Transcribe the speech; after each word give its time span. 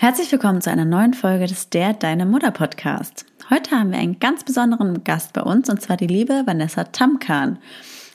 Herzlich 0.00 0.32
willkommen 0.32 0.62
zu 0.62 0.70
einer 0.70 0.86
neuen 0.86 1.12
Folge 1.12 1.46
des 1.46 1.68
Der 1.68 1.92
Deine 1.92 2.24
Mutter 2.24 2.52
Podcast. 2.52 3.26
Heute 3.50 3.72
haben 3.72 3.90
wir 3.90 3.98
einen 3.98 4.18
ganz 4.18 4.44
besonderen 4.44 5.04
Gast 5.04 5.34
bei 5.34 5.42
uns 5.42 5.68
und 5.68 5.82
zwar 5.82 5.98
die 5.98 6.06
liebe 6.06 6.44
Vanessa 6.46 6.84
Tamkan. 6.84 7.58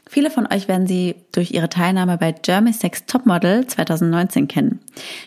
Viele 0.09 0.31
von 0.31 0.51
euch 0.51 0.67
werden 0.67 0.87
sie 0.87 1.13
durch 1.31 1.51
ihre 1.51 1.69
Teilnahme 1.69 2.17
bei 2.17 2.31
Germany's 2.31 2.79
Sex 2.79 3.05
Topmodel 3.05 3.67
2019 3.67 4.47
kennen. 4.47 4.79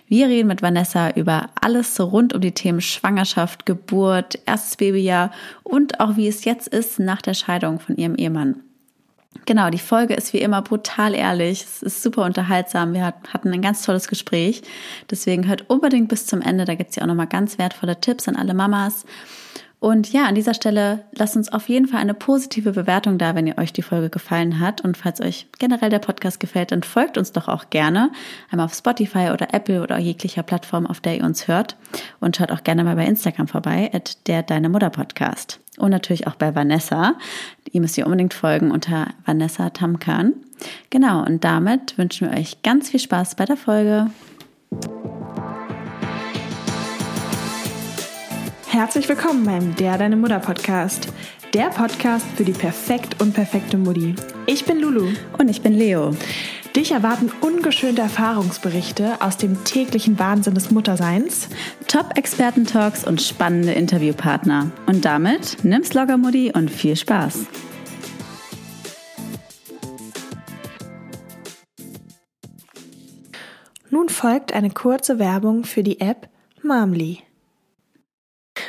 Wir 0.09 0.27
reden 0.27 0.49
mit 0.49 0.61
Vanessa 0.61 1.11
über 1.11 1.51
alles 1.61 2.01
rund 2.01 2.35
um 2.35 2.41
die 2.41 2.51
Themen 2.51 2.81
Schwangerschaft, 2.81 3.65
Geburt, 3.65 4.41
erstes 4.45 4.79
Babyjahr 4.79 5.31
und 5.63 6.01
auch 6.01 6.17
wie 6.17 6.27
es 6.27 6.45
jetzt 6.45 6.67
ist 6.67 6.99
nach 6.99 7.23
der 7.23 7.35
Scheidung 7.35 7.79
von 7.79 7.97
ihrem 7.97 8.17
Ehemann. 8.17 8.65
Genau, 9.49 9.71
die 9.71 9.79
Folge 9.79 10.13
ist 10.13 10.35
wie 10.35 10.43
immer 10.43 10.61
brutal 10.61 11.15
ehrlich. 11.15 11.63
Es 11.63 11.83
ist 11.83 12.03
super 12.03 12.25
unterhaltsam. 12.25 12.93
Wir 12.93 13.07
hatten 13.07 13.53
ein 13.53 13.63
ganz 13.63 13.83
tolles 13.83 14.09
Gespräch. 14.09 14.63
Deswegen 15.11 15.49
hört 15.49 15.71
unbedingt 15.71 16.09
bis 16.09 16.27
zum 16.27 16.43
Ende. 16.43 16.67
Da 16.67 16.75
gibt 16.75 16.91
es 16.91 16.97
ja 16.97 17.03
auch 17.03 17.07
nochmal 17.07 17.29
ganz 17.29 17.59
wertvolle 17.59 17.99
Tipps 17.99 18.29
an 18.29 18.37
alle 18.37 18.53
Mamas. 18.53 19.07
Und 19.81 20.13
ja, 20.13 20.27
an 20.27 20.35
dieser 20.35 20.55
Stelle 20.55 21.05
lasst 21.13 21.37
uns 21.37 21.53
auf 21.53 21.69
jeden 21.69 21.87
Fall 21.87 22.01
eine 22.01 22.15
positive 22.15 22.73
Bewertung 22.73 23.17
da, 23.17 23.35
wenn 23.35 23.47
ihr 23.47 23.59
euch 23.59 23.73
die 23.73 23.83
Folge 23.83 24.11
gefallen 24.11 24.59
hat. 24.59 24.81
Und 24.81 24.97
falls 24.97 25.21
euch 25.21 25.47
generell 25.59 25.89
der 25.89 26.01
Podcast 26.01 26.41
gefällt, 26.41 26.73
dann 26.73 26.83
folgt 26.83 27.17
uns 27.17 27.33
doch 27.33 27.49
auch 27.49 27.71
gerne. 27.71 28.11
Einmal 28.51 28.67
auf 28.67 28.75
Spotify 28.75 29.31
oder 29.33 29.55
Apple 29.55 29.83
oder 29.83 29.97
jeglicher 29.99 30.43
Plattform, 30.43 30.87
auf 30.87 31.01
der 31.01 31.17
ihr 31.17 31.25
uns 31.25 31.49
hört. 31.49 31.77
Und 32.19 32.37
schaut 32.37 32.51
auch 32.51 32.65
gerne 32.65 32.83
mal 32.83 32.97
bei 32.97 33.07
Instagram 33.07 33.47
vorbei, 33.47 33.91
at 33.95 34.27
der 34.27 34.43
Deine 34.43 34.69
Mutter 34.69 34.91
Podcast. 34.91 35.61
Und 35.79 35.91
natürlich 35.91 36.27
auch 36.27 36.35
bei 36.35 36.55
Vanessa. 36.55 37.15
Ihr 37.71 37.81
müsst 37.81 37.97
ihr 37.97 38.07
unbedingt 38.07 38.35
folgen 38.35 38.71
unter 38.71 39.09
Vanessa 39.25 39.71
Tamkan. 39.71 40.35
Genau, 40.91 41.25
und 41.25 41.45
damit 41.45 41.97
wünschen 41.97 42.31
wir 42.31 42.37
euch 42.37 42.63
ganz 42.63 42.91
viel 42.91 43.01
Spaß 43.01 43.37
bei 43.37 43.45
der 43.45 43.57
Folge. 43.57 44.11
Herzlich 48.67 49.09
willkommen 49.09 49.45
beim 49.45 49.75
Der 49.77 49.99
Deine 49.99 50.17
Mutter 50.17 50.41
Podcast. 50.41 51.09
Der 51.55 51.71
Podcast 51.71 52.27
für 52.37 52.45
die 52.45 52.53
perfekt 52.53 53.23
und 53.23 53.33
perfekte 53.33 53.79
Mutti. 53.79 54.15
Ich 54.45 54.67
bin 54.67 54.81
Lulu. 54.81 55.09
Und 55.39 55.49
ich 55.49 55.63
bin 55.63 55.73
Leo. 55.73 56.15
Dich 56.77 56.93
erwarten 56.93 57.33
ungeschönte 57.41 58.03
Erfahrungsberichte 58.03 59.23
aus 59.23 59.39
dem 59.39 59.65
täglichen 59.65 60.19
Wahnsinn 60.19 60.53
des 60.53 60.71
Mutterseins, 60.71 61.49
Top-Experten-Talks 61.87 63.03
und 63.03 63.23
spannende 63.23 63.73
Interviewpartner. 63.73 64.71
Und 64.85 65.07
damit 65.07 65.65
nimm's 65.65 65.95
locker, 65.95 66.19
Mutti, 66.19 66.53
und 66.55 66.71
viel 66.71 66.97
Spaß. 66.97 67.47
Nun 73.89 74.11
folgt 74.11 74.53
eine 74.53 74.69
kurze 74.69 75.19
Werbung 75.19 75.65
für 75.65 75.83
die 75.83 76.01
App 76.01 76.29
Mamli. 76.63 77.23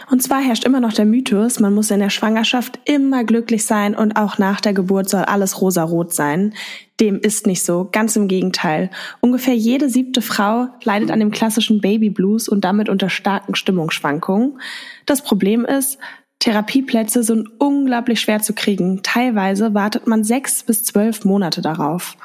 Und 0.10 0.24
zwar 0.24 0.42
herrscht 0.42 0.66
immer 0.66 0.80
noch 0.80 0.94
der 0.94 1.06
Mythos, 1.06 1.60
man 1.60 1.74
muss 1.74 1.92
in 1.92 2.00
der 2.00 2.10
Schwangerschaft 2.10 2.80
immer 2.86 3.24
glücklich 3.24 3.66
sein 3.66 3.96
und 3.96 4.16
auch 4.16 4.38
nach 4.40 4.60
der 4.60 4.74
Geburt 4.74 5.08
soll 5.08 5.22
alles 5.22 5.62
rosarot 5.62 6.14
sein. 6.14 6.54
Dem 7.00 7.20
ist 7.20 7.46
nicht 7.46 7.64
so, 7.64 7.88
ganz 7.92 8.16
im 8.16 8.28
Gegenteil. 8.28 8.90
Ungefähr 9.22 9.56
jede 9.56 9.88
siebte 9.90 10.22
Frau 10.22 10.68
leidet 10.84 11.12
an 11.12 11.20
dem 11.20 11.32
klassischen 11.32 11.80
Baby 11.80 12.10
Blues 12.10 12.50
und 12.50 12.66
damit 12.66 12.90
unter 12.90 13.10
starken 13.10 13.56
Stimmungsschwankungen. 13.56 14.60
Das 15.06 15.24
Problem 15.24 15.64
ist, 15.64 16.00
Therapieplätze 16.40 17.22
sind 17.22 17.50
unglaublich 17.60 18.22
schwer 18.22 18.42
zu 18.42 18.54
kriegen. 18.54 19.04
Teilweise 19.04 19.74
wartet 19.74 20.08
man 20.08 20.24
sechs 20.24 20.64
bis 20.64 20.86
zwölf 20.86 21.26
Monate 21.26 21.62
darauf. 21.62 22.16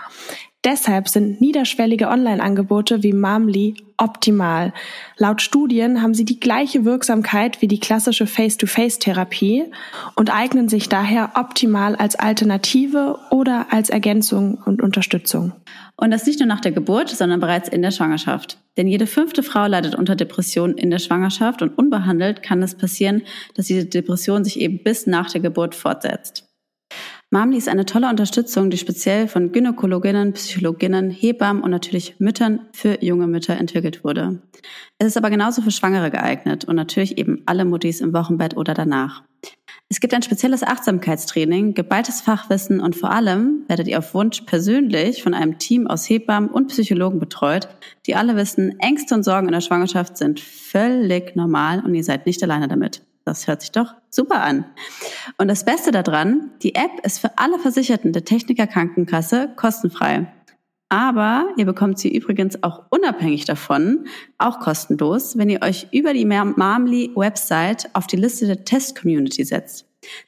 Deshalb 0.64 1.08
sind 1.08 1.42
niederschwellige 1.42 2.08
Online-Angebote 2.08 3.02
wie 3.02 3.12
Mamli 3.12 3.76
optimal. 3.98 4.72
Laut 5.18 5.42
Studien 5.42 6.00
haben 6.00 6.14
sie 6.14 6.24
die 6.24 6.40
gleiche 6.40 6.86
Wirksamkeit 6.86 7.60
wie 7.60 7.68
die 7.68 7.80
klassische 7.80 8.26
Face-to-Face-Therapie 8.26 9.64
und 10.14 10.34
eignen 10.34 10.70
sich 10.70 10.88
daher 10.88 11.32
optimal 11.34 11.94
als 11.96 12.16
Alternative 12.16 13.18
oder 13.30 13.66
als 13.70 13.90
Ergänzung 13.90 14.58
und 14.64 14.80
Unterstützung. 14.80 15.52
Und 15.96 16.10
das 16.10 16.26
nicht 16.26 16.40
nur 16.40 16.48
nach 16.48 16.60
der 16.60 16.72
Geburt, 16.72 17.10
sondern 17.10 17.40
bereits 17.40 17.68
in 17.68 17.82
der 17.82 17.90
Schwangerschaft. 17.90 18.58
Denn 18.78 18.88
jede 18.88 19.06
fünfte 19.06 19.42
Frau 19.42 19.66
leidet 19.66 19.94
unter 19.94 20.16
Depressionen 20.16 20.78
in 20.78 20.90
der 20.90 20.98
Schwangerschaft 20.98 21.60
und 21.60 21.76
unbehandelt 21.78 22.42
kann 22.42 22.62
es 22.62 22.74
passieren, 22.74 23.22
dass 23.54 23.66
diese 23.66 23.84
Depression 23.84 24.44
sich 24.44 24.58
eben 24.58 24.82
bis 24.82 25.06
nach 25.06 25.30
der 25.30 25.42
Geburt 25.42 25.74
fortsetzt. 25.74 26.53
Mamli 27.34 27.58
ist 27.58 27.68
eine 27.68 27.84
tolle 27.84 28.08
Unterstützung, 28.08 28.70
die 28.70 28.78
speziell 28.78 29.26
von 29.26 29.50
Gynäkologinnen, 29.50 30.34
Psychologinnen, 30.34 31.10
Hebammen 31.10 31.64
und 31.64 31.72
natürlich 31.72 32.14
Müttern 32.20 32.60
für 32.72 33.02
junge 33.02 33.26
Mütter 33.26 33.56
entwickelt 33.56 34.04
wurde. 34.04 34.40
Es 34.98 35.08
ist 35.08 35.16
aber 35.16 35.30
genauso 35.30 35.60
für 35.60 35.72
Schwangere 35.72 36.12
geeignet 36.12 36.64
und 36.64 36.76
natürlich 36.76 37.18
eben 37.18 37.42
alle 37.46 37.64
Muttis 37.64 38.00
im 38.00 38.14
Wochenbett 38.14 38.56
oder 38.56 38.72
danach. 38.72 39.24
Es 39.88 39.98
gibt 39.98 40.14
ein 40.14 40.22
spezielles 40.22 40.62
Achtsamkeitstraining, 40.62 41.74
geballtes 41.74 42.20
Fachwissen 42.20 42.78
und 42.78 42.94
vor 42.94 43.10
allem 43.10 43.64
werdet 43.66 43.88
ihr 43.88 43.98
auf 43.98 44.14
Wunsch 44.14 44.42
persönlich 44.42 45.24
von 45.24 45.34
einem 45.34 45.58
Team 45.58 45.88
aus 45.88 46.08
Hebammen 46.08 46.50
und 46.50 46.68
Psychologen 46.68 47.18
betreut, 47.18 47.66
die 48.06 48.14
alle 48.14 48.36
wissen, 48.36 48.78
Ängste 48.78 49.12
und 49.12 49.24
Sorgen 49.24 49.48
in 49.48 49.54
der 49.54 49.60
Schwangerschaft 49.60 50.16
sind 50.18 50.38
völlig 50.38 51.34
normal 51.34 51.82
und 51.84 51.96
ihr 51.96 52.04
seid 52.04 52.26
nicht 52.26 52.40
alleine 52.44 52.68
damit. 52.68 53.02
Das 53.24 53.46
hört 53.46 53.62
sich 53.62 53.72
doch 53.72 53.94
super 54.10 54.42
an. 54.42 54.66
Und 55.38 55.48
das 55.48 55.64
Beste 55.64 55.90
daran, 55.90 56.50
die 56.62 56.74
App 56.74 57.04
ist 57.04 57.18
für 57.18 57.38
alle 57.38 57.58
Versicherten 57.58 58.12
der 58.12 58.24
Techniker 58.24 58.66
Krankenkasse 58.66 59.52
kostenfrei. 59.56 60.26
Aber 60.90 61.48
ihr 61.56 61.64
bekommt 61.64 61.98
sie 61.98 62.14
übrigens 62.14 62.62
auch 62.62 62.84
unabhängig 62.90 63.46
davon, 63.46 64.06
auch 64.38 64.60
kostenlos, 64.60 65.38
wenn 65.38 65.48
ihr 65.48 65.62
euch 65.62 65.88
über 65.90 66.12
die 66.12 66.26
Marmly-Website 66.26 67.90
auf 67.94 68.06
die 68.06 68.16
Liste 68.16 68.46
der 68.46 68.64
Test-Community 68.64 69.44
setzt. 69.44 69.86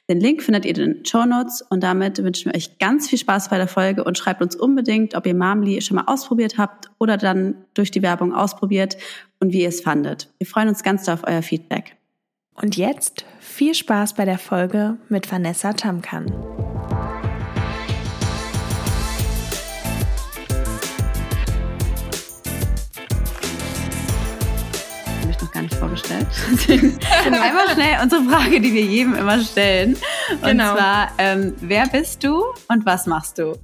Den 0.09 0.19
Link 0.19 0.41
findet 0.41 0.65
ihr 0.65 0.75
in 0.77 0.93
den 0.93 1.05
Show 1.05 1.25
Notes 1.25 1.61
und 1.61 1.83
damit 1.83 2.21
wünschen 2.23 2.51
wir 2.51 2.57
euch 2.57 2.79
ganz 2.79 3.07
viel 3.07 3.19
Spaß 3.19 3.49
bei 3.49 3.57
der 3.57 3.67
Folge 3.67 4.03
und 4.03 4.17
schreibt 4.17 4.41
uns 4.41 4.55
unbedingt, 4.55 5.13
ob 5.13 5.27
ihr 5.27 5.35
Marmly 5.35 5.81
schon 5.81 5.95
mal 5.95 6.05
ausprobiert 6.07 6.57
habt 6.57 6.89
oder 6.97 7.17
dann 7.17 7.55
durch 7.75 7.91
die 7.91 8.01
Werbung 8.01 8.33
ausprobiert 8.33 8.97
und 9.39 9.53
wie 9.53 9.61
ihr 9.61 9.69
es 9.69 9.81
fandet. 9.81 10.29
Wir 10.39 10.47
freuen 10.47 10.67
uns 10.67 10.81
ganz 10.81 11.07
auf 11.07 11.21
euer 11.27 11.43
Feedback. 11.43 11.96
Und 12.59 12.75
jetzt 12.75 13.23
viel 13.39 13.75
Spaß 13.75 14.15
bei 14.15 14.25
der 14.25 14.39
Folge 14.39 14.97
mit 15.09 15.31
Vanessa 15.31 15.73
Tamkan. 15.73 16.25
mich 25.27 25.39
noch 25.39 25.51
gar 25.51 25.61
nicht 25.61 25.75
vorgestellt. 25.75 26.25
genau. 26.67 27.41
Einmal 27.41 27.69
schnell 27.75 28.01
unsere 28.01 28.23
Frage, 28.23 28.59
die 28.59 28.73
wir 28.73 28.81
jedem 28.81 29.13
immer 29.13 29.39
stellen. 29.39 29.95
Und 30.31 30.41
genau. 30.41 30.73
zwar, 30.73 31.11
ähm, 31.19 31.53
wer 31.59 31.87
bist 31.87 32.23
du 32.23 32.43
und 32.69 32.87
was 32.87 33.05
machst 33.05 33.37
du? 33.37 33.55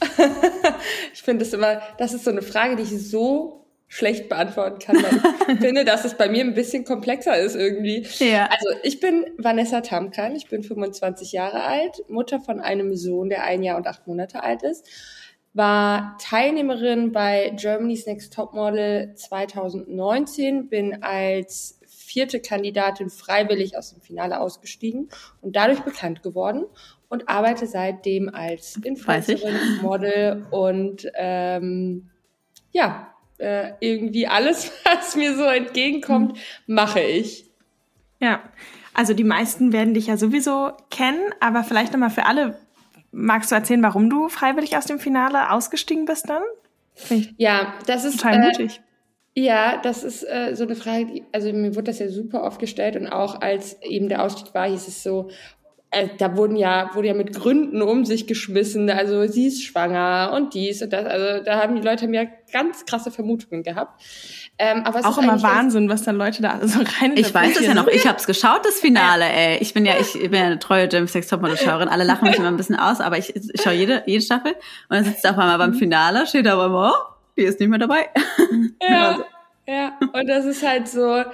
ich 1.12 1.22
finde 1.22 1.44
das 1.44 1.54
immer, 1.54 1.80
das 1.98 2.14
ist 2.14 2.24
so 2.24 2.32
eine 2.32 2.42
Frage, 2.42 2.74
die 2.74 2.82
ich 2.82 3.10
so 3.10 3.63
schlecht 3.88 4.28
beantworten 4.28 4.78
kann, 4.78 4.96
weil 4.96 5.54
ich 5.54 5.60
finde, 5.60 5.84
dass 5.84 6.04
es 6.04 6.14
bei 6.14 6.28
mir 6.28 6.44
ein 6.44 6.54
bisschen 6.54 6.84
komplexer 6.84 7.38
ist 7.38 7.54
irgendwie. 7.54 8.06
Ja. 8.18 8.46
Also 8.46 8.80
ich 8.82 9.00
bin 9.00 9.26
Vanessa 9.38 9.80
Tamkan, 9.80 10.34
ich 10.34 10.48
bin 10.48 10.62
25 10.62 11.32
Jahre 11.32 11.62
alt, 11.62 12.02
Mutter 12.08 12.40
von 12.40 12.60
einem 12.60 12.94
Sohn, 12.96 13.28
der 13.28 13.44
ein 13.44 13.62
Jahr 13.62 13.76
und 13.76 13.86
acht 13.86 14.06
Monate 14.06 14.42
alt 14.42 14.62
ist, 14.62 14.88
war 15.52 16.16
Teilnehmerin 16.20 17.12
bei 17.12 17.52
Germany's 17.56 18.06
Next 18.06 18.34
Topmodel 18.34 19.14
2019, 19.14 20.68
bin 20.68 21.02
als 21.02 21.78
vierte 21.86 22.40
Kandidatin 22.40 23.10
freiwillig 23.10 23.78
aus 23.78 23.92
dem 23.92 24.02
Finale 24.02 24.40
ausgestiegen 24.40 25.08
und 25.40 25.56
dadurch 25.56 25.80
bekannt 25.80 26.22
geworden 26.22 26.64
und 27.08 27.28
arbeite 27.28 27.66
seitdem 27.66 28.28
als 28.28 28.76
Influencerin, 28.82 29.80
Model 29.82 30.46
und 30.50 31.08
ähm, 31.14 32.10
ja, 32.72 33.13
äh, 33.38 33.72
irgendwie 33.80 34.26
alles, 34.26 34.72
was 34.84 35.16
mir 35.16 35.36
so 35.36 35.44
entgegenkommt, 35.44 36.32
mhm. 36.32 36.74
mache 36.74 37.00
ich. 37.00 37.46
Ja, 38.20 38.42
also 38.94 39.12
die 39.12 39.24
meisten 39.24 39.72
werden 39.72 39.94
dich 39.94 40.06
ja 40.06 40.16
sowieso 40.16 40.72
kennen, 40.90 41.22
aber 41.40 41.64
vielleicht 41.64 41.92
nochmal 41.92 42.10
für 42.10 42.26
alle, 42.26 42.58
magst 43.10 43.50
du 43.50 43.54
erzählen, 43.54 43.82
warum 43.82 44.08
du 44.08 44.28
freiwillig 44.28 44.76
aus 44.76 44.86
dem 44.86 44.98
Finale 44.98 45.50
ausgestiegen 45.50 46.04
bist 46.04 46.28
dann? 46.28 46.42
Ja, 47.36 47.74
das 47.86 48.04
ist 48.04 48.20
total 48.20 48.38
mutig. 48.40 48.80
Äh, 49.34 49.40
ja, 49.42 49.78
das 49.78 50.04
ist 50.04 50.22
äh, 50.22 50.54
so 50.54 50.62
eine 50.62 50.76
Frage, 50.76 51.06
die, 51.06 51.24
also 51.32 51.52
mir 51.52 51.74
wurde 51.74 51.84
das 51.84 51.98
ja 51.98 52.08
super 52.08 52.44
oft 52.44 52.60
gestellt 52.60 52.94
und 52.94 53.08
auch 53.08 53.40
als 53.40 53.82
eben 53.82 54.08
der 54.08 54.22
Ausstieg 54.22 54.54
war, 54.54 54.68
hieß 54.68 54.86
es 54.86 55.02
so, 55.02 55.30
äh, 55.94 56.08
da 56.18 56.36
wurden 56.36 56.56
ja, 56.56 56.90
wurde 56.94 57.08
ja 57.08 57.14
mit 57.14 57.34
Gründen 57.34 57.80
um 57.82 58.04
sich 58.04 58.26
geschmissen, 58.26 58.90
also 58.90 59.26
sie 59.26 59.46
ist 59.46 59.62
schwanger 59.62 60.32
und 60.34 60.54
dies 60.54 60.82
und 60.82 60.92
das, 60.92 61.06
also 61.06 61.44
da 61.44 61.62
haben 61.62 61.76
die 61.76 61.82
Leute 61.82 62.08
mir 62.08 62.28
ganz 62.52 62.84
krasse 62.84 63.10
Vermutungen 63.10 63.62
gehabt. 63.62 64.02
Ähm, 64.58 64.82
aber 64.84 65.00
es 65.00 65.04
auch 65.04 65.18
immer 65.18 65.42
Wahnsinn, 65.42 65.88
was 65.88 66.02
da 66.02 66.10
Leute 66.10 66.42
da 66.42 66.58
so 66.66 66.80
rein 67.00 67.16
Ich 67.16 67.32
weiß 67.32 67.58
es 67.58 67.66
ja 67.66 67.74
noch, 67.74 67.88
ich 67.88 68.06
hab's 68.06 68.26
geschaut, 68.26 68.64
das 68.64 68.80
Finale, 68.80 69.24
ey. 69.24 69.58
Ich 69.58 69.74
bin 69.74 69.86
ja, 69.86 69.94
ich, 69.98 70.12
bin 70.12 70.34
ja 70.34 70.46
eine 70.46 70.58
treue 70.58 70.88
James 70.90 71.12
Sex 71.12 71.28
Topmodel-Schauerin. 71.28 71.88
Alle 71.88 72.04
lachen 72.04 72.28
mich 72.28 72.38
immer 72.38 72.48
ein 72.48 72.56
bisschen 72.56 72.76
aus, 72.76 73.00
aber 73.00 73.18
ich, 73.18 73.34
ich 73.34 73.62
schaue 73.62 73.74
jede, 73.74 74.02
jede 74.06 74.22
Staffel 74.22 74.52
und 74.88 74.96
dann 74.96 75.04
sitzt 75.04 75.26
auf 75.26 75.38
einmal 75.38 75.58
beim 75.58 75.74
Finale, 75.74 76.26
steht 76.26 76.46
aber 76.46 76.66
immer, 76.66 76.92
oh, 76.94 77.14
die 77.36 77.42
ist 77.42 77.60
nicht 77.60 77.68
mehr 77.68 77.78
dabei. 77.78 78.08
Ja. 78.88 79.18
Ja, 79.66 79.98
und 80.12 80.28
das 80.28 80.44
ist 80.44 80.62
halt 80.62 80.88
so, 80.88 81.24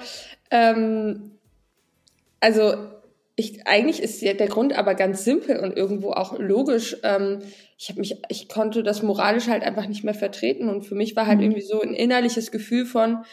ähm, 0.53 1.33
also 2.39 3.00
ich, 3.41 3.67
eigentlich 3.67 4.03
ist 4.03 4.23
der 4.23 4.35
Grund 4.49 4.77
aber 4.77 4.95
ganz 4.95 5.25
simpel 5.25 5.59
und 5.59 5.77
irgendwo 5.77 6.13
auch 6.13 6.39
logisch. 6.39 6.97
Ähm, 7.03 7.39
ich 7.79 7.89
habe 7.89 8.01
mich, 8.01 8.21
ich 8.29 8.49
konnte 8.49 8.83
das 8.83 9.03
moralisch 9.03 9.49
halt 9.49 9.63
einfach 9.63 9.89
nicht 9.89 10.05
mehr 10.05 10.15
vertreten 10.15 10.69
und 10.69 10.83
für 10.83 10.95
mich 10.95 11.17
war 11.17 11.27
halt 11.27 11.39
mhm. 11.39 11.45
irgendwie 11.45 11.63
so 11.63 11.81
ein 11.81 11.95
innerliches 11.95 12.51
Gefühl 12.51 12.85
von, 12.85 13.25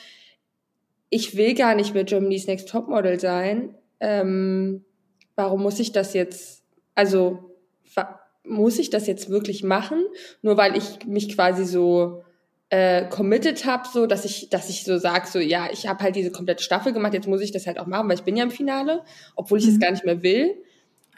ich 1.10 1.36
will 1.36 1.54
gar 1.54 1.76
nicht 1.76 1.94
mehr 1.94 2.06
Germany's 2.06 2.48
Next 2.48 2.70
Topmodel 2.70 3.20
sein. 3.20 3.76
Ähm, 4.00 4.86
warum 5.36 5.62
muss 5.62 5.80
ich 5.80 5.92
das 5.92 6.14
jetzt? 6.14 6.64
Also 6.96 7.56
muss 8.44 8.80
ich 8.80 8.90
das 8.90 9.08
jetzt 9.08 9.30
wirklich 9.30 9.64
machen? 9.64 10.06
Nur 10.42 10.58
weil 10.58 10.78
ich 10.78 11.06
mich 11.06 11.36
quasi 11.36 11.66
so 11.66 12.24
äh, 12.70 13.06
committed 13.06 13.66
habe, 13.66 13.88
so 13.92 14.08
dass 14.08 14.26
ich, 14.26 14.50
dass 14.50 14.70
ich 14.70 14.84
so 14.84 14.98
sag, 14.98 15.28
so 15.28 15.40
ja, 15.40 15.70
ich 15.72 15.88
habe 15.88 16.04
halt 16.04 16.16
diese 16.16 16.32
komplette 16.32 16.64
Staffel 16.64 16.94
gemacht, 16.94 17.14
jetzt 17.14 17.28
muss 17.28 17.42
ich 17.42 17.52
das 17.52 17.66
halt 17.66 17.80
auch 17.80 17.88
machen, 17.88 18.10
weil 18.10 18.16
ich 18.16 18.24
bin 18.24 18.36
ja 18.36 18.44
im 18.44 18.52
Finale, 18.52 19.04
obwohl 19.36 19.60
ich 19.60 19.68
es 19.68 19.76
mhm. 19.76 19.80
gar 19.80 19.92
nicht 19.92 20.06
mehr 20.06 20.22
will. 20.22 20.56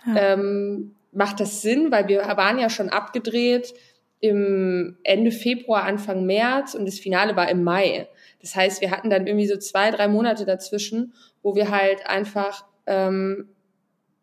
Ja. 0.05 0.33
Ähm, 0.33 0.95
macht 1.11 1.39
das 1.39 1.61
Sinn, 1.61 1.91
weil 1.91 2.07
wir 2.07 2.19
waren 2.19 2.59
ja 2.59 2.69
schon 2.69 2.89
abgedreht 2.89 3.73
im 4.19 4.97
Ende 5.03 5.31
Februar, 5.31 5.83
Anfang 5.83 6.25
März 6.25 6.75
und 6.75 6.85
das 6.85 6.99
Finale 6.99 7.35
war 7.35 7.49
im 7.49 7.63
Mai. 7.63 8.07
Das 8.41 8.55
heißt, 8.55 8.81
wir 8.81 8.91
hatten 8.91 9.09
dann 9.09 9.27
irgendwie 9.27 9.47
so 9.47 9.57
zwei, 9.57 9.91
drei 9.91 10.07
Monate 10.07 10.45
dazwischen, 10.45 11.13
wo 11.41 11.55
wir 11.55 11.71
halt 11.71 12.05
einfach 12.05 12.65
ähm, 12.85 13.49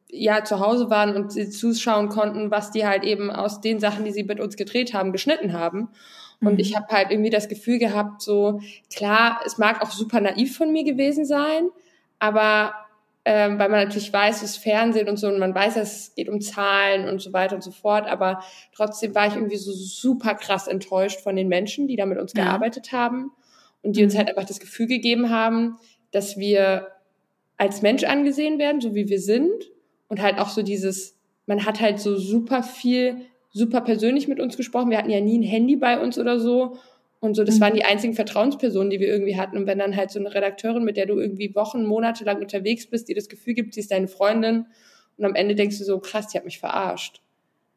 ja 0.09 0.45
zu 0.45 0.61
Hause 0.61 0.91
waren 0.91 1.17
und 1.17 1.31
zuschauen 1.53 2.09
konnten, 2.09 2.51
was 2.51 2.71
die 2.71 2.87
halt 2.87 3.05
eben 3.05 3.31
aus 3.31 3.61
den 3.61 3.81
Sachen, 3.81 4.05
die 4.05 4.13
sie 4.13 4.25
mit 4.25 4.39
uns 4.39 4.57
gedreht 4.57 4.95
haben, 4.95 5.13
geschnitten 5.13 5.53
haben. 5.53 5.89
Und 6.41 6.55
mhm. 6.55 6.59
ich 6.59 6.77
habe 6.77 6.89
halt 6.89 7.11
irgendwie 7.11 7.31
das 7.31 7.49
Gefühl 7.49 7.79
gehabt, 7.79 8.23
so 8.23 8.61
klar, 8.95 9.41
es 9.45 9.59
mag 9.59 9.83
auch 9.83 9.91
super 9.91 10.21
naiv 10.21 10.57
von 10.57 10.73
mir 10.73 10.85
gewesen 10.85 11.25
sein, 11.25 11.71
aber 12.19 12.75
ähm, 13.29 13.59
weil 13.59 13.69
man 13.69 13.85
natürlich 13.85 14.13
weiß, 14.13 14.37
es 14.43 14.51
ist 14.51 14.57
Fernsehen 14.59 15.09
und 15.09 15.17
so 15.17 15.27
und 15.27 15.41
man 15.41 15.53
weiß, 15.53 15.77
es 15.77 16.15
geht 16.15 16.29
um 16.29 16.41
Zahlen 16.41 17.09
und 17.09 17.21
so 17.21 17.33
weiter 17.33 17.57
und 17.57 17.63
so 17.63 17.73
fort, 17.73 18.07
aber 18.07 18.45
trotzdem 18.73 19.17
war 19.17 19.27
ich 19.27 19.35
irgendwie 19.35 19.57
so 19.57 19.73
super 19.73 20.35
krass 20.35 20.69
enttäuscht 20.69 21.21
von 21.21 21.35
den 21.35 21.49
Menschen, 21.49 21.89
die 21.89 21.97
da 21.97 22.07
mit 22.07 22.19
uns 22.19 22.35
ja. 22.37 22.45
gearbeitet 22.45 22.93
haben 22.93 23.33
und 23.83 23.97
die 23.97 24.05
uns 24.05 24.15
mhm. 24.15 24.19
halt 24.19 24.29
einfach 24.29 24.45
das 24.45 24.61
Gefühl 24.61 24.87
gegeben 24.87 25.31
haben, 25.31 25.77
dass 26.13 26.37
wir 26.37 26.93
als 27.57 27.83
Mensch 27.83 28.05
angesehen 28.05 28.61
werden, 28.61 28.81
so 28.81 28.95
wie 28.95 29.09
wir 29.09 29.21
sind 29.21 29.71
und 30.09 30.23
halt 30.23 30.39
auch 30.39 30.51
so 30.51 30.63
dieses, 30.63 31.17
man 31.47 31.65
hat 31.65 31.81
halt 31.81 31.99
so 31.99 32.17
super 32.17 32.63
viel 32.63 33.23
super 33.57 33.81
persönlich 33.81 34.29
mit 34.29 34.39
uns 34.39 34.57
gesprochen. 34.57 34.91
Wir 34.91 34.99
hatten 34.99 35.11
ja 35.11 35.21
nie 35.21 35.39
ein 35.39 35.43
Handy 35.43 35.77
bei 35.77 35.99
uns 35.99 36.19
oder 36.19 36.39
so. 36.39 36.77
Und 37.21 37.35
so, 37.35 37.45
das 37.45 37.57
mhm. 37.57 37.61
waren 37.61 37.75
die 37.75 37.85
einzigen 37.85 38.15
Vertrauenspersonen, 38.15 38.91
die 38.91 39.01
wir 39.01 39.09
irgendwie 39.09 39.39
hatten. 39.39 39.57
Und 39.57 39.67
wenn 39.67 39.79
dann 39.79 39.97
halt 39.97 40.11
so 40.11 40.21
eine 40.21 40.35
Redakteurin, 40.35 40.85
mit 40.85 40.97
der 40.97 41.07
du 41.07 41.19
irgendwie 41.19 41.55
Wochen, 41.55 41.85
Monate 41.85 42.25
lang 42.25 42.41
unterwegs 42.41 42.87
bist, 42.87 43.09
dir 43.09 43.15
das 43.15 43.29
Gefühl 43.29 43.55
gibt, 43.55 43.75
sie 43.75 43.81
ist 43.81 43.91
deine 43.91 44.09
Freundin, 44.09 44.67
und 45.19 45.25
am 45.25 45.35
Ende 45.35 45.55
denkst 45.55 45.79
du 45.79 45.85
so, 45.85 45.99
krass, 45.99 46.29
die 46.29 46.37
hat 46.37 46.45
mich 46.45 46.59
verarscht. 46.59 47.23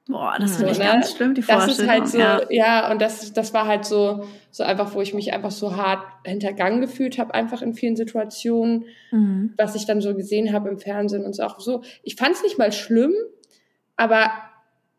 Boah, 0.07 0.35
das 0.39 0.57
finde 0.57 0.71
ich 0.71 0.79
ne? 0.79 0.85
ganz 0.85 1.15
schlimm, 1.15 1.35
die 1.35 1.41
Vorstellung. 1.41 1.77
Das 1.77 1.79
ist 1.79 1.89
halt 1.89 2.07
so, 2.07 2.17
ja, 2.17 2.51
ja 2.51 2.91
und 2.91 2.99
das, 2.99 3.31
das 3.31 3.53
war 3.53 3.67
halt 3.67 3.85
so, 3.85 4.25
so 4.49 4.63
einfach, 4.63 4.95
wo 4.95 5.01
ich 5.01 5.13
mich 5.13 5.33
einfach 5.33 5.51
so 5.51 5.75
hart 5.75 6.03
hintergangen 6.25 6.81
gefühlt 6.81 7.19
habe, 7.19 7.33
einfach 7.35 7.61
in 7.61 7.75
vielen 7.75 7.95
Situationen, 7.95 8.85
mhm. 9.11 9.53
was 9.55 9.75
ich 9.75 9.85
dann 9.85 10.01
so 10.01 10.15
gesehen 10.15 10.51
habe 10.51 10.67
im 10.67 10.79
Fernsehen 10.79 11.23
und 11.23 11.35
so 11.35 11.43
auch 11.43 11.59
so. 11.59 11.83
Ich 12.01 12.15
fand 12.15 12.35
es 12.35 12.41
nicht 12.41 12.57
mal 12.57 12.71
schlimm, 12.71 13.13
aber 13.95 14.31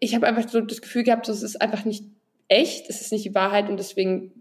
ich 0.01 0.15
habe 0.15 0.27
einfach 0.27 0.49
so 0.49 0.61
das 0.61 0.83
Gefühl 0.83 1.05
gehabt, 1.05 1.29
es 1.29 1.43
ist 1.43 1.61
einfach 1.61 1.85
nicht 1.85 2.05
echt, 2.49 2.91
es 2.91 3.01
ist 3.01 3.13
nicht 3.13 3.25
die 3.25 3.35
Wahrheit 3.35 3.69
und 3.69 3.77
deswegen 3.77 4.33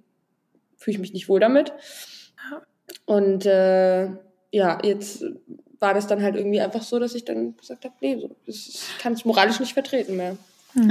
fühle 0.77 0.95
ich 0.95 0.99
mich 0.99 1.13
nicht 1.13 1.29
wohl 1.29 1.39
damit. 1.39 1.73
Und 3.05 3.45
äh, 3.45 4.07
ja, 4.51 4.79
jetzt 4.83 5.23
war 5.79 5.93
das 5.93 6.07
dann 6.07 6.23
halt 6.23 6.35
irgendwie 6.35 6.61
einfach 6.61 6.81
so, 6.81 6.97
dass 6.99 7.13
ich 7.13 7.25
dann 7.25 7.55
gesagt 7.57 7.85
habe, 7.85 7.93
nee, 8.01 8.17
so, 8.19 8.35
das 8.45 8.87
kann 8.99 9.13
ich 9.13 9.25
moralisch 9.25 9.59
nicht 9.59 9.73
vertreten 9.73 10.15
mehr. 10.17 10.37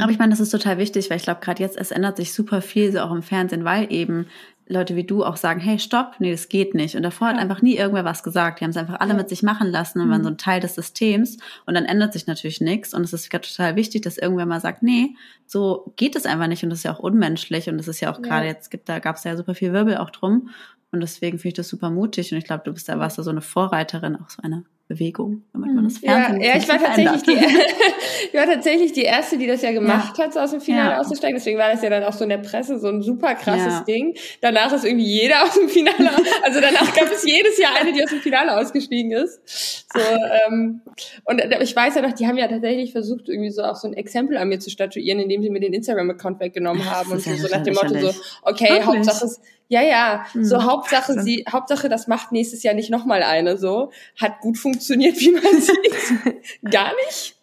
Aber 0.00 0.11
ich 0.11 0.19
meine, 0.19 0.31
das 0.31 0.41
ist 0.41 0.50
total 0.50 0.79
wichtig, 0.79 1.09
weil 1.09 1.19
ich 1.19 1.23
glaube, 1.23 1.41
gerade 1.41 1.62
jetzt, 1.62 1.76
es 1.76 1.93
ändert 1.93 2.17
sich 2.17 2.32
super 2.32 2.62
viel, 2.62 2.91
so 2.91 2.99
auch 2.99 3.12
im 3.12 3.23
Fernsehen, 3.23 3.64
weil 3.64 3.93
eben 3.93 4.26
Leute 4.69 4.97
wie 4.97 5.05
du 5.05 5.25
auch 5.25 5.37
sagen, 5.37 5.61
hey, 5.61 5.79
stopp, 5.79 6.17
nee, 6.19 6.31
das 6.31 6.49
geht 6.49 6.75
nicht. 6.75 6.94
Und 6.94 7.03
davor 7.03 7.29
ja. 7.29 7.35
hat 7.35 7.41
einfach 7.41 7.62
nie 7.62 7.76
irgendwer 7.76 8.05
was 8.05 8.23
gesagt. 8.23 8.61
Die 8.61 8.65
haben 8.65 8.70
es 8.70 8.76
einfach 8.76 9.00
alle 9.00 9.12
ja. 9.12 9.17
mit 9.17 9.29
sich 9.29 9.43
machen 9.43 9.69
lassen 9.69 10.00
und 10.00 10.09
mhm. 10.09 10.12
waren 10.12 10.23
so 10.23 10.31
ein 10.31 10.38
Teil 10.38 10.61
des 10.61 10.75
Systems. 10.75 11.38
Und 11.67 11.75
dann 11.75 11.87
ändert 11.87 12.12
sich 12.12 12.26
natürlich 12.26 12.61
nichts. 12.61 12.93
Und 12.94 13.03
es 13.03 13.12
ist 13.12 13.31
total 13.31 13.76
wichtig, 13.76 14.03
dass 14.03 14.19
irgendwer 14.19 14.47
mal 14.47 14.61
sagt, 14.61 14.82
nee, 14.82 15.15
so 15.47 15.93
geht 15.97 16.17
es 16.17 16.26
einfach 16.26 16.47
nicht. 16.47 16.62
Und 16.62 16.70
das 16.70 16.81
ist 16.81 16.85
ja 16.85 16.94
auch 16.94 16.99
unmenschlich. 16.99 17.69
Und 17.69 17.79
das 17.79 17.88
ist 17.88 18.00
ja 18.00 18.12
auch 18.12 18.20
gerade 18.20 18.47
jetzt, 18.47 18.70
gibt, 18.70 18.88
da 18.88 18.99
gab 18.99 19.17
es 19.17 19.25
ja 19.25 19.37
super 19.37 19.55
viel 19.55 19.73
Wirbel 19.73 19.97
auch 19.97 20.11
drum. 20.11 20.50
Und 20.93 21.00
deswegen 21.00 21.38
finde 21.38 21.49
ich 21.49 21.55
das 21.55 21.69
super 21.69 21.91
mutig. 21.91 22.32
Und 22.32 22.38
ich 22.38 22.44
glaube, 22.44 22.64
du 22.64 22.73
bist 22.73 22.88
da, 22.88 22.99
warst 22.99 23.19
da 23.19 23.23
so 23.23 23.31
eine 23.31 23.43
Vorreiterin, 23.43 24.17
auch 24.17 24.31
so 24.31 24.43
eine 24.43 24.64
Bewegung, 24.88 25.43
damit 25.52 25.75
man 25.75 25.85
das 25.85 25.99
Fernsehen 25.99 26.40
Ja, 26.40 26.55
ja 26.55 26.56
ich 26.56 26.67
war 26.67 26.79
tatsächlich 26.79 27.23
die, 27.23 27.32
ich 28.32 28.35
war 28.35 28.46
tatsächlich 28.46 28.93
die 28.93 29.02
erste, 29.02 29.37
die 29.37 29.46
das 29.46 29.61
ja 29.61 29.73
gemacht 29.73 30.17
ja. 30.17 30.25
hat, 30.25 30.32
so 30.32 30.40
aus 30.40 30.50
dem 30.50 30.62
Finale 30.62 30.93
ja. 30.93 30.99
auszusteigen. 30.99 31.37
Deswegen 31.37 31.58
war 31.58 31.70
das 31.70 31.82
ja 31.82 31.90
dann 31.90 32.05
auch 32.05 32.14
so 32.14 32.25
in 32.25 32.31
der 32.31 32.38
Presse 32.38 32.79
so 32.79 32.88
ein 32.88 33.02
super 33.02 33.35
krasses. 33.35 33.85
Ding. 33.85 34.17
Danach 34.40 34.73
ist 34.73 34.87
irgendwie 34.87 35.05
jeder 35.05 35.43
aus 35.44 35.55
dem 35.55 35.69
Finale, 35.69 36.11
also 36.43 36.61
danach 36.61 36.94
gab 36.94 37.12
es 37.12 37.23
jedes 37.25 37.58
Jahr 37.58 37.73
eine, 37.79 37.93
die 37.93 38.02
aus 38.02 38.08
dem 38.08 38.20
Finale 38.20 38.56
ausgestiegen 38.56 39.12
ist. 39.12 39.87
So, 39.93 40.00
ähm, 40.00 40.81
und 41.25 41.43
ich 41.61 41.76
weiß 41.76 41.94
ja 41.94 42.02
noch, 42.02 42.12
die 42.12 42.26
haben 42.26 42.38
ja 42.38 42.49
tatsächlich 42.49 42.93
versucht, 42.93 43.29
irgendwie 43.29 43.50
so 43.50 43.62
auch 43.64 43.76
so 43.76 43.88
ein 43.88 43.94
Exempel 43.94 44.38
an 44.38 44.49
mir 44.49 44.58
zu 44.58 44.70
statuieren, 44.70 45.20
indem 45.20 45.43
sie 45.43 45.50
mir 45.50 45.61
den 45.61 45.75
Instagram-Account 45.75 46.40
weggenommen 46.40 46.90
haben 46.90 47.12
und 47.12 47.20
so, 47.20 47.35
so 47.35 47.49
nach 47.49 47.62
dem 47.62 47.75
Motto 47.75 47.99
so, 47.99 48.14
okay, 48.43 48.70
Wirklich? 48.70 48.87
Hauptsache 48.87 49.26
es 49.26 49.40
ja, 49.69 49.82
ja. 49.82 50.26
So 50.35 50.56
mhm. 50.56 50.65
Hauptsache, 50.65 51.20
sie, 51.20 51.44
Hauptsache, 51.50 51.88
das 51.88 52.06
macht 52.06 52.32
nächstes 52.32 52.62
Jahr 52.62 52.75
nicht 52.75 52.91
nochmal 52.91 53.23
eine. 53.23 53.59
So 53.59 53.93
hat 54.20 54.41
gut 54.41 54.56
funktioniert, 54.56 55.20
wie 55.20 55.32
man 55.32 55.43
sieht. 55.61 56.70
Gar 56.70 56.93
nicht. 57.06 57.37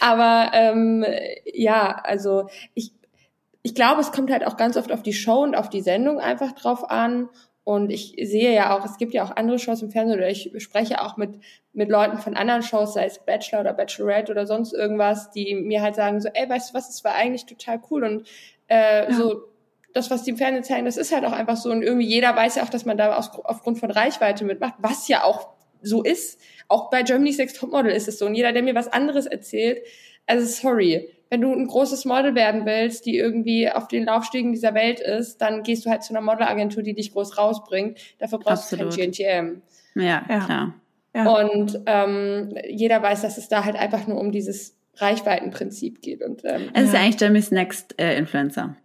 Aber 0.00 0.50
ähm, 0.52 1.04
ja, 1.52 2.00
also 2.04 2.48
ich, 2.74 2.92
ich 3.62 3.74
glaube, 3.74 4.02
es 4.02 4.12
kommt 4.12 4.30
halt 4.30 4.46
auch 4.46 4.56
ganz 4.56 4.76
oft 4.76 4.92
auf 4.92 5.02
die 5.02 5.14
Show 5.14 5.42
und 5.42 5.54
auf 5.54 5.70
die 5.70 5.80
Sendung 5.80 6.20
einfach 6.20 6.52
drauf 6.52 6.90
an. 6.90 7.28
Und 7.64 7.90
ich 7.90 8.14
sehe 8.22 8.54
ja 8.54 8.76
auch, 8.76 8.84
es 8.84 8.98
gibt 8.98 9.14
ja 9.14 9.24
auch 9.24 9.34
andere 9.34 9.58
Shows 9.58 9.80
im 9.80 9.90
Fernsehen 9.90 10.18
oder 10.18 10.28
ich 10.28 10.52
spreche 10.58 11.02
auch 11.02 11.16
mit, 11.16 11.40
mit 11.72 11.88
Leuten 11.88 12.18
von 12.18 12.36
anderen 12.36 12.62
Shows, 12.62 12.92
sei 12.92 13.06
es 13.06 13.24
Bachelor 13.24 13.60
oder 13.60 13.72
Bachelorette 13.72 14.30
oder 14.32 14.46
sonst 14.46 14.74
irgendwas, 14.74 15.30
die 15.30 15.54
mir 15.54 15.80
halt 15.80 15.94
sagen 15.94 16.20
so, 16.20 16.28
ey, 16.28 16.46
weißt 16.46 16.70
du 16.70 16.74
was, 16.74 16.88
das 16.88 17.04
war 17.04 17.14
eigentlich 17.14 17.46
total 17.46 17.80
cool 17.90 18.04
und 18.04 18.28
äh, 18.68 19.04
ja. 19.04 19.12
so 19.12 19.44
das, 19.94 20.10
was 20.10 20.24
die 20.24 20.30
im 20.30 20.36
Fernsehen 20.36 20.64
zeigen, 20.64 20.84
das 20.84 20.96
ist 20.96 21.14
halt 21.14 21.24
auch 21.24 21.32
einfach 21.32 21.56
so. 21.56 21.70
Und 21.70 21.82
irgendwie 21.82 22.06
jeder 22.06 22.34
weiß 22.36 22.56
ja 22.56 22.64
auch, 22.64 22.68
dass 22.68 22.84
man 22.84 22.98
da 22.98 23.16
aus, 23.16 23.30
aufgrund 23.44 23.78
von 23.78 23.90
Reichweite 23.90 24.44
mitmacht, 24.44 24.74
was 24.78 25.08
ja 25.08 25.24
auch 25.24 25.48
so 25.80 26.02
ist. 26.02 26.40
Auch 26.68 26.90
bei 26.90 27.02
Germany's 27.02 27.38
Next 27.38 27.56
Topmodel 27.56 27.92
ist 27.92 28.08
es 28.08 28.18
so. 28.18 28.26
Und 28.26 28.34
jeder, 28.34 28.52
der 28.52 28.62
mir 28.62 28.74
was 28.74 28.92
anderes 28.92 29.26
erzählt, 29.26 29.78
also 30.26 30.46
sorry, 30.46 31.08
wenn 31.30 31.40
du 31.40 31.52
ein 31.52 31.66
großes 31.66 32.04
Model 32.04 32.34
werden 32.34 32.66
willst, 32.66 33.06
die 33.06 33.16
irgendwie 33.16 33.70
auf 33.70 33.88
den 33.88 34.04
Laufstiegen 34.04 34.52
dieser 34.52 34.74
Welt 34.74 35.00
ist, 35.00 35.38
dann 35.38 35.62
gehst 35.62 35.86
du 35.86 35.90
halt 35.90 36.02
zu 36.02 36.12
einer 36.12 36.20
Modelagentur, 36.20 36.82
die 36.82 36.94
dich 36.94 37.12
groß 37.12 37.38
rausbringt. 37.38 37.98
Dafür 38.18 38.38
brauchst 38.38 38.72
Absolut. 38.72 38.92
du 38.92 39.00
kein 39.00 39.10
GNTM. 39.10 39.62
Ja, 39.94 40.24
ja, 40.28 40.40
klar. 40.44 40.74
Ja. 41.14 41.30
Und 41.30 41.80
ähm, 41.86 42.54
jeder 42.68 43.00
weiß, 43.02 43.22
dass 43.22 43.38
es 43.38 43.48
da 43.48 43.64
halt 43.64 43.76
einfach 43.76 44.06
nur 44.06 44.18
um 44.18 44.32
dieses 44.32 44.76
Reichweitenprinzip 44.96 46.02
geht. 46.02 46.22
Und, 46.22 46.44
ähm, 46.44 46.70
es 46.72 46.84
ist 46.84 46.94
ja 46.94 47.00
eigentlich 47.00 47.18
Germany's 47.18 47.50
Next 47.50 47.94
äh, 48.00 48.16
Influencer. 48.16 48.76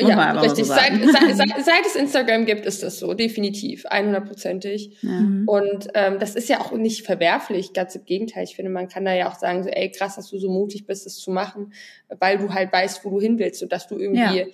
Ja, 0.00 0.32
richtig. 0.32 0.66
So 0.66 0.74
seit, 0.74 0.92
seit, 0.92 1.36
seit, 1.36 1.64
seit, 1.64 1.86
es 1.86 1.96
Instagram 1.96 2.46
gibt, 2.46 2.66
ist 2.66 2.82
das 2.82 2.98
so, 2.98 3.14
definitiv, 3.14 3.86
100%ig. 3.86 4.96
Ja. 5.02 5.10
Mhm. 5.10 5.48
Und 5.48 5.88
ähm, 5.94 6.18
das 6.18 6.34
ist 6.34 6.48
ja 6.48 6.60
auch 6.60 6.72
nicht 6.72 7.04
verwerflich, 7.04 7.72
ganz 7.72 7.94
im 7.94 8.04
Gegenteil. 8.04 8.44
Ich 8.44 8.56
finde, 8.56 8.70
man 8.70 8.88
kann 8.88 9.04
da 9.04 9.14
ja 9.14 9.30
auch 9.30 9.34
sagen, 9.34 9.62
so, 9.62 9.70
ey, 9.70 9.90
krass, 9.90 10.16
dass 10.16 10.30
du 10.30 10.38
so 10.38 10.50
mutig 10.50 10.86
bist, 10.86 11.06
das 11.06 11.16
zu 11.16 11.30
machen, 11.30 11.72
weil 12.18 12.38
du 12.38 12.52
halt 12.52 12.72
weißt, 12.72 13.04
wo 13.04 13.10
du 13.10 13.20
hin 13.20 13.38
willst 13.38 13.62
und 13.62 13.72
dass 13.72 13.88
du 13.88 13.98
irgendwie 13.98 14.38
ja. 14.38 14.46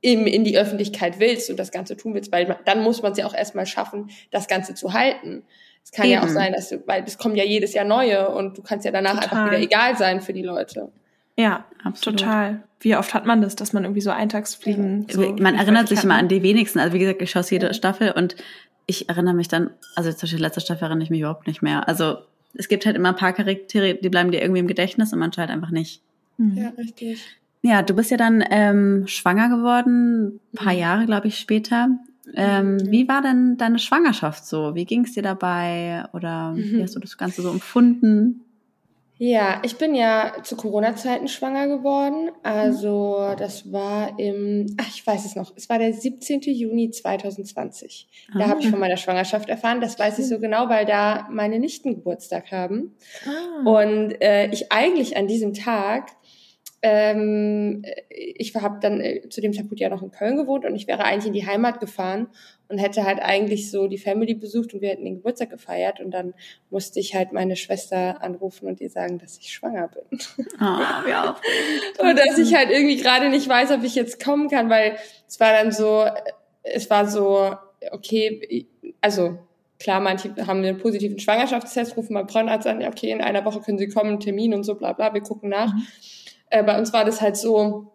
im, 0.00 0.26
in 0.26 0.44
die 0.44 0.58
Öffentlichkeit 0.58 1.20
willst 1.20 1.50
und 1.50 1.58
das 1.58 1.70
Ganze 1.70 1.96
tun 1.96 2.14
willst, 2.14 2.32
weil 2.32 2.46
man, 2.46 2.56
dann 2.64 2.82
muss 2.82 3.02
man 3.02 3.12
es 3.12 3.18
ja 3.18 3.26
auch 3.26 3.34
erstmal 3.34 3.66
schaffen, 3.66 4.10
das 4.30 4.48
Ganze 4.48 4.74
zu 4.74 4.92
halten. 4.92 5.44
Es 5.84 5.92
kann 5.92 6.06
Eben. 6.06 6.14
ja 6.14 6.24
auch 6.24 6.28
sein, 6.28 6.52
dass 6.52 6.68
du, 6.68 6.82
weil 6.86 7.04
es 7.06 7.16
kommen 7.16 7.36
ja 7.36 7.44
jedes 7.44 7.72
Jahr 7.72 7.84
neue 7.84 8.28
und 8.30 8.58
du 8.58 8.62
kannst 8.62 8.84
ja 8.84 8.90
danach 8.90 9.20
Total. 9.20 9.38
einfach 9.38 9.50
wieder 9.52 9.62
egal 9.62 9.96
sein 9.96 10.20
für 10.20 10.32
die 10.32 10.42
Leute. 10.42 10.90
Ja, 11.36 11.64
Absolut. 11.84 12.20
total. 12.20 12.62
Wie 12.80 12.96
oft 12.96 13.14
hat 13.14 13.26
man 13.26 13.42
das, 13.42 13.56
dass 13.56 13.72
man 13.72 13.84
irgendwie 13.84 14.00
so 14.00 14.10
Eintagsfliegen. 14.10 15.06
So 15.10 15.20
man 15.38 15.54
erinnert 15.54 15.88
sich 15.88 16.04
immer 16.04 16.16
an 16.16 16.28
die 16.28 16.42
wenigsten. 16.42 16.78
Also 16.78 16.94
wie 16.94 16.98
gesagt, 16.98 17.22
ich 17.22 17.30
schaue 17.30 17.44
jede 17.48 17.72
Staffel 17.74 18.12
und 18.12 18.36
ich 18.86 19.08
erinnere 19.08 19.34
mich 19.34 19.48
dann, 19.48 19.70
also 19.94 20.10
zum 20.10 20.22
Beispiel 20.22 20.40
letzte 20.40 20.60
Staffel 20.60 20.84
erinnere 20.84 21.04
ich 21.04 21.10
mich 21.10 21.20
überhaupt 21.20 21.46
nicht 21.46 21.62
mehr. 21.62 21.88
Also 21.88 22.18
es 22.54 22.68
gibt 22.68 22.86
halt 22.86 22.96
immer 22.96 23.10
ein 23.10 23.16
paar 23.16 23.32
Charaktere, 23.32 23.94
die 23.94 24.08
bleiben 24.08 24.30
dir 24.30 24.40
irgendwie 24.40 24.60
im 24.60 24.66
Gedächtnis 24.66 25.12
und 25.12 25.18
man 25.18 25.32
schaut 25.32 25.50
einfach 25.50 25.70
nicht. 25.70 26.02
Mhm. 26.38 26.56
Ja, 26.56 26.68
richtig. 26.70 27.24
Ja, 27.62 27.82
du 27.82 27.94
bist 27.94 28.10
ja 28.10 28.16
dann 28.16 28.44
ähm, 28.50 29.04
schwanger 29.06 29.48
geworden, 29.48 30.40
ein 30.52 30.56
paar 30.56 30.72
mhm. 30.72 30.78
Jahre, 30.78 31.06
glaube 31.06 31.28
ich, 31.28 31.38
später. 31.38 31.88
Ähm, 32.34 32.74
mhm. 32.74 32.90
Wie 32.90 33.08
war 33.08 33.22
denn 33.22 33.56
deine 33.56 33.78
Schwangerschaft 33.78 34.46
so? 34.46 34.74
Wie 34.74 34.84
ging 34.84 35.04
es 35.04 35.12
dir 35.12 35.22
dabei? 35.22 36.04
Oder 36.12 36.52
mhm. 36.52 36.72
wie 36.72 36.82
hast 36.82 36.94
du 36.94 37.00
das 37.00 37.16
Ganze 37.16 37.42
so 37.42 37.50
empfunden? 37.50 38.42
Ja, 39.18 39.62
ich 39.64 39.76
bin 39.78 39.94
ja 39.94 40.34
zu 40.42 40.56
Corona-Zeiten 40.56 41.28
schwanger 41.28 41.68
geworden. 41.68 42.30
Also 42.42 43.34
das 43.38 43.72
war 43.72 44.18
im, 44.18 44.76
ach, 44.78 44.88
ich 44.88 45.06
weiß 45.06 45.24
es 45.24 45.36
noch, 45.36 45.52
es 45.56 45.70
war 45.70 45.78
der 45.78 45.94
17. 45.94 46.42
Juni 46.42 46.90
2020. 46.90 48.08
Da 48.34 48.44
ah. 48.44 48.48
habe 48.48 48.60
ich 48.60 48.68
von 48.68 48.78
meiner 48.78 48.98
Schwangerschaft 48.98 49.48
erfahren. 49.48 49.80
Das 49.80 49.98
weiß 49.98 50.18
ich 50.18 50.28
so 50.28 50.38
genau, 50.38 50.68
weil 50.68 50.84
da 50.84 51.28
meine 51.30 51.58
Nichten 51.58 51.94
Geburtstag 51.94 52.52
haben. 52.52 52.94
Ah. 53.24 53.68
Und 53.68 54.20
äh, 54.20 54.48
ich 54.50 54.70
eigentlich 54.70 55.16
an 55.16 55.26
diesem 55.26 55.54
Tag 55.54 56.10
ähm, 56.82 57.84
ich 58.08 58.54
habe 58.54 58.78
dann 58.80 59.00
äh, 59.00 59.28
zu 59.28 59.40
dem 59.40 59.52
Zeitpunkt 59.52 59.80
ja 59.80 59.88
noch 59.88 60.02
in 60.02 60.10
Köln 60.10 60.36
gewohnt 60.36 60.64
und 60.64 60.74
ich 60.76 60.86
wäre 60.86 61.04
eigentlich 61.04 61.26
in 61.26 61.32
die 61.32 61.46
Heimat 61.46 61.80
gefahren 61.80 62.28
und 62.68 62.78
hätte 62.78 63.04
halt 63.04 63.18
eigentlich 63.20 63.70
so 63.70 63.86
die 63.86 63.98
Family 63.98 64.34
besucht 64.34 64.74
und 64.74 64.82
wir 64.82 64.90
hätten 64.90 65.04
den 65.04 65.16
Geburtstag 65.16 65.50
gefeiert 65.50 66.00
und 66.00 66.10
dann 66.10 66.34
musste 66.70 67.00
ich 67.00 67.14
halt 67.14 67.32
meine 67.32 67.56
Schwester 67.56 68.22
anrufen 68.22 68.68
und 68.68 68.80
ihr 68.80 68.90
sagen, 68.90 69.18
dass 69.18 69.38
ich 69.38 69.52
schwanger 69.52 69.88
bin. 69.88 70.18
Ah, 70.58 71.02
ja. 71.08 71.36
und 71.98 72.18
dass 72.18 72.38
ich 72.38 72.54
halt 72.54 72.70
irgendwie 72.70 72.96
gerade 72.96 73.30
nicht 73.30 73.48
weiß, 73.48 73.70
ob 73.70 73.82
ich 73.82 73.94
jetzt 73.94 74.22
kommen 74.22 74.48
kann, 74.48 74.68
weil 74.68 74.96
es 75.26 75.40
war 75.40 75.52
dann 75.52 75.72
so, 75.72 76.04
es 76.62 76.90
war 76.90 77.08
so, 77.08 77.54
okay, 77.90 78.66
also 79.00 79.38
klar, 79.78 80.00
manche 80.00 80.34
haben 80.46 80.58
einen 80.58 80.78
positiven 80.78 81.18
Schwangerschaftstest, 81.18 81.96
rufen 81.96 82.14
mal 82.14 82.24
Braunarzt 82.24 82.66
an, 82.66 82.84
okay, 82.84 83.10
in 83.10 83.22
einer 83.22 83.44
Woche 83.44 83.60
können 83.60 83.78
sie 83.78 83.88
kommen, 83.88 84.20
Termin 84.20 84.54
und 84.54 84.64
so, 84.64 84.74
bla 84.74 84.92
bla, 84.92 85.14
wir 85.14 85.22
gucken 85.22 85.48
nach. 85.50 85.72
Mhm. 85.72 85.86
Äh, 86.50 86.62
bei 86.62 86.78
uns 86.78 86.92
war 86.92 87.04
das 87.04 87.20
halt 87.20 87.36
so, 87.36 87.92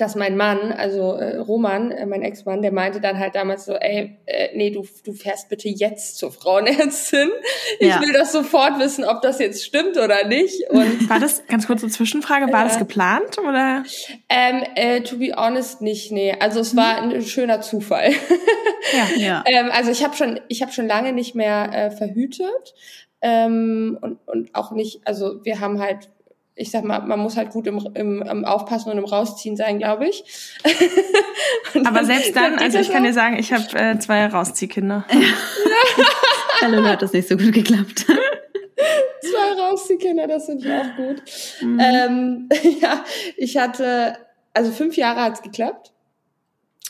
dass 0.00 0.14
mein 0.14 0.36
Mann, 0.36 0.72
also 0.72 1.12
äh, 1.14 1.36
Roman, 1.36 1.90
äh, 1.90 2.06
mein 2.06 2.22
Ex-Mann, 2.22 2.62
der 2.62 2.72
meinte 2.72 3.00
dann 3.00 3.18
halt 3.18 3.34
damals 3.34 3.66
so, 3.66 3.74
ey, 3.74 4.18
äh, 4.24 4.48
nee, 4.54 4.70
du, 4.70 4.86
du 5.04 5.12
fährst 5.12 5.50
bitte 5.50 5.68
jetzt 5.68 6.16
zur 6.16 6.32
Frauenärztin. 6.32 7.28
Ich 7.78 7.88
ja. 7.88 8.00
will 8.00 8.12
das 8.12 8.32
sofort 8.32 8.78
wissen, 8.78 9.04
ob 9.04 9.20
das 9.20 9.38
jetzt 9.38 9.64
stimmt 9.64 9.98
oder 9.98 10.26
nicht. 10.26 10.70
Und 10.70 11.10
war 11.10 11.20
das, 11.20 11.46
ganz 11.46 11.66
kurze 11.66 11.88
Zwischenfrage, 11.88 12.50
war 12.52 12.64
das 12.64 12.78
geplant 12.78 13.38
oder? 13.38 13.84
Ähm, 14.28 14.62
äh, 14.74 15.02
to 15.02 15.18
be 15.18 15.34
honest, 15.36 15.82
nicht, 15.82 16.12
nee. 16.12 16.34
Also 16.38 16.60
es 16.60 16.74
war 16.74 17.02
ein 17.02 17.22
schöner 17.22 17.60
Zufall. 17.60 18.10
Ja, 18.92 19.06
ja. 19.16 19.44
ähm, 19.46 19.70
also 19.72 19.90
ich 19.90 20.02
habe 20.02 20.16
schon, 20.16 20.40
ich 20.48 20.62
habe 20.62 20.72
schon 20.72 20.86
lange 20.86 21.12
nicht 21.12 21.34
mehr 21.34 21.70
äh, 21.72 21.90
verhütet. 21.90 22.74
Ähm, 23.20 23.98
und, 24.00 24.18
und 24.26 24.54
auch 24.54 24.72
nicht, 24.72 25.02
also 25.04 25.44
wir 25.44 25.60
haben 25.60 25.80
halt 25.80 26.08
ich 26.60 26.70
sag 26.70 26.84
mal, 26.84 27.00
man 27.00 27.18
muss 27.18 27.38
halt 27.38 27.50
gut 27.50 27.66
im, 27.66 27.78
im, 27.94 28.20
im 28.20 28.44
Aufpassen 28.44 28.90
und 28.90 28.98
im 28.98 29.04
Rausziehen 29.04 29.56
sein, 29.56 29.78
glaube 29.78 30.08
ich. 30.08 30.24
Aber 31.86 32.04
selbst 32.04 32.36
dann, 32.36 32.58
also 32.58 32.78
ich 32.78 32.90
kann 32.90 33.02
dir 33.02 33.14
sagen, 33.14 33.38
ich 33.38 33.50
habe 33.52 33.64
äh, 33.74 33.98
zwei 33.98 34.26
Rausziehkinder. 34.26 35.06
Ja. 36.60 36.66
Hallo, 36.68 36.84
hat 36.84 37.00
das 37.00 37.14
nicht 37.14 37.26
so 37.26 37.38
gut 37.38 37.52
geklappt. 37.54 38.04
zwei 39.20 39.62
Rausziehkinder, 39.62 40.26
das 40.26 40.44
finde 40.44 40.66
ich 40.66 40.72
auch 40.72 40.96
gut. 40.96 41.22
Mhm. 41.62 41.80
Ähm, 41.80 42.48
ja, 42.80 43.04
ich 43.38 43.56
hatte, 43.56 44.18
also 44.52 44.70
fünf 44.70 44.96
Jahre 44.96 45.22
hat's 45.22 45.40
geklappt. 45.40 45.92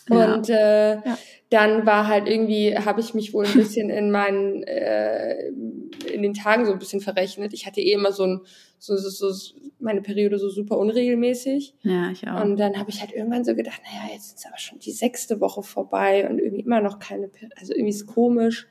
Ja. 0.08 0.34
Und 0.34 0.48
äh, 0.48 0.94
ja. 0.94 1.18
dann 1.50 1.86
war 1.86 2.08
halt 2.08 2.28
irgendwie, 2.28 2.76
habe 2.76 3.00
ich 3.00 3.14
mich 3.14 3.32
wohl 3.32 3.46
ein 3.46 3.54
bisschen 3.54 3.90
in 3.90 4.10
meinen, 4.10 4.64
äh, 4.64 5.50
in 6.12 6.22
den 6.22 6.34
Tagen 6.34 6.66
so 6.66 6.72
ein 6.72 6.80
bisschen 6.80 7.00
verrechnet. 7.00 7.52
Ich 7.52 7.66
hatte 7.66 7.80
eh 7.80 7.92
immer 7.92 8.10
so 8.10 8.26
ein 8.26 8.40
so, 8.80 8.96
so, 8.96 9.10
so 9.10 9.54
meine 9.78 10.00
Periode 10.00 10.38
so 10.38 10.48
super 10.48 10.78
unregelmäßig. 10.78 11.74
Ja, 11.82 12.10
ich 12.10 12.26
auch. 12.26 12.42
Und 12.42 12.56
dann 12.56 12.78
habe 12.78 12.88
ich 12.88 13.00
halt 13.00 13.12
irgendwann 13.12 13.44
so 13.44 13.54
gedacht, 13.54 13.82
naja, 13.84 14.14
jetzt 14.14 14.38
ist 14.38 14.46
aber 14.46 14.58
schon 14.58 14.78
die 14.78 14.90
sechste 14.90 15.40
Woche 15.40 15.62
vorbei 15.62 16.28
und 16.28 16.38
irgendwie 16.38 16.62
immer 16.62 16.80
noch 16.80 16.98
keine, 16.98 17.30
also 17.56 17.74
irgendwie 17.74 17.90
ist 17.90 18.06
komisch. 18.06 18.66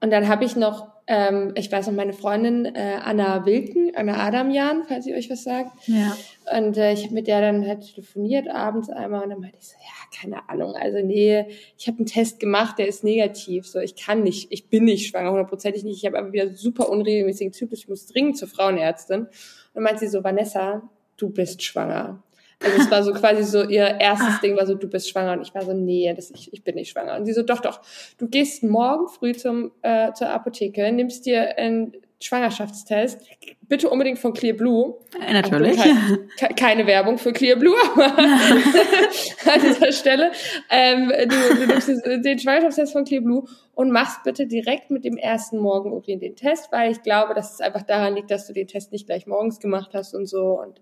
Und 0.00 0.10
dann 0.10 0.26
habe 0.26 0.44
ich 0.44 0.56
noch, 0.56 0.88
ähm, 1.12 1.52
ich 1.56 1.70
weiß 1.70 1.88
noch, 1.88 1.94
meine 1.94 2.14
Freundin 2.14 2.64
äh, 2.64 2.96
Anna 3.02 3.44
Wilken, 3.44 3.92
Anna 3.94 4.16
Adamjan, 4.26 4.84
falls 4.88 5.06
ihr 5.06 5.14
euch 5.14 5.28
was 5.28 5.44
sagt. 5.44 5.86
Ja. 5.86 6.16
Und 6.56 6.78
äh, 6.78 6.94
ich 6.94 7.04
habe 7.04 7.12
mit 7.12 7.26
der 7.26 7.42
dann 7.42 7.66
halt 7.66 7.82
telefoniert 7.86 8.48
abends 8.48 8.88
einmal 8.88 9.22
und 9.24 9.28
dann 9.28 9.40
meinte 9.40 9.58
ich 9.60 9.68
so, 9.68 9.74
ja, 9.74 10.18
keine 10.18 10.48
Ahnung, 10.48 10.74
also 10.74 11.04
nee, 11.04 11.44
ich 11.76 11.86
habe 11.86 11.98
einen 11.98 12.06
Test 12.06 12.40
gemacht, 12.40 12.78
der 12.78 12.88
ist 12.88 13.04
negativ, 13.04 13.66
so 13.66 13.78
ich 13.78 13.94
kann 13.94 14.22
nicht, 14.22 14.50
ich 14.50 14.70
bin 14.70 14.84
nicht 14.84 15.06
schwanger, 15.06 15.30
hundertprozentig 15.30 15.84
nicht, 15.84 15.98
ich 15.98 16.06
habe 16.06 16.18
aber 16.18 16.32
wieder 16.32 16.54
super 16.54 16.88
unregelmäßigen 16.88 17.52
Zyklus, 17.52 17.80
ich 17.80 17.88
muss 17.88 18.06
dringend 18.06 18.38
zur 18.38 18.48
Frauenärztin. 18.48 19.20
Und 19.20 19.28
dann 19.74 19.82
meint 19.82 19.98
sie 19.98 20.08
so, 20.08 20.24
Vanessa, 20.24 20.88
du 21.18 21.28
bist 21.28 21.62
schwanger. 21.62 22.22
Also 22.64 22.78
es 22.78 22.90
war 22.90 23.02
so 23.02 23.12
quasi 23.14 23.42
so 23.44 23.62
ihr 23.62 24.00
erstes 24.00 24.36
ah. 24.36 24.40
Ding 24.42 24.56
war 24.56 24.66
so, 24.66 24.74
du 24.74 24.88
bist 24.88 25.08
schwanger. 25.08 25.32
Und 25.32 25.42
ich 25.42 25.54
war 25.54 25.62
so, 25.62 25.72
nee, 25.72 26.12
das, 26.14 26.30
ich, 26.30 26.52
ich 26.52 26.64
bin 26.64 26.74
nicht 26.74 26.90
schwanger. 26.90 27.16
Und 27.16 27.26
sie 27.26 27.32
so, 27.32 27.42
doch, 27.42 27.60
doch. 27.60 27.80
Du 28.18 28.28
gehst 28.28 28.62
morgen 28.62 29.08
früh 29.08 29.32
zum, 29.32 29.72
äh, 29.82 30.12
zur 30.12 30.28
Apotheke, 30.28 30.90
nimmst 30.92 31.26
dir 31.26 31.58
einen 31.58 31.92
Schwangerschaftstest, 32.22 33.20
bitte 33.62 33.90
unbedingt 33.90 34.18
von 34.18 34.32
Clear 34.32 34.56
Blue. 34.56 34.94
Äh, 35.20 35.32
natürlich. 35.32 35.76
Keine, 35.76 36.54
keine 36.54 36.86
Werbung 36.86 37.18
für 37.18 37.32
Clear 37.32 37.56
Blue, 37.56 37.74
aber 37.92 38.06
an 38.18 39.60
dieser 39.60 39.92
Stelle. 39.92 40.30
Ähm, 40.70 41.12
du, 41.28 41.56
du 41.56 41.66
nimmst 41.66 41.88
den 41.88 42.38
Schwangerschaftstest 42.38 42.92
von 42.92 43.04
Clear 43.04 43.22
Blue 43.22 43.44
und 43.74 43.90
machst 43.90 44.22
bitte 44.24 44.46
direkt 44.46 44.90
mit 44.90 45.04
dem 45.04 45.16
ersten 45.16 45.58
Morgenurin 45.58 46.20
den 46.20 46.36
Test, 46.36 46.70
weil 46.70 46.92
ich 46.92 47.02
glaube, 47.02 47.34
dass 47.34 47.54
es 47.54 47.60
einfach 47.60 47.82
daran 47.82 48.14
liegt, 48.14 48.30
dass 48.30 48.46
du 48.46 48.52
den 48.52 48.68
Test 48.68 48.92
nicht 48.92 49.06
gleich 49.06 49.26
morgens 49.26 49.58
gemacht 49.58 49.90
hast 49.94 50.14
und 50.14 50.26
so. 50.26 50.60
Und 50.60 50.80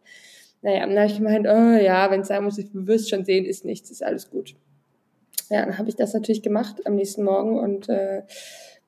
naja, 0.63 0.87
dann 0.87 0.97
habe 0.97 1.07
ich 1.07 1.17
gemeint, 1.17 1.47
oh 1.47 1.83
ja, 1.83 2.11
wenn 2.11 2.21
es 2.21 2.29
sein 2.29 2.45
muss, 2.45 2.59
ich 2.59 2.69
wirst 2.73 3.11
schon 3.11 3.25
sehen, 3.25 3.45
ist 3.45 3.65
nichts, 3.65 3.91
ist 3.91 4.03
alles 4.03 4.31
gut. 4.31 4.55
Ja, 5.49 5.65
dann 5.65 5.79
habe 5.79 5.89
ich 5.89 5.97
das 5.97 6.15
natürlich 6.15 6.43
gemacht 6.43 6.87
am 6.87 6.95
nächsten 6.95 7.25
Morgen 7.25 7.59
und 7.59 7.89
äh, 7.89 8.23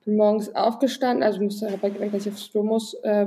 bin 0.05 0.17
morgens 0.17 0.55
aufgestanden, 0.55 1.23
also 1.23 1.41
musste, 1.41 1.71
habe 1.71 1.83
halt 1.83 1.95
gemerkt, 1.95 2.14
dass 2.14 2.26
ich 2.26 2.33
aufs 2.33 2.50
Klo 2.50 2.62
muss, 2.62 2.95
äh, 3.02 3.26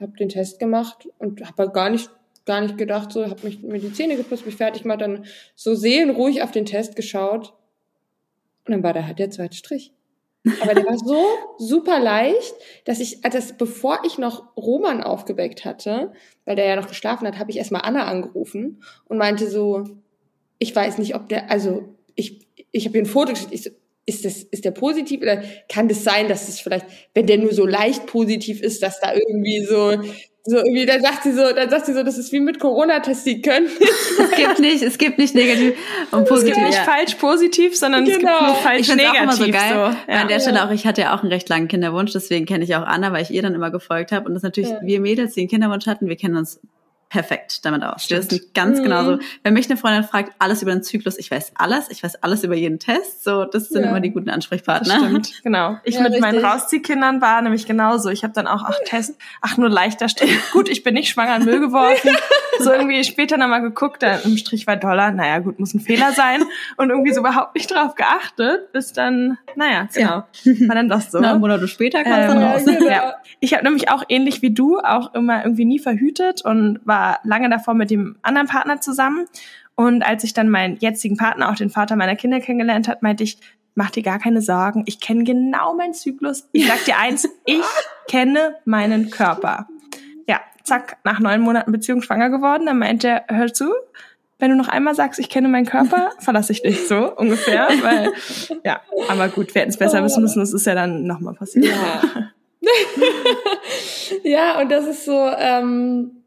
habe 0.00 0.16
den 0.18 0.28
Test 0.28 0.58
gemacht 0.58 1.08
und 1.18 1.44
habe 1.44 1.64
halt 1.64 1.74
gar 1.74 1.90
nicht 1.90 2.10
gar 2.44 2.60
nicht 2.60 2.76
gedacht, 2.76 3.12
so 3.12 3.24
habe 3.28 3.46
mich 3.46 3.62
mir 3.62 3.78
die 3.78 3.92
Zähne 3.92 4.16
geputzt, 4.16 4.46
mich 4.46 4.56
fertig 4.56 4.82
gemacht, 4.82 5.00
dann 5.00 5.24
so 5.54 5.74
seelenruhig 5.74 6.42
auf 6.42 6.50
den 6.50 6.66
Test 6.66 6.96
geschaut 6.96 7.52
und 8.66 8.72
dann 8.72 8.82
war 8.82 8.92
da 8.92 9.06
halt 9.06 9.18
der 9.18 9.30
zweite 9.30 9.56
Strich. 9.56 9.92
Aber 10.60 10.74
der 10.74 10.84
war 10.84 10.98
so 10.98 11.24
super 11.58 12.00
leicht, 12.00 12.54
dass 12.84 12.98
ich, 12.98 13.24
also 13.24 13.38
bevor 13.56 14.00
ich 14.04 14.18
noch 14.18 14.56
Roman 14.56 15.02
aufgeweckt 15.02 15.64
hatte, 15.64 16.12
weil 16.44 16.56
der 16.56 16.64
ja 16.66 16.76
noch 16.76 16.88
geschlafen 16.88 17.26
hat, 17.28 17.38
habe 17.38 17.50
ich 17.50 17.58
erstmal 17.58 17.82
Anna 17.82 18.06
angerufen 18.06 18.82
und 19.06 19.18
meinte 19.18 19.48
so, 19.48 19.84
ich 20.58 20.74
weiß 20.74 20.98
nicht, 20.98 21.14
ob 21.14 21.28
der, 21.28 21.50
also 21.50 21.96
ich, 22.16 22.46
ich 22.72 22.86
habe 22.86 22.92
hier 22.94 23.02
ein 23.02 23.06
Foto 23.06 23.32
geschickt, 23.32 23.52
ich 23.52 23.62
so, 23.62 23.70
ist 24.04 24.24
das, 24.24 24.42
ist 24.42 24.64
der 24.64 24.72
positiv 24.72 25.22
oder 25.22 25.42
kann 25.68 25.88
das 25.88 26.02
sein, 26.02 26.28
dass 26.28 26.48
es 26.48 26.58
vielleicht, 26.58 26.86
wenn 27.14 27.26
der 27.28 27.38
nur 27.38 27.52
so 27.52 27.64
leicht 27.64 28.06
positiv 28.06 28.60
ist, 28.60 28.82
dass 28.82 28.98
da 29.00 29.14
irgendwie 29.14 29.64
so 29.64 29.96
so 30.44 30.56
irgendwie, 30.56 30.86
dann 30.86 31.00
sagt 31.00 31.22
sie 31.22 31.32
so, 31.32 31.52
dann 31.52 31.70
sagt 31.70 31.86
sie 31.86 31.92
so, 31.92 32.02
das 32.02 32.18
ist 32.18 32.32
wie 32.32 32.40
mit 32.40 32.58
Corona-Tests, 32.58 33.22
die 33.22 33.42
können 33.42 33.68
Es 34.18 34.30
gibt 34.32 34.58
nicht, 34.58 34.82
es 34.82 34.98
gibt 34.98 35.18
nicht 35.18 35.34
negativ 35.36 35.74
und 36.10 36.26
positiv. 36.26 36.50
Es 36.50 36.56
gibt 36.56 36.66
nicht 36.66 36.78
ja. 36.78 36.84
falsch 36.84 37.14
positiv, 37.14 37.76
sondern 37.76 38.04
genau. 38.04 38.16
es 38.16 38.20
gibt 38.20 38.32
genau. 38.32 38.46
nur 38.46 38.56
falsch 38.56 38.88
ich 38.88 38.96
negativ. 38.96 39.18
Auch 39.18 39.22
immer 39.22 39.32
so 39.32 39.48
geil. 39.48 39.70
So. 39.70 40.12
Ja. 40.12 40.20
An 40.20 40.28
der 40.28 40.40
Stelle 40.40 40.64
auch, 40.64 40.70
ich 40.72 40.84
hatte 40.84 41.02
ja 41.02 41.14
auch 41.14 41.22
einen 41.22 41.32
recht 41.32 41.48
langen 41.48 41.68
Kinderwunsch, 41.68 42.12
deswegen 42.12 42.44
kenne 42.46 42.64
ich 42.64 42.74
auch 42.74 42.82
Anna, 42.82 43.12
weil 43.12 43.22
ich 43.22 43.30
ihr 43.30 43.42
dann 43.42 43.54
immer 43.54 43.70
gefolgt 43.70 44.10
habe. 44.10 44.26
Und 44.26 44.34
das 44.34 44.42
natürlich, 44.42 44.70
ja. 44.70 44.80
wir 44.82 45.00
Mädels, 45.00 45.34
die 45.34 45.40
einen 45.40 45.48
Kinderwunsch 45.48 45.86
hatten, 45.86 46.08
wir 46.08 46.16
kennen 46.16 46.36
uns 46.36 46.60
perfekt 47.12 47.66
damit 47.66 47.84
aus. 47.84 48.08
Wir 48.08 48.16
wissen 48.16 48.40
ganz 48.54 48.78
mhm. 48.78 48.84
genau 48.84 49.04
so. 49.04 49.18
Wenn 49.42 49.52
mich 49.52 49.68
eine 49.68 49.76
Freundin 49.76 50.02
fragt, 50.02 50.32
alles 50.38 50.62
über 50.62 50.72
den 50.72 50.82
Zyklus, 50.82 51.18
ich 51.18 51.30
weiß 51.30 51.52
alles, 51.56 51.90
ich 51.90 52.02
weiß 52.02 52.22
alles 52.22 52.42
über 52.42 52.54
jeden 52.54 52.78
Test. 52.78 53.22
So, 53.22 53.44
das 53.44 53.68
sind 53.68 53.82
ja. 53.82 53.90
immer 53.90 54.00
die 54.00 54.12
guten 54.12 54.30
Ansprechpartner. 54.30 54.94
Das 54.94 55.02
stimmt, 55.02 55.32
genau. 55.42 55.76
Ich 55.84 55.96
ja, 55.96 56.00
mit 56.00 56.12
richtig. 56.12 56.22
meinen 56.22 56.42
Rausziehkindern 56.42 57.20
war 57.20 57.42
nämlich 57.42 57.66
genauso. 57.66 58.08
Ich 58.08 58.24
habe 58.24 58.32
dann 58.32 58.46
auch, 58.46 58.62
ach, 58.64 58.78
Test, 58.86 59.18
ach, 59.42 59.58
nur 59.58 59.68
leichter 59.68 60.08
Strich. 60.08 60.34
gut, 60.52 60.70
ich 60.70 60.82
bin 60.84 60.94
nicht 60.94 61.10
schwanger 61.10 61.36
in 61.36 61.44
Müll 61.44 61.60
geworfen. 61.60 62.16
so 62.60 62.72
irgendwie 62.72 63.04
später 63.04 63.36
nochmal 63.36 63.60
geguckt, 63.60 64.02
da 64.02 64.16
im 64.16 64.38
Strich 64.38 64.66
war 64.66 64.76
Dollar. 64.76 65.10
Naja, 65.10 65.40
gut, 65.40 65.60
muss 65.60 65.74
ein 65.74 65.80
Fehler 65.80 66.12
sein. 66.12 66.42
Und 66.78 66.88
irgendwie 66.88 67.12
so 67.12 67.20
überhaupt 67.20 67.54
nicht 67.54 67.70
drauf 67.70 67.94
geachtet, 67.94 68.72
bis 68.72 68.94
dann, 68.94 69.36
naja, 69.54 69.86
genau. 69.92 70.24
War 70.66 70.74
dann 70.74 70.88
doch 70.88 71.02
so. 71.02 71.20
Na, 71.20 71.34
Monate 71.34 71.68
später 71.68 72.04
kam 72.04 72.20
ähm, 72.20 72.28
dann 72.28 72.42
raus. 72.42 72.64
Genau. 72.64 72.86
Ja. 72.86 73.14
Ich 73.40 73.52
habe 73.52 73.64
nämlich 73.64 73.90
auch 73.90 74.02
ähnlich 74.08 74.40
wie 74.40 74.54
du 74.54 74.78
auch 74.78 75.12
immer 75.12 75.44
irgendwie 75.44 75.66
nie 75.66 75.78
verhütet 75.78 76.42
und 76.42 76.80
war 76.84 77.01
war 77.02 77.20
lange 77.24 77.50
davor 77.50 77.74
mit 77.74 77.90
dem 77.90 78.16
anderen 78.22 78.46
Partner 78.46 78.80
zusammen. 78.80 79.26
Und 79.74 80.06
als 80.06 80.22
ich 80.22 80.34
dann 80.34 80.48
meinen 80.48 80.76
jetzigen 80.76 81.16
Partner, 81.16 81.50
auch 81.50 81.56
den 81.56 81.70
Vater 81.70 81.96
meiner 81.96 82.14
Kinder 82.14 82.40
kennengelernt 82.40 82.86
hat, 82.86 83.02
meinte 83.02 83.24
ich, 83.24 83.38
mach 83.74 83.90
dir 83.90 84.02
gar 84.02 84.18
keine 84.18 84.40
Sorgen. 84.40 84.84
Ich 84.86 85.00
kenne 85.00 85.24
genau 85.24 85.74
meinen 85.74 85.94
Zyklus. 85.94 86.48
Ich 86.52 86.68
sag 86.68 86.84
dir 86.84 86.98
eins, 86.98 87.28
ich 87.44 87.64
kenne 88.06 88.56
meinen 88.64 89.10
Körper. 89.10 89.66
Ja, 90.28 90.40
zack, 90.62 90.98
nach 91.04 91.18
neun 91.18 91.40
Monaten 91.40 91.72
Beziehung 91.72 92.02
schwanger 92.02 92.30
geworden. 92.30 92.66
Dann 92.66 92.78
meinte 92.78 93.08
er, 93.08 93.24
hör 93.28 93.52
zu, 93.52 93.72
wenn 94.38 94.50
du 94.50 94.56
noch 94.56 94.68
einmal 94.68 94.94
sagst, 94.94 95.18
ich 95.18 95.28
kenne 95.28 95.48
meinen 95.48 95.66
Körper, 95.66 96.12
verlasse 96.20 96.52
ich 96.52 96.62
dich 96.62 96.86
so 96.86 97.16
ungefähr. 97.16 97.68
Weil, 97.80 98.12
ja, 98.64 98.80
aber 99.08 99.28
gut, 99.28 99.54
wir 99.54 99.62
hätten 99.62 99.70
es 99.70 99.78
besser 99.78 100.04
wissen 100.04 100.22
müssen, 100.22 100.38
das 100.38 100.52
ist 100.52 100.66
ja 100.66 100.74
dann 100.74 101.04
nochmal 101.04 101.34
passiert. 101.34 101.66
Ja. 101.66 102.02
ja, 104.22 104.60
und 104.60 104.70
das 104.70 104.86
ist 104.86 105.04
so, 105.04 105.30
ähm, 105.36 106.21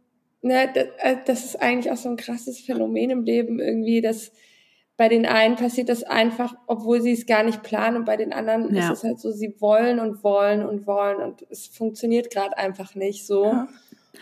ne, 0.45 0.69
das, 0.73 0.85
äh, 0.99 1.17
das 1.25 1.45
ist 1.45 1.61
eigentlich 1.61 1.91
auch 1.91 1.97
so 1.97 2.09
ein 2.09 2.17
krasses 2.17 2.59
Phänomen 2.59 3.09
im 3.09 3.23
Leben 3.23 3.59
irgendwie, 3.59 4.01
dass 4.01 4.31
bei 4.97 5.09
den 5.09 5.25
einen 5.25 5.57
passiert 5.57 5.89
das 5.89 6.03
einfach, 6.03 6.55
obwohl 6.67 7.01
sie 7.01 7.11
es 7.11 7.25
gar 7.25 7.43
nicht 7.43 7.63
planen 7.63 7.97
und 7.97 8.05
bei 8.05 8.15
den 8.15 8.31
anderen 8.31 8.73
ja. 8.73 8.85
ist 8.85 8.99
es 8.99 9.03
halt 9.03 9.19
so, 9.19 9.31
sie 9.31 9.55
wollen 9.59 9.99
und 9.99 10.23
wollen 10.23 10.65
und 10.65 10.87
wollen 10.87 11.17
und 11.17 11.45
es 11.49 11.67
funktioniert 11.67 12.31
gerade 12.31 12.57
einfach 12.57 12.95
nicht 12.95 13.27
so. 13.27 13.45
Ja. 13.45 13.67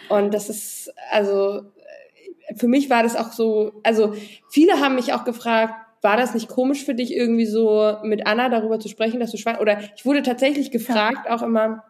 Und 0.10 0.34
das 0.34 0.50
ist, 0.50 0.92
also 1.12 1.62
für 2.56 2.68
mich 2.68 2.90
war 2.90 3.04
das 3.04 3.16
auch 3.16 3.32
so, 3.32 3.74
also 3.84 4.16
viele 4.50 4.80
haben 4.80 4.96
mich 4.96 5.14
auch 5.14 5.26
gefragt, 5.26 5.76
war 6.02 6.18
das 6.18 6.34
nicht 6.34 6.50
komisch 6.50 6.84
für 6.84 6.96
dich 6.96 7.16
irgendwie 7.16 7.46
so 7.46 7.98
mit 8.04 8.26
Anna 8.26 8.50
darüber 8.50 8.80
zu 8.80 8.90
sprechen, 8.90 9.20
dass 9.20 9.32
du 9.32 9.38
schwanger 9.38 9.62
oder 9.62 9.80
ich 9.96 10.06
wurde 10.06 10.24
tatsächlich 10.24 10.72
gefragt 10.72 11.28
ja. 11.28 11.36
auch 11.36 11.44
immer, 11.44 11.84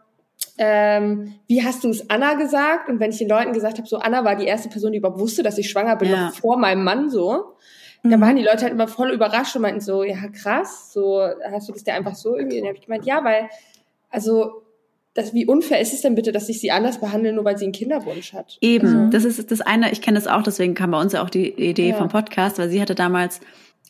ähm, 0.57 1.33
wie 1.47 1.63
hast 1.63 1.83
du 1.83 1.89
es 1.89 2.09
Anna 2.09 2.35
gesagt? 2.35 2.89
Und 2.89 2.99
wenn 2.99 3.11
ich 3.11 3.17
den 3.17 3.29
Leuten 3.29 3.53
gesagt 3.53 3.77
habe, 3.77 3.87
so 3.87 3.97
Anna 3.97 4.23
war 4.23 4.35
die 4.35 4.45
erste 4.45 4.69
Person, 4.69 4.91
die 4.91 4.99
überhaupt 4.99 5.19
wusste, 5.19 5.43
dass 5.43 5.57
ich 5.57 5.69
schwanger 5.69 5.95
bin, 5.95 6.11
ja. 6.11 6.27
noch 6.27 6.35
vor 6.35 6.57
meinem 6.57 6.83
Mann 6.83 7.09
so, 7.09 7.55
mhm. 8.03 8.11
dann 8.11 8.21
waren 8.21 8.35
die 8.35 8.43
Leute 8.43 8.63
halt 8.63 8.73
immer 8.73 8.87
voll 8.87 9.11
überrascht 9.11 9.55
und 9.55 9.63
meinten 9.63 9.81
so, 9.81 10.03
ja 10.03 10.27
krass, 10.27 10.93
so 10.93 11.21
hast 11.51 11.69
du 11.69 11.73
das 11.73 11.83
dir 11.83 11.95
einfach 11.95 12.15
so 12.15 12.35
irgendwie? 12.35 12.57
Und 12.57 12.63
dann 12.63 12.69
habe 12.69 12.77
ich 12.77 12.85
gemeint, 12.85 13.05
ja, 13.05 13.23
weil 13.23 13.49
also 14.09 14.63
das, 15.15 15.33
wie 15.33 15.45
unfair 15.45 15.79
ist 15.79 15.93
es 15.93 16.01
denn 16.01 16.15
bitte, 16.15 16.31
dass 16.31 16.49
ich 16.49 16.59
sie 16.59 16.71
anders 16.71 16.99
behandle, 16.99 17.33
nur 17.33 17.45
weil 17.45 17.57
sie 17.57 17.65
einen 17.65 17.73
Kinderwunsch 17.73 18.33
hat? 18.33 18.57
Eben, 18.61 18.87
also. 18.87 19.09
das 19.09 19.25
ist 19.25 19.51
das 19.51 19.61
eine, 19.61 19.91
ich 19.91 20.01
kenne 20.01 20.17
das 20.17 20.27
auch, 20.27 20.41
deswegen 20.41 20.73
kam 20.73 20.91
bei 20.91 20.99
uns 20.99 21.13
ja 21.13 21.23
auch 21.23 21.29
die 21.29 21.49
Idee 21.49 21.89
ja. 21.89 21.95
vom 21.95 22.09
Podcast, 22.09 22.57
weil 22.57 22.69
sie 22.69 22.81
hatte 22.81 22.95
damals, 22.95 23.39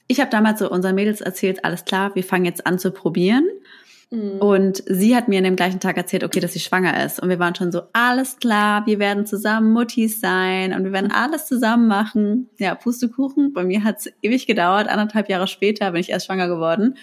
ich 0.07 0.19
habe 0.19 0.29
damals 0.29 0.59
so 0.59 0.69
unseren 0.69 0.95
Mädels 0.95 1.21
erzählt, 1.21 1.63
alles 1.63 1.85
klar, 1.85 2.13
wir 2.15 2.23
fangen 2.23 2.45
jetzt 2.45 2.67
an 2.67 2.77
zu 2.77 2.91
probieren. 2.91 3.45
Mhm. 4.13 4.37
Und 4.37 4.83
sie 4.85 5.15
hat 5.15 5.27
mir 5.27 5.39
an 5.39 5.43
dem 5.43 5.55
gleichen 5.55 5.79
Tag 5.79 5.97
erzählt, 5.97 6.23
okay, 6.23 6.39
dass 6.39 6.53
sie 6.53 6.59
schwanger 6.59 7.03
ist. 7.03 7.19
Und 7.19 7.29
wir 7.29 7.39
waren 7.39 7.55
schon 7.55 7.71
so, 7.71 7.81
alles 7.93 8.37
klar, 8.37 8.85
wir 8.85 8.99
werden 8.99 9.25
zusammen 9.25 9.73
Muttis 9.73 10.21
sein 10.21 10.71
und 10.73 10.83
wir 10.83 10.91
werden 10.91 11.11
alles 11.11 11.47
zusammen 11.47 11.87
machen. 11.87 12.49
Ja, 12.59 12.75
Pustekuchen. 12.75 13.53
Bei 13.53 13.63
mir 13.63 13.83
hat 13.83 13.97
es 13.99 14.13
ewig 14.21 14.45
gedauert. 14.45 14.87
Anderthalb 14.87 15.29
Jahre 15.29 15.47
später 15.47 15.91
bin 15.91 16.01
ich 16.01 16.11
erst 16.11 16.27
schwanger 16.27 16.47
geworden. 16.47 16.95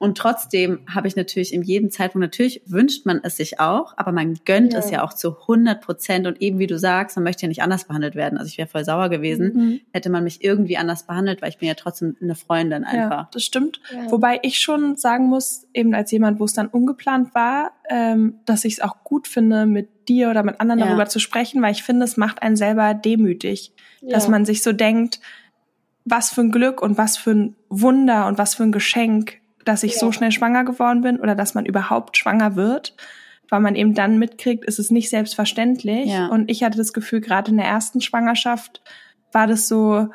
Und 0.00 0.16
trotzdem 0.16 0.80
habe 0.88 1.08
ich 1.08 1.14
natürlich 1.14 1.52
in 1.52 1.62
jedem 1.62 1.90
Zeitpunkt, 1.90 2.24
natürlich 2.24 2.62
wünscht 2.64 3.04
man 3.04 3.20
es 3.22 3.36
sich 3.36 3.60
auch, 3.60 3.92
aber 3.98 4.12
man 4.12 4.38
gönnt 4.46 4.72
ja. 4.72 4.78
es 4.78 4.90
ja 4.90 5.02
auch 5.02 5.12
zu 5.12 5.38
100 5.42 5.82
Prozent. 5.82 6.26
Und 6.26 6.40
eben 6.40 6.58
wie 6.58 6.66
du 6.66 6.78
sagst, 6.78 7.18
man 7.18 7.24
möchte 7.24 7.42
ja 7.42 7.48
nicht 7.48 7.60
anders 7.60 7.84
behandelt 7.84 8.14
werden. 8.14 8.38
Also 8.38 8.48
ich 8.48 8.56
wäre 8.56 8.66
voll 8.66 8.82
sauer 8.82 9.10
gewesen, 9.10 9.52
mhm. 9.54 9.80
hätte 9.92 10.08
man 10.08 10.24
mich 10.24 10.42
irgendwie 10.42 10.78
anders 10.78 11.06
behandelt, 11.06 11.42
weil 11.42 11.50
ich 11.50 11.58
bin 11.58 11.68
ja 11.68 11.74
trotzdem 11.74 12.16
eine 12.18 12.34
Freundin 12.34 12.84
einfach. 12.84 13.10
Ja, 13.10 13.28
das 13.30 13.44
stimmt. 13.44 13.82
Ja. 13.94 14.10
Wobei 14.10 14.38
ich 14.40 14.58
schon 14.58 14.96
sagen 14.96 15.26
muss, 15.26 15.66
eben 15.74 15.94
als 15.94 16.10
jemand, 16.12 16.40
wo 16.40 16.46
es 16.46 16.54
dann 16.54 16.68
ungeplant 16.68 17.34
war, 17.34 17.72
ähm, 17.90 18.36
dass 18.46 18.64
ich 18.64 18.74
es 18.74 18.80
auch 18.80 19.04
gut 19.04 19.28
finde, 19.28 19.66
mit 19.66 20.08
dir 20.08 20.30
oder 20.30 20.42
mit 20.42 20.62
anderen 20.62 20.80
ja. 20.80 20.86
darüber 20.86 21.10
zu 21.10 21.18
sprechen, 21.18 21.60
weil 21.60 21.72
ich 21.72 21.82
finde, 21.82 22.04
es 22.04 22.16
macht 22.16 22.40
einen 22.40 22.56
selber 22.56 22.94
demütig, 22.94 23.74
dass 24.00 24.28
man 24.28 24.46
sich 24.46 24.62
so 24.62 24.72
denkt, 24.72 25.20
was 26.06 26.30
für 26.30 26.40
ein 26.40 26.50
Glück 26.50 26.80
und 26.80 26.96
was 26.96 27.18
für 27.18 27.32
ein 27.32 27.56
Wunder 27.68 28.26
und 28.28 28.38
was 28.38 28.54
für 28.54 28.62
ein 28.62 28.72
Geschenk 28.72 29.39
dass 29.64 29.82
ich 29.82 29.94
ja. 29.94 29.98
so 29.98 30.12
schnell 30.12 30.32
schwanger 30.32 30.64
geworden 30.64 31.02
bin 31.02 31.20
oder 31.20 31.34
dass 31.34 31.54
man 31.54 31.66
überhaupt 31.66 32.16
schwanger 32.16 32.56
wird, 32.56 32.94
weil 33.48 33.60
man 33.60 33.74
eben 33.74 33.94
dann 33.94 34.18
mitkriegt, 34.18 34.64
ist 34.64 34.78
es 34.78 34.90
nicht 34.90 35.10
selbstverständlich. 35.10 36.06
Ja. 36.06 36.28
Und 36.28 36.50
ich 36.50 36.62
hatte 36.62 36.78
das 36.78 36.92
Gefühl, 36.92 37.20
gerade 37.20 37.50
in 37.50 37.56
der 37.56 37.66
ersten 37.66 38.00
Schwangerschaft 38.00 38.80
war 39.32 39.46
das 39.46 39.68
so, 39.68 40.08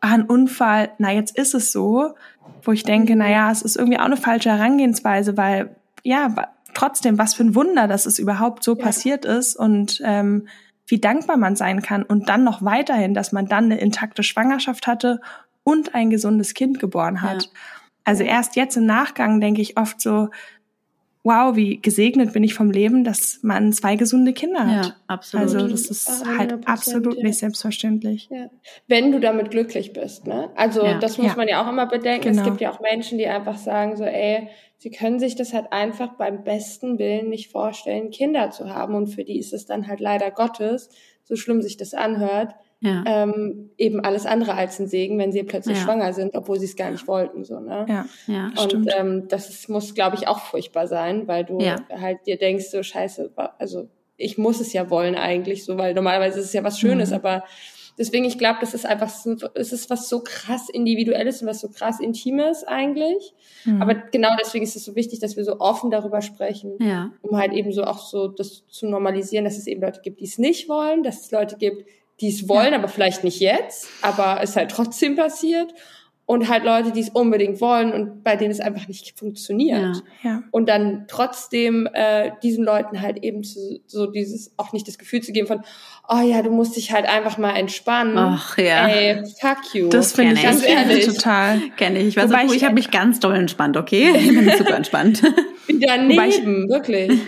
ah, 0.00 0.14
ein 0.14 0.24
Unfall, 0.24 0.90
na 0.98 1.12
jetzt 1.12 1.36
ist 1.36 1.54
es 1.54 1.72
so, 1.72 2.14
wo 2.62 2.72
ich 2.72 2.82
denke, 2.82 3.16
na 3.16 3.30
ja, 3.30 3.50
es 3.50 3.62
ist 3.62 3.76
irgendwie 3.76 3.98
auch 3.98 4.04
eine 4.04 4.16
falsche 4.16 4.50
Herangehensweise, 4.50 5.36
weil 5.36 5.76
ja, 6.02 6.34
trotzdem, 6.74 7.18
was 7.18 7.34
für 7.34 7.44
ein 7.44 7.54
Wunder, 7.54 7.88
dass 7.88 8.06
es 8.06 8.18
überhaupt 8.18 8.64
so 8.64 8.76
ja. 8.76 8.82
passiert 8.82 9.24
ist 9.24 9.56
und 9.56 10.00
ähm, 10.04 10.48
wie 10.86 11.00
dankbar 11.00 11.36
man 11.36 11.56
sein 11.56 11.82
kann 11.82 12.02
und 12.02 12.28
dann 12.28 12.42
noch 12.42 12.62
weiterhin, 12.62 13.14
dass 13.14 13.32
man 13.32 13.46
dann 13.46 13.66
eine 13.66 13.78
intakte 13.78 14.22
Schwangerschaft 14.22 14.86
hatte 14.86 15.20
und 15.62 15.94
ein 15.94 16.10
gesundes 16.10 16.54
Kind 16.54 16.80
geboren 16.80 17.22
hat. 17.22 17.44
Ja. 17.44 17.50
Also 18.10 18.24
erst 18.24 18.56
jetzt 18.56 18.76
im 18.76 18.86
Nachgang 18.86 19.40
denke 19.40 19.62
ich 19.62 19.78
oft 19.78 20.00
so, 20.00 20.30
wow, 21.22 21.54
wie 21.54 21.80
gesegnet 21.80 22.32
bin 22.32 22.42
ich 22.42 22.54
vom 22.54 22.72
Leben, 22.72 23.04
dass 23.04 23.38
man 23.42 23.72
zwei 23.72 23.94
gesunde 23.94 24.32
Kinder 24.32 24.66
hat. 24.66 24.86
Ja, 24.86 24.96
absolut. 25.06 25.46
Also 25.46 25.68
das 25.68 25.82
ist 25.82 26.24
halt 26.26 26.66
absolut 26.66 27.18
ja. 27.18 27.22
nicht 27.22 27.38
selbstverständlich. 27.38 28.28
Ja. 28.28 28.50
Wenn 28.88 29.12
du 29.12 29.20
damit 29.20 29.52
glücklich 29.52 29.92
bist, 29.92 30.26
ne? 30.26 30.50
Also 30.56 30.84
ja. 30.84 30.98
das 30.98 31.18
muss 31.18 31.36
man 31.36 31.46
ja 31.46 31.62
auch 31.62 31.70
immer 31.70 31.86
bedenken. 31.86 32.30
Genau. 32.30 32.42
Es 32.42 32.48
gibt 32.48 32.60
ja 32.60 32.72
auch 32.72 32.80
Menschen, 32.80 33.16
die 33.16 33.28
einfach 33.28 33.58
sagen 33.58 33.96
so, 33.96 34.02
ey, 34.02 34.48
sie 34.78 34.90
können 34.90 35.20
sich 35.20 35.36
das 35.36 35.54
halt 35.54 35.72
einfach 35.72 36.14
beim 36.14 36.42
besten 36.42 36.98
Willen 36.98 37.28
nicht 37.28 37.52
vorstellen, 37.52 38.10
Kinder 38.10 38.50
zu 38.50 38.74
haben. 38.74 38.96
Und 38.96 39.06
für 39.06 39.22
die 39.22 39.38
ist 39.38 39.52
es 39.52 39.66
dann 39.66 39.86
halt 39.86 40.00
leider 40.00 40.32
Gottes, 40.32 40.90
so 41.22 41.36
schlimm 41.36 41.62
sich 41.62 41.76
das 41.76 41.94
anhört, 41.94 42.56
ja. 42.80 43.04
ähm, 43.06 43.70
eben 43.76 44.00
alles 44.00 44.26
andere 44.26 44.54
als 44.54 44.78
ein 44.78 44.88
Segen, 44.88 45.18
wenn 45.18 45.32
sie 45.32 45.42
plötzlich 45.42 45.78
ja. 45.78 45.84
schwanger 45.84 46.12
sind, 46.12 46.34
obwohl 46.34 46.58
sie 46.58 46.66
es 46.66 46.76
gar 46.76 46.90
nicht 46.90 47.06
wollten. 47.06 47.44
So, 47.44 47.60
ne? 47.60 47.86
Ja, 47.88 48.06
ja 48.26 48.46
Und 48.46 48.58
stimmt. 48.58 48.90
Ähm, 48.96 49.28
das 49.28 49.48
ist, 49.50 49.68
muss, 49.68 49.94
glaube 49.94 50.16
ich, 50.16 50.28
auch 50.28 50.40
furchtbar 50.40 50.86
sein, 50.86 51.28
weil 51.28 51.44
du 51.44 51.60
ja. 51.60 51.76
halt 51.90 52.26
dir 52.26 52.38
denkst, 52.38 52.66
so 52.70 52.82
scheiße, 52.82 53.32
also 53.58 53.88
ich 54.16 54.38
muss 54.38 54.60
es 54.60 54.72
ja 54.72 54.90
wollen 54.90 55.14
eigentlich, 55.14 55.64
so, 55.64 55.78
weil 55.78 55.94
normalerweise 55.94 56.40
ist 56.40 56.46
es 56.46 56.52
ja 56.52 56.64
was 56.64 56.78
Schönes, 56.78 57.10
mhm. 57.10 57.16
aber 57.16 57.44
deswegen, 57.98 58.24
ich 58.24 58.38
glaube, 58.38 58.58
das 58.60 58.74
ist 58.74 58.86
einfach, 58.86 59.12
es 59.54 59.72
ist 59.72 59.90
was 59.90 60.08
so 60.08 60.22
krass 60.22 60.68
Individuelles 60.70 61.42
und 61.42 61.48
was 61.48 61.60
so 61.60 61.68
krass 61.68 62.00
Intimes 62.00 62.64
eigentlich. 62.64 63.34
Mhm. 63.64 63.82
Aber 63.82 63.94
genau 63.94 64.30
deswegen 64.40 64.64
ist 64.64 64.74
es 64.74 64.84
so 64.84 64.96
wichtig, 64.96 65.20
dass 65.20 65.36
wir 65.36 65.44
so 65.44 65.60
offen 65.60 65.90
darüber 65.90 66.22
sprechen, 66.22 66.76
ja. 66.80 67.12
um 67.22 67.38
halt 67.38 67.52
eben 67.52 67.72
so 67.72 67.84
auch 67.84 67.98
so 67.98 68.28
das 68.28 68.66
zu 68.68 68.86
normalisieren, 68.86 69.44
dass 69.44 69.58
es 69.58 69.66
eben 69.66 69.82
Leute 69.82 70.00
gibt, 70.02 70.20
die 70.20 70.24
es 70.24 70.38
nicht 70.38 70.68
wollen, 70.68 71.02
dass 71.02 71.20
es 71.20 71.30
Leute 71.30 71.56
gibt, 71.56 71.84
die 72.20 72.28
es 72.28 72.48
wollen, 72.48 72.72
ja. 72.72 72.78
aber 72.78 72.88
vielleicht 72.88 73.24
nicht 73.24 73.40
jetzt, 73.40 73.88
aber 74.02 74.40
es 74.42 74.56
halt 74.56 74.70
trotzdem 74.70 75.16
passiert. 75.16 75.72
Und 76.26 76.48
halt 76.48 76.62
Leute, 76.62 76.92
die 76.92 77.00
es 77.00 77.08
unbedingt 77.08 77.60
wollen 77.60 77.92
und 77.92 78.22
bei 78.22 78.36
denen 78.36 78.52
es 78.52 78.60
einfach 78.60 78.86
nicht 78.86 79.18
funktioniert. 79.18 80.00
Ja, 80.22 80.30
ja. 80.30 80.42
Und 80.52 80.68
dann 80.68 81.06
trotzdem 81.08 81.88
äh, 81.92 82.30
diesen 82.40 82.64
Leuten 82.64 83.00
halt 83.00 83.24
eben 83.24 83.42
so, 83.42 83.58
so 83.88 84.06
dieses, 84.06 84.54
auch 84.56 84.72
nicht 84.72 84.86
das 84.86 84.96
Gefühl 84.96 85.22
zu 85.22 85.32
geben 85.32 85.48
von, 85.48 85.62
oh 86.08 86.20
ja, 86.20 86.40
du 86.42 86.52
musst 86.52 86.76
dich 86.76 86.92
halt 86.92 87.04
einfach 87.06 87.36
mal 87.36 87.56
entspannen. 87.56 88.16
Ach 88.16 88.56
ja. 88.58 88.86
Ey, 88.86 89.24
fuck 89.40 89.74
you. 89.74 89.88
Das 89.88 90.12
finde 90.12 90.34
ich 90.34 90.42
ganz 90.44 90.64
ehrlich. 90.64 91.06
total. 91.16 91.58
Kenne 91.76 91.98
ich. 91.98 92.06
Ich 92.06 92.16
war 92.16 92.28
Wobei 92.28 92.46
so, 92.46 92.52
ich, 92.52 92.58
ich 92.58 92.64
habe 92.64 92.74
mich 92.74 92.92
ganz 92.92 93.18
doll 93.18 93.34
entspannt, 93.34 93.76
okay? 93.76 94.12
Ich 94.16 94.28
bin 94.28 94.52
super 94.56 94.76
entspannt. 94.76 95.22
Daneben, 95.68 96.12
Wobei 96.12 96.28
ich, 96.28 96.46
wirklich. 96.46 97.20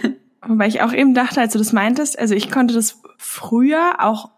Wobei 0.46 0.68
ich 0.68 0.80
auch 0.80 0.92
eben 0.92 1.12
dachte, 1.12 1.40
als 1.40 1.54
du 1.54 1.58
das 1.58 1.72
meintest, 1.72 2.16
also 2.20 2.36
ich 2.36 2.52
konnte 2.52 2.72
das 2.72 3.00
früher 3.18 3.96
auch 3.98 4.30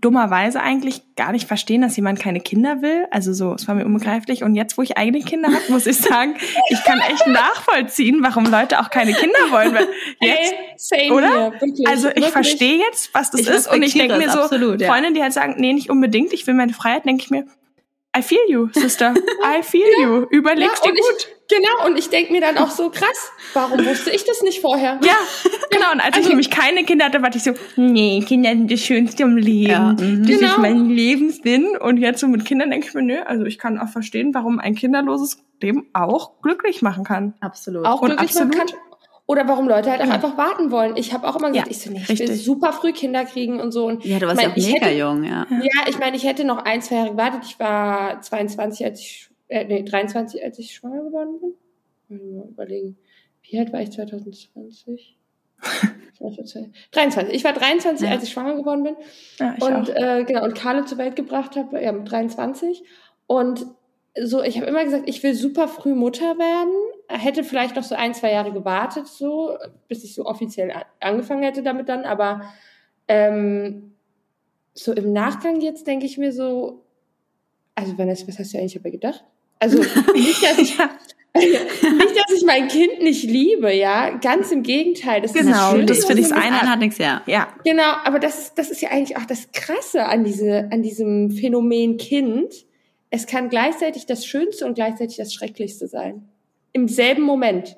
dummerweise 0.00 0.60
eigentlich 0.60 1.14
gar 1.16 1.32
nicht 1.32 1.46
verstehen, 1.46 1.82
dass 1.82 1.96
jemand 1.96 2.18
keine 2.18 2.40
Kinder 2.40 2.82
will. 2.82 3.06
Also 3.10 3.32
so, 3.32 3.54
es 3.54 3.68
war 3.68 3.74
mir 3.74 3.84
unbegreiflich. 3.84 4.42
Und 4.42 4.54
jetzt, 4.54 4.78
wo 4.78 4.82
ich 4.82 4.96
eigene 4.96 5.22
Kinder 5.22 5.48
habe, 5.48 5.62
muss 5.68 5.86
ich 5.86 5.98
sagen, 5.98 6.36
ich 6.70 6.82
kann 6.84 7.00
echt 7.00 7.26
nachvollziehen, 7.26 8.20
warum 8.22 8.46
Leute 8.46 8.80
auch 8.80 8.90
keine 8.90 9.12
Kinder 9.12 9.38
wollen. 9.50 9.76
Jetzt, 10.20 10.54
Ey, 10.92 11.10
oder? 11.10 11.52
Hier, 11.60 11.88
also 11.88 12.08
ich 12.14 12.26
verstehe 12.26 12.78
jetzt, 12.78 13.14
was 13.14 13.30
das 13.30 13.42
ist. 13.42 13.72
Und 13.72 13.82
ich 13.82 13.94
denke 13.94 14.16
mir 14.16 14.30
so, 14.30 14.40
absolut, 14.40 14.80
ja. 14.80 14.92
Freunde, 14.92 15.12
die 15.12 15.22
halt 15.22 15.32
sagen, 15.32 15.56
nee, 15.58 15.72
nicht 15.72 15.90
unbedingt, 15.90 16.32
ich 16.32 16.46
will 16.46 16.54
meine 16.54 16.72
Freiheit, 16.72 17.04
denke 17.04 17.22
ich 17.24 17.30
mir, 17.30 17.46
I 18.16 18.22
feel 18.22 18.40
you, 18.48 18.68
Sister. 18.72 19.14
I 19.44 19.62
feel 19.62 19.86
ja. 20.00 20.06
you. 20.08 20.26
Überlegst 20.30 20.84
ja, 20.84 20.90
dir 20.90 20.96
gut. 20.96 21.16
Ich, 21.18 21.39
genau, 21.50 21.86
und 21.86 21.98
ich 21.98 22.08
denke 22.08 22.32
mir 22.32 22.40
dann 22.40 22.56
auch 22.58 22.70
so, 22.70 22.90
krass, 22.90 23.32
warum 23.52 23.84
wusste 23.84 24.10
ich 24.10 24.24
das 24.24 24.42
nicht 24.42 24.60
vorher? 24.60 24.98
Ja, 25.04 25.16
genau. 25.70 25.92
Und 25.92 26.00
als 26.00 26.14
also, 26.14 26.20
ich 26.20 26.28
nämlich 26.28 26.50
keine 26.50 26.84
Kinder 26.84 27.06
hatte, 27.06 27.22
war 27.22 27.34
ich 27.34 27.42
so, 27.42 27.52
nee, 27.76 28.22
Kinder 28.26 28.50
sind 28.50 28.70
das 28.70 28.80
Schönste 28.80 29.24
im 29.24 29.36
Leben. 29.36 29.70
Ja, 29.70 29.92
mhm. 29.92 30.26
Das 30.26 30.38
genau. 30.38 30.52
ist 30.52 30.58
mein 30.58 30.86
Lebenssinn. 30.86 31.76
Und 31.78 31.98
jetzt 31.98 32.20
so 32.20 32.28
mit 32.28 32.44
Kindern 32.44 32.70
denke 32.70 32.88
ich 32.88 32.94
mir, 32.94 33.02
nö, 33.02 33.20
also 33.24 33.44
ich 33.44 33.58
kann 33.58 33.78
auch 33.78 33.88
verstehen, 33.88 34.32
warum 34.34 34.58
ein 34.58 34.74
kinderloses 34.74 35.38
Leben 35.60 35.88
auch 35.92 36.40
glücklich 36.40 36.82
machen 36.82 37.04
kann. 37.04 37.34
Absolut. 37.40 37.84
Auch 37.84 38.00
und 38.00 38.08
glücklich 38.08 38.30
absolut. 38.30 38.56
machen 38.56 38.68
kann. 38.68 38.78
Oder 39.30 39.46
warum 39.46 39.68
Leute 39.68 39.92
halt 39.92 40.00
auch 40.00 40.06
ja. 40.06 40.12
einfach 40.12 40.36
warten 40.36 40.72
wollen. 40.72 40.96
Ich 40.96 41.12
habe 41.12 41.28
auch 41.28 41.36
immer 41.36 41.52
gesagt, 41.52 41.68
ja, 41.68 41.70
ich 41.70 41.80
so, 41.80 41.88
nee, 41.92 42.02
ich 42.08 42.18
will 42.18 42.34
super 42.34 42.72
früh 42.72 42.92
Kinder 42.92 43.24
kriegen 43.24 43.60
und 43.60 43.70
so. 43.70 43.86
Und 43.86 44.04
ja, 44.04 44.18
du 44.18 44.26
warst 44.26 44.42
ja 44.42 44.48
auch 44.48 44.56
mega 44.56 44.86
hätte, 44.86 44.98
jung, 44.98 45.22
ja. 45.22 45.46
Ja, 45.48 45.88
ich 45.88 46.00
meine, 46.00 46.16
ich 46.16 46.24
hätte 46.24 46.44
noch 46.44 46.64
ein, 46.64 46.82
zwei 46.82 46.96
Jahre 46.96 47.10
gewartet. 47.12 47.42
Ich 47.44 47.60
war 47.60 48.20
22, 48.20 48.84
als 48.84 48.98
ich, 48.98 49.29
äh, 49.50 49.64
nee, 49.64 49.82
23, 49.82 50.42
als 50.42 50.58
ich 50.58 50.74
schwanger 50.74 51.04
geworden 51.04 51.40
bin. 51.40 52.36
Mal 52.36 52.48
überlegen. 52.48 52.96
Wie 53.42 53.58
alt 53.58 53.72
war 53.72 53.82
ich 53.82 53.90
2020? 53.90 55.16
23. 56.20 57.34
Ich 57.34 57.44
war 57.44 57.52
23, 57.52 58.06
ja. 58.06 58.14
als 58.14 58.24
ich 58.24 58.30
schwanger 58.30 58.56
geworden 58.56 58.82
bin. 58.82 58.96
Ja, 59.38 59.54
und 59.60 59.88
äh, 59.90 60.24
genau, 60.24 60.44
und 60.44 60.54
Carlo 60.54 60.84
zur 60.84 60.98
Welt 60.98 61.16
gebracht 61.16 61.56
habe, 61.56 61.82
ja, 61.82 61.92
mit 61.92 62.10
23. 62.10 62.82
Und 63.26 63.66
so, 64.18 64.42
ich 64.42 64.56
habe 64.56 64.66
immer 64.66 64.84
gesagt, 64.84 65.08
ich 65.08 65.22
will 65.22 65.34
super 65.34 65.68
früh 65.68 65.94
Mutter 65.94 66.38
werden. 66.38 66.72
Hätte 67.08 67.44
vielleicht 67.44 67.76
noch 67.76 67.82
so 67.82 67.94
ein, 67.94 68.14
zwei 68.14 68.32
Jahre 68.32 68.52
gewartet, 68.52 69.06
so, 69.06 69.56
bis 69.88 70.04
ich 70.04 70.14
so 70.14 70.24
offiziell 70.24 70.72
angefangen 71.00 71.42
hätte 71.42 71.62
damit 71.62 71.88
dann. 71.88 72.04
Aber 72.04 72.42
ähm, 73.08 73.94
so 74.74 74.92
im 74.92 75.12
Nachgang 75.12 75.60
jetzt 75.60 75.86
denke 75.86 76.06
ich 76.06 76.18
mir 76.18 76.32
so, 76.32 76.84
also 77.74 77.96
Vanessa, 77.98 78.26
was 78.28 78.38
hast 78.38 78.52
du 78.52 78.58
eigentlich 78.58 78.74
dabei 78.74 78.90
gedacht? 78.90 79.24
Also 79.60 79.78
nicht, 80.14 80.42
dass 80.42 80.58
ich, 80.58 80.76
nicht, 80.76 82.16
dass 82.16 82.36
ich 82.36 82.44
mein 82.44 82.66
Kind 82.66 83.02
nicht 83.02 83.22
liebe, 83.22 83.72
ja. 83.72 84.16
Ganz 84.18 84.50
im 84.50 84.64
Gegenteil. 84.64 85.20
Das 85.20 85.32
genau, 85.32 85.76
ist 85.76 85.88
das 85.88 86.04
finde 86.04 86.22
ich 86.22 86.28
das 86.28 86.36
eine 86.36 86.60
hat 86.62 86.80
nichts, 86.80 86.98
ja. 86.98 87.22
Ja. 87.26 87.54
Genau, 87.64 87.92
aber 88.04 88.18
das 88.18 88.38
ist, 88.38 88.58
das 88.58 88.70
ist 88.70 88.82
ja 88.82 88.90
eigentlich 88.90 89.16
auch 89.16 89.26
das 89.26 89.52
Krasse 89.52 90.06
an 90.06 90.24
diese, 90.24 90.68
an 90.72 90.82
diesem 90.82 91.30
Phänomen 91.30 91.96
Kind 91.98 92.66
es 93.10 93.26
kann 93.26 93.48
gleichzeitig 93.48 94.06
das 94.06 94.24
Schönste 94.24 94.64
und 94.64 94.74
gleichzeitig 94.74 95.16
das 95.16 95.34
Schrecklichste 95.34 95.88
sein. 95.88 96.28
Im 96.72 96.86
selben 96.86 97.22
Moment. 97.22 97.76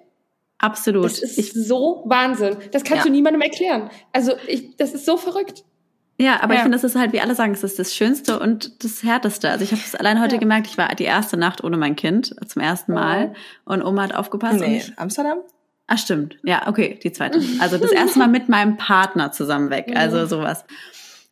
Absolut. 0.59 1.07
Das 1.07 1.19
ist 1.21 1.39
ich, 1.39 1.53
so 1.53 2.03
Wahnsinn. 2.07 2.57
Das 2.71 2.85
kannst 2.85 3.05
ja. 3.05 3.11
du 3.11 3.11
niemandem 3.11 3.41
erklären. 3.41 3.91
Also 4.13 4.35
ich, 4.47 4.77
das 4.77 4.93
ist 4.93 5.07
so 5.07 5.17
verrückt. 5.17 5.65
Ja, 6.19 6.43
aber 6.43 6.55
ja. 6.55 6.59
ich 6.59 6.63
finde, 6.63 6.77
das 6.77 6.85
ist 6.85 6.97
halt, 6.97 7.13
wie 7.13 7.21
alle 7.21 7.35
sagen, 7.35 7.53
es 7.53 7.65
ist 7.65 7.79
das 7.79 7.95
Schönste 7.95 8.39
und 8.39 8.85
das 8.85 9.03
Härteste. 9.03 9.51
Also 9.51 9.65
ich 9.65 9.73
habe 9.73 9.83
es 9.85 9.95
allein 9.95 10.21
heute 10.21 10.35
ja. 10.35 10.41
gemerkt, 10.41 10.67
ich 10.67 10.79
war 10.79 10.95
die 10.95 11.05
erste 11.05 11.37
Nacht 11.37 11.65
ohne 11.65 11.77
mein 11.77 11.97
Kind 11.97 12.35
zum 12.47 12.63
ersten 12.63 12.93
Mal 12.93 13.35
oh. 13.67 13.73
und 13.73 13.83
Oma 13.83 14.03
hat 14.03 14.15
aufgepasst. 14.15 14.61
Nee, 14.61 14.79
ich, 14.79 14.99
Amsterdam? 14.99 15.39
Ah, 15.87 15.97
stimmt. 15.97 16.37
Ja, 16.43 16.69
okay, 16.69 16.99
die 17.03 17.13
zweite. 17.13 17.41
Also 17.61 17.77
das 17.79 17.93
erste 17.93 18.19
Mal 18.19 18.29
mit 18.29 18.49
meinem 18.49 18.77
Partner 18.77 19.33
zusammen 19.33 19.71
weg. 19.71 19.93
Also 19.95 20.27
sowas. 20.27 20.65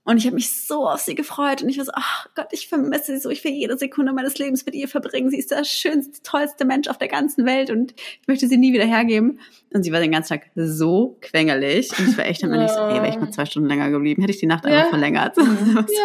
Und 0.02 0.16
ich 0.16 0.24
habe 0.24 0.34
mich 0.34 0.66
so 0.66 0.88
auf 0.88 1.00
sie 1.00 1.14
gefreut 1.14 1.62
und 1.62 1.68
ich 1.68 1.76
war 1.76 1.84
so, 1.84 1.92
ach 1.94 2.26
Gott, 2.34 2.48
ich 2.52 2.68
vermisse 2.68 3.12
sie 3.14 3.18
so, 3.18 3.28
ich 3.28 3.44
will 3.44 3.52
jede 3.52 3.76
Sekunde 3.76 4.12
meines 4.12 4.38
Lebens 4.38 4.64
mit 4.64 4.74
ihr 4.74 4.88
verbringen. 4.88 5.30
Sie 5.30 5.38
ist 5.38 5.50
der 5.50 5.62
schönste, 5.64 6.22
tollste 6.22 6.64
Mensch 6.64 6.88
auf 6.88 6.96
der 6.96 7.08
ganzen 7.08 7.44
Welt 7.44 7.70
und 7.70 7.92
ich 7.92 8.26
möchte 8.26 8.48
sie 8.48 8.56
nie 8.56 8.72
wieder 8.72 8.86
hergeben. 8.86 9.40
Und 9.72 9.82
sie 9.82 9.92
war 9.92 10.00
den 10.00 10.10
ganzen 10.10 10.30
Tag 10.30 10.50
so 10.54 11.18
quengelig 11.20 11.90
und 11.98 12.08
ich 12.08 12.18
war 12.18 12.24
echt 12.24 12.42
am 12.42 12.52
Ende 12.52 12.68
so, 12.68 12.80
hey, 12.88 12.96
wäre 12.96 13.10
ich 13.10 13.20
mal 13.20 13.30
zwei 13.30 13.44
Stunden 13.44 13.68
länger 13.68 13.90
geblieben, 13.90 14.22
hätte 14.22 14.32
ich 14.32 14.40
die 14.40 14.46
Nacht 14.46 14.64
ja. 14.64 14.70
einfach 14.70 14.90
verlängert. 14.90 15.36
ja, 15.36 15.44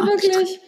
wirklich. 0.05 0.59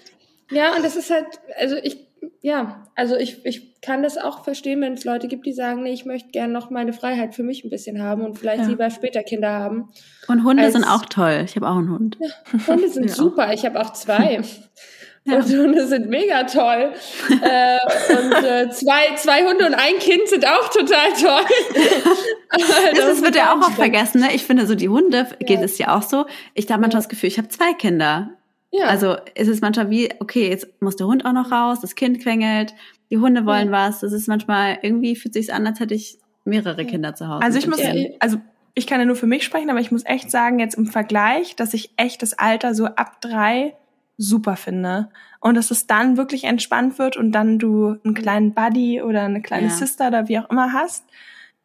Ja, 0.49 0.75
und 0.75 0.83
das 0.83 0.95
ist 0.95 1.09
halt, 1.09 1.27
also 1.59 1.75
ich 1.75 2.06
ja, 2.47 2.81
also 2.95 3.17
ich, 3.17 3.45
ich 3.45 3.81
kann 3.81 4.03
das 4.03 4.17
auch 4.17 4.45
verstehen, 4.45 4.79
wenn 4.79 4.93
es 4.93 5.03
Leute 5.03 5.27
gibt, 5.27 5.45
die 5.45 5.51
sagen, 5.51 5.83
nee, 5.83 5.91
ich 5.91 6.05
möchte 6.05 6.29
gerne 6.29 6.53
noch 6.53 6.69
meine 6.69 6.93
Freiheit 6.93 7.35
für 7.35 7.43
mich 7.43 7.65
ein 7.65 7.69
bisschen 7.69 8.01
haben 8.01 8.23
und 8.23 8.39
vielleicht 8.39 8.63
ja. 8.63 8.69
lieber 8.69 8.89
später 8.89 9.21
Kinder 9.21 9.51
haben. 9.51 9.89
Und 10.29 10.45
Hunde 10.45 10.63
als, 10.63 10.71
sind 10.71 10.85
auch 10.85 11.03
toll. 11.03 11.41
Ich 11.43 11.57
habe 11.57 11.67
auch 11.67 11.75
einen 11.75 11.91
Hund. 11.91 12.17
Ja, 12.21 12.67
Hunde 12.67 12.87
sind 12.87 13.05
ja. 13.09 13.13
super. 13.13 13.51
Ich 13.51 13.65
habe 13.65 13.77
auch 13.81 13.91
zwei. 13.91 14.39
Und 15.25 15.43
Hunde 15.43 15.85
sind 15.87 16.07
mega 16.07 16.43
toll. 16.43 16.93
äh, 17.41 17.79
und 18.13 18.45
äh, 18.45 18.69
zwei, 18.69 19.13
zwei 19.17 19.43
Hunde 19.43 19.65
und 19.65 19.73
ein 19.73 19.99
Kind 19.99 20.25
sind 20.29 20.47
auch 20.47 20.69
total 20.69 21.11
toll. 21.19 21.41
das, 22.51 22.95
das 22.95 23.21
wird 23.21 23.35
ja 23.35 23.53
auch 23.53 23.57
oft 23.57 23.75
vergessen. 23.75 24.21
Ne? 24.21 24.33
Ich 24.33 24.45
finde, 24.45 24.65
so 24.65 24.73
die 24.73 24.87
Hunde 24.87 25.27
geht 25.41 25.61
es 25.61 25.77
ja 25.79 25.97
auch 25.97 26.01
so. 26.01 26.27
Ich 26.53 26.71
habe 26.71 26.79
manchmal 26.79 27.01
das 27.01 27.09
Gefühl, 27.09 27.27
ich 27.27 27.37
habe 27.37 27.49
zwei 27.49 27.73
Kinder. 27.73 28.36
Ja. 28.71 28.85
Also 28.87 29.15
ist 29.35 29.47
es 29.47 29.61
manchmal 29.61 29.89
wie, 29.89 30.09
okay, 30.19 30.49
jetzt 30.49 30.81
muss 30.81 30.95
der 30.95 31.07
Hund 31.07 31.25
auch 31.25 31.33
noch 31.33 31.51
raus, 31.51 31.79
das 31.81 31.95
Kind 31.95 32.21
quengelt, 32.21 32.73
die 33.09 33.17
Hunde 33.17 33.45
wollen 33.45 33.67
ja. 33.67 33.71
was. 33.71 34.01
Das 34.01 34.11
ist 34.11 34.27
manchmal, 34.27 34.79
irgendwie 34.81 35.15
fühlt 35.15 35.33
sich 35.33 35.53
an, 35.53 35.65
als 35.65 35.79
hätte 35.79 35.93
ich 35.93 36.19
mehrere 36.43 36.85
Kinder 36.85 37.15
zu 37.15 37.27
Hause. 37.27 37.43
Also 37.43 37.57
ich 37.57 37.67
muss, 37.67 37.79
also 38.19 38.37
ich 38.73 38.87
kann 38.87 38.99
ja 38.99 39.05
nur 39.05 39.15
für 39.15 39.27
mich 39.27 39.43
sprechen, 39.43 39.69
aber 39.69 39.79
ich 39.79 39.91
muss 39.91 40.05
echt 40.05 40.31
sagen, 40.31 40.59
jetzt 40.59 40.75
im 40.75 40.87
Vergleich, 40.87 41.55
dass 41.55 41.73
ich 41.73 41.91
echt 41.97 42.21
das 42.21 42.37
Alter 42.37 42.75
so 42.75 42.85
ab 42.85 43.21
drei 43.21 43.75
super 44.17 44.55
finde. 44.55 45.09
Und 45.39 45.55
dass 45.55 45.71
es 45.71 45.87
dann 45.87 46.17
wirklich 46.17 46.45
entspannt 46.45 46.99
wird 46.99 47.15
und 47.15 47.31
dann 47.31 47.59
du 47.59 47.97
einen 48.03 48.15
kleinen 48.15 48.53
Buddy 48.53 49.01
oder 49.01 49.23
eine 49.23 49.41
kleine 49.41 49.67
ja. 49.67 49.73
Sister 49.73 50.07
oder 50.07 50.27
wie 50.27 50.39
auch 50.39 50.49
immer 50.49 50.73
hast, 50.73 51.05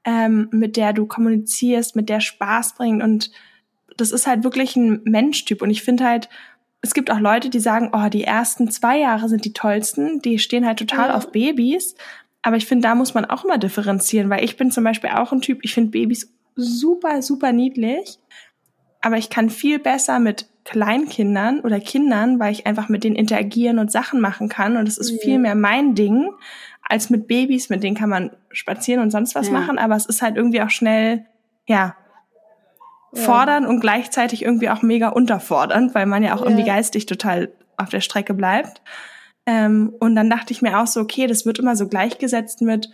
ähm, 0.04 0.48
mit 0.52 0.76
der 0.76 0.92
du 0.92 1.06
kommunizierst, 1.06 1.96
mit 1.96 2.08
der 2.08 2.20
Spaß 2.20 2.74
bringt 2.74 3.02
und 3.02 3.30
das 3.96 4.10
ist 4.10 4.26
halt 4.26 4.42
wirklich 4.42 4.76
ein 4.76 5.02
Menschtyp 5.04 5.62
und 5.62 5.70
ich 5.70 5.82
finde 5.82 6.04
halt, 6.04 6.28
es 6.82 6.94
gibt 6.94 7.10
auch 7.10 7.20
Leute, 7.20 7.48
die 7.48 7.60
sagen, 7.60 7.90
oh, 7.92 8.08
die 8.08 8.24
ersten 8.24 8.70
zwei 8.70 8.98
Jahre 8.98 9.28
sind 9.28 9.44
die 9.44 9.52
tollsten, 9.52 10.20
die 10.20 10.40
stehen 10.40 10.66
halt 10.66 10.80
total 10.80 11.08
ja. 11.08 11.14
auf 11.14 11.30
Babys. 11.30 11.94
Aber 12.42 12.56
ich 12.56 12.66
finde, 12.66 12.88
da 12.88 12.96
muss 12.96 13.14
man 13.14 13.24
auch 13.24 13.44
immer 13.44 13.56
differenzieren, 13.56 14.28
weil 14.28 14.44
ich 14.44 14.56
bin 14.56 14.72
zum 14.72 14.82
Beispiel 14.82 15.10
auch 15.10 15.32
ein 15.32 15.40
Typ, 15.40 15.60
ich 15.62 15.74
finde 15.74 15.92
Babys 15.92 16.34
super, 16.56 17.22
super 17.22 17.52
niedlich. 17.52 18.18
Aber 19.00 19.16
ich 19.16 19.30
kann 19.30 19.48
viel 19.48 19.78
besser 19.78 20.18
mit 20.18 20.46
Kleinkindern 20.64 21.60
oder 21.60 21.78
Kindern, 21.78 22.40
weil 22.40 22.52
ich 22.52 22.66
einfach 22.66 22.88
mit 22.88 23.04
denen 23.04 23.16
interagieren 23.16 23.78
und 23.78 23.92
Sachen 23.92 24.20
machen 24.20 24.48
kann. 24.48 24.76
Und 24.76 24.88
es 24.88 24.98
ist 24.98 25.10
ja. 25.10 25.18
viel 25.18 25.38
mehr 25.38 25.54
mein 25.54 25.94
Ding 25.94 26.30
als 26.82 27.10
mit 27.10 27.28
Babys, 27.28 27.68
mit 27.68 27.84
denen 27.84 27.96
kann 27.96 28.10
man 28.10 28.32
spazieren 28.50 29.02
und 29.02 29.10
sonst 29.10 29.36
was 29.36 29.48
ja. 29.48 29.52
machen. 29.52 29.78
Aber 29.78 29.94
es 29.94 30.06
ist 30.06 30.20
halt 30.20 30.36
irgendwie 30.36 30.62
auch 30.62 30.70
schnell, 30.70 31.26
ja, 31.66 31.94
fordern 33.14 33.66
und 33.66 33.80
gleichzeitig 33.80 34.42
irgendwie 34.42 34.70
auch 34.70 34.82
mega 34.82 35.08
unterfordernd, 35.08 35.94
weil 35.94 36.06
man 36.06 36.22
ja 36.22 36.34
auch 36.34 36.40
ja. 36.40 36.46
irgendwie 36.46 36.64
geistig 36.64 37.06
total 37.06 37.52
auf 37.76 37.90
der 37.90 38.00
Strecke 38.00 38.34
bleibt. 38.34 38.80
Ähm, 39.46 39.92
und 39.98 40.14
dann 40.14 40.30
dachte 40.30 40.52
ich 40.52 40.62
mir 40.62 40.80
auch 40.80 40.86
so, 40.86 41.00
okay, 41.00 41.26
das 41.26 41.44
wird 41.44 41.58
immer 41.58 41.76
so 41.76 41.88
gleichgesetzt 41.88 42.62
mit, 42.62 42.90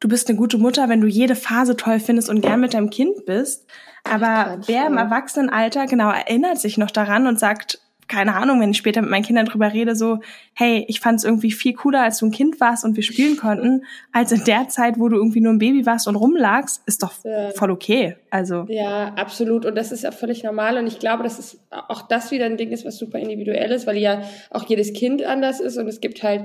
du 0.00 0.08
bist 0.08 0.28
eine 0.28 0.38
gute 0.38 0.58
Mutter, 0.58 0.88
wenn 0.88 1.00
du 1.00 1.06
jede 1.06 1.34
Phase 1.34 1.76
toll 1.76 2.00
findest 2.00 2.28
und 2.28 2.42
gern 2.42 2.60
mit 2.60 2.74
deinem 2.74 2.90
Kind 2.90 3.24
bist. 3.26 3.66
Aber 4.04 4.58
wer 4.66 4.86
im 4.86 4.98
Erwachsenenalter 4.98 5.86
genau 5.86 6.10
erinnert 6.10 6.58
sich 6.58 6.78
noch 6.78 6.90
daran 6.90 7.26
und 7.26 7.40
sagt, 7.40 7.80
keine 8.08 8.34
Ahnung, 8.34 8.60
wenn 8.60 8.70
ich 8.70 8.76
später 8.76 9.02
mit 9.02 9.10
meinen 9.10 9.24
Kindern 9.24 9.46
drüber 9.46 9.72
rede, 9.72 9.96
so, 9.96 10.20
hey, 10.54 10.84
ich 10.88 11.00
fand 11.00 11.18
es 11.18 11.24
irgendwie 11.24 11.50
viel 11.50 11.74
cooler, 11.74 12.02
als 12.02 12.18
du 12.18 12.26
ein 12.26 12.30
Kind 12.30 12.60
warst 12.60 12.84
und 12.84 12.96
wir 12.96 13.02
spielen 13.02 13.36
konnten, 13.36 13.84
als 14.12 14.32
in 14.32 14.44
der 14.44 14.68
Zeit, 14.68 14.98
wo 14.98 15.08
du 15.08 15.16
irgendwie 15.16 15.40
nur 15.40 15.52
ein 15.52 15.58
Baby 15.58 15.86
warst 15.86 16.06
und 16.06 16.16
rumlagst, 16.16 16.82
ist 16.86 17.02
doch 17.02 17.12
ja. 17.24 17.50
voll 17.50 17.70
okay. 17.70 18.16
Also. 18.30 18.66
Ja, 18.68 19.14
absolut. 19.14 19.64
Und 19.66 19.74
das 19.76 19.92
ist 19.92 20.04
ja 20.04 20.12
völlig 20.12 20.44
normal. 20.44 20.78
Und 20.78 20.86
ich 20.86 20.98
glaube, 20.98 21.22
dass 21.22 21.38
es 21.38 21.60
auch 21.70 22.02
das 22.02 22.30
wieder 22.30 22.46
ein 22.46 22.56
Ding 22.56 22.70
ist, 22.70 22.84
was 22.84 22.98
super 22.98 23.18
individuell 23.18 23.72
ist, 23.72 23.86
weil 23.86 23.96
ja 23.96 24.22
auch 24.50 24.64
jedes 24.68 24.92
Kind 24.92 25.24
anders 25.24 25.60
ist 25.60 25.76
und 25.76 25.88
es 25.88 26.00
gibt 26.00 26.22
halt 26.22 26.42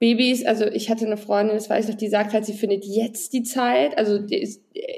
Babys, 0.00 0.44
also 0.44 0.66
ich 0.66 0.90
hatte 0.90 1.06
eine 1.06 1.16
Freundin, 1.16 1.56
das 1.56 1.70
weiß 1.70 1.86
ich 1.86 1.92
noch, 1.92 1.98
die 1.98 2.08
sagt 2.08 2.32
halt, 2.34 2.44
sie 2.44 2.52
findet 2.52 2.84
jetzt 2.84 3.32
die 3.32 3.42
Zeit, 3.42 3.96
also 3.96 4.18
die 4.18 4.46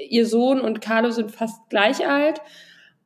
ihr 0.09 0.25
Sohn 0.25 0.59
und 0.59 0.81
Carlo 0.81 1.11
sind 1.11 1.31
fast 1.31 1.69
gleich 1.69 2.05
alt 2.07 2.41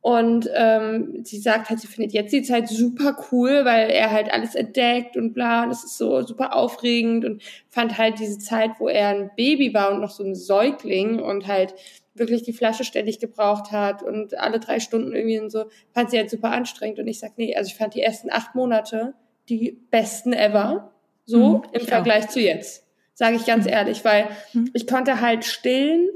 und 0.02 0.50
ähm, 0.52 1.20
sie 1.22 1.38
sagt 1.38 1.70
halt, 1.70 1.78
sie 1.78 1.86
findet 1.86 2.12
jetzt 2.12 2.32
die 2.32 2.42
Zeit 2.42 2.68
super 2.68 3.16
cool, 3.30 3.64
weil 3.64 3.88
er 3.88 4.10
halt 4.10 4.32
alles 4.32 4.56
entdeckt 4.56 5.16
und 5.16 5.32
bla, 5.32 5.62
und 5.62 5.70
es 5.70 5.84
ist 5.84 5.96
so 5.96 6.22
super 6.22 6.56
aufregend 6.56 7.24
und 7.24 7.40
fand 7.68 7.96
halt 7.98 8.18
diese 8.18 8.40
Zeit, 8.40 8.72
wo 8.80 8.88
er 8.88 9.10
ein 9.10 9.30
Baby 9.36 9.72
war 9.72 9.92
und 9.92 10.00
noch 10.00 10.10
so 10.10 10.24
ein 10.24 10.34
Säugling 10.34 11.20
und 11.20 11.46
halt 11.46 11.74
wirklich 12.14 12.42
die 12.42 12.52
Flasche 12.52 12.82
ständig 12.82 13.20
gebraucht 13.20 13.70
hat 13.70 14.02
und 14.02 14.36
alle 14.36 14.58
drei 14.58 14.80
Stunden 14.80 15.14
irgendwie 15.14 15.38
und 15.38 15.50
so, 15.50 15.66
fand 15.94 16.10
sie 16.10 16.18
halt 16.18 16.30
super 16.30 16.50
anstrengend. 16.50 16.98
Und 16.98 17.06
ich 17.06 17.20
sag, 17.20 17.38
nee, 17.38 17.54
also 17.54 17.68
ich 17.68 17.76
fand 17.76 17.94
die 17.94 18.02
ersten 18.02 18.28
acht 18.30 18.56
Monate 18.56 19.14
die 19.48 19.78
besten 19.90 20.32
ever, 20.32 20.92
so 21.24 21.58
mhm, 21.58 21.62
im 21.72 21.80
Vergleich 21.80 22.24
auch. 22.24 22.30
zu 22.30 22.40
jetzt. 22.40 22.86
Sage 23.14 23.36
ich 23.36 23.46
ganz 23.46 23.66
mhm. 23.66 23.72
ehrlich, 23.72 24.04
weil 24.04 24.28
mhm. 24.52 24.70
ich 24.74 24.86
konnte 24.88 25.20
halt 25.20 25.44
stillen 25.44 26.08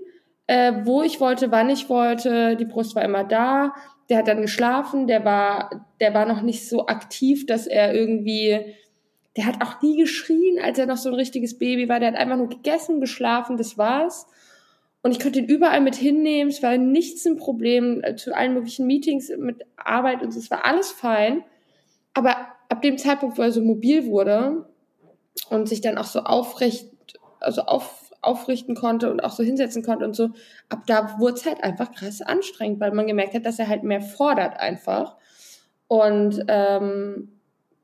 äh, 0.46 0.72
wo 0.84 1.02
ich 1.02 1.20
wollte, 1.20 1.50
wann 1.50 1.70
ich 1.70 1.88
wollte. 1.88 2.56
Die 2.56 2.64
Brust 2.64 2.94
war 2.94 3.04
immer 3.04 3.24
da. 3.24 3.74
Der 4.08 4.18
hat 4.18 4.28
dann 4.28 4.42
geschlafen. 4.42 5.06
Der 5.06 5.24
war, 5.24 5.86
der 6.00 6.14
war 6.14 6.26
noch 6.26 6.42
nicht 6.42 6.68
so 6.68 6.86
aktiv, 6.86 7.46
dass 7.46 7.66
er 7.66 7.94
irgendwie, 7.94 8.74
der 9.36 9.46
hat 9.46 9.62
auch 9.62 9.82
nie 9.82 9.96
geschrien, 9.96 10.58
als 10.62 10.78
er 10.78 10.86
noch 10.86 10.96
so 10.96 11.08
ein 11.08 11.14
richtiges 11.14 11.58
Baby 11.58 11.88
war. 11.88 12.00
Der 12.00 12.12
hat 12.12 12.18
einfach 12.18 12.36
nur 12.36 12.48
gegessen, 12.48 13.00
geschlafen, 13.00 13.56
das 13.56 13.76
war's. 13.76 14.26
Und 15.02 15.12
ich 15.12 15.20
konnte 15.20 15.38
ihn 15.38 15.46
überall 15.46 15.80
mit 15.80 15.94
hinnehmen. 15.94 16.50
Es 16.50 16.62
war 16.62 16.76
nichts 16.76 17.26
ein 17.26 17.36
Problem. 17.36 18.02
Äh, 18.02 18.16
zu 18.16 18.34
allen 18.34 18.54
möglichen 18.54 18.86
Meetings 18.86 19.30
mit 19.36 19.64
Arbeit 19.76 20.22
und 20.22 20.32
so. 20.32 20.38
Es 20.38 20.50
war 20.50 20.64
alles 20.64 20.90
fein. 20.90 21.44
Aber 22.14 22.36
ab 22.68 22.82
dem 22.82 22.98
Zeitpunkt, 22.98 23.38
wo 23.38 23.42
er 23.42 23.52
so 23.52 23.60
mobil 23.60 24.06
wurde 24.06 24.66
und 25.50 25.68
sich 25.68 25.80
dann 25.80 25.98
auch 25.98 26.04
so 26.04 26.20
aufrecht, 26.20 26.88
also 27.40 27.62
auf, 27.62 28.05
aufrichten 28.26 28.74
konnte 28.74 29.10
und 29.10 29.22
auch 29.22 29.32
so 29.32 29.42
hinsetzen 29.42 29.82
konnte 29.82 30.04
und 30.04 30.14
so, 30.14 30.30
ab 30.68 30.82
da 30.86 31.18
wurde 31.18 31.34
es 31.34 31.46
halt 31.46 31.62
einfach 31.62 31.92
krass 31.92 32.22
anstrengend, 32.22 32.80
weil 32.80 32.92
man 32.92 33.06
gemerkt 33.06 33.34
hat, 33.34 33.46
dass 33.46 33.58
er 33.58 33.68
halt 33.68 33.82
mehr 33.82 34.00
fordert 34.00 34.58
einfach. 34.58 35.16
Und 35.88 36.44
ähm, 36.48 37.28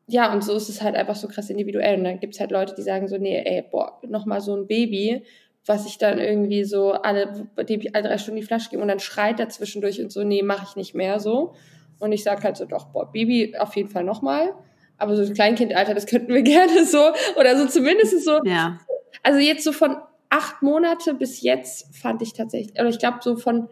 ja, 0.07 0.33
und 0.33 0.43
so 0.45 0.55
ist 0.55 0.69
es 0.69 0.83
halt 0.83 0.97
einfach 0.97 1.17
so 1.17 1.29
krass 1.29 1.49
individuell. 1.49 1.99
Und 1.99 2.05
dann 2.05 2.21
gibt 2.21 2.35
es 2.35 2.41
halt 2.41 2.51
Leute, 2.51 2.75
die 2.75 2.83
sagen 2.83 3.09
so, 3.09 3.17
nee, 3.19 3.41
ey, 3.45 3.63
boah, 3.71 4.01
nochmal 4.07 4.41
so 4.41 4.55
ein 4.55 4.67
Baby, 4.67 5.25
was 5.65 5.87
ich 5.87 5.99
dann 5.99 6.19
irgendwie 6.19 6.65
so 6.65 6.93
alle, 6.93 7.49
dem 7.69 7.81
ich 7.81 7.95
alle 7.95 8.09
drei 8.09 8.19
Stunden 8.19 8.41
die 8.41 8.47
Flasche 8.47 8.71
gebe 8.71 8.83
und 8.83 8.89
dann 8.89 8.99
schreit 8.99 9.39
er 9.39 9.49
zwischendurch 9.49 10.01
und 10.03 10.11
so, 10.11 10.25
nee, 10.25 10.43
mache 10.43 10.67
ich 10.69 10.77
nicht 10.77 10.95
mehr 10.95 11.21
so. 11.21 11.55
Und 12.01 12.11
ich 12.11 12.25
sag 12.25 12.43
halt 12.43 12.57
so, 12.57 12.65
doch, 12.65 12.87
boah, 12.87 13.13
Baby 13.13 13.55
auf 13.59 13.77
jeden 13.77 13.89
Fall 13.89 14.03
nochmal. 14.03 14.55
Aber 14.99 15.15
so 15.15 15.23
ein 15.23 15.35
Kleinkindalter, 15.35 15.95
das 15.95 16.07
könnten 16.07 16.35
wir 16.35 16.43
gerne 16.43 16.85
so, 16.85 17.13
oder 17.39 17.57
so 17.57 17.67
zumindest 17.67 18.25
so. 18.25 18.41
Ja. 18.45 18.79
Also 19.23 19.39
jetzt 19.39 19.63
so 19.63 19.73
von 19.73 19.97
acht 20.33 20.63
Monate 20.63 21.15
bis 21.15 21.43
jetzt 21.43 21.95
fand 21.95 22.23
ich 22.23 22.33
tatsächlich, 22.33 22.73
oder 22.81 22.89
ich 22.89 22.99
glaube 22.99 23.19
so 23.21 23.37
von, 23.37 23.69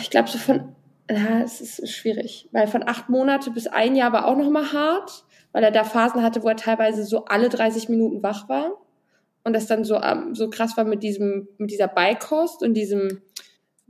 ich 0.00 0.10
glaube 0.10 0.28
so 0.28 0.38
von, 0.38 0.76
na, 1.10 1.42
es 1.42 1.60
ist 1.60 1.90
schwierig, 1.90 2.48
weil 2.52 2.68
von 2.68 2.86
acht 2.86 3.08
Monate 3.08 3.50
bis 3.50 3.66
ein 3.66 3.96
Jahr 3.96 4.12
war 4.12 4.26
auch 4.26 4.36
noch 4.36 4.48
mal 4.48 4.72
hart, 4.72 5.24
weil 5.52 5.64
er 5.64 5.72
da 5.72 5.82
Phasen 5.82 6.22
hatte, 6.22 6.42
wo 6.44 6.48
er 6.48 6.56
teilweise 6.56 7.04
so 7.04 7.24
alle 7.24 7.48
30 7.48 7.88
Minuten 7.88 8.22
wach 8.22 8.48
war 8.48 8.72
und 9.42 9.54
das 9.54 9.66
dann 9.66 9.82
so 9.82 10.00
so 10.32 10.50
krass 10.50 10.76
war 10.76 10.84
mit 10.84 11.02
diesem 11.02 11.48
mit 11.58 11.72
dieser 11.72 11.88
Beikost 11.88 12.62
und 12.62 12.74
diesem 12.74 13.22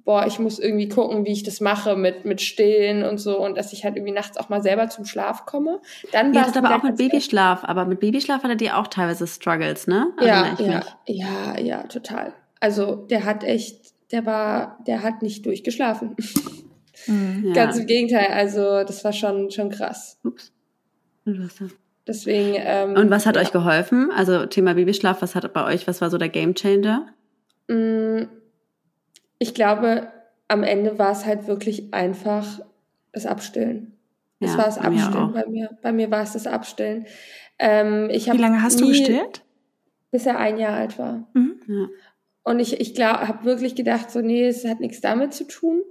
boah, 0.09 0.27
ich 0.27 0.39
muss 0.39 0.59
irgendwie 0.59 0.89
gucken, 0.89 1.27
wie 1.27 1.33
ich 1.33 1.43
das 1.43 1.61
mache 1.61 1.95
mit, 1.95 2.25
mit 2.25 2.41
Stillen 2.41 3.03
und 3.03 3.19
so 3.19 3.45
und 3.45 3.59
dass 3.59 3.75
ich 3.75 3.85
halt 3.85 3.95
irgendwie 3.95 4.15
nachts 4.15 4.39
auch 4.39 4.49
mal 4.49 4.63
selber 4.63 4.89
zum 4.89 5.05
Schlaf 5.05 5.45
komme. 5.45 5.83
Dann 6.13 6.35
war 6.35 6.41
ja, 6.41 6.47
das 6.47 6.57
aber 6.57 6.75
auch 6.75 6.83
mit 6.83 6.97
Babyschlaf, 6.97 7.63
aber 7.63 7.85
mit 7.85 8.01
Babyschlaf 8.01 8.43
hat 8.43 8.49
er 8.49 8.57
dir 8.57 8.79
auch 8.79 8.87
teilweise 8.87 9.27
Struggles, 9.27 9.87
ne? 9.87 10.07
Also 10.17 10.29
ja, 10.31 10.57
ja, 10.59 10.83
ja, 11.05 11.59
ja, 11.61 11.83
total. 11.83 12.33
Also 12.59 12.95
der 12.95 13.27
hat 13.27 13.45
echt, 13.45 13.93
der 14.11 14.25
war, 14.25 14.79
der 14.87 15.03
hat 15.03 15.21
nicht 15.21 15.45
durchgeschlafen. 15.45 16.17
Mhm, 17.07 17.53
Ganz 17.53 17.77
ja. 17.77 17.83
im 17.83 17.87
Gegenteil, 17.87 18.29
also 18.33 18.85
das 18.85 19.05
war 19.05 19.13
schon, 19.13 19.51
schon 19.51 19.69
krass. 19.69 20.19
Ups. 20.25 20.55
Deswegen. 22.07 22.57
Ähm, 22.57 22.95
und 22.95 23.11
was 23.11 23.27
hat 23.27 23.37
ja. 23.37 23.43
euch 23.43 23.53
geholfen? 23.53 24.11
Also 24.11 24.47
Thema 24.47 24.73
Babyschlaf, 24.73 25.21
was 25.21 25.35
hat 25.35 25.53
bei 25.53 25.65
euch, 25.67 25.87
was 25.87 26.01
war 26.01 26.09
so 26.09 26.17
der 26.17 26.31
Gamechanger? 26.31 27.09
Mm, 27.69 28.23
ich 29.39 29.55
glaube, 29.55 30.09
am 30.49 30.63
Ende 30.63 30.99
war 30.99 31.13
es 31.13 31.27
halt 31.27 31.47
wirklich 31.47 31.93
einfach 31.93 32.61
das 33.13 33.27
Abstillen. 33.27 33.99
Das 34.41 34.53
ja, 34.53 34.59
war 34.59 34.65
das 34.67 34.79
Abstillen 34.79 35.33
bei 35.33 35.47
mir. 35.47 35.79
Bei 35.83 35.93
mir 35.93 36.11
war 36.11 36.23
es 36.23 36.33
das 36.33 36.47
Abstillen. 36.47 37.07
Ähm, 37.59 38.09
ich 38.11 38.33
Wie 38.33 38.37
lange 38.37 38.63
hast 38.63 38.81
du 38.81 38.89
gestillt? 38.89 39.43
Bis 40.11 40.27
er 40.27 40.39
ein 40.39 40.59
Jahr 40.59 40.75
alt 40.75 40.99
war. 40.99 41.29
Mhm. 41.35 41.61
Ja. 41.67 41.89
Und 42.45 42.61
ich, 42.61 42.81
ich 42.81 42.95
glaube, 42.95 43.29
habe 43.29 43.45
wirklich 43.45 43.75
gedacht, 43.75 44.11
so, 44.11 44.21
nee, 44.21 44.47
es 44.47 44.65
hat 44.65 44.81
nichts 44.81 45.01
damit 45.01 45.35
zu 45.35 45.45
tun. 45.45 45.83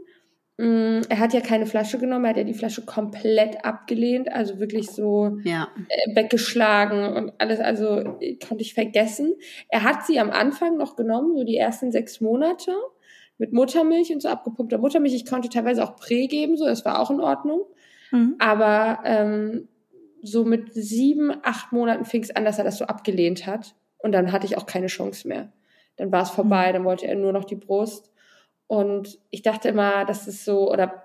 Mm, 0.58 1.02
er 1.08 1.20
hat 1.20 1.34
ja 1.34 1.42
keine 1.42 1.68
Flasche 1.68 2.00
genommen, 2.00 2.26
er 2.26 2.30
hat 2.32 2.38
ja 2.38 2.44
die 2.44 2.56
Flasche 2.56 2.84
komplett 2.84 3.64
abgelehnt, 3.64 4.32
also 4.32 4.60
wirklich 4.60 4.90
so 4.90 5.38
ja. 5.44 5.68
Äh, 5.88 6.16
weggeschlagen 6.16 7.14
und 7.14 7.34
alles, 7.38 7.60
also 7.60 8.18
konnte 8.48 8.62
ich 8.64 8.74
vergessen. 8.74 9.36
Er 9.70 9.84
hat 9.84 10.08
sie 10.08 10.20
am 10.20 10.32
Anfang 10.32 10.78
noch 10.78 10.96
genommen, 10.96 11.38
so 11.38 11.44
die 11.44 11.58
ersten 11.58 11.92
sechs 11.92 12.22
Monate 12.22 12.74
mit 13.38 13.54
Muttermilch 13.54 14.12
und 14.12 14.22
so 14.22 14.30
abgepumpter 14.30 14.78
Muttermilch. 14.78 15.14
Ich 15.14 15.26
konnte 15.26 15.50
teilweise 15.50 15.84
auch 15.84 15.96
Prä 15.96 16.28
geben, 16.28 16.58
so 16.58 16.66
das 16.66 16.86
war 16.86 17.00
auch 17.00 17.12
in 17.12 17.20
Ordnung. 17.20 17.62
Mhm. 18.12 18.36
Aber 18.40 19.00
ähm, 19.04 19.68
so 20.22 20.44
mit 20.44 20.74
sieben, 20.74 21.32
acht 21.44 21.72
Monaten 21.72 22.06
fing 22.06 22.24
es 22.24 22.36
an, 22.36 22.46
dass 22.46 22.58
er 22.58 22.64
das 22.64 22.78
so 22.78 22.86
abgelehnt 22.86 23.46
hat. 23.46 23.76
Und 24.00 24.12
dann 24.12 24.32
hatte 24.32 24.46
ich 24.46 24.58
auch 24.58 24.66
keine 24.66 24.88
Chance 24.88 25.28
mehr. 25.28 25.52
Dann 25.98 26.12
war 26.12 26.24
es 26.24 26.30
vorbei, 26.30 26.70
mhm. 26.70 26.74
dann 26.74 26.86
wollte 26.86 27.08
er 27.08 27.16
nur 27.16 27.34
noch 27.34 27.46
die 27.46 27.56
Brust. 27.56 28.12
Und 28.68 29.20
ich 29.30 29.42
dachte 29.42 29.70
immer, 29.70 30.06
dass 30.06 30.28
es 30.28 30.44
so, 30.44 30.72
oder 30.72 31.04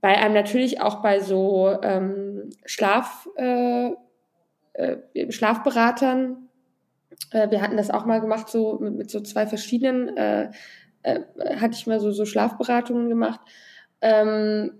bei 0.00 0.16
einem 0.16 0.34
natürlich 0.34 0.80
auch 0.80 1.02
bei 1.02 1.20
so 1.20 1.78
ähm, 1.82 2.50
Schlaf, 2.64 3.28
äh, 3.36 3.90
äh, 4.74 5.32
Schlafberatern, 5.32 6.48
äh, 7.30 7.50
wir 7.50 7.62
hatten 7.62 7.76
das 7.76 7.90
auch 7.90 8.06
mal 8.06 8.20
gemacht, 8.20 8.48
so 8.48 8.78
mit, 8.80 8.94
mit 8.94 9.10
so 9.10 9.20
zwei 9.20 9.46
verschiedenen, 9.46 10.16
äh, 10.16 10.50
äh, 11.04 11.20
hatte 11.56 11.74
ich 11.74 11.86
mal 11.86 12.00
so, 12.00 12.10
so 12.10 12.26
Schlafberatungen 12.26 13.08
gemacht. 13.08 13.40
Ähm, 14.00 14.72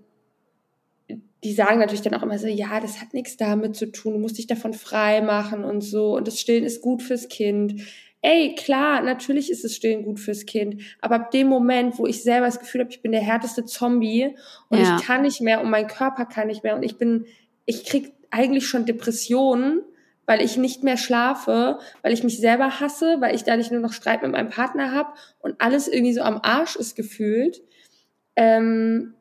die 1.43 1.53
sagen 1.53 1.79
natürlich 1.79 2.01
dann 2.01 2.15
auch 2.15 2.23
immer 2.23 2.39
so, 2.39 2.47
ja, 2.47 2.79
das 2.79 2.99
hat 3.01 3.13
nichts 3.13 3.37
damit 3.37 3.75
zu 3.75 3.91
tun, 3.91 4.13
du 4.13 4.19
musst 4.19 4.37
dich 4.37 4.47
davon 4.47 4.73
frei 4.73 5.21
machen 5.21 5.63
und 5.63 5.81
so 5.81 6.17
und 6.17 6.27
das 6.27 6.39
Stillen 6.39 6.63
ist 6.63 6.81
gut 6.81 7.03
fürs 7.03 7.29
Kind 7.29 7.81
ey, 8.25 8.55
klar, 8.55 9.01
natürlich 9.01 9.51
ist 9.51 9.63
es 9.63 9.75
Stillen 9.75 10.03
gut 10.03 10.19
fürs 10.19 10.47
Kind, 10.47 10.81
aber 10.99 11.15
ab 11.15 11.31
dem 11.31 11.47
Moment, 11.47 11.99
wo 11.99 12.07
ich 12.07 12.23
selber 12.23 12.47
das 12.47 12.59
Gefühl 12.59 12.81
habe, 12.81 12.89
ich 12.89 13.03
bin 13.03 13.11
der 13.11 13.21
härteste 13.21 13.65
Zombie 13.65 14.35
und 14.69 14.79
ja. 14.79 14.97
ich 14.97 15.05
kann 15.05 15.21
nicht 15.21 15.41
mehr 15.41 15.61
und 15.61 15.69
mein 15.69 15.85
Körper 15.85 16.25
kann 16.25 16.47
nicht 16.47 16.63
mehr 16.63 16.75
und 16.75 16.81
ich 16.81 16.97
bin, 16.97 17.25
ich 17.65 17.85
krieg 17.85 18.13
eigentlich 18.31 18.67
schon 18.67 18.85
Depressionen, 18.85 19.83
weil 20.25 20.41
ich 20.41 20.57
nicht 20.57 20.83
mehr 20.83 20.97
schlafe, 20.97 21.79
weil 22.01 22.13
ich 22.13 22.23
mich 22.23 22.39
selber 22.39 22.79
hasse, 22.79 23.17
weil 23.19 23.35
ich 23.35 23.43
da 23.43 23.57
nicht 23.57 23.71
nur 23.71 23.81
noch 23.81 23.93
Streit 23.93 24.21
mit 24.21 24.31
meinem 24.31 24.49
Partner 24.49 24.91
habe 24.91 25.09
und 25.39 25.59
alles 25.59 25.87
irgendwie 25.87 26.13
so 26.13 26.21
am 26.21 26.39
Arsch 26.41 26.75
ist 26.75 26.95
gefühlt, 26.95 27.61
ähm, 28.35 29.13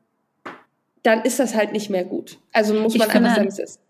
dann 1.02 1.22
ist 1.22 1.38
das 1.38 1.54
halt 1.54 1.72
nicht 1.72 1.90
mehr 1.90 2.04
gut. 2.04 2.38
Also 2.52 2.74
muss 2.74 2.96
man 2.96 3.10
einfach 3.10 3.36
sagen, 3.36 3.48
es 3.48 3.58
ist. 3.58 3.80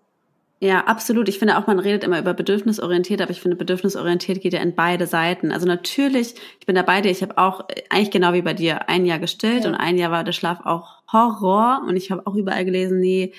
Ja, 0.60 0.84
absolut. 0.84 1.28
Ich 1.28 1.38
finde 1.38 1.58
auch, 1.58 1.66
man 1.66 1.78
redet 1.78 2.04
immer 2.04 2.18
über 2.18 2.32
bedürfnisorientiert, 2.32 3.20
aber 3.20 3.30
ich 3.30 3.40
finde, 3.40 3.56
bedürfnisorientiert 3.56 4.40
geht 4.40 4.54
ja 4.54 4.60
in 4.60 4.74
beide 4.74 5.06
Seiten. 5.06 5.52
Also 5.52 5.66
natürlich, 5.66 6.36
ich 6.58 6.66
bin 6.66 6.74
da 6.74 6.82
bei 6.82 7.02
dir, 7.02 7.10
ich 7.10 7.22
habe 7.22 7.36
auch 7.36 7.68
äh, 7.68 7.82
eigentlich 7.90 8.10
genau 8.10 8.32
wie 8.32 8.42
bei 8.42 8.54
dir 8.54 8.88
ein 8.88 9.04
Jahr 9.04 9.18
gestillt 9.18 9.64
ja. 9.64 9.68
und 9.70 9.74
ein 9.74 9.98
Jahr 9.98 10.10
war 10.10 10.24
der 10.24 10.32
Schlaf 10.32 10.64
auch 10.64 11.02
Horror 11.12 11.82
und 11.86 11.96
ich 11.96 12.10
habe 12.10 12.26
auch 12.26 12.34
überall 12.34 12.64
gelesen, 12.64 12.98
nee, 12.98 13.32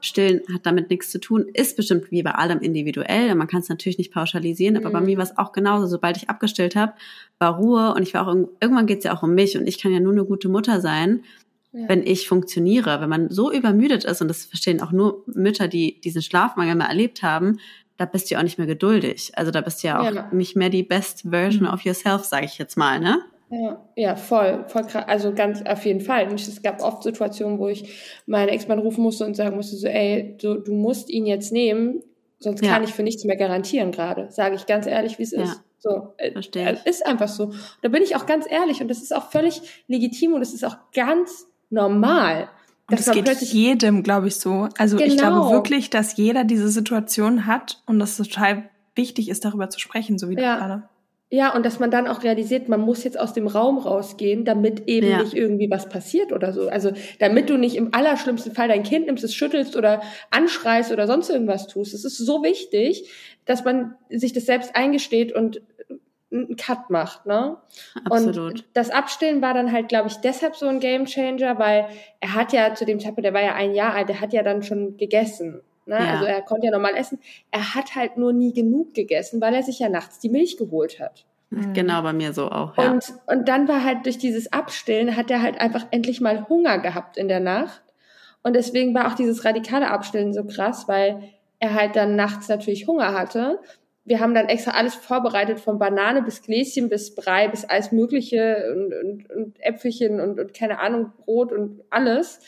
Stillen 0.00 0.40
hat 0.52 0.66
damit 0.66 0.90
nichts 0.90 1.10
zu 1.10 1.20
tun, 1.20 1.46
ist 1.52 1.76
bestimmt 1.76 2.10
wie 2.10 2.22
bei 2.22 2.32
allem 2.32 2.60
individuell. 2.60 3.34
Man 3.34 3.46
kann 3.46 3.60
es 3.60 3.68
natürlich 3.68 3.98
nicht 3.98 4.12
pauschalisieren, 4.12 4.76
aber 4.76 4.88
mhm. 4.88 4.92
bei 4.92 5.00
mir 5.00 5.16
war 5.18 5.24
es 5.24 5.38
auch 5.38 5.52
genauso. 5.52 5.86
Sobald 5.86 6.16
ich 6.16 6.30
abgestillt 6.30 6.76
habe, 6.76 6.92
war 7.38 7.56
Ruhe 7.56 7.94
und 7.94 8.02
ich 8.02 8.14
war 8.14 8.26
auch 8.26 8.34
irgendwann 8.34 8.86
geht 8.86 8.98
es 8.98 9.04
ja 9.04 9.16
auch 9.16 9.22
um 9.22 9.34
mich 9.34 9.56
und 9.56 9.66
ich 9.66 9.78
kann 9.78 9.92
ja 9.92 10.00
nur 10.00 10.12
eine 10.12 10.24
gute 10.24 10.48
Mutter 10.48 10.80
sein, 10.80 11.24
ja. 11.72 11.88
wenn 11.88 12.06
ich 12.06 12.28
funktioniere. 12.28 13.00
Wenn 13.00 13.10
man 13.10 13.30
so 13.30 13.52
übermüdet 13.52 14.04
ist, 14.04 14.22
und 14.22 14.28
das 14.28 14.44
verstehen 14.44 14.80
auch 14.80 14.92
nur 14.92 15.22
Mütter, 15.26 15.68
die 15.68 16.00
diesen 16.00 16.22
Schlafmangel 16.22 16.74
mal 16.74 16.86
erlebt 16.86 17.22
haben, 17.22 17.58
da 17.96 18.06
bist 18.06 18.30
du 18.30 18.38
auch 18.38 18.42
nicht 18.42 18.56
mehr 18.56 18.66
geduldig. 18.66 19.32
Also 19.34 19.50
da 19.50 19.60
bist 19.60 19.82
du 19.82 19.88
ja 19.88 20.00
auch 20.00 20.14
ja. 20.14 20.28
nicht 20.32 20.56
mehr 20.56 20.70
die 20.70 20.82
best 20.82 21.26
version 21.28 21.66
of 21.66 21.82
yourself, 21.82 22.24
sage 22.24 22.46
ich 22.46 22.56
jetzt 22.56 22.76
mal, 22.76 22.98
ne? 22.98 23.22
Ja, 23.50 23.84
ja, 23.96 24.14
voll, 24.14 24.64
voll 24.68 24.84
krass. 24.84 25.04
Also 25.08 25.34
ganz 25.34 25.62
auf 25.66 25.84
jeden 25.84 26.00
Fall. 26.00 26.28
Und 26.28 26.40
es 26.40 26.62
gab 26.62 26.82
oft 26.82 27.02
Situationen, 27.02 27.58
wo 27.58 27.68
ich 27.68 28.20
meinen 28.26 28.48
Ex-Mann 28.48 28.78
rufen 28.78 29.02
musste 29.02 29.26
und 29.26 29.34
sagen 29.34 29.56
musste, 29.56 29.76
so, 29.76 29.88
ey, 29.88 30.36
du, 30.40 30.54
du 30.54 30.72
musst 30.72 31.10
ihn 31.10 31.26
jetzt 31.26 31.52
nehmen, 31.52 32.00
sonst 32.38 32.64
ja. 32.64 32.72
kann 32.72 32.84
ich 32.84 32.94
für 32.94 33.02
nichts 33.02 33.24
mehr 33.24 33.36
garantieren 33.36 33.90
gerade. 33.90 34.30
Sage 34.30 34.54
ich 34.54 34.66
ganz 34.66 34.86
ehrlich, 34.86 35.18
wie 35.18 35.24
es 35.24 35.32
ja. 35.32 35.42
ist. 35.42 35.62
So, 35.80 36.12
äh, 36.18 36.30
Verstehe. 36.30 36.78
ist 36.84 37.04
einfach 37.04 37.28
so. 37.28 37.52
Da 37.82 37.88
bin 37.88 38.02
ich 38.02 38.14
auch 38.14 38.26
ganz 38.26 38.46
ehrlich 38.48 38.82
und 38.82 38.88
das 38.88 39.02
ist 39.02 39.14
auch 39.14 39.30
völlig 39.30 39.62
legitim 39.88 40.34
und 40.34 40.42
es 40.42 40.54
ist 40.54 40.64
auch 40.64 40.76
ganz 40.94 41.46
normal. 41.70 42.50
Und 42.88 42.98
das 42.98 43.10
geht 43.10 43.28
jedem, 43.40 44.02
glaube 44.02 44.28
ich, 44.28 44.36
so. 44.36 44.68
Also 44.76 44.96
genau. 44.96 45.08
ich 45.08 45.16
glaube 45.16 45.40
genau. 45.40 45.52
wirklich, 45.52 45.90
dass 45.90 46.16
jeder 46.16 46.44
diese 46.44 46.68
Situation 46.68 47.46
hat 47.46 47.82
und 47.86 47.98
dass 47.98 48.18
es 48.18 48.28
total 48.28 48.68
wichtig 48.94 49.28
ist, 49.28 49.44
darüber 49.44 49.70
zu 49.70 49.80
sprechen, 49.80 50.18
so 50.18 50.28
wie 50.28 50.34
ja. 50.38 50.54
du 50.54 50.60
gerade. 50.60 50.88
Ja, 51.32 51.54
und 51.54 51.64
dass 51.64 51.78
man 51.78 51.92
dann 51.92 52.08
auch 52.08 52.24
realisiert, 52.24 52.68
man 52.68 52.80
muss 52.80 53.04
jetzt 53.04 53.18
aus 53.18 53.32
dem 53.32 53.46
Raum 53.46 53.78
rausgehen, 53.78 54.44
damit 54.44 54.88
eben 54.88 55.08
ja. 55.08 55.22
nicht 55.22 55.32
irgendwie 55.32 55.70
was 55.70 55.88
passiert 55.88 56.32
oder 56.32 56.52
so. 56.52 56.68
Also 56.68 56.90
damit 57.20 57.48
du 57.48 57.56
nicht 57.56 57.76
im 57.76 57.94
allerschlimmsten 57.94 58.52
Fall 58.52 58.66
dein 58.66 58.82
Kind 58.82 59.06
nimmst, 59.06 59.22
es 59.22 59.32
schüttelst 59.32 59.76
oder 59.76 60.02
anschreist 60.30 60.90
oder 60.90 61.06
sonst 61.06 61.30
irgendwas 61.30 61.68
tust. 61.68 61.94
Es 61.94 62.04
ist 62.04 62.18
so 62.18 62.42
wichtig, 62.42 63.08
dass 63.44 63.64
man 63.64 63.94
sich 64.08 64.32
das 64.32 64.44
selbst 64.44 64.74
eingesteht 64.74 65.32
und 65.32 65.62
einen 66.32 66.56
Cut 66.56 66.90
macht, 66.90 67.26
ne? 67.26 67.56
Absolut. 68.04 68.52
Und 68.52 68.64
das 68.74 68.90
Abstillen 68.90 69.40
war 69.40 69.54
dann 69.54 69.70
halt, 69.70 69.88
glaube 69.88 70.08
ich, 70.08 70.16
deshalb 70.16 70.56
so 70.56 70.66
ein 70.66 70.80
Gamechanger, 70.80 71.58
weil 71.58 71.86
er 72.20 72.34
hat 72.34 72.52
ja 72.52 72.74
zu 72.74 72.84
dem 72.84 72.98
Zeitpunkt, 72.98 73.24
der 73.24 73.34
war 73.34 73.42
ja 73.42 73.54
ein 73.54 73.74
Jahr 73.74 73.94
alt, 73.94 74.08
der 74.08 74.20
hat 74.20 74.32
ja 74.32 74.42
dann 74.42 74.62
schon 74.64 74.96
gegessen. 74.96 75.62
Ne? 75.86 75.96
Ja. 75.96 76.12
Also 76.12 76.24
er 76.24 76.42
konnte 76.42 76.66
ja 76.66 76.72
normal 76.72 76.96
essen. 76.96 77.18
Er 77.50 77.74
hat 77.74 77.94
halt 77.94 78.16
nur 78.16 78.32
nie 78.32 78.52
genug 78.52 78.94
gegessen, 78.94 79.40
weil 79.40 79.54
er 79.54 79.62
sich 79.62 79.78
ja 79.78 79.88
nachts 79.88 80.18
die 80.18 80.28
Milch 80.28 80.56
geholt 80.56 81.00
hat. 81.00 81.24
Mhm. 81.50 81.72
Genau, 81.72 82.02
bei 82.02 82.12
mir 82.12 82.32
so 82.32 82.50
auch. 82.50 82.76
Ja. 82.76 82.90
Und, 82.92 83.12
und 83.26 83.48
dann 83.48 83.66
war 83.68 83.84
halt 83.84 84.04
durch 84.04 84.18
dieses 84.18 84.52
Abstillen, 84.52 85.16
hat 85.16 85.30
er 85.30 85.42
halt 85.42 85.60
einfach 85.60 85.86
endlich 85.90 86.20
mal 86.20 86.48
Hunger 86.48 86.78
gehabt 86.78 87.16
in 87.16 87.28
der 87.28 87.40
Nacht. 87.40 87.82
Und 88.42 88.54
deswegen 88.54 88.94
war 88.94 89.08
auch 89.08 89.16
dieses 89.16 89.44
radikale 89.44 89.90
Abstillen 89.90 90.32
so 90.32 90.44
krass, 90.44 90.88
weil 90.88 91.22
er 91.58 91.74
halt 91.74 91.96
dann 91.96 92.16
nachts 92.16 92.48
natürlich 92.48 92.86
Hunger 92.86 93.12
hatte 93.12 93.58
wir 94.04 94.18
haben 94.18 94.34
dann 94.34 94.48
extra 94.48 94.72
alles 94.72 94.94
vorbereitet, 94.94 95.60
von 95.60 95.78
Banane 95.78 96.22
bis 96.22 96.42
Gläschen 96.42 96.88
bis 96.88 97.14
Brei 97.14 97.48
bis 97.48 97.64
alles 97.64 97.92
Mögliche 97.92 98.74
und, 98.74 98.92
und, 98.92 99.30
und 99.30 99.60
Äpfelchen 99.60 100.20
und, 100.20 100.40
und 100.40 100.54
keine 100.54 100.80
Ahnung, 100.80 101.12
Brot 101.18 101.52
und 101.52 101.82
alles. 101.90 102.40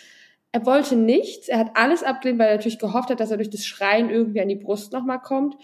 Er 0.52 0.66
wollte 0.66 0.96
nichts, 0.96 1.48
er 1.48 1.58
hat 1.58 1.70
alles 1.74 2.02
abgelehnt, 2.02 2.38
weil 2.38 2.48
er 2.48 2.56
natürlich 2.56 2.78
gehofft 2.78 3.08
hat, 3.08 3.20
dass 3.20 3.30
er 3.30 3.38
durch 3.38 3.50
das 3.50 3.64
Schreien 3.64 4.10
irgendwie 4.10 4.40
an 4.42 4.48
die 4.48 4.56
Brust 4.56 4.92
nochmal 4.92 5.20
kommt. 5.20 5.56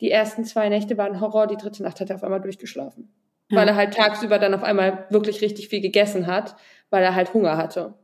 Die 0.00 0.10
ersten 0.10 0.44
zwei 0.44 0.68
Nächte 0.68 0.98
waren 0.98 1.20
Horror, 1.20 1.46
die 1.46 1.56
dritte 1.56 1.84
Nacht 1.84 2.00
hat 2.00 2.10
er 2.10 2.16
auf 2.16 2.24
einmal 2.24 2.40
durchgeschlafen. 2.40 3.08
Ja. 3.48 3.58
Weil 3.58 3.68
er 3.68 3.76
halt 3.76 3.94
tagsüber 3.94 4.40
dann 4.40 4.54
auf 4.54 4.64
einmal 4.64 5.06
wirklich 5.10 5.40
richtig 5.42 5.68
viel 5.68 5.80
gegessen 5.80 6.26
hat, 6.26 6.56
weil 6.90 7.04
er 7.04 7.14
halt 7.14 7.32
Hunger 7.34 7.56
hatte. 7.56 7.94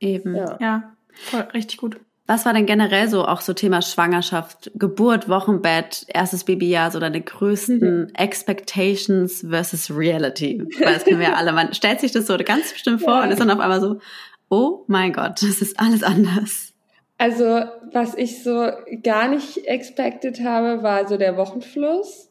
Eben. 0.00 0.34
Ja, 0.34 0.56
ja 0.60 0.96
voll, 1.12 1.42
richtig 1.52 1.76
gut. 1.76 2.00
Was 2.28 2.44
war 2.44 2.54
denn 2.54 2.66
generell 2.66 3.08
so 3.08 3.24
auch 3.24 3.40
so 3.40 3.52
Thema 3.52 3.82
Schwangerschaft, 3.82 4.72
Geburt, 4.74 5.28
Wochenbett, 5.28 6.06
erstes 6.08 6.42
Babyjahr, 6.42 6.90
so 6.90 6.98
deine 6.98 7.20
größten 7.20 7.78
mhm. 7.78 8.10
Expectations 8.14 9.46
versus 9.48 9.90
Reality? 9.96 10.66
Weil 10.80 10.94
das 10.94 11.04
kennen 11.04 11.20
wir 11.20 11.36
alle. 11.36 11.52
Man 11.52 11.72
stellt 11.72 12.00
sich 12.00 12.10
das 12.10 12.26
so 12.26 12.36
ganz 12.38 12.72
bestimmt 12.72 13.02
vor 13.02 13.14
ja. 13.14 13.24
und 13.24 13.30
ist 13.30 13.40
dann 13.40 13.50
auf 13.50 13.60
einmal 13.60 13.80
so, 13.80 14.00
oh 14.48 14.84
mein 14.86 15.12
Gott, 15.12 15.42
das 15.42 15.60
ist 15.62 15.78
alles 15.78 16.02
anders. 16.02 16.72
Also, 17.18 17.64
was 17.92 18.14
ich 18.14 18.42
so 18.42 18.70
gar 19.02 19.28
nicht 19.28 19.66
expected 19.66 20.40
habe, 20.40 20.82
war 20.82 21.08
so 21.08 21.16
der 21.16 21.36
Wochenfluss. 21.36 22.30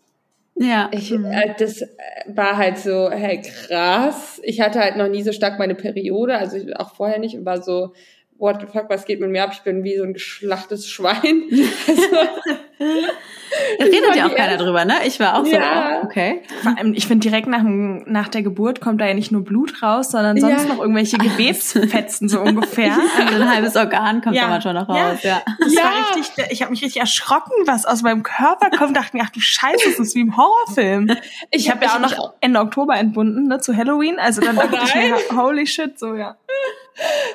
Ja. 0.56 0.90
Ich, 0.94 1.12
mhm. 1.12 1.26
äh, 1.26 1.54
das 1.58 1.84
war 2.28 2.58
halt 2.58 2.78
so, 2.78 3.10
hey, 3.10 3.42
krass. 3.42 4.40
Ich 4.44 4.62
hatte 4.62 4.80
halt 4.80 4.96
noch 4.96 5.10
nie 5.10 5.24
so 5.24 5.32
stark 5.32 5.60
meine 5.60 5.76
Periode, 5.76 6.38
also 6.38 6.58
auch 6.76 6.96
vorher 6.96 7.20
nicht 7.20 7.36
und 7.36 7.46
war 7.46 7.62
so, 7.62 7.94
what 8.38 8.62
the 8.62 8.68
fuck, 8.68 8.90
was 8.90 9.06
geht 9.06 9.20
mit 9.20 9.32
mir 9.32 9.44
ab? 9.44 9.52
Ich 9.54 9.64
bin 9.64 9.84
wie 9.84 9.98
so 9.98 10.04
ein 10.04 10.14
geschlachtes 10.14 10.88
Schwein. 10.90 11.44
Also, 12.78 13.08
redet 13.80 14.16
ja 14.16 14.28
auch 14.28 14.36
keiner 14.36 14.58
drüber, 14.58 14.86
ne? 14.86 14.96
Ich 15.06 15.20
war 15.20 15.40
auch 15.40 15.46
ja. 15.46 16.00
so, 16.00 16.02
oh, 16.02 16.06
okay. 16.06 16.42
Vor 16.62 16.78
allem, 16.78 16.94
ich 16.94 17.08
finde 17.08 17.28
direkt 17.28 17.48
nach, 17.48 17.64
nach 17.64 18.28
der 18.28 18.42
Geburt 18.42 18.82
kommt 18.82 19.02
da 19.02 19.08
ja 19.08 19.14
nicht 19.14 19.32
nur 19.32 19.44
Blut 19.44 19.82
raus, 19.82 20.12
sondern 20.12 20.40
sonst 20.40 20.64
ja. 20.64 20.74
noch 20.74 20.80
irgendwelche 20.80 21.18
Gewebsfetzen 21.18 22.30
so 22.30 22.42
ungefähr. 22.42 22.98
Also 23.16 23.42
ein 23.42 23.50
halbes 23.50 23.76
Organ 23.76 24.22
kommt 24.22 24.36
ja. 24.36 24.44
da 24.44 24.50
manchmal 24.50 24.74
noch 24.74 24.90
raus, 24.90 25.20
ja. 25.24 25.42
Das 25.60 25.76
war 25.76 26.18
richtig, 26.18 26.46
ich 26.50 26.62
habe 26.62 26.72
mich 26.72 26.84
richtig 26.84 27.00
erschrocken, 27.00 27.54
was 27.66 27.86
aus 27.86 28.02
meinem 28.02 28.24
Körper 28.24 28.70
kommt, 28.70 28.96
dachte 28.96 29.16
mir, 29.18 29.24
ach 29.26 29.30
du 29.30 29.40
Scheiße, 29.40 29.90
das 29.90 30.00
ist 30.00 30.16
wie 30.16 30.22
im 30.22 30.38
Horrorfilm. 30.38 31.10
Ich, 31.50 31.66
ich 31.66 31.72
habe 31.72 31.86
ja 31.86 31.96
auch 31.96 32.00
noch 32.00 32.34
Ende 32.42 32.60
Oktober 32.60 32.96
entbunden, 32.98 33.48
ne, 33.48 33.60
zu 33.60 33.76
Halloween, 33.76 34.20
also 34.20 34.42
dann 34.42 34.56
dachte 34.56 34.78
ich 34.86 34.96
mir, 34.96 35.38
holy 35.38 35.66
shit, 35.66 35.98
so, 35.98 36.14
ja. 36.16 36.38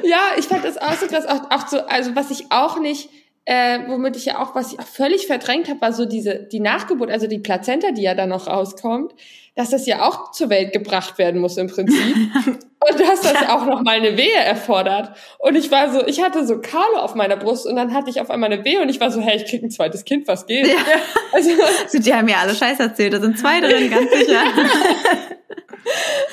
Ja, 0.03 0.21
ich 0.37 0.47
fand 0.47 0.65
das 0.65 0.79
auch 0.79 0.95
so 0.95 1.07
krass, 1.07 1.27
auch, 1.27 1.51
auch 1.51 1.67
so, 1.67 1.81
also 1.87 2.15
was 2.15 2.31
ich 2.31 2.51
auch 2.51 2.79
nicht, 2.81 3.11
äh, 3.51 3.81
womit 3.89 4.15
ich 4.15 4.27
ja 4.27 4.39
auch, 4.39 4.55
was 4.55 4.73
ich 4.73 4.79
auch 4.79 4.87
völlig 4.87 5.27
verdrängt 5.27 5.69
habe, 5.69 5.81
war 5.81 5.93
so 5.93 6.05
diese, 6.05 6.37
die 6.37 6.61
Nachgeburt, 6.61 7.11
also 7.11 7.27
die 7.27 7.41
Plazenta, 7.41 7.91
die 7.91 8.03
ja 8.03 8.15
dann 8.15 8.29
noch 8.29 8.47
rauskommt, 8.47 9.13
dass 9.57 9.71
das 9.71 9.87
ja 9.87 10.09
auch 10.09 10.31
zur 10.31 10.51
Welt 10.51 10.73
gebracht 10.73 11.19
werden 11.19 11.41
muss 11.41 11.57
im 11.57 11.67
Prinzip. 11.67 12.15
Und 12.47 13.01
dass 13.01 13.23
das 13.23 13.33
ja. 13.33 13.57
auch 13.57 13.67
noch 13.67 13.83
mal 13.83 13.97
eine 13.97 14.17
Wehe 14.17 14.37
erfordert. 14.37 15.17
Und 15.41 15.57
ich 15.57 15.71
war 15.73 15.91
so, 15.91 16.07
ich 16.07 16.23
hatte 16.23 16.47
so 16.47 16.61
Carlo 16.61 16.99
auf 16.99 17.17
meiner 17.17 17.37
Brust 17.37 17.67
und 17.67 17.77
dann 17.77 17.93
hatte 17.93 18.09
ich 18.09 18.23
auf 18.23 18.31
einmal 18.31 18.51
eine 18.51 18.65
Wehe 18.65 18.81
und 18.81 18.89
ich 18.89 19.01
war 19.01 19.11
so, 19.11 19.21
hey, 19.21 19.37
ich 19.37 19.45
krieg 19.45 19.63
ein 19.63 19.71
zweites 19.71 20.07
Kind, 20.07 20.27
was 20.29 20.47
geht? 20.47 20.69
Ja. 20.69 20.75
Also, 21.33 21.51
also, 21.51 21.99
die 21.99 22.15
haben 22.15 22.27
ja 22.29 22.37
alle 22.39 22.55
Scheiß 22.55 22.81
erzählt, 22.81 23.13
da 23.13 23.21
sind 23.21 23.39
zwei 23.39 23.61
drin, 23.61 23.91
ganz 23.91 24.11
sicher. 24.11 24.43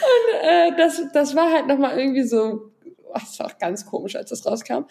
und 0.06 0.43
äh, 0.43 0.71
das, 0.77 1.01
das 1.13 1.36
war 1.36 1.51
halt 1.51 1.67
noch 1.67 1.77
mal 1.77 1.99
irgendwie 1.99 2.23
so, 2.23 2.71
oh, 2.84 3.13
das 3.13 3.38
war 3.39 3.47
auch 3.47 3.58
ganz 3.58 3.86
komisch, 3.86 4.15
als 4.15 4.30
das 4.30 4.45
rauskam. 4.45 4.86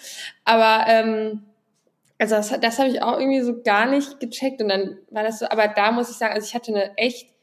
Aber 0.45 0.85
ähm, 0.89 1.43
also 2.18 2.37
das, 2.37 2.61
das 2.61 2.79
habe 2.79 2.88
ich 2.88 3.02
auch 3.02 3.18
irgendwie 3.18 3.42
so 3.42 3.62
gar 3.62 3.87
nicht 3.87 4.20
gecheckt 4.20 4.62
und 4.62 4.68
dann 4.68 4.98
war 5.11 5.22
das 5.22 5.38
so, 5.38 5.46
aber 5.48 5.68
da 5.68 5.92
muss 5.92 6.11
ich 6.11 6.16
sagen, 6.16 6.35
also 6.35 6.46
ich 6.46 6.55
hatte 6.55 6.72
eine 6.72 6.96
echt 6.96 7.35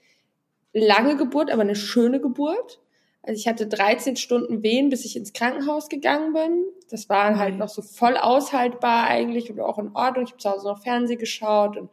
lange 0.74 1.16
Geburt, 1.16 1.52
aber 1.52 1.62
eine 1.62 1.76
schöne 1.76 2.20
Geburt. 2.20 2.80
Also 3.26 3.40
ich 3.40 3.48
hatte 3.48 3.68
13 3.68 4.18
Stunden 4.18 4.64
Wehen, 4.64 4.90
bis 4.90 5.06
ich 5.06 5.16
ins 5.16 5.32
Krankenhaus 5.32 5.88
gegangen 5.88 6.34
bin. 6.34 6.66
Das 6.90 7.08
war 7.08 7.38
halt 7.38 7.58
noch 7.58 7.70
so 7.70 7.82
voll 7.82 8.18
aushaltbar 8.18 9.08
eigentlich 9.08 9.50
und 9.50 9.62
auch 9.62 9.80
in 9.80 9.96
Ordnung. 9.96 10.26
Ich 10.26 10.32
habe 10.32 10.42
zu 10.42 10.50
Hause 10.50 10.68
noch 10.68 10.82
Fernsehen 10.84 11.20
geschaut 11.20 11.78
und 11.78 11.90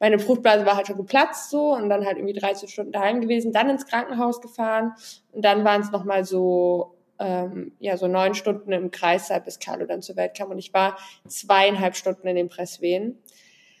meine 0.00 0.18
Fruchtblase 0.18 0.66
war 0.66 0.76
halt 0.76 0.88
schon 0.88 0.96
geplatzt 0.96 1.50
so 1.50 1.74
und 1.74 1.88
dann 1.88 2.04
halt 2.04 2.16
irgendwie 2.16 2.34
13 2.34 2.68
Stunden 2.68 2.90
daheim 2.90 3.20
gewesen, 3.20 3.52
dann 3.52 3.70
ins 3.70 3.86
Krankenhaus 3.86 4.40
gefahren 4.40 4.94
und 5.30 5.44
dann 5.44 5.64
waren 5.64 5.82
es 5.82 5.92
nochmal 5.92 6.24
so 6.24 6.96
ähm, 7.22 7.72
ja 7.78 7.96
so 7.96 8.08
neun 8.08 8.34
Stunden 8.34 8.72
im 8.72 8.90
Kreis, 8.90 9.32
bis 9.44 9.58
Carlo 9.58 9.86
dann 9.86 10.02
zur 10.02 10.16
Welt 10.16 10.34
kam 10.36 10.50
und 10.50 10.58
ich 10.58 10.74
war 10.74 10.98
zweieinhalb 11.26 11.96
Stunden 11.96 12.26
in 12.26 12.36
den 12.36 12.48
Presswehen. 12.48 13.18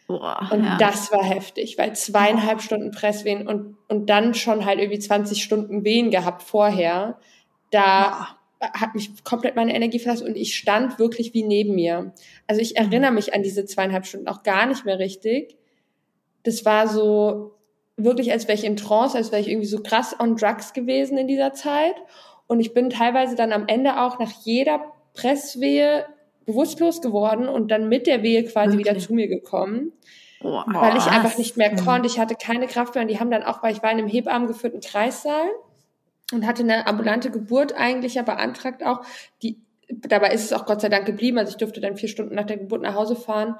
Boah, 0.06 0.48
und 0.50 0.64
ja. 0.64 0.76
das 0.78 1.12
war 1.12 1.24
heftig, 1.24 1.78
weil 1.78 1.94
zweieinhalb 1.94 2.58
Boah. 2.58 2.64
Stunden 2.64 2.90
Presswehen 2.90 3.46
und, 3.46 3.76
und 3.88 4.08
dann 4.10 4.34
schon 4.34 4.64
halt 4.64 4.78
irgendwie 4.78 4.98
20 4.98 5.42
Stunden 5.42 5.84
Wehen 5.84 6.10
gehabt 6.10 6.42
vorher. 6.42 7.18
Da 7.70 8.36
Boah. 8.60 8.72
hat 8.74 8.94
mich 8.94 9.24
komplett 9.24 9.56
meine 9.56 9.74
Energie 9.74 9.98
verlassen 9.98 10.26
und 10.26 10.36
ich 10.36 10.56
stand 10.56 10.98
wirklich 10.98 11.34
wie 11.34 11.42
neben 11.42 11.74
mir. 11.74 12.12
Also 12.46 12.60
ich 12.60 12.72
mhm. 12.72 12.86
erinnere 12.86 13.12
mich 13.12 13.34
an 13.34 13.42
diese 13.42 13.64
zweieinhalb 13.64 14.06
Stunden 14.06 14.28
auch 14.28 14.42
gar 14.42 14.66
nicht 14.66 14.84
mehr 14.84 14.98
richtig. 14.98 15.56
Das 16.42 16.64
war 16.64 16.88
so 16.88 17.54
wirklich, 17.96 18.32
als 18.32 18.48
wäre 18.48 18.58
ich 18.58 18.64
in 18.64 18.76
Trance, 18.76 19.16
als 19.16 19.30
wäre 19.32 19.40
ich 19.40 19.48
irgendwie 19.48 19.66
so 19.66 19.82
krass 19.82 20.16
on 20.18 20.36
Drugs 20.36 20.72
gewesen 20.72 21.18
in 21.18 21.28
dieser 21.28 21.52
Zeit. 21.52 21.94
Und 22.52 22.60
ich 22.60 22.74
bin 22.74 22.90
teilweise 22.90 23.34
dann 23.34 23.50
am 23.50 23.64
Ende 23.66 23.98
auch 23.98 24.18
nach 24.18 24.30
jeder 24.42 24.84
Presswehe 25.14 26.04
bewusstlos 26.44 27.00
geworden 27.00 27.48
und 27.48 27.70
dann 27.70 27.88
mit 27.88 28.06
der 28.06 28.22
Wehe 28.22 28.44
quasi 28.44 28.74
okay. 28.74 28.78
wieder 28.80 28.98
zu 28.98 29.14
mir 29.14 29.26
gekommen. 29.26 29.92
Boah, 30.42 30.66
weil 30.68 30.98
ich 30.98 31.06
einfach 31.06 31.38
nicht 31.38 31.56
mehr 31.56 31.74
konnte. 31.74 32.08
Ich 32.08 32.18
hatte 32.18 32.34
keine 32.34 32.66
Kraft 32.66 32.94
mehr. 32.94 33.04
Und 33.04 33.08
die 33.08 33.18
haben 33.18 33.30
dann 33.30 33.42
auch, 33.42 33.62
weil 33.62 33.72
ich 33.72 33.82
war 33.82 33.90
in 33.90 33.96
einem 33.96 34.06
Hebammen 34.06 34.48
geführten 34.48 34.80
Kreissaal 34.80 35.46
und 36.30 36.46
hatte 36.46 36.62
eine 36.62 36.86
ambulante 36.86 37.30
Geburt 37.30 37.72
eigentlich 37.74 38.16
ja 38.16 38.22
beantragt 38.22 38.84
auch. 38.84 39.00
Die, 39.42 39.58
dabei 39.88 40.34
ist 40.34 40.44
es 40.44 40.52
auch 40.52 40.66
Gott 40.66 40.82
sei 40.82 40.90
Dank 40.90 41.06
geblieben. 41.06 41.38
Also 41.38 41.52
ich 41.52 41.56
durfte 41.56 41.80
dann 41.80 41.96
vier 41.96 42.10
Stunden 42.10 42.34
nach 42.34 42.44
der 42.44 42.58
Geburt 42.58 42.82
nach 42.82 42.94
Hause 42.94 43.16
fahren. 43.16 43.56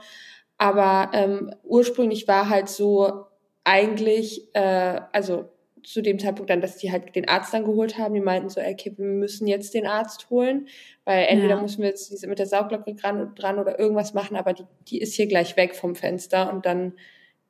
Aber 0.58 1.12
ähm, 1.14 1.50
ursprünglich 1.64 2.28
war 2.28 2.50
halt 2.50 2.68
so 2.68 3.24
eigentlich, 3.64 4.54
äh, 4.54 5.00
also 5.12 5.48
zu 5.84 6.02
dem 6.02 6.18
Zeitpunkt 6.18 6.50
dann, 6.50 6.60
dass 6.60 6.76
die 6.76 6.92
halt 6.92 7.14
den 7.14 7.28
Arzt 7.28 7.52
dann 7.52 7.64
geholt 7.64 7.98
haben. 7.98 8.14
Die 8.14 8.20
meinten 8.20 8.48
so, 8.48 8.60
okay, 8.60 8.92
wir 8.96 9.04
müssen 9.04 9.46
jetzt 9.46 9.74
den 9.74 9.86
Arzt 9.86 10.30
holen, 10.30 10.68
weil 11.04 11.26
entweder 11.26 11.56
ja. 11.56 11.62
müssen 11.62 11.82
wir 11.82 11.88
jetzt 11.88 12.10
diese 12.10 12.26
mit 12.26 12.38
der 12.38 12.46
Saugglocke 12.46 12.94
dran, 12.94 13.34
dran 13.34 13.58
oder 13.58 13.78
irgendwas 13.78 14.14
machen, 14.14 14.36
aber 14.36 14.52
die, 14.52 14.64
die 14.88 15.00
ist 15.00 15.14
hier 15.14 15.26
gleich 15.26 15.56
weg 15.56 15.74
vom 15.74 15.94
Fenster 15.94 16.52
und 16.52 16.66
dann 16.66 16.94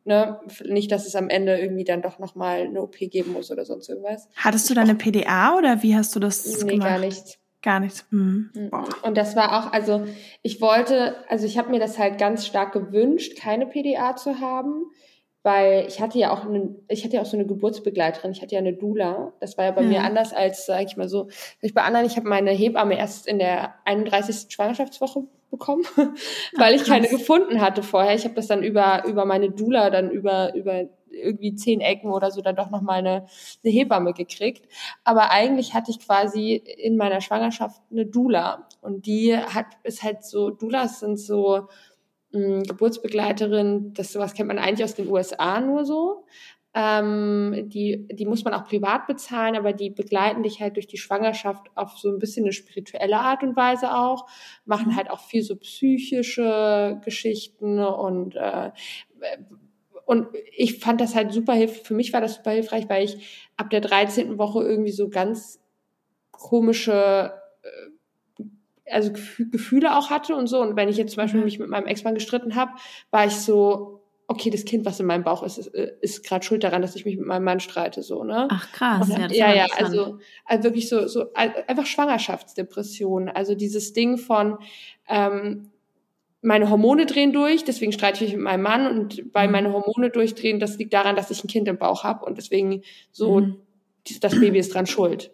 ne, 0.05 0.41
nicht, 0.65 0.91
dass 0.93 1.07
es 1.07 1.15
am 1.15 1.29
Ende 1.29 1.59
irgendwie 1.59 1.85
dann 1.85 2.03
doch 2.03 2.19
nochmal 2.19 2.63
eine 2.63 2.83
OP 2.83 2.97
geben 2.99 3.33
muss 3.33 3.51
oder 3.51 3.65
sonst 3.65 3.89
irgendwas. 3.89 4.29
Hattest 4.37 4.69
du 4.71 4.75
deine 4.75 4.95
PDA 4.95 5.57
oder 5.57 5.83
wie 5.83 5.95
hast 5.95 6.15
du 6.15 6.21
das 6.21 6.63
nee, 6.63 6.73
gemacht? 6.73 6.89
gar 6.89 6.99
nichts. 6.99 7.39
Gar 7.63 7.79
nichts. 7.79 8.05
Mhm. 8.11 8.51
Und 9.03 9.17
das 9.17 9.37
war 9.37 9.57
auch, 9.59 9.73
also 9.73 10.05
ich 10.43 10.61
wollte, 10.61 11.15
also 11.29 11.47
ich 11.47 11.59
habe 11.59 11.71
mir 11.71 11.79
das 11.79 11.97
halt 11.97 12.19
ganz 12.19 12.45
stark 12.45 12.73
gewünscht, 12.73 13.39
keine 13.39 13.67
PDA 13.67 14.17
zu 14.17 14.41
haben, 14.41 14.91
weil 15.43 15.87
ich 15.89 16.01
hatte 16.01 16.19
ja 16.19 16.33
auch 16.33 16.45
eine, 16.45 16.75
ich 16.89 17.05
hatte 17.05 17.17
ja 17.17 17.23
auch 17.23 17.27
so 17.27 17.37
eine 17.37 17.47
Geburtsbegleiterin, 17.47 18.33
ich 18.33 18.43
hatte 18.43 18.55
ja 18.55 18.61
eine 18.61 18.75
Dula. 18.75 19.33
Das 19.41 19.59
war 19.59 19.65
ja 19.65 19.71
bei 19.73 19.83
ja. 19.83 19.89
mir 19.89 20.03
anders 20.03 20.33
als, 20.33 20.67
sag 20.67 20.85
ich 20.85 20.97
mal 20.97 21.09
so, 21.09 21.29
ich 21.61 21.75
bei 21.75 21.83
anderen, 21.83 22.07
ich 22.07 22.17
habe 22.17 22.29
meine 22.29 22.51
Hebamme 22.51 22.99
erst 22.99 23.27
in 23.27 23.39
der 23.39 23.75
31. 23.85 24.53
Schwangerschaftswoche 24.53 25.25
bekommen, 25.51 25.85
weil 26.57 26.75
Ach, 26.75 26.81
ich 26.81 26.85
keine 26.85 27.09
gefunden 27.09 27.61
hatte 27.61 27.83
vorher. 27.83 28.15
Ich 28.15 28.25
habe 28.25 28.35
das 28.35 28.47
dann 28.47 28.63
über 28.63 29.05
über 29.07 29.25
meine 29.25 29.51
Dula 29.51 29.91
dann 29.91 30.11
über 30.11 30.55
über 30.55 30.89
irgendwie 31.13 31.55
zehn 31.55 31.81
Ecken 31.81 32.11
oder 32.11 32.31
so 32.31 32.41
dann 32.41 32.57
doch 32.57 32.71
noch 32.71 32.81
mal 32.81 32.95
eine, 32.95 33.27
eine 33.63 33.73
Hebamme 33.73 34.15
gekriegt. 34.15 34.67
Aber 35.05 35.31
eigentlich 35.31 35.75
hatte 35.75 35.91
ich 35.91 36.01
quasi 36.01 36.55
in 36.55 36.97
meiner 36.97 37.21
Schwangerschaft 37.21 37.83
eine 37.91 38.07
Dula 38.07 38.67
und 38.81 39.07
die 39.07 39.37
hat 39.37 39.67
ist 39.83 40.03
halt 40.03 40.25
so 40.25 40.51
Dulas 40.51 41.01
sind 41.01 41.19
so 41.19 41.69
mh, 42.33 42.63
Geburtsbegleiterin, 42.69 43.95
das 43.95 44.13
sowas 44.13 44.35
kennt 44.35 44.49
man 44.49 44.59
eigentlich 44.59 44.85
aus 44.85 44.95
den 44.95 45.09
USA 45.09 45.61
nur 45.61 45.85
so. 45.85 46.25
Ähm, 46.75 47.69
die, 47.69 48.09
die 48.11 48.25
muss 48.25 48.45
man 48.45 48.55
auch 48.55 48.65
privat 48.65 49.07
bezahlen, 49.07 49.57
aber 49.57 49.75
die 49.75 49.91
begleiten 49.91 50.43
dich 50.43 50.61
halt 50.61 50.77
durch 50.77 50.87
die 50.87 50.97
Schwangerschaft 50.97 51.67
auf 51.75 51.99
so 51.99 52.09
ein 52.09 52.19
bisschen 52.19 52.47
eine 52.47 52.53
spirituelle 52.55 53.19
Art 53.19 53.43
und 53.43 53.57
Weise 53.57 53.95
auch, 53.95 54.27
machen 54.65 54.93
mhm. 54.93 54.97
halt 54.97 55.11
auch 55.11 55.21
viel 55.21 55.43
so 55.43 55.57
psychische 55.57 56.99
Geschichten 57.05 57.79
und 57.79 58.37
äh, 58.37 58.71
und 60.05 60.29
ich 60.57 60.79
fand 60.81 61.01
das 61.01 61.15
halt 61.15 61.33
super 61.33 61.53
hilfreich, 61.53 61.83
für 61.87 61.95
mich 61.95 62.13
war 62.13 62.21
das 62.21 62.37
super 62.37 62.51
hilfreich, 62.51 62.89
weil 62.89 63.05
ich 63.05 63.51
ab 63.57 63.71
der 63.71 63.81
13. 63.81 64.37
Woche 64.39 64.63
irgendwie 64.63 64.91
so 64.91 65.09
ganz 65.09 65.61
komische 66.31 67.33
also 68.91 69.13
Gefühle 69.39 69.97
auch 69.97 70.11
hatte 70.11 70.35
und 70.35 70.47
so. 70.47 70.61
Und 70.61 70.77
wenn 70.77 70.89
ich 70.89 70.97
jetzt 70.97 71.13
zum 71.13 71.23
Beispiel 71.23 71.41
mhm. 71.41 71.45
mich 71.45 71.59
mit 71.59 71.69
meinem 71.69 71.87
Ex-Mann 71.87 72.15
gestritten 72.15 72.55
habe, 72.55 72.73
war 73.11 73.27
ich 73.27 73.37
so, 73.37 74.03
okay, 74.27 74.51
das 74.51 74.65
Kind, 74.65 74.85
was 74.85 74.99
in 74.99 75.07
meinem 75.07 75.25
Bauch 75.25 75.43
ist, 75.43 75.59
ist, 75.59 75.69
ist 75.69 76.25
gerade 76.25 76.45
schuld 76.45 76.65
daran, 76.65 76.83
dass 76.83 76.97
ich 76.97 77.05
mich 77.05 77.17
mit 77.17 77.27
meinem 77.27 77.45
Mann 77.45 77.61
streite, 77.61 78.03
so, 78.03 78.25
ne? 78.25 78.49
Ach 78.51 78.73
krass, 78.73 79.09
dann, 79.09 79.31
ja, 79.31 79.49
ja, 79.49 79.55
ja 79.55 79.67
also, 79.77 80.19
also 80.45 80.65
wirklich 80.65 80.89
so, 80.89 81.07
so 81.07 81.33
einfach 81.35 81.87
Schwangerschaftsdepression. 81.87 83.29
Also 83.29 83.55
dieses 83.55 83.93
Ding 83.93 84.17
von 84.17 84.59
ähm, 85.09 85.71
meine 86.41 86.71
Hormone 86.71 87.07
drehen 87.07 87.33
durch, 87.33 87.65
deswegen 87.65 87.93
streite 87.93 88.25
ich 88.25 88.31
mich 88.31 88.37
mit 88.37 88.45
meinem 88.45 88.63
Mann 88.63 88.87
und 88.87 89.23
weil 89.33 89.47
mhm. 89.47 89.53
meine 89.53 89.73
Hormone 89.73 90.11
durchdrehen, 90.11 90.59
das 90.59 90.79
liegt 90.79 90.93
daran, 90.93 91.15
dass 91.15 91.31
ich 91.31 91.45
ein 91.45 91.49
Kind 91.49 91.69
im 91.69 91.79
Bauch 91.79 92.03
habe 92.03 92.25
und 92.25 92.39
deswegen 92.39 92.83
so, 93.13 93.41
mhm. 93.41 93.57
das 94.21 94.39
Baby 94.39 94.59
ist 94.59 94.75
dran 94.75 94.87
schuld. 94.87 95.31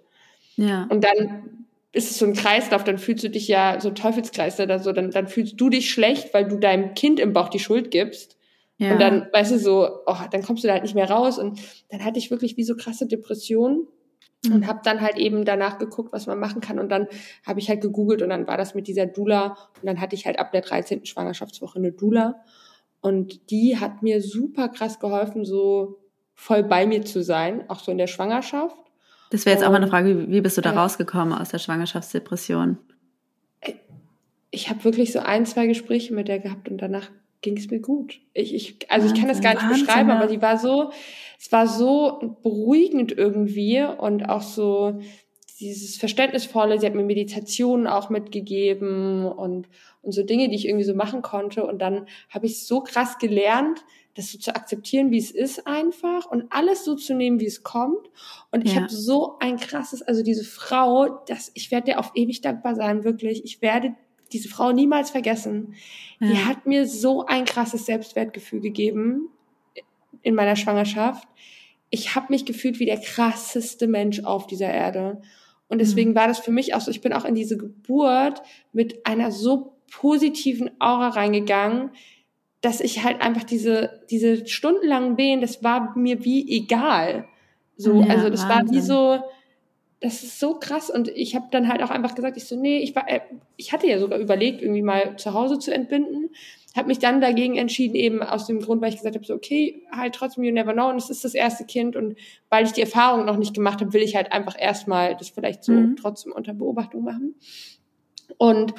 Ja. 0.56 0.86
Und 0.90 1.04
dann 1.04 1.67
ist 1.98 2.10
es 2.10 2.18
so 2.18 2.24
ein 2.24 2.34
Kreislauf, 2.34 2.84
dann 2.84 2.96
fühlst 2.96 3.24
du 3.24 3.30
dich 3.30 3.48
ja 3.48 3.80
so 3.80 3.88
ein 3.88 3.94
Teufelskreis 3.94 4.58
oder 4.60 4.78
so, 4.78 4.92
dann, 4.92 5.10
dann 5.10 5.26
fühlst 5.26 5.60
du 5.60 5.68
dich 5.68 5.90
schlecht, 5.90 6.32
weil 6.32 6.46
du 6.46 6.56
deinem 6.56 6.94
Kind 6.94 7.20
im 7.20 7.32
Bauch 7.32 7.48
die 7.48 7.58
Schuld 7.58 7.90
gibst. 7.90 8.38
Ja. 8.78 8.92
Und 8.92 9.00
dann, 9.00 9.28
weißt 9.32 9.52
du, 9.52 9.58
so, 9.58 9.88
oh, 10.06 10.16
dann 10.30 10.42
kommst 10.42 10.62
du 10.62 10.68
da 10.68 10.74
halt 10.74 10.84
nicht 10.84 10.94
mehr 10.94 11.10
raus. 11.10 11.38
Und 11.38 11.58
dann 11.90 12.04
hatte 12.04 12.18
ich 12.18 12.30
wirklich 12.30 12.56
wie 12.56 12.62
so 12.62 12.76
krasse 12.76 13.06
Depressionen 13.06 13.88
mhm. 14.46 14.54
und 14.54 14.66
habe 14.68 14.80
dann 14.84 15.00
halt 15.00 15.16
eben 15.16 15.44
danach 15.44 15.78
geguckt, 15.78 16.12
was 16.12 16.26
man 16.26 16.38
machen 16.38 16.60
kann. 16.60 16.78
Und 16.78 16.88
dann 16.88 17.08
habe 17.44 17.58
ich 17.58 17.68
halt 17.68 17.80
gegoogelt 17.80 18.22
und 18.22 18.30
dann 18.30 18.46
war 18.46 18.56
das 18.56 18.74
mit 18.74 18.86
dieser 18.86 19.06
Dula. 19.06 19.56
Und 19.80 19.86
dann 19.86 20.00
hatte 20.00 20.14
ich 20.14 20.26
halt 20.26 20.38
ab 20.38 20.52
der 20.52 20.60
13. 20.60 21.04
Schwangerschaftswoche 21.04 21.78
eine 21.78 21.90
Dula. 21.90 22.44
Und 23.00 23.50
die 23.50 23.78
hat 23.78 24.02
mir 24.02 24.22
super 24.22 24.68
krass 24.68 25.00
geholfen, 25.00 25.44
so 25.44 25.98
voll 26.34 26.62
bei 26.62 26.86
mir 26.86 27.04
zu 27.04 27.22
sein, 27.22 27.68
auch 27.68 27.80
so 27.80 27.90
in 27.90 27.98
der 27.98 28.06
Schwangerschaft. 28.06 28.76
Das 29.30 29.44
wäre 29.44 29.56
jetzt 29.56 29.64
auch 29.64 29.70
mal 29.70 29.76
eine 29.76 29.88
Frage, 29.88 30.30
wie 30.30 30.40
bist 30.40 30.56
du 30.56 30.62
da 30.62 30.72
ja. 30.72 30.80
rausgekommen 30.80 31.34
aus 31.34 31.50
der 31.50 31.58
Schwangerschaftsdepression? 31.58 32.78
Ich 34.50 34.70
habe 34.70 34.84
wirklich 34.84 35.12
so 35.12 35.18
ein, 35.18 35.44
zwei 35.44 35.66
Gespräche 35.66 36.14
mit 36.14 36.28
der 36.28 36.38
gehabt 36.38 36.68
und 36.70 36.78
danach 36.78 37.10
ging 37.42 37.56
es 37.56 37.70
mir 37.70 37.80
gut. 37.80 38.20
Ich, 38.32 38.54
ich, 38.54 38.90
also 38.90 39.08
Wahnsinn, 39.08 39.14
ich 39.14 39.20
kann 39.20 39.28
das 39.28 39.40
gar 39.40 39.54
nicht 39.54 39.62
Wahnsinn, 39.62 39.86
beschreiben, 39.86 40.10
aber 40.10 40.26
die 40.26 40.42
war 40.42 40.58
so, 40.58 40.90
es 41.38 41.52
war 41.52 41.66
so 41.66 42.38
beruhigend 42.42 43.12
irgendwie 43.12 43.82
und 43.82 44.28
auch 44.28 44.42
so 44.42 45.00
dieses 45.60 45.96
Verständnisvolle. 45.96 46.78
Sie 46.78 46.86
hat 46.86 46.94
mir 46.94 47.04
Meditationen 47.04 47.86
auch 47.86 48.10
mitgegeben 48.10 49.26
und, 49.26 49.68
und 50.02 50.12
so 50.12 50.22
Dinge, 50.22 50.48
die 50.48 50.54
ich 50.54 50.66
irgendwie 50.66 50.84
so 50.84 50.94
machen 50.94 51.22
konnte. 51.22 51.64
Und 51.64 51.80
dann 51.80 52.06
habe 52.30 52.46
ich 52.46 52.66
so 52.66 52.80
krass 52.80 53.18
gelernt, 53.18 53.84
das 54.18 54.32
so 54.32 54.38
zu 54.38 54.54
akzeptieren, 54.54 55.12
wie 55.12 55.18
es 55.18 55.30
ist 55.30 55.66
einfach 55.66 56.26
und 56.26 56.46
alles 56.50 56.84
so 56.84 56.96
zu 56.96 57.14
nehmen, 57.14 57.38
wie 57.38 57.46
es 57.46 57.62
kommt. 57.62 58.10
Und 58.50 58.64
ich 58.64 58.74
ja. 58.74 58.82
habe 58.82 58.92
so 58.92 59.38
ein 59.38 59.58
krasses, 59.58 60.02
also 60.02 60.24
diese 60.24 60.44
Frau, 60.44 61.22
das, 61.26 61.52
ich 61.54 61.70
werde 61.70 61.92
dir 61.92 61.98
auf 62.00 62.10
ewig 62.14 62.40
dankbar 62.40 62.74
sein, 62.74 63.04
wirklich. 63.04 63.44
Ich 63.44 63.62
werde 63.62 63.94
diese 64.32 64.48
Frau 64.48 64.72
niemals 64.72 65.10
vergessen. 65.10 65.74
Ja. 66.18 66.28
Die 66.28 66.44
hat 66.44 66.66
mir 66.66 66.88
so 66.88 67.26
ein 67.26 67.44
krasses 67.44 67.86
Selbstwertgefühl 67.86 68.60
gegeben 68.60 69.28
in 70.22 70.34
meiner 70.34 70.56
Schwangerschaft. 70.56 71.28
Ich 71.90 72.16
habe 72.16 72.26
mich 72.30 72.44
gefühlt 72.44 72.80
wie 72.80 72.86
der 72.86 73.00
krasseste 73.00 73.86
Mensch 73.86 74.24
auf 74.24 74.48
dieser 74.48 74.70
Erde. 74.70 75.22
Und 75.68 75.80
deswegen 75.80 76.10
mhm. 76.10 76.14
war 76.16 76.26
das 76.26 76.40
für 76.40 76.50
mich 76.50 76.74
auch 76.74 76.80
so, 76.80 76.90
ich 76.90 77.00
bin 77.00 77.12
auch 77.12 77.24
in 77.24 77.36
diese 77.36 77.56
Geburt 77.56 78.42
mit 78.72 79.06
einer 79.06 79.30
so 79.30 79.76
positiven 79.90 80.70
Aura 80.80 81.10
reingegangen, 81.10 81.90
dass 82.60 82.80
ich 82.80 83.04
halt 83.04 83.20
einfach 83.20 83.44
diese, 83.44 84.02
diese 84.10 84.46
stundenlangen 84.46 85.16
Wehen, 85.16 85.40
das 85.40 85.62
war 85.62 85.96
mir 85.96 86.24
wie 86.24 86.48
egal. 86.50 87.26
So, 87.76 88.02
ja, 88.02 88.08
also 88.08 88.28
das 88.28 88.48
Wahnsinn. 88.48 88.66
war 88.66 88.74
wie 88.74 88.80
so, 88.80 89.22
das 90.00 90.22
ist 90.22 90.40
so 90.40 90.54
krass. 90.54 90.90
Und 90.90 91.08
ich 91.08 91.36
habe 91.36 91.46
dann 91.50 91.68
halt 91.68 91.82
auch 91.82 91.90
einfach 91.90 92.14
gesagt, 92.14 92.36
ich 92.36 92.46
so, 92.46 92.56
nee, 92.56 92.78
ich 92.78 92.94
war, 92.96 93.08
äh, 93.08 93.20
ich 93.56 93.72
hatte 93.72 93.86
ja 93.86 93.98
sogar 93.98 94.18
überlegt, 94.18 94.62
irgendwie 94.62 94.82
mal 94.82 95.16
zu 95.16 95.34
Hause 95.34 95.58
zu 95.58 95.72
entbinden. 95.72 96.30
Habe 96.76 96.88
mich 96.88 96.98
dann 96.98 97.20
dagegen 97.20 97.56
entschieden, 97.56 97.94
eben 97.94 98.22
aus 98.22 98.46
dem 98.46 98.60
Grund, 98.60 98.82
weil 98.82 98.90
ich 98.90 98.96
gesagt 98.96 99.16
habe, 99.16 99.24
so, 99.24 99.34
okay, 99.34 99.82
halt 99.90 100.14
trotzdem, 100.14 100.44
you 100.44 100.52
never 100.52 100.72
know. 100.72 100.88
Und 100.88 100.96
es 100.96 101.10
ist 101.10 101.24
das 101.24 101.34
erste 101.34 101.64
Kind. 101.64 101.96
Und 101.96 102.16
weil 102.50 102.64
ich 102.64 102.72
die 102.72 102.82
Erfahrung 102.82 103.24
noch 103.24 103.36
nicht 103.36 103.54
gemacht 103.54 103.80
habe, 103.80 103.92
will 103.92 104.02
ich 104.02 104.16
halt 104.16 104.32
einfach 104.32 104.56
erstmal 104.58 105.16
das 105.16 105.30
vielleicht 105.30 105.64
so 105.64 105.72
mhm. 105.72 105.96
trotzdem 105.96 106.32
unter 106.32 106.54
Beobachtung 106.54 107.04
machen. 107.04 107.36
Und 108.36 108.74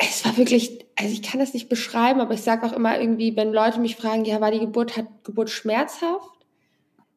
es 0.00 0.24
war 0.24 0.36
wirklich, 0.36 0.86
also 0.96 1.12
ich 1.12 1.22
kann 1.22 1.40
das 1.40 1.52
nicht 1.52 1.68
beschreiben, 1.68 2.20
aber 2.20 2.34
ich 2.34 2.40
sage 2.40 2.66
auch 2.66 2.72
immer 2.72 2.98
irgendwie, 2.98 3.36
wenn 3.36 3.52
Leute 3.52 3.80
mich 3.80 3.96
fragen, 3.96 4.24
ja, 4.24 4.40
war 4.40 4.50
die 4.50 4.60
Geburt, 4.60 4.96
hat 4.96 5.06
Geburt 5.24 5.50
schmerzhaft? 5.50 6.30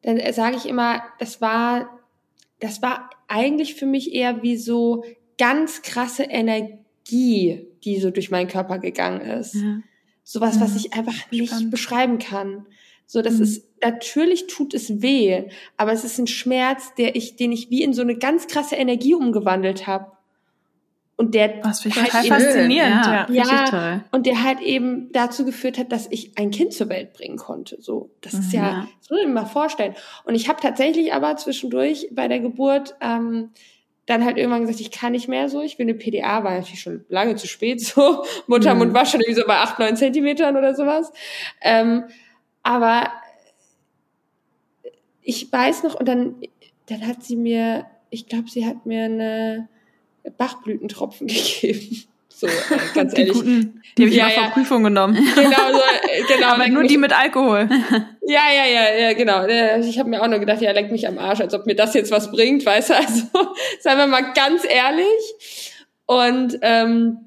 Dann 0.02 0.20
sage 0.32 0.56
ich 0.56 0.66
immer, 0.66 1.02
das 1.18 1.40
war, 1.40 1.88
das 2.60 2.82
war 2.82 3.08
eigentlich 3.26 3.74
für 3.74 3.86
mich 3.86 4.12
eher 4.12 4.42
wie 4.42 4.56
so 4.56 5.04
ganz 5.38 5.80
krasse 5.80 6.24
Energie, 6.24 7.66
die 7.84 8.00
so 8.00 8.10
durch 8.10 8.30
meinen 8.30 8.48
Körper 8.48 8.78
gegangen 8.78 9.22
ist. 9.22 9.54
Ja. 9.54 9.78
Sowas, 10.22 10.60
was 10.60 10.76
ich 10.76 10.92
einfach 10.94 11.30
nicht 11.30 11.48
Spannend. 11.48 11.70
beschreiben 11.70 12.18
kann. 12.18 12.66
So, 13.06 13.22
das 13.22 13.34
mhm. 13.34 13.42
ist, 13.42 13.64
natürlich 13.82 14.46
tut 14.46 14.74
es 14.74 15.02
weh, 15.02 15.44
aber 15.76 15.92
es 15.92 16.04
ist 16.04 16.18
ein 16.18 16.26
Schmerz, 16.26 16.94
der 16.94 17.16
ich, 17.16 17.36
den 17.36 17.52
ich 17.52 17.70
wie 17.70 17.82
in 17.82 17.92
so 17.92 18.02
eine 18.02 18.16
ganz 18.16 18.46
krasse 18.46 18.76
Energie 18.76 19.14
umgewandelt 19.14 19.86
habe. 19.86 20.13
Und 21.16 21.34
der 21.34 21.62
Was 21.62 21.84
halt 21.84 21.94
total 21.94 22.24
faszinierend, 22.24 23.06
ja. 23.06 23.26
ja, 23.30 23.44
ja 23.44 24.04
und 24.10 24.26
der 24.26 24.42
halt 24.42 24.60
eben 24.60 25.12
dazu 25.12 25.44
geführt 25.44 25.78
hat, 25.78 25.92
dass 25.92 26.08
ich 26.10 26.36
ein 26.36 26.50
Kind 26.50 26.72
zur 26.72 26.88
Welt 26.88 27.12
bringen 27.12 27.36
konnte. 27.36 27.80
So, 27.80 28.10
das 28.20 28.32
mhm. 28.32 28.40
ist 28.40 28.52
ja, 28.52 28.88
das 29.00 29.10
muss 29.10 29.20
ich 29.20 29.26
mir 29.26 29.32
mal 29.32 29.46
vorstellen. 29.46 29.94
Und 30.24 30.34
ich 30.34 30.48
habe 30.48 30.60
tatsächlich 30.60 31.12
aber 31.12 31.36
zwischendurch 31.36 32.08
bei 32.10 32.26
der 32.26 32.40
Geburt 32.40 32.96
ähm, 33.00 33.50
dann 34.06 34.24
halt 34.24 34.38
irgendwann 34.38 34.62
gesagt, 34.62 34.80
ich 34.80 34.90
kann 34.90 35.12
nicht 35.12 35.28
mehr 35.28 35.48
so, 35.48 35.62
ich 35.62 35.78
will 35.78 35.86
eine 35.86 35.94
PDA, 35.94 36.42
war 36.42 36.52
natürlich 36.52 36.80
schon 36.80 37.04
lange 37.08 37.36
zu 37.36 37.46
spät 37.46 37.80
so. 37.84 38.24
Muttermund 38.48 38.90
mhm. 38.90 38.96
war 38.96 39.06
schon 39.06 39.20
irgendwie 39.20 39.40
so 39.40 39.46
bei 39.46 39.58
acht, 39.58 39.78
neun 39.78 39.96
Zentimetern 39.96 40.56
oder 40.56 40.74
sowas. 40.74 41.12
Ähm, 41.60 42.04
aber 42.64 43.08
ich 45.22 45.50
weiß 45.50 45.84
noch, 45.84 45.94
und 45.94 46.06
dann, 46.06 46.36
dann 46.86 47.06
hat 47.06 47.22
sie 47.22 47.36
mir, 47.36 47.86
ich 48.10 48.26
glaube, 48.26 48.50
sie 48.50 48.66
hat 48.66 48.84
mir 48.84 49.04
eine 49.04 49.68
Bachblütentropfen 50.36 51.26
gegeben. 51.28 52.04
So, 52.28 52.48
äh, 52.48 52.50
ganz 52.94 53.14
die 53.14 53.20
ehrlich. 53.22 53.36
Guten, 53.36 53.82
die 53.96 54.02
habe 54.02 54.10
ich 54.10 54.16
ja, 54.16 54.24
mal 54.24 54.34
ja. 54.34 54.50
Prüfung 54.50 54.82
genommen. 54.82 55.14
Genau, 55.36 55.72
so, 55.72 55.78
äh, 55.78 56.22
genau. 56.26 56.48
Aber 56.48 56.68
nur 56.68 56.82
die 56.82 56.98
mit 56.98 57.16
Alkohol. 57.16 57.68
Ja, 58.26 58.44
ja, 58.50 58.64
ja, 58.64 59.08
ja, 59.08 59.12
genau. 59.12 59.44
Ich 59.86 59.98
habe 59.98 60.08
mir 60.08 60.22
auch 60.22 60.28
nur 60.28 60.38
gedacht, 60.38 60.62
ja, 60.62 60.72
leck 60.72 60.90
mich 60.90 61.06
am 61.06 61.18
Arsch, 61.18 61.42
als 61.42 61.52
ob 61.52 61.66
mir 61.66 61.76
das 61.76 61.92
jetzt 61.92 62.10
was 62.10 62.30
bringt, 62.30 62.64
weißt 62.64 62.88
du. 62.88 62.96
Also, 62.96 63.26
seien 63.80 63.98
wir 63.98 64.06
mal 64.06 64.32
ganz 64.32 64.64
ehrlich. 64.64 65.84
Und 66.06 66.58
ähm, 66.62 67.18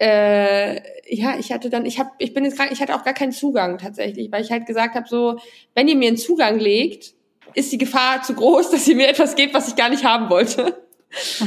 äh, 0.00 0.80
ja, 1.14 1.38
ich 1.38 1.52
hatte 1.52 1.70
dann, 1.70 1.86
ich 1.86 2.00
habe, 2.00 2.10
ich 2.18 2.34
bin 2.34 2.44
jetzt 2.44 2.56
gerade, 2.56 2.72
ich 2.72 2.80
hatte 2.80 2.96
auch 2.96 3.04
gar 3.04 3.14
keinen 3.14 3.30
Zugang 3.30 3.78
tatsächlich, 3.78 4.32
weil 4.32 4.42
ich 4.42 4.50
halt 4.50 4.66
gesagt 4.66 4.96
habe, 4.96 5.06
so, 5.08 5.38
wenn 5.76 5.86
ihr 5.86 5.96
mir 5.96 6.08
einen 6.08 6.16
Zugang 6.16 6.58
legt, 6.58 7.14
ist 7.54 7.70
die 7.70 7.78
Gefahr 7.78 8.22
zu 8.22 8.34
groß, 8.34 8.70
dass 8.70 8.86
ihr 8.88 8.96
mir 8.96 9.08
etwas 9.08 9.36
gebt, 9.36 9.54
was 9.54 9.68
ich 9.68 9.76
gar 9.76 9.90
nicht 9.90 10.04
haben 10.04 10.28
wollte. 10.28 10.76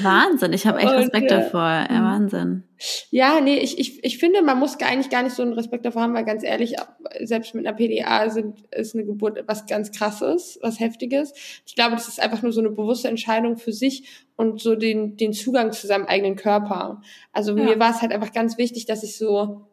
Wahnsinn, 0.02 0.54
ich 0.54 0.66
habe 0.66 0.80
echt 0.80 0.92
Respekt 0.92 1.32
und, 1.32 1.38
äh, 1.38 1.42
davor. 1.42 1.62
Ja, 1.62 1.88
mhm. 1.90 2.06
Wahnsinn. 2.06 2.64
Ja, 3.12 3.40
nee, 3.42 3.60
ich, 3.60 3.78
ich, 3.78 4.04
ich 4.04 4.18
finde, 4.18 4.42
man 4.42 4.58
muss 4.58 4.80
eigentlich 4.80 5.12
gar 5.12 5.22
nicht 5.22 5.36
so 5.36 5.44
einen 5.44 5.54
Respekt 5.54 5.86
davor 5.86 6.02
haben, 6.02 6.16
weil 6.16 6.26
ganz 6.26 6.44
ehrlich, 6.44 6.76
selbst 7.22 7.54
mit 7.54 7.68
einer 7.68 7.76
PDA 7.76 8.30
sind, 8.30 8.66
ist 8.72 8.96
eine 8.96 9.06
Geburt 9.06 9.44
was 9.46 9.68
ganz 9.68 9.92
krasses, 9.92 10.58
was 10.64 10.80
heftiges. 10.80 11.34
Ich 11.66 11.76
glaube, 11.76 11.92
das 11.92 12.08
ist 12.08 12.20
einfach 12.20 12.42
nur 12.42 12.52
so 12.52 12.60
eine 12.60 12.72
bewusste 12.72 13.08
Entscheidung 13.08 13.58
für 13.58 13.72
sich 13.72 14.26
und 14.36 14.60
so 14.60 14.76
den, 14.76 15.16
den 15.16 15.34
Zugang 15.34 15.72
zu 15.72 15.86
seinem 15.86 16.06
eigenen 16.06 16.36
Körper. 16.36 17.02
Also 17.32 17.56
ja. 17.56 17.64
mir 17.64 17.80
war 17.80 17.92
es 17.92 18.02
halt 18.02 18.12
einfach 18.12 18.34
ganz 18.34 18.58
wichtig, 18.58 18.88
dass 18.88 19.04
ich 19.04 19.16
so, 19.16 19.68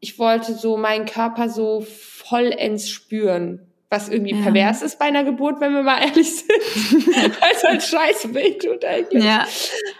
ich 0.00 0.18
wollte 0.18 0.54
so 0.54 0.78
meinen 0.78 1.04
Körper 1.04 1.50
so 1.50 1.82
vollends 1.82 2.88
spüren 2.88 3.67
was 3.90 4.10
irgendwie 4.10 4.34
ja. 4.34 4.42
pervers 4.42 4.82
ist 4.82 4.98
bei 4.98 5.06
einer 5.06 5.24
Geburt, 5.24 5.60
wenn 5.60 5.72
wir 5.72 5.82
mal 5.82 6.02
ehrlich 6.02 6.36
sind. 6.36 6.48
Weil 7.06 7.50
es 7.54 7.64
halt 7.64 7.82
scheiße 7.82 8.34
wehtut 8.34 8.84
eigentlich. 8.84 9.24
Ja. 9.24 9.46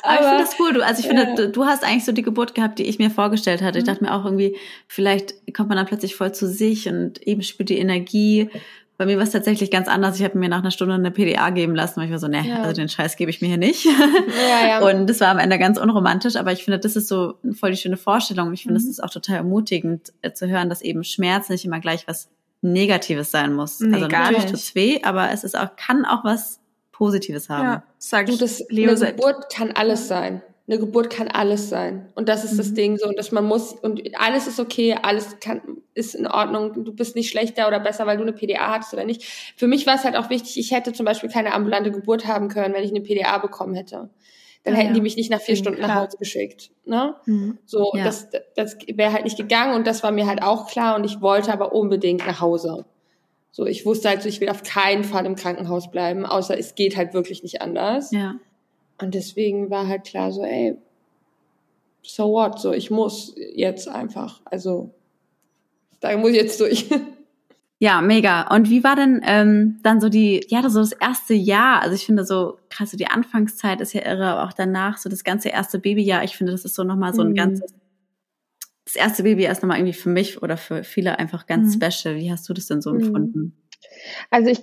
Aber, 0.02 0.12
Aber 0.12 0.20
ich 0.20 0.26
finde 0.26 0.42
das 0.44 0.60
cool. 0.60 0.72
Du, 0.74 0.84
also 0.84 1.00
ich 1.00 1.06
finde, 1.06 1.34
du, 1.34 1.48
du, 1.48 1.64
hast 1.64 1.84
eigentlich 1.84 2.04
so 2.04 2.12
die 2.12 2.22
Geburt 2.22 2.54
gehabt, 2.54 2.78
die 2.78 2.84
ich 2.84 2.98
mir 2.98 3.10
vorgestellt 3.10 3.62
hatte. 3.62 3.78
Ich 3.78 3.84
mhm. 3.84 3.88
dachte 3.88 4.04
mir 4.04 4.14
auch 4.14 4.24
irgendwie, 4.26 4.56
vielleicht 4.88 5.34
kommt 5.54 5.70
man 5.70 5.78
dann 5.78 5.86
plötzlich 5.86 6.16
voll 6.16 6.32
zu 6.32 6.46
sich 6.46 6.86
und 6.88 7.22
eben 7.26 7.42
spürt 7.42 7.70
die 7.70 7.78
Energie. 7.78 8.50
Bei 8.98 9.06
mir 9.06 9.16
war 9.16 9.22
es 9.22 9.30
tatsächlich 9.30 9.70
ganz 9.70 9.88
anders. 9.88 10.18
Ich 10.18 10.24
habe 10.24 10.36
mir 10.36 10.48
nach 10.50 10.58
einer 10.58 10.72
Stunde 10.72 10.94
eine 10.94 11.10
PDA 11.10 11.48
geben 11.50 11.74
lassen, 11.74 12.00
weil 12.00 12.06
ich 12.06 12.10
war 12.10 12.18
so, 12.18 12.26
ne, 12.26 12.44
ja. 12.46 12.62
also 12.62 12.74
den 12.74 12.88
Scheiß 12.90 13.16
gebe 13.16 13.30
ich 13.30 13.40
mir 13.40 13.46
hier 13.46 13.56
nicht. 13.56 13.86
Ja, 13.86 14.66
ja. 14.66 14.78
Und 14.86 15.06
das 15.06 15.20
war 15.20 15.28
am 15.28 15.38
Ende 15.38 15.56
ganz 15.58 15.78
unromantisch, 15.78 16.36
aber 16.36 16.52
ich 16.52 16.64
finde, 16.64 16.78
das 16.80 16.96
ist 16.96 17.08
so 17.08 17.34
voll 17.58 17.70
die 17.70 17.76
schöne 17.76 17.96
Vorstellung. 17.96 18.52
Ich 18.52 18.64
finde, 18.64 18.76
es 18.76 18.84
mhm. 18.84 18.90
ist 18.90 19.02
auch 19.02 19.10
total 19.10 19.36
ermutigend 19.36 20.12
äh, 20.20 20.32
zu 20.32 20.48
hören, 20.48 20.68
dass 20.68 20.82
eben 20.82 21.04
Schmerz 21.04 21.48
nicht 21.48 21.64
immer 21.64 21.80
gleich 21.80 22.06
was 22.08 22.28
Negatives 22.60 23.30
sein 23.30 23.54
muss. 23.54 23.80
Nee, 23.80 23.94
also 23.94 24.08
natürlich 24.08 24.46
tut 24.46 24.54
es 24.54 24.74
weh, 24.74 25.00
aber 25.02 25.30
es 25.30 25.44
ist 25.44 25.56
auch, 25.56 25.76
kann 25.76 26.04
auch 26.04 26.24
was 26.24 26.60
Positives 26.92 27.48
haben. 27.48 27.64
Ja, 27.64 27.82
sag 27.98 28.26
du, 28.26 28.36
das, 28.36 28.64
Leo 28.68 28.90
eine 28.90 29.12
Geburt 29.12 29.52
kann 29.52 29.70
alles 29.72 30.08
sein. 30.08 30.42
Eine 30.66 30.80
Geburt 30.80 31.08
kann 31.08 31.28
alles 31.28 31.70
sein. 31.70 32.10
Und 32.14 32.28
das 32.28 32.44
ist 32.44 32.54
mhm. 32.54 32.56
das 32.58 32.74
Ding 32.74 32.96
so. 32.98 33.12
Dass 33.12 33.32
man 33.32 33.44
muss, 33.44 33.72
und 33.72 34.02
alles 34.20 34.46
ist 34.46 34.60
okay, 34.60 34.98
alles 35.00 35.38
kann, 35.40 35.62
ist 35.94 36.14
in 36.14 36.26
Ordnung. 36.26 36.84
Du 36.84 36.92
bist 36.92 37.16
nicht 37.16 37.30
schlechter 37.30 37.68
oder 37.68 37.80
besser, 37.80 38.06
weil 38.06 38.18
du 38.18 38.22
eine 38.22 38.32
PDA 38.32 38.72
hattest 38.72 38.92
oder 38.92 39.04
nicht. 39.04 39.24
Für 39.56 39.66
mich 39.66 39.86
war 39.86 39.94
es 39.94 40.04
halt 40.04 40.16
auch 40.16 40.28
wichtig, 40.28 40.58
ich 40.58 40.72
hätte 40.72 40.92
zum 40.92 41.06
Beispiel 41.06 41.30
keine 41.30 41.54
ambulante 41.54 41.90
Geburt 41.90 42.26
haben 42.26 42.48
können, 42.48 42.74
wenn 42.74 42.84
ich 42.84 42.90
eine 42.90 43.00
PDA 43.00 43.38
bekommen 43.38 43.74
hätte 43.74 44.10
dann 44.68 44.76
ja, 44.78 44.84
hätten 44.84 44.94
die 44.94 45.00
mich 45.00 45.16
nicht 45.16 45.30
nach 45.30 45.40
vier 45.40 45.56
Stunden 45.56 45.78
klar. 45.78 45.88
nach 45.88 46.06
Hause 46.06 46.16
geschickt. 46.18 46.70
Ne? 46.84 47.14
Mhm. 47.26 47.58
So, 47.66 47.92
ja. 47.94 48.04
das, 48.04 48.28
das 48.56 48.76
wäre 48.92 49.12
halt 49.12 49.24
nicht 49.24 49.36
gegangen 49.36 49.74
und 49.74 49.86
das 49.86 50.02
war 50.02 50.10
mir 50.10 50.26
halt 50.26 50.42
auch 50.42 50.66
klar 50.68 50.96
und 50.96 51.04
ich 51.04 51.20
wollte 51.20 51.52
aber 51.52 51.72
unbedingt 51.72 52.26
nach 52.26 52.40
Hause. 52.40 52.84
So, 53.50 53.66
ich 53.66 53.84
wusste 53.86 54.08
halt 54.08 54.22
so, 54.22 54.28
ich 54.28 54.40
will 54.40 54.48
auf 54.50 54.62
keinen 54.62 55.04
Fall 55.04 55.26
im 55.26 55.34
Krankenhaus 55.34 55.90
bleiben, 55.90 56.26
außer 56.26 56.58
es 56.58 56.74
geht 56.74 56.96
halt 56.96 57.14
wirklich 57.14 57.42
nicht 57.42 57.60
anders. 57.62 58.10
Ja. 58.12 58.36
Und 59.00 59.14
deswegen 59.14 59.70
war 59.70 59.88
halt 59.88 60.04
klar 60.04 60.32
so, 60.32 60.42
ey, 60.42 60.76
so 62.02 62.32
what, 62.32 62.60
so 62.60 62.72
ich 62.72 62.90
muss 62.90 63.34
jetzt 63.36 63.88
einfach, 63.88 64.40
also 64.44 64.90
da 66.00 66.16
muss 66.16 66.30
ich 66.30 66.36
jetzt 66.36 66.60
durch. 66.60 66.88
Ja, 67.80 68.00
mega. 68.00 68.52
Und 68.52 68.70
wie 68.70 68.82
war 68.82 68.96
denn 68.96 69.20
ähm, 69.24 69.78
dann 69.84 70.00
so 70.00 70.08
die, 70.08 70.44
ja, 70.48 70.68
so 70.68 70.80
das 70.80 70.90
erste 70.90 71.34
Jahr? 71.34 71.80
Also 71.80 71.94
ich 71.94 72.04
finde 72.06 72.24
so, 72.24 72.58
krass, 72.70 72.90
so 72.90 72.96
die 72.96 73.06
Anfangszeit 73.06 73.80
ist 73.80 73.92
ja 73.92 74.04
irre, 74.04 74.26
aber 74.26 74.44
auch 74.44 74.52
danach, 74.52 74.98
so 74.98 75.08
das 75.08 75.24
ganze 75.24 75.48
erste 75.48 75.78
Babyjahr, 75.78 76.24
ich 76.24 76.36
finde, 76.36 76.52
das 76.52 76.64
ist 76.64 76.74
so 76.74 76.84
nochmal 76.84 77.14
so 77.14 77.22
ein 77.22 77.30
mhm. 77.30 77.34
ganzes, 77.34 77.74
das 78.84 78.96
erste 78.96 79.22
Babyjahr 79.22 79.52
ist 79.52 79.62
nochmal 79.62 79.78
irgendwie 79.78 79.98
für 79.98 80.08
mich 80.08 80.42
oder 80.42 80.56
für 80.56 80.84
viele 80.84 81.18
einfach 81.18 81.46
ganz 81.46 81.76
mhm. 81.76 81.82
special. 81.82 82.16
Wie 82.16 82.32
hast 82.32 82.48
du 82.48 82.54
das 82.54 82.66
denn 82.66 82.80
so 82.80 82.92
mhm. 82.92 83.00
empfunden? 83.00 83.68
Also 84.30 84.50
ich 84.50 84.62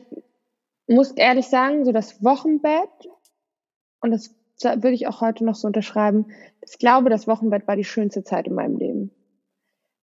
muss 0.87 1.11
ehrlich 1.11 1.47
sagen, 1.47 1.85
so 1.85 1.91
das 1.91 2.23
Wochenbett, 2.23 2.89
und 3.99 4.11
das 4.11 4.33
würde 4.61 4.91
ich 4.91 5.07
auch 5.07 5.21
heute 5.21 5.43
noch 5.43 5.55
so 5.55 5.67
unterschreiben, 5.67 6.27
ich 6.61 6.79
glaube, 6.79 7.09
das 7.09 7.27
Wochenbett 7.27 7.67
war 7.67 7.75
die 7.75 7.83
schönste 7.83 8.23
Zeit 8.23 8.47
in 8.47 8.55
meinem 8.55 8.77
Leben. 8.77 9.11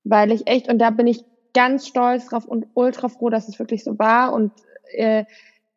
Weil 0.05 0.33
ich 0.33 0.47
echt, 0.47 0.69
und 0.69 0.79
da 0.79 0.91
bin 0.91 1.07
ich 1.07 1.25
ganz 1.55 1.87
stolz 1.87 2.27
drauf 2.27 2.47
und 2.47 2.67
ultra 2.75 3.09
froh, 3.09 3.31
dass 3.31 3.49
es 3.49 3.59
wirklich 3.59 3.85
so 3.85 3.99
war 3.99 4.33
und 4.33 4.53
äh, 4.93 5.25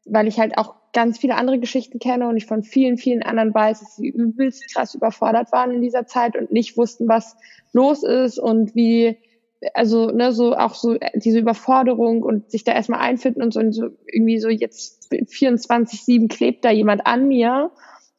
weil 0.05 0.27
ich 0.27 0.39
halt 0.39 0.57
auch 0.57 0.75
ganz 0.93 1.17
viele 1.17 1.35
andere 1.35 1.59
Geschichten 1.59 1.99
kenne 1.99 2.29
und 2.29 2.37
ich 2.37 2.45
von 2.45 2.63
vielen, 2.63 2.97
vielen 2.97 3.23
anderen 3.23 3.53
weiß, 3.53 3.81
dass 3.81 3.95
sie 3.97 4.07
übelst 4.07 4.73
krass 4.73 4.95
überfordert 4.95 5.51
waren 5.51 5.71
in 5.71 5.81
dieser 5.81 6.07
Zeit 6.07 6.37
und 6.37 6.51
nicht 6.51 6.77
wussten, 6.77 7.07
was 7.07 7.35
los 7.73 8.03
ist 8.03 8.39
und 8.39 8.75
wie, 8.75 9.17
also 9.73 10.11
ne, 10.11 10.31
so 10.31 10.55
auch 10.55 10.73
so 10.73 10.97
diese 11.15 11.39
Überforderung 11.39 12.23
und 12.23 12.49
sich 12.49 12.63
da 12.63 12.71
erstmal 12.71 13.01
einfinden 13.01 13.41
und 13.41 13.53
so, 13.53 13.59
und 13.59 13.73
so 13.73 13.89
irgendwie 14.05 14.39
so 14.39 14.47
jetzt 14.47 15.11
24-7 15.11 16.29
klebt 16.29 16.63
da 16.63 16.71
jemand 16.71 17.05
an 17.05 17.27
mir 17.27 17.71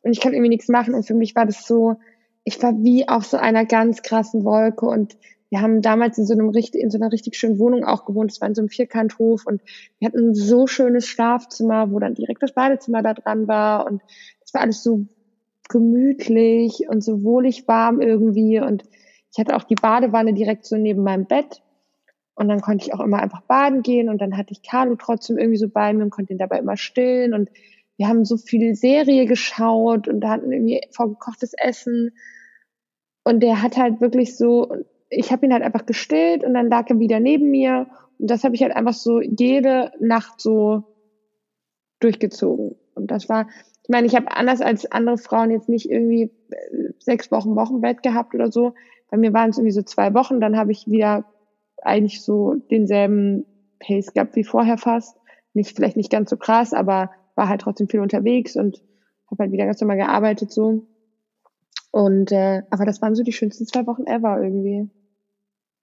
und 0.03 0.13
ich 0.13 0.21
kann 0.21 0.33
irgendwie 0.35 0.51
nichts 0.51 0.69
machen. 0.69 0.95
Und 0.95 1.07
für 1.07 1.15
mich 1.15 1.35
war 1.35 1.47
das 1.47 1.67
so, 1.67 1.97
ich 2.45 2.63
war 2.63 2.75
wie 2.83 3.09
auf 3.09 3.25
so 3.25 3.39
einer 3.39 3.65
ganz 3.65 4.03
krassen 4.03 4.45
Wolke 4.45 4.87
und 4.87 5.17
wir 5.51 5.61
haben 5.61 5.81
damals 5.81 6.19
in 6.19 6.27
so 6.27 6.35
einem 6.35 6.51
in 6.51 6.91
so 6.91 6.99
einer 6.99 7.13
richtig 7.13 7.37
schönen 7.37 7.59
Wohnung 7.59 7.85
auch 7.85 8.05
gewohnt. 8.05 8.33
Es 8.33 8.41
war 8.41 8.49
in 8.49 8.55
so 8.55 8.63
einem 8.63 8.69
Vierkanthof 8.69 9.47
und 9.47 9.63
wir 9.99 10.09
hatten 10.09 10.31
ein 10.31 10.35
so 10.35 10.67
schönes 10.67 11.07
Schlafzimmer, 11.07 11.93
wo 11.93 12.01
dann 12.01 12.15
direkt 12.15 12.43
das 12.43 12.53
Badezimmer 12.53 13.03
da 13.03 13.15
dran 13.15 13.47
war. 13.47 13.87
Und 13.87 14.03
es 14.45 14.53
war 14.55 14.63
alles 14.63 14.83
so 14.83 15.07
gemütlich 15.69 16.89
und 16.89 17.03
so 17.03 17.23
wohlig 17.23 17.69
warm 17.69 18.01
irgendwie. 18.01 18.61
Und 18.61 18.85
ich 19.33 19.39
hatte 19.39 19.55
auch 19.57 19.65
die 19.65 19.77
Badewanne 19.77 20.35
direkt 20.35 20.67
so 20.67 20.77
neben 20.77 21.03
meinem 21.03 21.27
Bett. 21.27 21.63
Und 22.35 22.49
dann 22.49 22.61
konnte 22.61 22.85
ich 22.85 22.93
auch 22.93 23.01
immer 23.01 23.19
einfach 23.19 23.43
baden 23.43 23.83
gehen. 23.83 24.09
Und 24.09 24.21
dann 24.21 24.37
hatte 24.37 24.53
ich 24.53 24.63
Carlo 24.63 24.97
trotzdem 24.97 25.39
irgendwie 25.39 25.59
so 25.59 25.69
bei 25.69 25.93
mir 25.93 26.03
und 26.03 26.11
konnte 26.11 26.33
ihn 26.33 26.39
dabei 26.39 26.59
immer 26.59 26.77
stillen. 26.77 27.35
Und 27.35 27.51
wir 27.97 28.09
haben 28.09 28.25
so 28.25 28.37
viel 28.37 28.75
Serie 28.75 29.27
geschaut 29.27 30.09
und 30.09 30.21
da 30.21 30.31
hatten 30.31 30.53
irgendwie 30.53 30.83
vorgekochtes 30.91 31.53
Essen. 31.57 32.17
Und 33.25 33.41
der 33.41 33.63
hat 33.63 33.77
halt 33.77 34.01
wirklich 34.01 34.37
so, 34.37 34.71
ich 35.09 35.33
habe 35.33 35.47
ihn 35.47 35.53
halt 35.53 35.63
einfach 35.63 35.87
gestillt 35.87 36.45
und 36.45 36.55
dann 36.55 36.69
lag 36.69 36.89
er 36.89 36.99
wieder 36.99 37.21
neben 37.21 37.51
mir. 37.51 37.87
Und 38.19 38.31
das 38.31 38.45
habe 38.45 38.55
ich 38.55 38.63
halt 38.63 38.75
einfach 38.75 38.95
so 38.95 39.21
jede 39.21 39.93
Nacht 40.01 40.41
so 40.41 40.85
durchgezogen. 42.01 42.77
Und 42.95 43.11
das 43.11 43.29
war, 43.29 43.47
ich 43.83 43.89
meine, 43.89 44.07
ich 44.07 44.17
habe 44.17 44.31
anders 44.35 44.61
als 44.61 44.91
andere 44.91 45.19
Frauen 45.19 45.51
jetzt 45.51 45.69
nicht 45.69 45.91
irgendwie 45.91 46.33
äh, 46.51 46.93
sechs 46.99 47.31
Wochen 47.31 47.57
Wochenbett 47.57 48.03
gehabt 48.03 48.35
oder 48.35 48.51
so. 48.51 48.75
Bei 49.11 49.17
mir 49.17 49.33
waren 49.33 49.51
es 49.51 49.59
irgendwie 49.59 49.73
so 49.73 49.83
zwei 49.83 50.15
Wochen, 50.15 50.41
dann 50.41 50.57
habe 50.57 50.73
ich 50.73 50.87
wieder 50.87 51.25
eigentlich 51.83 52.23
so 52.23 52.55
denselben 52.71 53.47
Pace 53.79 54.13
gehabt 54.13 54.35
wie 54.35 54.45
vorher 54.45 54.79
fast. 54.79 55.17
Nicht, 55.55 55.77
vielleicht 55.77 55.97
nicht 55.97 56.11
ganz 56.11 56.31
so 56.31 56.37
krass, 56.37 56.73
aber 56.73 57.11
war 57.35 57.49
halt 57.49 57.61
trotzdem 57.61 57.89
viel 57.89 58.01
unterwegs 58.01 58.57
und 58.57 58.83
habe 59.31 59.45
halt 59.45 59.53
wieder 59.53 59.67
ganz 59.67 59.81
normal 59.81 59.99
gearbeitet 59.99 60.51
so. 60.51 60.87
Und 61.97 62.31
äh, 62.31 62.61
aber 62.69 62.85
das 62.85 63.01
waren 63.01 63.15
so 63.15 63.23
die 63.23 63.33
schönsten 63.33 63.67
zwei 63.67 63.87
Wochen 63.87 64.07
ever 64.07 64.39
irgendwie. 64.43 64.91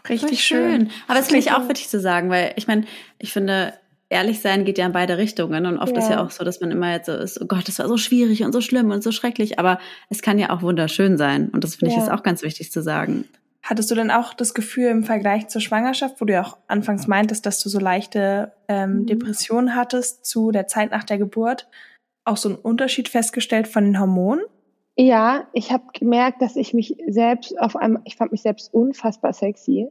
Richtig 0.07 0.43
schön. 0.43 0.81
schön. 0.81 0.91
Aber 1.07 1.17
das 1.17 1.25
finde 1.25 1.39
ich 1.39 1.51
auch 1.51 1.67
wichtig 1.67 1.89
zu 1.89 1.99
sagen, 1.99 2.29
weil 2.29 2.53
ich 2.55 2.67
meine, 2.67 2.85
ich 3.17 3.33
finde, 3.33 3.73
ehrlich 4.09 4.39
sein 4.39 4.63
geht 4.63 4.77
ja 4.77 4.85
in 4.85 4.91
beide 4.91 5.17
Richtungen. 5.17 5.65
Und 5.65 5.79
oft 5.79 5.93
ja. 5.93 6.03
ist 6.03 6.11
ja 6.11 6.23
auch 6.23 6.29
so, 6.29 6.43
dass 6.43 6.61
man 6.61 6.69
immer 6.69 6.91
jetzt 6.91 7.07
so 7.07 7.13
ist, 7.13 7.41
oh 7.41 7.47
Gott, 7.47 7.67
das 7.67 7.79
war 7.79 7.87
so 7.87 7.97
schwierig 7.97 8.43
und 8.43 8.51
so 8.51 8.61
schlimm 8.61 8.91
und 8.91 9.01
so 9.01 9.11
schrecklich. 9.11 9.57
Aber 9.57 9.79
es 10.11 10.21
kann 10.21 10.37
ja 10.37 10.51
auch 10.51 10.61
wunderschön 10.61 11.17
sein. 11.17 11.49
Und 11.49 11.63
das 11.63 11.77
finde 11.77 11.95
ja. 11.95 11.97
ich 11.97 12.03
ist 12.03 12.11
auch 12.11 12.21
ganz 12.21 12.43
wichtig 12.43 12.71
zu 12.71 12.83
sagen. 12.83 13.25
Hattest 13.63 13.89
du 13.89 13.95
denn 13.95 14.11
auch 14.11 14.35
das 14.35 14.53
Gefühl 14.53 14.89
im 14.89 15.03
Vergleich 15.03 15.47
zur 15.47 15.61
Schwangerschaft, 15.61 16.21
wo 16.21 16.25
du 16.25 16.33
ja 16.33 16.43
auch 16.43 16.59
anfangs 16.67 17.07
meintest, 17.07 17.47
dass 17.47 17.59
du 17.59 17.69
so 17.69 17.79
leichte 17.79 18.51
ähm, 18.67 18.99
mhm. 18.99 19.05
Depressionen 19.07 19.75
hattest 19.75 20.27
zu 20.27 20.51
der 20.51 20.67
Zeit 20.67 20.91
nach 20.91 21.05
der 21.05 21.17
Geburt, 21.17 21.67
auch 22.23 22.37
so 22.37 22.49
einen 22.49 22.59
Unterschied 22.59 23.09
festgestellt 23.09 23.67
von 23.67 23.83
den 23.83 23.99
Hormonen? 23.99 24.43
Ja, 24.95 25.47
ich 25.53 25.71
habe 25.71 25.85
gemerkt, 25.93 26.41
dass 26.41 26.55
ich 26.55 26.73
mich 26.73 26.95
selbst 27.07 27.59
auf 27.59 27.75
einmal, 27.75 28.03
ich 28.05 28.15
fand 28.15 28.31
mich 28.31 28.41
selbst 28.43 28.73
unfassbar 28.73 29.33
sexy. 29.33 29.89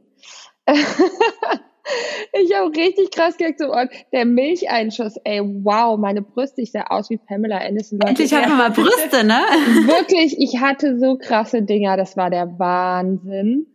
ich 0.67 2.55
habe 2.55 2.73
richtig 2.75 3.11
krass 3.11 3.35
gemerkt, 3.35 3.59
so, 3.59 3.73
oh, 3.73 3.85
der 4.13 4.25
Milcheinschuss, 4.25 5.17
ey, 5.25 5.41
wow, 5.41 5.99
meine 5.99 6.21
Brüste, 6.21 6.61
ich 6.61 6.71
sah 6.71 6.83
aus 6.83 7.09
wie 7.09 7.17
Pamela 7.17 7.57
Anderson. 7.57 7.99
Endlich 7.99 8.33
hat 8.33 8.47
man 8.47 8.57
mal 8.57 8.71
Brüste, 8.71 9.25
ne? 9.25 9.39
Wirklich, 9.87 10.37
ich 10.39 10.61
hatte 10.61 10.97
so 10.97 11.17
krasse 11.17 11.63
Dinger, 11.63 11.97
das 11.97 12.15
war 12.15 12.29
der 12.29 12.57
Wahnsinn. 12.57 13.67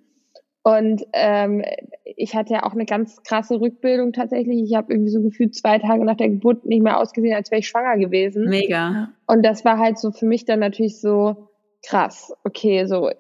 Und 0.63 1.07
ähm, 1.13 1.65
ich 2.05 2.35
hatte 2.35 2.55
ja 2.55 2.65
auch 2.65 2.73
eine 2.73 2.85
ganz 2.85 3.23
krasse 3.23 3.61
Rückbildung 3.61 4.13
tatsächlich. 4.13 4.63
Ich 4.63 4.75
habe 4.75 4.93
irgendwie 4.93 5.11
so 5.11 5.23
gefühlt 5.23 5.55
zwei 5.55 5.79
Tage 5.79 6.05
nach 6.05 6.17
der 6.17 6.29
Geburt 6.29 6.67
nicht 6.67 6.83
mehr 6.83 6.99
ausgesehen, 6.99 7.35
als 7.35 7.51
wäre 7.51 7.61
ich 7.61 7.69
schwanger 7.69 7.97
gewesen. 7.97 8.49
Mega. 8.49 9.11
Und 9.27 9.45
das 9.45 9.65
war 9.65 9.79
halt 9.79 9.99
so 9.99 10.11
für 10.11 10.27
mich 10.27 10.45
dann 10.45 10.61
natürlich 10.61 11.01
so 11.01 11.49
krass. 11.83 12.35
Okay, 12.45 12.87
so 12.87 13.11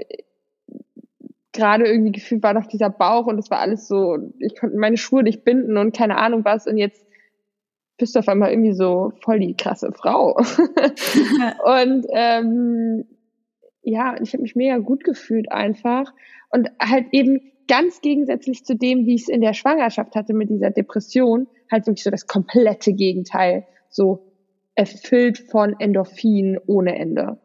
gerade 1.53 1.86
irgendwie 1.86 2.12
gefühlt 2.12 2.43
war 2.43 2.55
noch 2.55 2.66
dieser 2.66 2.91
Bauch 2.91 3.26
und 3.26 3.39
es 3.39 3.51
war 3.51 3.59
alles 3.59 3.89
so, 3.89 4.18
ich 4.39 4.59
konnte 4.59 4.76
meine 4.76 4.97
Schuhe 4.97 5.22
nicht 5.22 5.45
binden 5.45 5.76
und 5.76 5.97
keine 5.97 6.16
Ahnung 6.16 6.45
was 6.45 6.66
und 6.66 6.76
jetzt 6.76 7.05
bist 7.97 8.14
du 8.14 8.20
auf 8.20 8.28
einmal 8.28 8.51
irgendwie 8.51 8.74
so 8.74 9.12
voll 9.22 9.41
die 9.41 9.57
krasse 9.57 9.91
Frau. 9.93 10.36
und 10.36 12.07
ähm, 12.12 13.05
ja, 13.82 14.14
ich 14.22 14.32
habe 14.32 14.43
mich 14.43 14.55
mega 14.55 14.78
gut 14.78 15.03
gefühlt 15.03 15.51
einfach 15.51 16.12
und 16.51 16.70
halt 16.80 17.07
eben 17.12 17.40
ganz 17.68 18.01
gegensätzlich 18.01 18.64
zu 18.64 18.74
dem, 18.74 19.07
wie 19.07 19.14
ich 19.14 19.22
es 19.22 19.28
in 19.28 19.40
der 19.40 19.53
Schwangerschaft 19.53 20.14
hatte 20.14 20.32
mit 20.32 20.51
dieser 20.51 20.70
Depression, 20.70 21.46
halt 21.70 21.86
wirklich 21.86 22.05
so 22.05 22.11
das 22.11 22.26
komplette 22.26 22.94
Gegenteil, 22.94 23.66
so 23.90 24.32
erfüllt 24.74 25.38
von 25.38 25.78
Endorphin 25.78 26.59
ohne 26.66 26.99
Ende. 26.99 27.38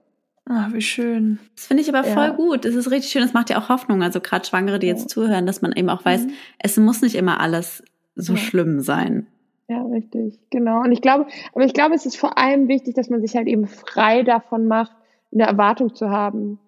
Ah, 0.45 0.67
wie 0.71 0.81
schön. 0.81 1.39
Das 1.55 1.67
finde 1.67 1.83
ich 1.83 1.89
aber 1.89 2.03
voll 2.03 2.27
ja. 2.27 2.35
gut. 2.35 2.65
Das 2.65 2.75
ist 2.75 2.91
richtig 2.91 3.11
schön. 3.11 3.21
Das 3.21 3.33
macht 3.33 3.49
ja 3.49 3.57
auch 3.57 3.69
Hoffnung. 3.69 4.03
Also 4.03 4.19
gerade 4.19 4.45
Schwangere, 4.45 4.77
die 4.77 4.87
jetzt 4.87 5.09
zuhören, 5.09 5.45
dass 5.45 5.61
man 5.61 5.71
eben 5.71 5.89
auch 5.89 6.03
weiß, 6.03 6.25
mhm. 6.25 6.31
es 6.59 6.77
muss 6.77 7.01
nicht 7.01 7.15
immer 7.15 7.39
alles 7.39 7.83
so 8.15 8.33
ja. 8.33 8.39
schlimm 8.39 8.81
sein. 8.81 9.27
Ja, 9.69 9.81
richtig. 9.83 10.37
Genau. 10.49 10.81
Und 10.81 10.91
ich 10.91 11.01
glaube, 11.01 11.27
aber 11.53 11.63
ich 11.63 11.73
glaube, 11.73 11.95
es 11.95 12.05
ist 12.05 12.17
vor 12.17 12.37
allem 12.37 12.67
wichtig, 12.67 12.93
dass 12.95 13.09
man 13.09 13.21
sich 13.21 13.35
halt 13.35 13.47
eben 13.47 13.67
frei 13.67 14.23
davon 14.23 14.67
macht, 14.67 14.91
eine 15.33 15.43
Erwartung 15.43 15.95
zu 15.95 16.09
haben. 16.09 16.59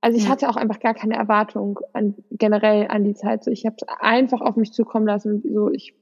Also 0.00 0.16
ich 0.16 0.24
ja. 0.24 0.30
hatte 0.30 0.48
auch 0.48 0.56
einfach 0.56 0.80
gar 0.80 0.94
keine 0.94 1.14
Erwartung 1.14 1.78
an, 1.92 2.14
generell 2.30 2.88
an 2.88 3.04
die 3.04 3.14
Zeit. 3.14 3.44
So, 3.44 3.50
ich 3.50 3.66
habe 3.66 3.76
es 3.78 3.86
einfach 4.00 4.40
auf 4.40 4.56
mich 4.56 4.72
zukommen 4.72 5.06
lassen. 5.06 5.42
So, 5.42 5.70
ich, 5.70 5.94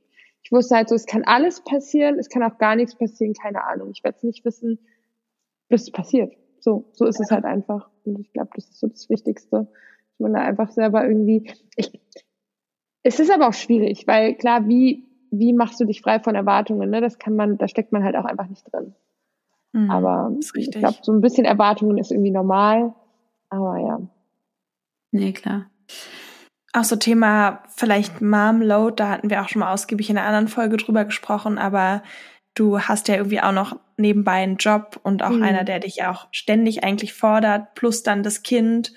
ich 0.42 0.52
wusste 0.52 0.76
halt 0.76 0.88
so, 0.88 0.94
es 0.94 1.06
kann 1.06 1.24
alles 1.24 1.62
passieren, 1.62 2.18
es 2.18 2.28
kann 2.28 2.42
auch 2.42 2.58
gar 2.58 2.76
nichts 2.76 2.94
passieren, 2.94 3.34
keine 3.34 3.64
Ahnung. 3.64 3.90
Ich 3.92 4.04
werde 4.04 4.16
es 4.18 4.22
nicht 4.22 4.44
wissen, 4.44 4.78
bis 5.68 5.82
es 5.82 5.90
passiert. 5.90 6.32
So, 6.60 6.88
so 6.92 7.06
ist 7.06 7.20
es 7.20 7.30
halt 7.30 7.44
einfach. 7.44 7.90
Und 8.04 8.20
ich 8.20 8.32
glaube, 8.32 8.50
das 8.54 8.66
ist 8.66 8.78
so 8.78 8.86
das 8.86 9.08
Wichtigste, 9.08 9.66
dass 9.66 10.18
man 10.20 10.34
da 10.34 10.40
einfach 10.40 10.70
selber 10.70 11.04
irgendwie. 11.06 11.50
Ich, 11.76 11.90
es 13.02 13.20
ist 13.20 13.30
aber 13.30 13.48
auch 13.48 13.54
schwierig, 13.54 14.06
weil 14.06 14.34
klar, 14.34 14.68
wie 14.68 15.08
wie 15.30 15.52
machst 15.52 15.80
du 15.80 15.84
dich 15.84 16.00
frei 16.00 16.20
von 16.20 16.34
Erwartungen? 16.34 16.90
Ne? 16.90 17.00
Das 17.00 17.18
kann 17.18 17.36
man, 17.36 17.58
da 17.58 17.68
steckt 17.68 17.92
man 17.92 18.04
halt 18.04 18.16
auch 18.16 18.24
einfach 18.24 18.48
nicht 18.48 18.64
drin. 18.72 18.94
Mhm, 19.72 19.90
aber 19.90 20.32
ich 20.54 20.70
glaube, 20.70 20.96
so 21.02 21.12
ein 21.12 21.20
bisschen 21.20 21.44
Erwartungen 21.44 21.98
ist 21.98 22.10
irgendwie 22.10 22.30
normal. 22.30 22.94
Aber 23.50 23.78
ja. 23.78 24.00
Nee, 25.10 25.32
klar. 25.32 25.70
Auch 26.72 26.84
so 26.84 26.96
Thema 26.96 27.62
vielleicht 27.74 28.20
Mom 28.20 28.60
Load, 28.60 28.96
da 28.96 29.08
hatten 29.08 29.30
wir 29.30 29.42
auch 29.42 29.48
schon 29.48 29.60
mal 29.60 29.72
ausgiebig 29.72 30.10
in 30.10 30.18
einer 30.18 30.26
anderen 30.26 30.48
Folge 30.48 30.76
drüber 30.76 31.04
gesprochen, 31.04 31.58
aber 31.58 32.02
du 32.54 32.80
hast 32.80 33.08
ja 33.08 33.16
irgendwie 33.16 33.40
auch 33.40 33.52
noch 33.52 33.78
nebenbei 33.96 34.42
einen 34.42 34.56
Job 34.56 35.00
und 35.02 35.22
auch 35.22 35.30
mhm. 35.30 35.42
einer, 35.42 35.64
der 35.64 35.80
dich 35.80 36.04
auch 36.04 36.28
ständig 36.30 36.84
eigentlich 36.84 37.14
fordert, 37.14 37.74
plus 37.74 38.02
dann 38.02 38.22
das 38.22 38.42
Kind 38.42 38.92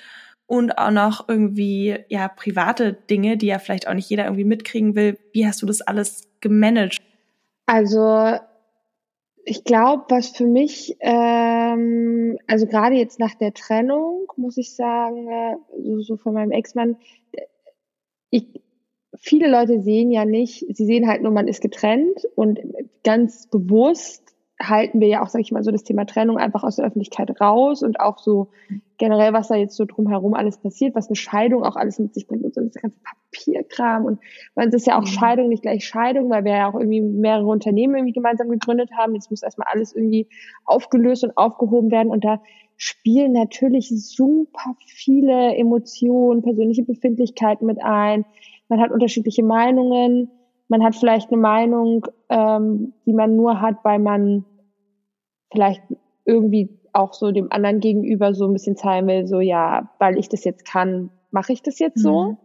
und 0.45 0.77
auch 0.77 0.91
noch 0.91 1.29
irgendwie 1.29 1.97
ja 2.09 2.27
private 2.27 2.93
Dinge, 2.93 3.37
die 3.37 3.47
ja 3.47 3.59
vielleicht 3.59 3.87
auch 3.87 3.93
nicht 3.93 4.09
jeder 4.09 4.25
irgendwie 4.25 4.43
mitkriegen 4.43 4.95
will. 4.95 5.17
Wie 5.31 5.47
hast 5.47 5.61
du 5.61 5.65
das 5.65 5.81
alles 5.81 6.27
gemanagt? 6.41 6.97
Also 7.67 8.37
ich 9.45 9.63
glaube, 9.63 10.05
was 10.09 10.29
für 10.29 10.45
mich, 10.45 10.97
ähm, 10.99 12.37
also 12.47 12.67
gerade 12.67 12.95
jetzt 12.95 13.19
nach 13.19 13.35
der 13.35 13.53
Trennung, 13.53 14.31
muss 14.35 14.57
ich 14.57 14.75
sagen, 14.75 15.27
äh, 15.27 15.55
so, 15.83 16.01
so 16.01 16.17
von 16.17 16.33
meinem 16.33 16.51
Ex-Mann, 16.51 16.97
ich, 18.29 18.61
viele 19.17 19.49
Leute 19.49 19.81
sehen 19.81 20.11
ja 20.11 20.25
nicht, 20.25 20.65
sie 20.75 20.85
sehen 20.85 21.07
halt 21.07 21.21
nur, 21.21 21.31
man 21.31 21.47
ist 21.47 21.61
getrennt 21.61 22.27
und 22.35 22.59
ganz 23.03 23.47
bewusst 23.47 24.20
halten 24.69 24.99
wir 24.99 25.07
ja 25.07 25.23
auch, 25.23 25.27
sag 25.27 25.41
ich 25.41 25.51
mal, 25.51 25.63
so 25.63 25.71
das 25.71 25.83
Thema 25.83 26.05
Trennung 26.05 26.37
einfach 26.37 26.63
aus 26.63 26.77
der 26.77 26.85
Öffentlichkeit 26.85 27.41
raus 27.41 27.83
und 27.83 27.99
auch 27.99 28.19
so 28.19 28.49
generell, 28.97 29.33
was 29.33 29.47
da 29.47 29.55
jetzt 29.55 29.75
so 29.75 29.85
drumherum 29.85 30.33
alles 30.33 30.57
passiert, 30.57 30.95
was 30.95 31.07
eine 31.07 31.15
Scheidung 31.15 31.63
auch 31.63 31.75
alles 31.75 31.99
mit 31.99 32.13
sich 32.13 32.27
bringt 32.27 32.43
und 32.43 32.53
so 32.53 32.61
das 32.61 32.73
ganze 32.75 32.97
Papierkram 33.03 34.05
und 34.05 34.19
es 34.55 34.73
ist 34.73 34.87
ja 34.87 34.99
auch. 34.99 35.05
Scheidung 35.05 35.49
nicht 35.49 35.63
gleich 35.63 35.85
Scheidung, 35.85 36.29
weil 36.29 36.43
wir 36.43 36.53
ja 36.53 36.69
auch 36.69 36.75
irgendwie 36.75 37.01
mehrere 37.01 37.47
Unternehmen 37.47 37.95
irgendwie 37.95 38.13
gemeinsam 38.13 38.49
gegründet 38.49 38.91
haben. 38.97 39.15
Jetzt 39.15 39.29
muss 39.31 39.43
erstmal 39.43 39.67
alles 39.71 39.95
irgendwie 39.95 40.27
aufgelöst 40.65 41.23
und 41.23 41.37
aufgehoben 41.37 41.91
werden 41.91 42.11
und 42.11 42.23
da 42.23 42.41
spielen 42.77 43.33
natürlich 43.33 43.89
super 43.89 44.75
viele 44.85 45.55
Emotionen, 45.55 46.41
persönliche 46.41 46.83
Befindlichkeiten 46.83 47.65
mit 47.65 47.81
ein 47.83 48.25
man 48.71 48.79
hat 48.79 48.91
unterschiedliche 48.91 49.43
Meinungen, 49.43 50.31
man 50.69 50.81
hat 50.81 50.95
vielleicht 50.95 51.29
eine 51.29 51.41
Meinung, 51.41 52.07
ähm, 52.29 52.93
die 53.05 53.11
man 53.11 53.35
nur 53.35 53.59
hat, 53.59 53.83
weil 53.83 53.99
man 53.99 54.45
vielleicht 55.51 55.81
irgendwie 56.25 56.69
auch 56.93 57.13
so 57.13 57.31
dem 57.31 57.51
anderen 57.51 57.79
gegenüber 57.79 58.33
so 58.33 58.45
ein 58.45 58.53
bisschen 58.53 58.75
zeigen 58.75 59.07
will, 59.07 59.27
so 59.27 59.39
ja, 59.39 59.89
weil 59.99 60.17
ich 60.17 60.29
das 60.29 60.43
jetzt 60.43 60.65
kann, 60.65 61.09
mache 61.31 61.53
ich 61.53 61.61
das 61.61 61.79
jetzt 61.79 61.99
so. 61.99 62.37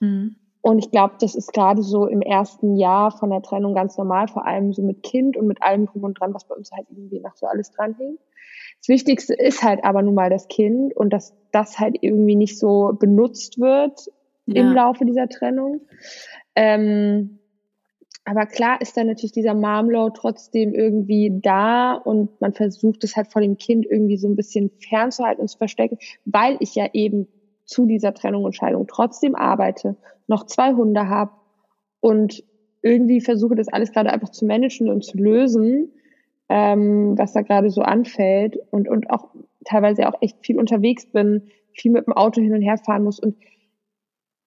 Mhm. 0.00 0.08
mhm. 0.08 0.36
Und 0.66 0.78
ich 0.78 0.90
glaube, 0.90 1.16
das 1.20 1.34
ist 1.34 1.52
gerade 1.52 1.82
so 1.82 2.06
im 2.06 2.22
ersten 2.22 2.76
Jahr 2.76 3.10
von 3.10 3.28
der 3.28 3.42
Trennung 3.42 3.74
ganz 3.74 3.98
normal, 3.98 4.28
vor 4.28 4.46
allem 4.46 4.72
so 4.72 4.80
mit 4.80 5.02
Kind 5.02 5.36
und 5.36 5.46
mit 5.46 5.62
allem 5.62 5.84
drum 5.84 6.04
und 6.04 6.18
dran, 6.18 6.32
was 6.32 6.46
bei 6.46 6.54
uns 6.54 6.72
halt 6.72 6.86
irgendwie 6.88 7.20
nach 7.20 7.36
so 7.36 7.46
alles 7.46 7.70
dran 7.70 7.94
hing. 7.98 8.16
Das 8.78 8.88
Wichtigste 8.88 9.34
ist 9.34 9.62
halt 9.62 9.84
aber 9.84 10.00
nun 10.00 10.14
mal 10.14 10.30
das 10.30 10.48
Kind 10.48 10.96
und 10.96 11.12
dass 11.12 11.36
das 11.52 11.78
halt 11.78 11.98
irgendwie 12.00 12.34
nicht 12.34 12.58
so 12.58 12.96
benutzt 12.98 13.60
wird 13.60 14.08
ja. 14.46 14.62
im 14.62 14.72
Laufe 14.72 15.04
dieser 15.04 15.28
Trennung. 15.28 15.82
Ähm, 16.54 17.40
aber 18.24 18.46
klar 18.46 18.80
ist 18.80 18.96
dann 18.96 19.06
natürlich 19.06 19.32
dieser 19.32 19.54
Marmlow 19.54 20.10
trotzdem 20.10 20.72
irgendwie 20.72 21.30
da 21.42 21.92
und 21.92 22.40
man 22.40 22.54
versucht 22.54 23.04
es 23.04 23.16
halt 23.16 23.30
vor 23.30 23.42
dem 23.42 23.58
Kind 23.58 23.84
irgendwie 23.84 24.16
so 24.16 24.28
ein 24.28 24.36
bisschen 24.36 24.70
fernzuhalten 24.78 25.42
und 25.42 25.48
zu 25.48 25.58
verstecken, 25.58 25.98
weil 26.24 26.56
ich 26.60 26.74
ja 26.74 26.88
eben 26.92 27.28
zu 27.66 27.86
dieser 27.86 28.14
Trennung 28.14 28.44
und 28.44 28.56
Scheidung 28.56 28.86
trotzdem 28.86 29.34
arbeite, 29.34 29.96
noch 30.26 30.46
zwei 30.46 30.72
Hunde 30.72 31.08
habe 31.08 31.32
und 32.00 32.42
irgendwie 32.82 33.20
versuche 33.20 33.56
das 33.56 33.68
alles 33.68 33.92
gerade 33.92 34.12
einfach 34.12 34.30
zu 34.30 34.46
managen 34.46 34.88
und 34.88 35.04
zu 35.04 35.18
lösen, 35.18 35.92
ähm, 36.48 37.16
was 37.18 37.32
da 37.32 37.42
gerade 37.42 37.70
so 37.70 37.82
anfällt 37.82 38.58
und, 38.70 38.88
und 38.88 39.10
auch 39.10 39.30
teilweise 39.64 40.08
auch 40.08 40.20
echt 40.20 40.44
viel 40.44 40.58
unterwegs 40.58 41.06
bin, 41.06 41.42
viel 41.72 41.90
mit 41.90 42.06
dem 42.06 42.12
Auto 42.12 42.40
hin 42.40 42.54
und 42.54 42.62
her 42.62 42.78
fahren 42.78 43.04
muss 43.04 43.18
und 43.18 43.36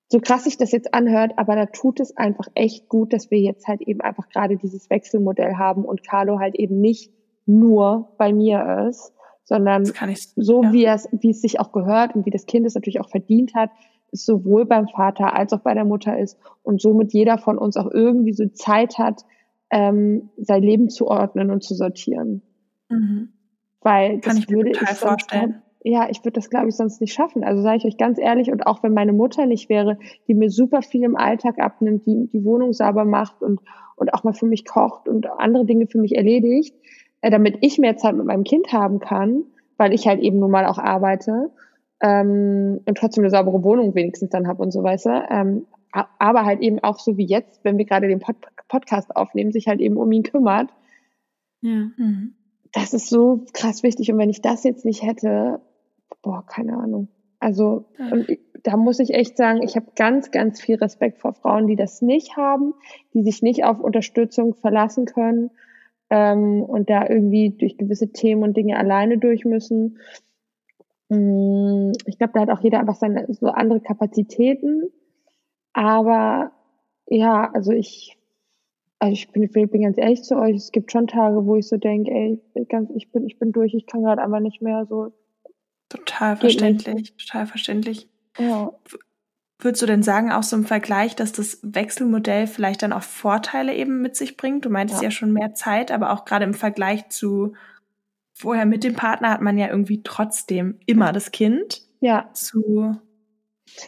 so 0.10 0.20
krass 0.20 0.45
sich 0.45 0.58
das 0.58 0.72
jetzt 0.72 0.93
anhört, 0.93 1.34
aber 1.38 1.55
da 1.55 1.66
tut 1.66 1.99
es 1.99 2.16
einfach 2.16 2.47
echt 2.55 2.88
gut, 2.88 3.12
dass 3.12 3.30
wir 3.30 3.39
jetzt 3.39 3.68
halt 3.68 3.82
eben 3.82 4.01
einfach 4.01 4.30
gerade 4.30 4.58
dieses 4.58 4.89
Wechselmodell 4.89 5.55
haben 5.55 5.84
und 5.84 6.08
Carlo 6.08 6.39
halt 6.39 6.55
eben 6.55 6.80
nicht 6.80 7.12
nur 7.45 8.14
bei 8.18 8.32
mir 8.32 8.88
ist, 8.89 9.14
sondern 9.43 9.84
ich, 10.10 10.30
so 10.36 10.64
ja. 10.64 10.74
wie 10.74 10.86
es, 10.86 11.08
wie 11.12 11.32
es 11.32 11.41
sich 11.41 11.60
auch 11.60 11.72
gehört 11.72 12.16
und 12.16 12.26
wie 12.26 12.32
das 12.32 12.45
Kind 12.45 12.66
es 12.66 12.76
natürlich 12.76 13.01
auch 13.01 13.10
verdient 13.10 13.53
hat, 13.53 13.70
es 14.12 14.26
sowohl 14.26 14.66
beim 14.66 14.88
Vater 14.88 15.36
als 15.36 15.51
auch 15.53 15.60
bei 15.60 15.74
der 15.74 15.86
Mutter 15.86 16.18
ist 16.18 16.38
und 16.64 16.82
somit 16.82 17.14
jeder 17.14 17.38
von 17.38 17.58
uns 17.58 17.76
auch 17.76 17.91
irgendwie 17.91 18.34
so 18.34 18.47
Zeit 18.47 18.97
hat, 18.97 19.26
ähm, 19.70 20.30
sein 20.38 20.64
Leben 20.64 20.89
zu 20.89 21.08
ordnen 21.08 21.51
und 21.51 21.64
zu 21.64 21.76
sortieren. 21.76 22.41
Mhm. 22.89 23.34
Weil 23.82 24.20
Kann 24.22 24.38
das 24.38 24.49
würde 24.49 24.72
ich 24.72 24.80
vorstellen. 24.80 25.62
Ja, 25.84 26.09
ich 26.09 26.19
würde 26.19 26.34
das, 26.34 26.49
glaube 26.49 26.69
ich, 26.69 26.75
sonst 26.75 27.01
nicht 27.01 27.13
schaffen. 27.13 27.43
Also 27.43 27.61
sage 27.61 27.78
ich 27.78 27.86
euch 27.86 27.97
ganz 27.97 28.19
ehrlich, 28.19 28.51
und 28.51 28.65
auch 28.65 28.84
wenn 28.84 28.93
meine 28.93 29.13
Mutter 29.13 29.45
nicht 29.45 29.69
wäre, 29.69 29.97
die 30.28 30.34
mir 30.34 30.49
super 30.49 30.82
viel 30.82 31.03
im 31.03 31.15
Alltag 31.15 31.59
abnimmt, 31.59 32.05
die 32.05 32.28
die 32.28 32.43
Wohnung 32.43 32.73
sauber 32.73 33.05
macht 33.05 33.41
und, 33.41 33.61
und 33.95 34.13
auch 34.13 34.23
mal 34.23 34.34
für 34.34 34.45
mich 34.45 34.65
kocht 34.65 35.07
und 35.07 35.28
andere 35.28 35.65
Dinge 35.65 35.88
für 35.88 35.99
mich 35.99 36.15
erledigt, 36.15 36.75
äh, 37.21 37.30
damit 37.30 37.57
ich 37.61 37.78
mehr 37.78 37.97
Zeit 37.97 38.15
mit 38.15 38.25
meinem 38.25 38.43
Kind 38.43 38.73
haben 38.73 38.99
kann, 38.99 39.43
weil 39.78 39.93
ich 39.93 40.07
halt 40.07 40.19
eben 40.21 40.39
nun 40.39 40.51
mal 40.51 40.65
auch 40.65 40.80
arbeite 40.80 41.51
ähm, 42.01 42.82
und 42.86 42.97
trotzdem 42.97 43.23
eine 43.23 43.32
saubere 43.32 43.63
Wohnung 43.63 43.95
wenigstens 43.95 44.30
dann 44.30 44.47
habe 44.47 44.61
und 44.63 44.71
so 44.71 44.84
weiter. 44.84 45.28
Ähm, 45.30 45.65
aber 46.19 46.45
halt 46.45 46.61
eben 46.61 46.80
auch 46.80 46.99
so 46.99 47.17
wie 47.17 47.25
jetzt, 47.25 47.63
wenn 47.63 47.78
wir 47.78 47.86
gerade 47.86 48.07
den 48.07 48.19
Pod 48.19 48.36
Podcast 48.67 49.15
aufnehmen, 49.15 49.53
sich 49.53 49.67
halt 49.67 49.80
eben 49.80 49.95
um 49.95 50.11
ihn 50.11 50.23
kümmert. 50.23 50.69
Ja. 51.61 51.89
Mhm. 51.95 52.34
Das 52.73 52.93
ist 52.93 53.09
so 53.09 53.45
krass 53.53 53.82
wichtig. 53.82 54.11
Und 54.11 54.17
wenn 54.17 54.30
ich 54.30 54.41
das 54.41 54.65
jetzt 54.65 54.84
nicht 54.84 55.03
hätte, 55.03 55.61
boah, 56.22 56.45
keine 56.45 56.78
Ahnung. 56.78 57.10
Also 57.39 57.86
und 58.12 58.28
da 58.64 58.78
muss 58.78 58.99
ich 58.99 59.14
echt 59.14 59.38
sagen, 59.38 59.62
ich 59.62 59.76
habe 59.76 59.88
ganz, 59.95 60.32
ganz 60.32 60.60
viel 60.60 60.76
Respekt 60.76 61.20
vor 61.20 61.34
Frauen, 61.34 61.68
die 61.68 61.76
das 61.76 62.01
nicht 62.01 62.36
haben, 62.36 62.74
die 63.14 63.24
sich 63.24 63.41
nicht 63.41 63.64
auf 63.64 63.80
Unterstützung 63.80 64.55
verlassen 64.55 65.05
können 65.05 65.51
ähm, 66.10 66.64
und 66.64 66.89
da 66.89 67.08
irgendwie 67.08 67.51
durch 67.51 67.78
gewisse 67.78 68.12
Themen 68.12 68.43
und 68.43 68.58
Dinge 68.58 68.78
alleine 68.78 69.18
durch 69.18 69.45
müssen. 69.45 69.99
Mm, 71.10 71.91
ich 72.05 72.18
glaube, 72.18 72.34
da 72.34 72.41
hat 72.41 72.49
auch 72.49 72.62
jeder 72.62 72.80
einfach 72.80 72.95
seine 72.95 73.32
so 73.34 73.47
andere 73.47 73.82
Kapazitäten. 73.82 74.91
Aber 75.74 76.51
ja, 77.08 77.51
also 77.53 77.72
ich, 77.72 78.18
also 78.99 79.14
ich 79.14 79.32
bin, 79.32 79.43
ich 79.43 79.51
bin 79.51 79.82
ganz 79.82 79.97
ehrlich 79.97 80.24
zu 80.24 80.38
euch, 80.38 80.55
es 80.55 80.72
gibt 80.72 80.91
schon 80.91 81.08
Tage, 81.08 81.45
wo 81.45 81.55
ich 81.55 81.68
so 81.68 81.78
denke, 81.78 82.12
ey, 82.12 82.41
ganz, 82.68 82.89
ich 82.95 83.12
bin, 83.12 83.26
ich 83.26 83.38
bin 83.38 83.51
durch, 83.51 83.74
ich 83.74 83.86
kann 83.86 84.03
gerade 84.03 84.22
einfach 84.22 84.39
nicht 84.39 84.62
mehr 84.62 84.86
so. 84.86 85.12
Total 85.89 86.35
verständlich, 86.35 87.15
total 87.15 87.47
verständlich. 87.47 88.09
Ja. 88.38 88.71
Würdest 89.59 89.81
du 89.81 89.88
denn 89.88 90.03
sagen, 90.03 90.31
auch 90.31 90.43
so 90.43 90.55
im 90.55 90.65
Vergleich, 90.65 91.15
dass 91.15 91.31
das 91.31 91.59
Wechselmodell 91.63 92.45
vielleicht 92.45 92.83
dann 92.83 92.93
auch 92.93 93.01
Vorteile 93.01 93.73
eben 93.73 94.01
mit 94.01 94.15
sich 94.15 94.38
bringt? 94.38 94.65
Du 94.65 94.69
meintest 94.69 95.01
ja, 95.01 95.07
ja 95.07 95.11
schon 95.11 95.33
mehr 95.33 95.55
Zeit, 95.55 95.91
aber 95.91 96.11
auch 96.11 96.25
gerade 96.25 96.45
im 96.45 96.53
Vergleich 96.53 97.09
zu 97.09 97.53
vorher 98.33 98.67
mit 98.67 98.83
dem 98.83 98.93
Partner 98.93 99.31
hat 99.31 99.41
man 99.41 99.57
ja 99.57 99.67
irgendwie 99.67 100.03
trotzdem 100.03 100.79
immer 100.85 101.11
das 101.11 101.31
Kind. 101.31 101.81
Ja. 102.01 102.29
Zu 102.33 102.99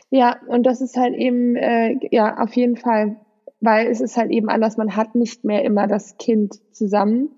ja, 0.09 0.37
und 0.47 0.63
das 0.63 0.81
ist 0.81 0.97
halt 0.97 1.15
eben, 1.15 1.55
äh, 1.55 1.97
ja, 2.11 2.37
auf 2.37 2.53
jeden 2.53 2.75
Fall, 2.75 3.17
weil 3.59 3.87
es 3.87 4.01
ist 4.01 4.17
halt 4.17 4.31
eben 4.31 4.49
anders, 4.49 4.77
man 4.77 4.95
hat 4.95 5.15
nicht 5.15 5.43
mehr 5.43 5.63
immer 5.63 5.87
das 5.87 6.17
Kind 6.17 6.59
zusammen, 6.71 7.29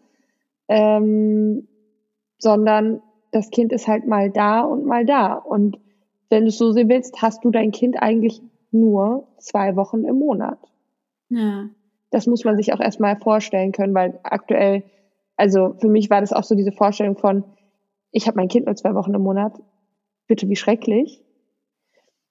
ähm, 0.68 1.68
sondern 2.38 3.02
das 3.32 3.50
Kind 3.50 3.72
ist 3.72 3.88
halt 3.88 4.08
mal 4.08 4.30
da 4.30 4.62
und 4.62 4.86
mal 4.86 5.06
da. 5.06 5.34
Und 5.34 5.80
wenn 6.30 6.44
du 6.44 6.50
es 6.50 6.58
so 6.58 6.72
sehen 6.72 6.90
willst, 6.90 7.22
hast 7.22 7.44
du 7.44 7.52
dein 7.52 7.72
Kind 7.72 8.02
eigentlich 8.02 8.42
nur 8.72 9.28
zwei 9.38 9.76
Wochen 9.76 10.06
im 10.06 10.20
Monat. 10.20 10.60
Ja. 11.30 11.70
Das 12.10 12.28
muss 12.28 12.44
man 12.44 12.58
sich 12.58 12.74
auch 12.74 12.80
erstmal 12.80 13.18
vorstellen 13.18 13.72
können, 13.72 13.94
weil 13.94 14.20
aktuell, 14.24 14.84
also 15.38 15.76
für 15.80 15.88
mich 15.88 16.10
war 16.10 16.22
das 16.22 16.34
auch 16.34 16.44
so 16.44 16.56
diese 16.56 16.72
Vorstellung 16.72 17.18
von, 17.18 17.44
ich 18.12 18.28
habe 18.28 18.38
mein 18.38 18.50
Kind 18.50 18.66
nur 18.66 18.76
zwei 18.76 18.94
Wochen 18.94 19.14
im 19.14 19.22
Monat. 19.22 19.62
Bitte, 20.28 20.48
wie 20.50 20.56
schrecklich. 20.56 21.24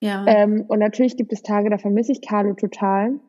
Ja. 0.01 0.25
Ähm, 0.27 0.65
und 0.69 0.79
natürlich 0.79 1.17
gibt 1.17 1.33
es 1.33 1.43
Tage, 1.43 1.71
da 1.71 1.79
vermisse 1.79 2.13
ich 2.13 2.23
Carlo 2.23 2.55
total. 2.55 3.21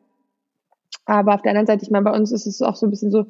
Aber 1.04 1.34
auf 1.34 1.42
der 1.42 1.50
anderen 1.50 1.66
Seite, 1.66 1.84
ich 1.84 1.90
meine, 1.90 2.04
bei 2.04 2.16
uns 2.16 2.32
ist 2.32 2.46
es 2.46 2.62
auch 2.62 2.76
so 2.76 2.86
ein 2.86 2.90
bisschen 2.90 3.10
so, 3.10 3.26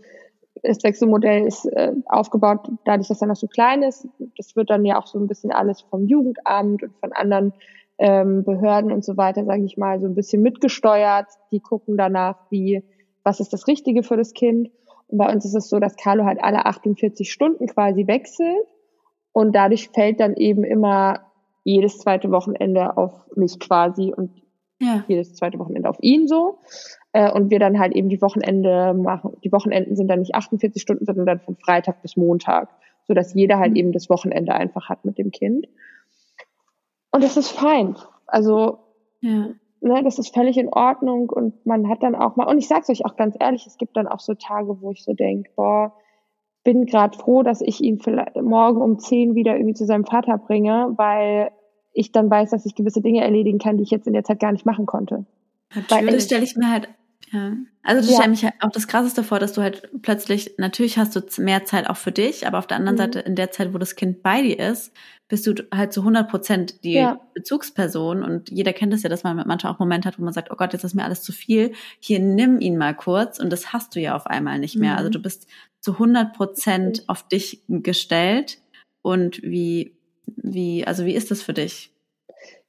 das 0.62 0.82
Wechselmodell 0.82 1.46
ist 1.46 1.64
äh, 1.66 1.92
aufgebaut, 2.07 2.68
dadurch, 2.84 3.09
dass 3.09 3.20
er 3.20 3.28
noch 3.28 3.36
so 3.36 3.46
klein 3.46 3.82
ist. 3.82 4.07
Das 4.36 4.55
wird 4.55 4.70
dann 4.70 4.84
ja 4.84 4.98
auch 4.98 5.07
so 5.07 5.18
ein 5.18 5.26
bisschen 5.26 5.50
alles 5.50 5.80
vom 5.82 6.07
Jugendamt 6.07 6.82
und 6.82 6.94
von 6.98 7.12
anderen 7.12 7.53
ähm, 7.98 8.44
Behörden 8.44 8.92
und 8.92 9.05
so 9.05 9.16
weiter, 9.16 9.44
sage 9.44 9.64
ich 9.64 9.76
mal, 9.76 10.00
so 10.00 10.07
ein 10.07 10.14
bisschen 10.14 10.42
mitgesteuert. 10.42 11.26
Die 11.50 11.61
gucken 11.61 11.96
danach, 11.96 12.36
wie, 12.50 12.82
was 13.22 13.40
ist 13.40 13.53
das 13.53 13.66
Richtige 13.66 14.03
für 14.03 14.16
das 14.16 14.32
Kind. 14.32 14.70
Und 15.09 15.18
bei 15.18 15.32
uns 15.32 15.44
ist 15.44 15.55
es 15.55 15.68
so, 15.68 15.78
dass 15.78 15.96
Carlo 15.96 16.24
halt 16.24 16.42
alle 16.42 16.66
48 16.66 17.30
Stunden 17.30 17.66
quasi 17.66 18.07
wechselt. 18.07 18.66
Und 19.32 19.55
dadurch 19.55 19.88
fällt 19.88 20.20
dann 20.20 20.34
eben 20.34 20.64
immer 20.64 21.20
jedes 21.64 21.98
zweite 21.98 22.30
Wochenende 22.30 22.96
auf 22.96 23.12
mich 23.36 23.59
quasi 23.59 24.12
und 24.14 24.30
ja. 24.80 25.05
jedes 25.07 25.34
zweite 25.34 25.59
Wochenende 25.59 25.88
auf 25.88 25.98
ihn 26.00 26.26
so. 26.26 26.59
Äh, 27.12 27.30
und 27.30 27.50
wir 27.50 27.58
dann 27.58 27.78
halt 27.78 27.94
eben 27.94 28.08
die 28.08 28.22
Wochenende 28.22 28.94
machen. 28.94 29.36
Die 29.44 29.52
Wochenenden 29.52 29.96
sind 29.96 30.08
dann 30.08 30.20
nicht 30.20 30.34
48 30.34 30.80
Stunden, 30.80 31.04
sondern 31.04 31.26
dann 31.26 31.40
von 31.40 31.56
Freitag 31.56 32.02
bis 32.02 32.16
Montag, 32.16 32.70
so 33.06 33.14
dass 33.14 33.34
jeder 33.34 33.58
halt 33.58 33.72
mhm. 33.72 33.76
eben 33.76 33.92
das 33.92 34.08
Wochenende 34.08 34.54
einfach 34.54 34.88
hat 34.88 35.04
mit 35.04 35.18
dem 35.18 35.30
Kind. 35.30 35.66
Und 37.10 37.22
das 37.22 37.36
ist 37.36 37.50
fein. 37.50 37.96
Also, 38.26 38.78
ja. 39.20 39.50
ne, 39.80 40.02
das 40.02 40.18
ist 40.18 40.34
völlig 40.34 40.56
in 40.56 40.70
Ordnung 40.70 41.28
und 41.28 41.66
man 41.66 41.88
hat 41.88 42.02
dann 42.02 42.14
auch 42.14 42.36
mal, 42.36 42.48
und 42.48 42.58
ich 42.58 42.68
sag's 42.68 42.88
euch 42.88 43.04
auch 43.04 43.16
ganz 43.16 43.36
ehrlich, 43.38 43.66
es 43.66 43.76
gibt 43.76 43.96
dann 43.96 44.08
auch 44.08 44.20
so 44.20 44.32
Tage, 44.34 44.80
wo 44.80 44.92
ich 44.92 45.04
so 45.04 45.12
denk, 45.12 45.54
boah, 45.54 45.94
bin 46.64 46.86
gerade 46.86 47.18
froh, 47.18 47.42
dass 47.42 47.60
ich 47.60 47.82
ihn 47.82 47.98
vielleicht 47.98 48.36
morgen 48.36 48.80
um 48.80 48.98
zehn 48.98 49.34
wieder 49.34 49.56
irgendwie 49.56 49.74
zu 49.74 49.84
seinem 49.84 50.06
Vater 50.06 50.38
bringe, 50.38 50.94
weil 50.96 51.50
ich 51.92 52.12
dann 52.12 52.30
weiß, 52.30 52.50
dass 52.50 52.64
ich 52.64 52.74
gewisse 52.74 53.02
Dinge 53.02 53.20
erledigen 53.20 53.58
kann, 53.58 53.76
die 53.76 53.82
ich 53.82 53.90
jetzt 53.90 54.06
in 54.06 54.14
der 54.14 54.24
Zeit 54.24 54.40
gar 54.40 54.52
nicht 54.52 54.64
machen 54.64 54.86
konnte. 54.86 55.26
Natürlich. 55.74 56.24
Stelle 56.24 56.44
ich 56.44 56.56
mir 56.56 56.70
halt, 56.70 56.88
ja. 57.30 57.52
Also 57.82 58.00
das 58.00 58.10
ja. 58.10 58.16
stelle 58.16 58.30
mich 58.30 58.46
auch 58.60 58.70
das 58.70 58.86
Krasseste 58.86 59.24
vor, 59.24 59.38
dass 59.38 59.54
du 59.54 59.62
halt 59.62 59.88
plötzlich, 60.02 60.54
natürlich 60.58 60.98
hast 60.98 61.16
du 61.16 61.42
mehr 61.42 61.64
Zeit 61.64 61.88
auch 61.88 61.96
für 61.96 62.12
dich, 62.12 62.46
aber 62.46 62.58
auf 62.58 62.66
der 62.66 62.76
anderen 62.76 62.96
mhm. 62.96 63.00
Seite, 63.00 63.18
in 63.20 63.34
der 63.34 63.50
Zeit, 63.50 63.74
wo 63.74 63.78
das 63.78 63.96
Kind 63.96 64.22
bei 64.22 64.42
dir 64.42 64.58
ist, 64.58 64.92
bist 65.28 65.46
du 65.46 65.54
halt 65.72 65.92
zu 65.92 66.00
100 66.00 66.28
Prozent 66.30 66.84
die 66.84 66.92
ja. 66.92 67.18
Bezugsperson 67.34 68.22
und 68.22 68.50
jeder 68.50 68.72
kennt 68.72 68.92
es 68.92 69.02
ja, 69.02 69.08
dass 69.08 69.24
man 69.24 69.36
manchmal 69.46 69.72
auch 69.72 69.78
Momente 69.78 70.06
hat, 70.06 70.18
wo 70.18 70.24
man 70.24 70.34
sagt, 70.34 70.50
oh 70.50 70.56
Gott, 70.56 70.74
jetzt 70.74 70.84
ist 70.84 70.94
mir 70.94 71.04
alles 71.04 71.22
zu 71.22 71.32
viel. 71.32 71.72
Hier 72.00 72.20
nimm 72.20 72.60
ihn 72.60 72.76
mal 72.76 72.94
kurz 72.94 73.38
und 73.38 73.50
das 73.50 73.72
hast 73.72 73.96
du 73.96 74.00
ja 74.00 74.14
auf 74.14 74.26
einmal 74.26 74.58
nicht 74.58 74.76
mehr. 74.76 74.92
Also 74.92 75.04
mhm. 75.04 75.06
Also 75.06 75.18
du 75.18 75.22
bist 75.22 75.48
zu 75.80 75.92
100 75.94 76.34
Prozent 76.34 77.04
auf 77.08 77.26
dich 77.26 77.62
gestellt 77.68 78.58
und 79.02 79.42
wie, 79.42 79.96
wie, 80.26 80.86
also 80.86 81.04
wie 81.04 81.14
ist 81.14 81.30
das 81.30 81.42
für 81.42 81.54
dich? 81.54 81.91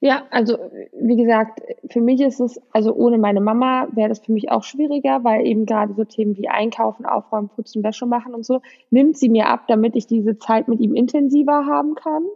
Ja, 0.04 0.26
also 0.28 0.58
wie 0.92 1.16
gesagt, 1.16 1.62
für 1.90 2.02
mich 2.02 2.20
ist 2.20 2.38
es, 2.38 2.60
also 2.72 2.92
ohne 2.94 3.16
meine 3.16 3.40
Mama 3.40 3.88
wäre 3.92 4.10
das 4.10 4.18
für 4.18 4.32
mich 4.32 4.50
auch 4.50 4.62
schwieriger, 4.62 5.24
weil 5.24 5.46
eben 5.46 5.64
gerade 5.64 5.94
so 5.94 6.04
Themen 6.04 6.36
wie 6.36 6.46
Einkaufen, 6.46 7.06
Aufräumen, 7.06 7.48
Putzen, 7.48 7.82
Wäsche 7.82 8.04
machen 8.04 8.34
und 8.34 8.44
so, 8.44 8.60
nimmt 8.90 9.16
sie 9.16 9.30
mir 9.30 9.48
ab, 9.48 9.62
damit 9.66 9.96
ich 9.96 10.06
diese 10.06 10.38
Zeit 10.38 10.68
mit 10.68 10.80
ihm 10.80 10.94
intensiver 10.94 11.64
haben 11.64 11.94
kann. 11.94 12.26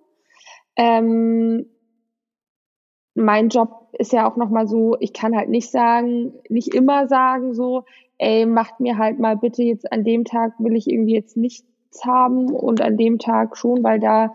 Ähm, 0.77 1.67
mein 3.15 3.51
Job 3.51 3.91
ist 3.93 4.15
ja 4.15 4.27
auch 4.27 4.37
nochmal 4.37 4.67
so, 4.67 4.97
ich 4.99 5.13
kann 5.13 5.37
halt 5.37 5.51
nicht 5.51 5.71
sagen, 5.71 6.33
nicht 6.49 6.75
immer 6.75 7.07
sagen 7.07 7.53
so, 7.53 7.85
ey, 8.17 8.47
macht 8.47 8.81
mir 8.81 8.97
halt 8.97 9.19
mal 9.19 9.37
bitte 9.37 9.63
jetzt 9.63 9.93
an 9.93 10.05
dem 10.05 10.25
Tag 10.25 10.55
will 10.59 10.75
ich 10.75 10.91
irgendwie 10.91 11.17
jetzt 11.17 11.37
nichts 11.37 11.67
haben 12.03 12.51
und 12.51 12.81
an 12.81 12.97
dem 12.97 13.19
Tag 13.19 13.59
schon, 13.59 13.85
weil 13.85 14.01
da 14.01 14.35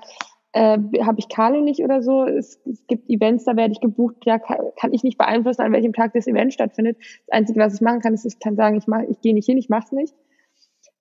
äh, 0.54 0.78
habe 1.02 1.20
ich 1.20 1.30
Carlo 1.30 1.62
nicht 1.62 1.82
oder 1.84 2.02
so. 2.02 2.26
Es, 2.26 2.60
es, 2.66 2.86
gibt 2.88 3.10
Events, 3.10 3.44
da 3.44 3.56
werde 3.56 3.74
ich 3.74 3.82
gebucht, 3.82 4.18
ja, 4.26 4.40
kann, 4.40 4.58
kann, 4.80 4.94
ich 4.94 5.04
nicht 5.04 5.18
beeinflussen, 5.18 5.62
an 5.62 5.74
welchem 5.74 5.94
Tag 5.94 6.14
das 6.14 6.28
Event 6.28 6.54
stattfindet. 6.54 6.98
Das 7.28 7.38
Einzige, 7.38 7.60
was 7.60 7.76
ich 7.76 7.82
machen 7.82 8.00
kann, 8.00 8.14
ist, 8.14 8.26
ich 8.26 8.40
kann 8.40 8.56
sagen, 8.56 8.78
ich, 8.78 8.88
mach, 8.88 9.02
ich 9.10 9.20
gehe 9.22 9.34
nicht 9.34 9.48
hin, 9.48 9.58
ich 9.58 9.70
mache 9.70 9.86
es 9.86 9.92
nicht. 9.92 10.16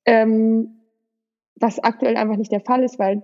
Ähm, 0.05 0.81
was 1.57 1.79
aktuell 1.79 2.17
einfach 2.17 2.37
nicht 2.37 2.51
der 2.51 2.61
Fall 2.61 2.83
ist, 2.83 2.99
weil 2.99 3.23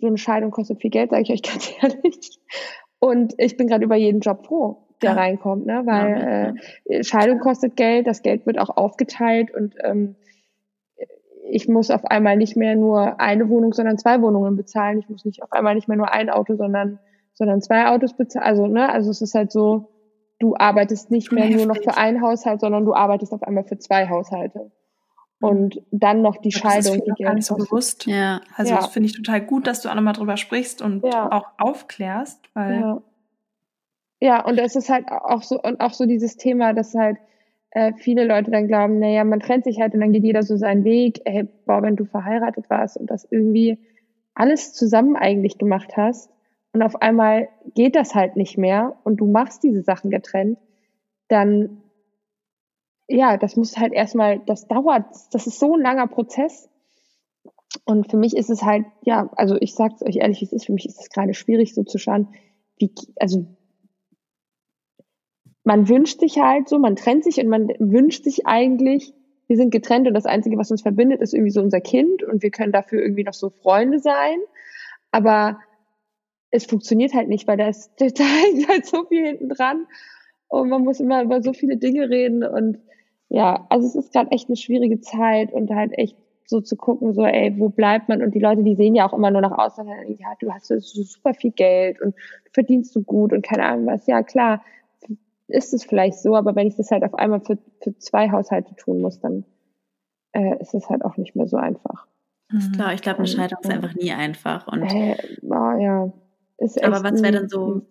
so 0.00 0.06
eine 0.06 0.16
Scheidung 0.16 0.52
kostet 0.52 0.80
viel 0.80 0.90
Geld, 0.90 1.10
sage 1.10 1.22
ich 1.22 1.30
euch 1.30 1.42
ganz 1.50 1.72
ehrlich. 1.82 2.40
Und 3.00 3.34
ich 3.36 3.56
bin 3.56 3.66
gerade 3.66 3.84
über 3.84 3.96
jeden 3.96 4.20
Job 4.20 4.46
froh, 4.46 4.86
der 5.02 5.10
ja. 5.10 5.16
reinkommt, 5.16 5.66
ne? 5.66 5.82
weil 5.84 6.54
ja, 6.86 6.98
äh, 6.98 7.04
Scheidung 7.04 7.40
kostet 7.40 7.76
Geld, 7.76 8.06
das 8.06 8.22
Geld 8.22 8.46
wird 8.46 8.58
auch 8.58 8.76
aufgeteilt 8.76 9.52
und 9.54 9.74
ähm, 9.82 10.14
ich 11.54 11.68
muss 11.68 11.90
auf 11.92 12.04
einmal 12.04 12.36
nicht 12.36 12.56
mehr 12.56 12.74
nur 12.74 13.20
eine 13.20 13.48
Wohnung, 13.48 13.72
sondern 13.72 13.96
zwei 13.96 14.20
Wohnungen 14.20 14.56
bezahlen. 14.56 14.98
Ich 14.98 15.08
muss 15.08 15.24
nicht 15.24 15.40
auf 15.40 15.52
einmal 15.52 15.76
nicht 15.76 15.86
mehr 15.86 15.96
nur 15.96 16.12
ein 16.12 16.28
Auto, 16.28 16.56
sondern 16.56 16.98
sondern 17.32 17.62
zwei 17.62 17.88
Autos 17.88 18.16
bezahlen. 18.16 18.44
Also 18.44 18.66
ne, 18.66 18.90
also 18.90 19.10
es 19.10 19.22
ist 19.22 19.34
halt 19.34 19.52
so, 19.52 19.92
du 20.40 20.56
arbeitest 20.56 21.12
nicht 21.12 21.30
mehr 21.30 21.44
Heftig. 21.44 21.64
nur 21.64 21.74
noch 21.74 21.82
für 21.82 21.96
einen 21.96 22.22
Haushalt, 22.22 22.60
sondern 22.60 22.84
du 22.84 22.92
arbeitest 22.92 23.32
auf 23.32 23.44
einmal 23.44 23.62
für 23.62 23.78
zwei 23.78 24.08
Haushalte. 24.08 24.72
Und 25.40 25.80
dann 25.92 26.22
noch 26.22 26.38
die 26.38 26.48
das 26.48 26.58
Scheidung. 26.58 26.98
Das 26.98 27.06
ist 27.06 27.24
gar 27.24 27.34
nicht 27.34 27.46
so 27.46 27.54
bewusst. 27.54 28.06
Ja. 28.06 28.40
Also 28.56 28.72
ja. 28.72 28.80
das 28.80 28.88
finde 28.88 29.08
ich 29.08 29.14
total 29.14 29.40
gut, 29.40 29.66
dass 29.68 29.82
du 29.82 29.90
auch 29.90 29.94
nochmal 29.94 30.14
drüber 30.14 30.36
sprichst 30.36 30.82
und 30.82 31.04
ja. 31.04 31.30
auch 31.30 31.46
aufklärst, 31.58 32.40
weil. 32.54 32.80
Ja. 32.80 33.02
ja, 34.20 34.44
und 34.44 34.58
es 34.58 34.74
ist 34.74 34.88
halt 34.88 35.06
auch 35.08 35.42
so, 35.42 35.60
und 35.60 35.80
auch 35.80 35.92
so 35.92 36.06
dieses 36.06 36.36
Thema, 36.36 36.72
dass 36.72 36.94
halt 36.94 37.18
äh, 37.74 37.92
viele 37.96 38.24
Leute 38.24 38.50
dann 38.50 38.68
glauben, 38.68 38.98
naja, 38.98 39.24
man 39.24 39.40
trennt 39.40 39.64
sich 39.64 39.80
halt 39.80 39.94
und 39.94 40.00
dann 40.00 40.12
geht 40.12 40.24
jeder 40.24 40.42
so 40.42 40.56
seinen 40.56 40.84
Weg. 40.84 41.20
Ey, 41.24 41.46
boah, 41.66 41.82
wenn 41.82 41.96
du 41.96 42.04
verheiratet 42.04 42.70
warst 42.70 42.96
und 42.96 43.10
das 43.10 43.26
irgendwie 43.30 43.78
alles 44.34 44.72
zusammen 44.72 45.16
eigentlich 45.16 45.58
gemacht 45.58 45.96
hast 45.96 46.30
und 46.72 46.82
auf 46.82 47.02
einmal 47.02 47.48
geht 47.74 47.94
das 47.96 48.14
halt 48.14 48.36
nicht 48.36 48.58
mehr 48.58 48.96
und 49.04 49.16
du 49.16 49.26
machst 49.26 49.62
diese 49.62 49.82
Sachen 49.82 50.10
getrennt, 50.10 50.58
dann 51.28 51.82
ja, 53.08 53.36
das 53.36 53.56
muss 53.56 53.76
halt 53.76 53.92
erstmal, 53.92 54.38
das 54.40 54.66
dauert, 54.66 55.04
das 55.32 55.46
ist 55.46 55.58
so 55.58 55.74
ein 55.74 55.82
langer 55.82 56.06
Prozess. 56.06 56.70
Und 57.84 58.10
für 58.10 58.16
mich 58.16 58.36
ist 58.36 58.50
es 58.50 58.62
halt, 58.62 58.86
ja, 59.02 59.28
also 59.36 59.56
ich 59.60 59.74
sag's 59.74 60.02
euch 60.02 60.16
ehrlich, 60.16 60.42
es 60.42 60.52
ist, 60.52 60.66
für 60.66 60.72
mich 60.72 60.86
ist 60.86 61.00
es 61.00 61.10
gerade 61.10 61.34
schwierig 61.34 61.74
so 61.74 61.82
zu 61.82 61.98
schauen, 61.98 62.28
wie, 62.78 62.90
also 63.16 63.46
man 65.64 65.88
wünscht 65.88 66.20
sich 66.20 66.38
halt 66.38 66.68
so, 66.68 66.78
man 66.78 66.96
trennt 66.96 67.24
sich 67.24 67.38
und 67.38 67.48
man 67.48 67.68
wünscht 67.78 68.24
sich 68.24 68.46
eigentlich, 68.46 69.12
wir 69.48 69.56
sind 69.56 69.70
getrennt 69.70 70.06
und 70.06 70.14
das 70.14 70.26
Einzige, 70.26 70.58
was 70.58 70.70
uns 70.70 70.82
verbindet, 70.82 71.20
ist 71.20 71.34
irgendwie 71.34 71.50
so 71.50 71.60
unser 71.60 71.80
Kind 71.80 72.22
und 72.22 72.42
wir 72.42 72.50
können 72.50 72.72
dafür 72.72 73.02
irgendwie 73.02 73.24
noch 73.24 73.34
so 73.34 73.50
Freunde 73.50 73.98
sein. 73.98 74.38
Aber 75.10 75.58
es 76.50 76.66
funktioniert 76.66 77.14
halt 77.14 77.28
nicht, 77.28 77.46
weil 77.48 77.56
da 77.56 77.68
ist, 77.68 77.90
da 77.98 78.24
halt 78.68 78.86
so 78.86 79.04
viel 79.06 79.26
hinten 79.26 79.48
dran 79.48 79.86
und 80.48 80.68
man 80.68 80.84
muss 80.84 81.00
immer 81.00 81.22
über 81.22 81.42
so 81.42 81.52
viele 81.52 81.76
Dinge 81.76 82.08
reden 82.10 82.44
und 82.44 82.78
ja, 83.30 83.66
also 83.70 83.86
es 83.86 83.94
ist 83.94 84.12
gerade 84.12 84.30
echt 84.30 84.48
eine 84.48 84.56
schwierige 84.56 85.00
Zeit 85.00 85.52
und 85.52 85.70
halt 85.70 85.98
echt 85.98 86.16
so 86.46 86.60
zu 86.60 86.76
gucken, 86.76 87.14
so, 87.14 87.24
ey, 87.24 87.54
wo 87.58 87.70
bleibt 87.70 88.08
man? 88.08 88.22
Und 88.22 88.34
die 88.34 88.38
Leute, 88.38 88.62
die 88.62 88.76
sehen 88.76 88.94
ja 88.94 89.08
auch 89.08 89.14
immer 89.14 89.30
nur 89.30 89.40
nach 89.40 89.58
außen, 89.58 89.88
ja, 90.18 90.34
du 90.40 90.52
hast 90.52 90.66
so 90.66 90.78
super 90.78 91.32
viel 91.32 91.52
Geld 91.52 92.00
und 92.02 92.14
verdienst 92.52 92.92
so 92.92 93.00
gut 93.02 93.32
und 93.32 93.42
keine 93.42 93.64
Ahnung 93.64 93.86
was. 93.86 94.06
Ja, 94.06 94.22
klar, 94.22 94.62
ist 95.48 95.74
es 95.74 95.84
vielleicht 95.84 96.18
so, 96.18 96.36
aber 96.36 96.56
wenn 96.56 96.66
ich 96.66 96.76
das 96.76 96.90
halt 96.90 97.04
auf 97.04 97.14
einmal 97.14 97.40
für, 97.40 97.58
für 97.82 97.96
zwei 97.98 98.30
Haushalte 98.30 98.74
tun 98.76 99.00
muss, 99.00 99.20
dann 99.20 99.44
äh, 100.32 100.60
ist 100.60 100.74
es 100.74 100.88
halt 100.88 101.04
auch 101.04 101.16
nicht 101.16 101.36
mehr 101.36 101.46
so 101.46 101.56
einfach. 101.56 102.06
Das 102.50 102.64
ist 102.64 102.74
klar, 102.74 102.92
ich 102.92 103.02
glaube, 103.02 103.18
eine 103.18 103.26
Scheidung 103.26 103.58
ist 103.62 103.70
einfach 103.70 103.94
nie 103.94 104.12
einfach. 104.12 104.68
Und 104.68 104.82
äh, 104.82 105.16
oh, 105.42 105.78
ja, 105.78 106.12
ist 106.58 106.76
echt 106.76 106.86
aber 106.86 107.02
was 107.02 107.22
wäre 107.22 107.32
dann 107.32 107.48
so, 107.48 107.82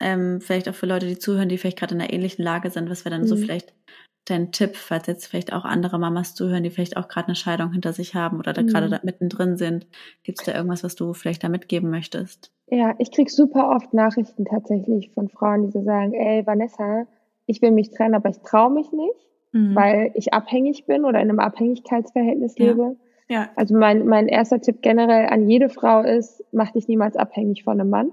ähm, 0.00 0.40
vielleicht 0.40 0.68
auch 0.68 0.74
für 0.74 0.86
Leute, 0.86 1.06
die 1.06 1.18
zuhören, 1.18 1.48
die 1.48 1.58
vielleicht 1.58 1.78
gerade 1.78 1.94
in 1.94 2.00
einer 2.00 2.12
ähnlichen 2.12 2.44
Lage 2.44 2.70
sind, 2.70 2.90
was 2.90 3.04
wäre 3.04 3.14
dann 3.14 3.22
mhm. 3.22 3.28
so 3.28 3.36
vielleicht 3.36 3.74
dein 4.24 4.50
Tipp, 4.50 4.76
falls 4.76 5.06
jetzt 5.06 5.26
vielleicht 5.26 5.52
auch 5.52 5.64
andere 5.64 5.98
Mamas 5.98 6.34
zuhören, 6.34 6.64
die 6.64 6.70
vielleicht 6.70 6.96
auch 6.96 7.08
gerade 7.08 7.28
eine 7.28 7.36
Scheidung 7.36 7.72
hinter 7.72 7.92
sich 7.92 8.14
haben 8.14 8.38
oder 8.38 8.52
da 8.52 8.62
mhm. 8.62 8.66
gerade 8.66 8.88
da 8.88 9.00
mittendrin 9.02 9.56
sind? 9.56 9.86
Gibt 10.24 10.40
es 10.40 10.44
da 10.44 10.54
irgendwas, 10.54 10.82
was 10.82 10.96
du 10.96 11.14
vielleicht 11.14 11.44
da 11.44 11.48
mitgeben 11.48 11.90
möchtest? 11.90 12.52
Ja, 12.68 12.94
ich 12.98 13.12
krieg 13.12 13.30
super 13.30 13.70
oft 13.70 13.94
Nachrichten 13.94 14.44
tatsächlich 14.44 15.12
von 15.12 15.28
Frauen, 15.28 15.66
die 15.66 15.70
so 15.70 15.82
sagen, 15.82 16.14
ey 16.14 16.46
Vanessa, 16.46 17.06
ich 17.46 17.62
will 17.62 17.70
mich 17.70 17.90
trennen, 17.90 18.14
aber 18.14 18.28
ich 18.28 18.40
traue 18.40 18.72
mich 18.72 18.90
nicht, 18.92 19.26
mhm. 19.52 19.74
weil 19.74 20.10
ich 20.14 20.32
abhängig 20.32 20.84
bin 20.86 21.04
oder 21.04 21.20
in 21.20 21.30
einem 21.30 21.38
Abhängigkeitsverhältnis 21.38 22.58
ja. 22.58 22.66
lebe. 22.66 22.96
Ja. 23.28 23.50
Also 23.56 23.76
mein, 23.76 24.06
mein 24.06 24.28
erster 24.28 24.60
Tipp 24.60 24.82
generell 24.82 25.26
an 25.26 25.48
jede 25.48 25.68
Frau 25.68 26.02
ist, 26.02 26.44
mach 26.52 26.72
dich 26.72 26.88
niemals 26.88 27.16
abhängig 27.16 27.64
von 27.64 27.80
einem 27.80 27.90
Mann. 27.90 28.12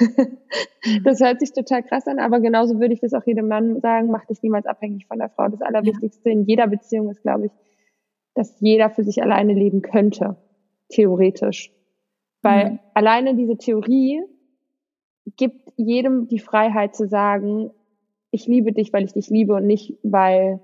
Mhm. 0.00 0.38
das 1.04 1.20
hört 1.20 1.40
sich 1.40 1.52
total 1.52 1.82
krass 1.82 2.06
an, 2.06 2.18
aber 2.18 2.40
genauso 2.40 2.80
würde 2.80 2.94
ich 2.94 3.00
das 3.00 3.12
auch 3.12 3.24
jedem 3.26 3.48
Mann 3.48 3.80
sagen, 3.80 4.10
mach 4.10 4.24
dich 4.24 4.42
niemals 4.42 4.66
abhängig 4.66 5.06
von 5.06 5.18
der 5.18 5.28
Frau. 5.28 5.48
Das 5.48 5.60
Allerwichtigste 5.60 6.30
ja. 6.30 6.34
in 6.34 6.44
jeder 6.44 6.66
Beziehung 6.66 7.10
ist, 7.10 7.22
glaube 7.22 7.46
ich, 7.46 7.52
dass 8.34 8.60
jeder 8.60 8.88
für 8.88 9.04
sich 9.04 9.22
alleine 9.22 9.52
leben 9.52 9.82
könnte, 9.82 10.36
theoretisch. 10.88 11.72
Weil 12.42 12.72
mhm. 12.72 12.78
alleine 12.94 13.34
diese 13.34 13.56
Theorie 13.56 14.22
gibt 15.36 15.72
jedem 15.76 16.28
die 16.28 16.38
Freiheit 16.38 16.96
zu 16.96 17.08
sagen, 17.08 17.70
ich 18.30 18.46
liebe 18.46 18.72
dich, 18.72 18.92
weil 18.92 19.04
ich 19.04 19.12
dich 19.12 19.28
liebe 19.30 19.54
und 19.54 19.66
nicht, 19.66 19.94
weil 20.02 20.60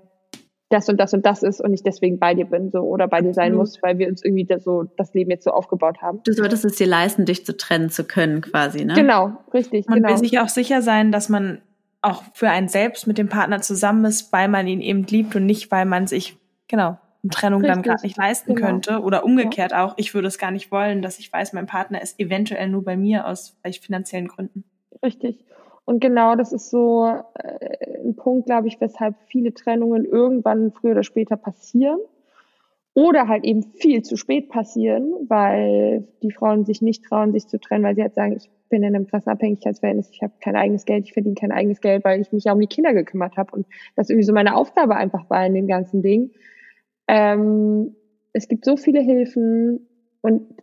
das 0.69 0.89
und 0.89 0.99
das 0.99 1.13
und 1.13 1.25
das 1.25 1.43
ist 1.43 1.61
und 1.61 1.73
ich 1.73 1.83
deswegen 1.83 2.19
bei 2.19 2.33
dir 2.33 2.45
bin 2.45 2.71
so 2.71 2.79
oder 2.79 3.07
bei 3.07 3.21
dir 3.21 3.33
sein 3.33 3.53
muss, 3.53 3.81
weil 3.83 3.97
wir 3.99 4.07
uns 4.07 4.23
irgendwie 4.23 4.45
das 4.45 4.63
so 4.63 4.83
das 4.97 5.13
Leben 5.13 5.29
jetzt 5.29 5.43
so 5.43 5.51
aufgebaut 5.51 6.01
haben. 6.01 6.21
Du 6.23 6.33
solltest 6.33 6.65
es 6.65 6.75
dir 6.75 6.87
leisten, 6.87 7.25
dich 7.25 7.45
zu 7.45 7.55
trennen 7.55 7.89
zu 7.89 8.03
können, 8.03 8.41
quasi, 8.41 8.83
ne? 8.83 8.93
Genau, 8.93 9.37
richtig. 9.53 9.87
Man 9.87 9.99
genau. 9.99 10.09
will 10.09 10.17
sich 10.17 10.39
auch 10.39 10.49
sicher 10.49 10.81
sein, 10.81 11.11
dass 11.11 11.29
man 11.29 11.61
auch 12.01 12.23
für 12.33 12.49
einen 12.49 12.67
selbst 12.67 13.07
mit 13.07 13.17
dem 13.17 13.29
Partner 13.29 13.61
zusammen 13.61 14.05
ist, 14.05 14.31
weil 14.33 14.47
man 14.47 14.67
ihn 14.67 14.81
eben 14.81 15.03
liebt 15.03 15.35
und 15.35 15.45
nicht, 15.45 15.71
weil 15.71 15.85
man 15.85 16.07
sich, 16.07 16.37
genau, 16.67 16.97
Trennung 17.29 17.61
Richtig. 17.61 17.73
dann 17.73 17.83
gerade 17.83 18.03
nicht 18.03 18.17
leisten 18.17 18.55
genau. 18.55 18.67
könnte. 18.67 18.99
Oder 19.01 19.23
umgekehrt 19.23 19.71
ja. 19.71 19.85
auch, 19.85 19.93
ich 19.97 20.13
würde 20.13 20.27
es 20.27 20.37
gar 20.37 20.51
nicht 20.51 20.71
wollen, 20.71 21.01
dass 21.01 21.19
ich 21.19 21.31
weiß, 21.31 21.53
mein 21.53 21.65
Partner 21.65 22.01
ist 22.01 22.19
eventuell 22.19 22.69
nur 22.69 22.83
bei 22.83 22.97
mir 22.97 23.27
aus 23.27 23.55
vielleicht 23.61 23.83
finanziellen 23.85 24.27
Gründen. 24.27 24.63
Richtig. 25.03 25.43
Und 25.85 25.99
genau 25.99 26.35
das 26.35 26.51
ist 26.51 26.71
so 26.71 27.05
äh, 27.35 27.99
ein 28.03 28.15
Punkt, 28.15 28.47
glaube 28.47 28.67
ich, 28.67 28.81
weshalb 28.81 29.15
viele 29.27 29.53
Trennungen 29.53 30.03
irgendwann 30.03 30.71
früher 30.71 30.91
oder 30.91 31.03
später 31.03 31.37
passieren. 31.37 31.99
Oder 32.95 33.27
halt 33.27 33.43
eben 33.43 33.61
viel 33.61 34.03
zu 34.03 34.15
spät 34.15 34.49
passieren, 34.49 35.13
weil 35.27 36.07
die 36.23 36.31
Frauen 36.31 36.63
sich 36.63 36.81
nicht 36.81 37.03
trauen, 37.03 37.33
sich 37.33 37.45
zu 37.45 37.59
trennen, 37.59 37.83
weil 37.83 37.95
sie 37.95 38.01
halt 38.01 38.15
sagen, 38.15 38.37
ich 38.37 38.49
bin 38.69 38.83
in 38.83 38.95
einem 38.95 39.05
krassen 39.05 39.33
Abhängigkeitsverhältnis, 39.33 40.09
ich 40.11 40.21
habe 40.21 40.31
kein 40.39 40.55
eigenes 40.55 40.85
Geld, 40.85 41.03
ich 41.03 41.13
verdiene 41.13 41.35
kein 41.35 41.51
eigenes 41.51 41.81
Geld, 41.81 42.05
weil 42.05 42.21
ich 42.21 42.31
mich 42.31 42.45
ja 42.45 42.53
um 42.53 42.59
die 42.59 42.67
Kinder 42.67 42.93
gekümmert 42.93 43.35
habe 43.35 43.53
und 43.53 43.67
das 43.97 44.09
irgendwie 44.09 44.25
so 44.25 44.33
meine 44.33 44.55
Aufgabe 44.55 44.95
einfach 44.95 45.29
war 45.29 45.45
in 45.45 45.53
dem 45.53 45.67
ganzen 45.67 46.01
Ding. 46.01 46.31
Ähm, 47.07 47.95
es 48.33 48.47
gibt 48.47 48.65
so 48.65 48.77
viele 48.77 49.01
Hilfen 49.01 49.87
und 50.21 50.55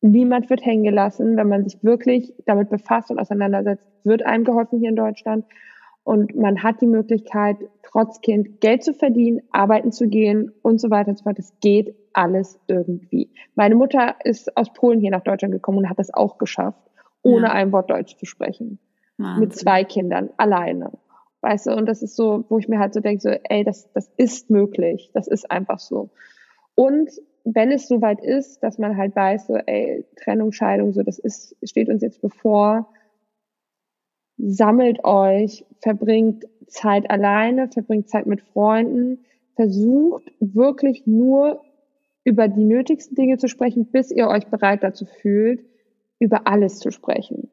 niemand 0.00 0.50
wird 0.50 0.64
hängen 0.64 0.84
gelassen. 0.84 1.36
Wenn 1.36 1.48
man 1.48 1.68
sich 1.68 1.82
wirklich 1.82 2.34
damit 2.46 2.70
befasst 2.70 3.10
und 3.10 3.18
auseinandersetzt, 3.18 3.84
wird 4.04 4.24
einem 4.24 4.44
geholfen 4.44 4.78
hier 4.78 4.90
in 4.90 4.96
Deutschland. 4.96 5.44
Und 6.04 6.36
man 6.36 6.62
hat 6.62 6.80
die 6.80 6.86
Möglichkeit, 6.86 7.56
trotz 7.82 8.20
Kind 8.20 8.60
Geld 8.60 8.84
zu 8.84 8.94
verdienen, 8.94 9.42
arbeiten 9.50 9.90
zu 9.90 10.08
gehen 10.08 10.52
und 10.62 10.80
so 10.80 10.88
weiter 10.88 11.08
und 11.08 11.18
so 11.18 11.24
fort. 11.24 11.38
Es 11.38 11.52
geht 11.60 11.96
alles 12.12 12.60
irgendwie. 12.68 13.30
Meine 13.56 13.74
Mutter 13.74 14.14
ist 14.24 14.56
aus 14.56 14.72
Polen 14.72 15.00
hier 15.00 15.10
nach 15.10 15.24
Deutschland 15.24 15.52
gekommen 15.52 15.78
und 15.78 15.90
hat 15.90 15.98
das 15.98 16.14
auch 16.14 16.38
geschafft, 16.38 16.80
ohne 17.22 17.48
ja. 17.48 17.52
ein 17.52 17.72
Wort 17.72 17.90
Deutsch 17.90 18.16
zu 18.16 18.24
sprechen. 18.24 18.78
Wahnsinn. 19.18 19.40
Mit 19.40 19.56
zwei 19.56 19.82
Kindern, 19.84 20.30
alleine. 20.36 20.92
Weißt 21.46 21.68
du, 21.68 21.76
und 21.76 21.86
das 21.86 22.02
ist 22.02 22.16
so, 22.16 22.44
wo 22.48 22.58
ich 22.58 22.66
mir 22.66 22.80
halt 22.80 22.92
so 22.92 22.98
denke, 22.98 23.20
so, 23.22 23.28
ey, 23.28 23.62
das, 23.62 23.88
das 23.92 24.10
ist 24.16 24.50
möglich. 24.50 25.12
Das 25.14 25.28
ist 25.28 25.48
einfach 25.48 25.78
so. 25.78 26.10
Und 26.74 27.08
wenn 27.44 27.70
es 27.70 27.86
soweit 27.86 28.20
ist, 28.20 28.64
dass 28.64 28.78
man 28.78 28.96
halt 28.96 29.14
weiß, 29.14 29.46
so, 29.46 29.54
ey, 29.54 30.04
Trennung, 30.16 30.50
Scheidung, 30.50 30.92
so, 30.92 31.04
das 31.04 31.20
ist, 31.20 31.54
steht 31.62 31.88
uns 31.88 32.02
jetzt 32.02 32.20
bevor, 32.20 32.88
sammelt 34.38 35.04
euch, 35.04 35.64
verbringt 35.78 36.46
Zeit 36.66 37.08
alleine, 37.12 37.68
verbringt 37.68 38.08
Zeit 38.08 38.26
mit 38.26 38.40
Freunden, 38.40 39.24
versucht 39.54 40.32
wirklich 40.40 41.06
nur 41.06 41.62
über 42.24 42.48
die 42.48 42.64
nötigsten 42.64 43.14
Dinge 43.14 43.38
zu 43.38 43.46
sprechen, 43.46 43.86
bis 43.92 44.10
ihr 44.10 44.26
euch 44.26 44.48
bereit 44.48 44.82
dazu 44.82 45.04
fühlt, 45.04 45.64
über 46.18 46.48
alles 46.48 46.80
zu 46.80 46.90
sprechen. 46.90 47.52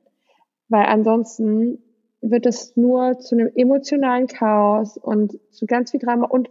Weil 0.67 0.85
ansonsten 0.87 1.77
wird 2.24 2.45
es 2.45 2.76
nur 2.78 3.19
zu 3.19 3.36
einem 3.36 3.51
emotionalen 3.53 4.28
Chaos 4.28 4.97
und 4.97 5.38
zu 5.51 5.65
ganz 5.65 5.91
viel 5.91 5.99
Drama 5.99 6.26
und 6.26 6.49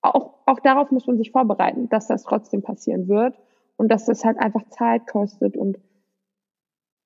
auch, 0.00 0.34
auch 0.46 0.60
darauf 0.60 0.90
muss 0.90 1.06
man 1.06 1.18
sich 1.18 1.32
vorbereiten, 1.32 1.88
dass 1.90 2.06
das 2.06 2.22
trotzdem 2.22 2.62
passieren 2.62 3.06
wird 3.06 3.34
und 3.76 3.88
dass 3.88 4.06
das 4.06 4.24
halt 4.24 4.38
einfach 4.38 4.66
Zeit 4.70 5.06
kostet 5.06 5.56
und 5.56 5.78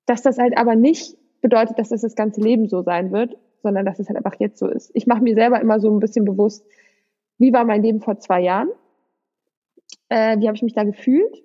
dass 0.05 0.21
das 0.21 0.37
halt 0.37 0.57
aber 0.57 0.75
nicht 0.75 1.17
bedeutet, 1.41 1.79
dass 1.79 1.89
das 1.89 2.01
das 2.01 2.15
ganze 2.15 2.39
Leben 2.39 2.69
so 2.69 2.81
sein 2.81 3.11
wird, 3.11 3.37
sondern 3.61 3.85
dass 3.85 3.99
es 3.99 4.07
halt 4.07 4.17
einfach 4.17 4.39
jetzt 4.39 4.57
so 4.57 4.67
ist. 4.67 4.91
Ich 4.93 5.05
mache 5.05 5.21
mir 5.21 5.35
selber 5.35 5.59
immer 5.59 5.79
so 5.79 5.89
ein 5.89 5.99
bisschen 5.99 6.23
bewusst, 6.23 6.65
wie 7.37 7.51
war 7.51 7.65
mein 7.65 7.83
Leben 7.83 7.99
vor 7.99 8.19
zwei 8.19 8.41
Jahren? 8.41 8.69
Äh, 10.09 10.39
wie 10.39 10.47
habe 10.47 10.55
ich 10.55 10.63
mich 10.63 10.73
da 10.73 10.83
gefühlt? 10.83 11.43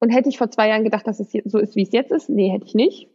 Und 0.00 0.10
hätte 0.10 0.28
ich 0.28 0.38
vor 0.38 0.50
zwei 0.50 0.68
Jahren 0.68 0.84
gedacht, 0.84 1.06
dass 1.06 1.18
es 1.18 1.32
so 1.32 1.58
ist, 1.58 1.74
wie 1.74 1.82
es 1.82 1.92
jetzt 1.92 2.12
ist? 2.12 2.28
Nee, 2.28 2.50
hätte 2.50 2.66
ich 2.66 2.74
nicht. 2.74 3.08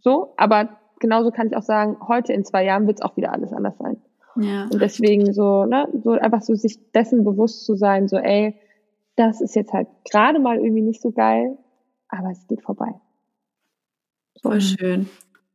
So, 0.00 0.34
aber 0.36 0.80
genauso 1.00 1.30
kann 1.30 1.48
ich 1.48 1.56
auch 1.56 1.62
sagen, 1.62 1.96
heute 2.06 2.32
in 2.32 2.44
zwei 2.44 2.64
Jahren 2.64 2.86
wird 2.86 2.98
es 2.98 3.02
auch 3.02 3.16
wieder 3.16 3.32
alles 3.32 3.52
anders 3.52 3.76
sein. 3.78 3.96
Ja. 4.36 4.64
Und 4.64 4.80
deswegen 4.80 5.32
so, 5.32 5.64
ne, 5.64 5.88
so 6.02 6.10
einfach 6.12 6.42
so 6.42 6.54
sich 6.54 6.78
dessen 6.92 7.24
bewusst 7.24 7.64
zu 7.64 7.74
sein, 7.74 8.08
so, 8.08 8.16
ey, 8.16 8.54
das 9.16 9.40
ist 9.40 9.56
jetzt 9.56 9.72
halt 9.72 9.88
gerade 10.10 10.38
mal 10.38 10.58
irgendwie 10.58 10.82
nicht 10.82 11.00
so 11.00 11.10
geil, 11.10 11.56
aber 12.08 12.30
es 12.30 12.46
geht 12.46 12.62
vorbei. 12.62 12.92
So. 14.34 14.50
Voll 14.50 14.60
schön. 14.60 15.08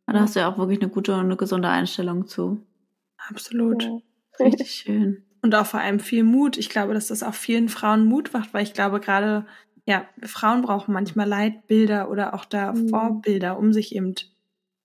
Da 0.07 0.19
hast 0.19 0.35
du 0.35 0.41
ja 0.41 0.51
auch 0.51 0.57
wirklich 0.57 0.81
eine 0.81 0.91
gute 0.91 1.13
und 1.13 1.21
eine 1.21 1.37
gesunde 1.37 1.69
Einstellung 1.69 2.27
zu. 2.27 2.65
Absolut. 3.29 3.83
Ja. 3.83 3.99
Richtig 4.39 4.71
schön. 4.85 5.23
Und 5.41 5.55
auch 5.55 5.65
vor 5.65 5.79
allem 5.79 5.99
viel 5.99 6.23
Mut. 6.23 6.57
Ich 6.57 6.69
glaube, 6.69 6.93
dass 6.93 7.07
das 7.07 7.23
auch 7.23 7.33
vielen 7.33 7.69
Frauen 7.69 8.05
Mut 8.05 8.31
macht, 8.33 8.53
weil 8.53 8.63
ich 8.63 8.73
glaube, 8.73 8.99
gerade, 8.99 9.45
ja, 9.85 10.05
Frauen 10.23 10.61
brauchen 10.61 10.93
manchmal 10.93 11.27
Leitbilder 11.27 12.09
oder 12.09 12.33
auch 12.33 12.45
da 12.45 12.73
mhm. 12.73 12.89
Vorbilder, 12.89 13.57
um 13.57 13.73
sich 13.73 13.95
eben 13.95 14.15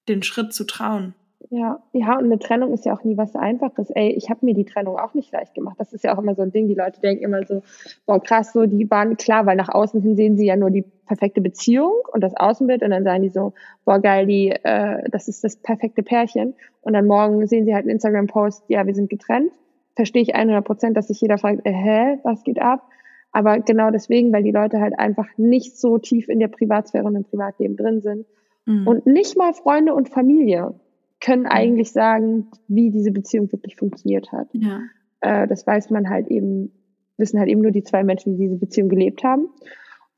den 0.09 0.22
Schritt 0.22 0.52
zu 0.52 0.64
trauen. 0.64 1.14
Ja, 1.50 1.80
ja, 1.92 2.18
und 2.18 2.24
eine 2.24 2.38
Trennung 2.38 2.72
ist 2.72 2.86
ja 2.86 2.94
auch 2.94 3.04
nie 3.04 3.16
was 3.16 3.36
Einfaches. 3.36 3.90
Ey, 3.90 4.11
ich 4.11 4.30
habe 4.30 4.44
mir 4.44 4.54
die 4.54 4.64
Trennung 4.64 4.98
auch 4.98 5.14
nicht 5.14 5.32
leicht 5.32 5.54
gemacht. 5.54 5.76
Das 5.78 5.92
ist 5.92 6.02
ja 6.02 6.14
auch 6.14 6.20
immer 6.20 6.34
so 6.34 6.42
ein 6.42 6.50
Ding. 6.50 6.66
Die 6.66 6.74
Leute 6.74 7.00
denken 7.00 7.22
immer 7.22 7.44
so, 7.46 7.62
boah, 8.04 8.20
krass, 8.20 8.52
so, 8.52 8.66
die 8.66 8.90
waren 8.90 9.16
klar, 9.16 9.46
weil 9.46 9.57
nach 9.57 9.68
außen 9.68 10.00
hin 10.02 10.16
sehen 10.16 10.36
sie 10.36 10.46
ja 10.46 10.57
nur 10.57 10.70
die 10.70 10.82
perfekte 11.07 11.40
Beziehung 11.40 11.92
und 12.12 12.22
das 12.22 12.36
Außenbild 12.36 12.82
und 12.82 12.90
dann 12.90 13.04
sagen 13.04 13.22
die 13.22 13.28
so, 13.28 13.52
boah, 13.84 14.00
geil, 14.00 14.26
die, 14.26 14.50
äh, 14.50 15.09
das 15.11 15.28
ist 15.28 15.44
das 15.44 15.57
perfekte 15.57 16.02
Pärchen. 16.02 16.54
Und 16.80 16.94
dann 16.94 17.07
morgen 17.07 17.46
sehen 17.46 17.64
sie 17.64 17.74
halt 17.74 17.84
einen 17.84 17.92
Instagram-Post, 17.92 18.64
ja, 18.68 18.86
wir 18.86 18.94
sind 18.94 19.09
getrennt. 19.09 19.52
Verstehe 19.94 20.22
ich 20.22 20.34
100 20.34 20.64
Prozent, 20.64 20.96
dass 20.96 21.09
sich 21.09 21.20
jeder 21.20 21.38
fragt, 21.38 21.64
äh, 21.64 21.72
hä, 21.72 22.18
was 22.24 22.42
geht 22.42 22.61
ab? 22.61 22.88
Aber 23.30 23.59
genau 23.61 23.90
deswegen, 23.90 24.32
weil 24.32 24.42
die 24.42 24.50
Leute 24.50 24.80
halt 24.80 24.98
einfach 24.98 25.28
nicht 25.36 25.78
so 25.78 25.98
tief 25.98 26.28
in 26.28 26.40
der 26.40 26.48
Privatsphäre 26.48 27.04
und 27.04 27.14
im 27.14 27.24
Privatleben 27.24 27.76
drin 27.76 28.00
sind. 28.00 28.26
Mhm. 28.66 28.86
Und 28.86 29.06
nicht 29.06 29.36
mal 29.36 29.54
Freunde 29.54 29.94
und 29.94 30.08
Familie 30.08 30.74
können 31.20 31.46
eigentlich 31.46 31.92
sagen, 31.92 32.48
wie 32.68 32.90
diese 32.90 33.10
Beziehung 33.10 33.50
wirklich 33.50 33.76
funktioniert 33.76 34.32
hat. 34.32 34.48
Ja. 34.52 34.80
Äh, 35.20 35.46
das 35.46 35.66
weiß 35.66 35.90
man 35.90 36.10
halt 36.10 36.28
eben, 36.28 36.72
wissen 37.16 37.38
halt 37.38 37.48
eben 37.48 37.62
nur 37.62 37.70
die 37.70 37.82
zwei 37.82 38.04
Menschen, 38.04 38.36
die 38.36 38.44
diese 38.44 38.58
Beziehung 38.58 38.88
gelebt 38.88 39.24
haben. 39.24 39.48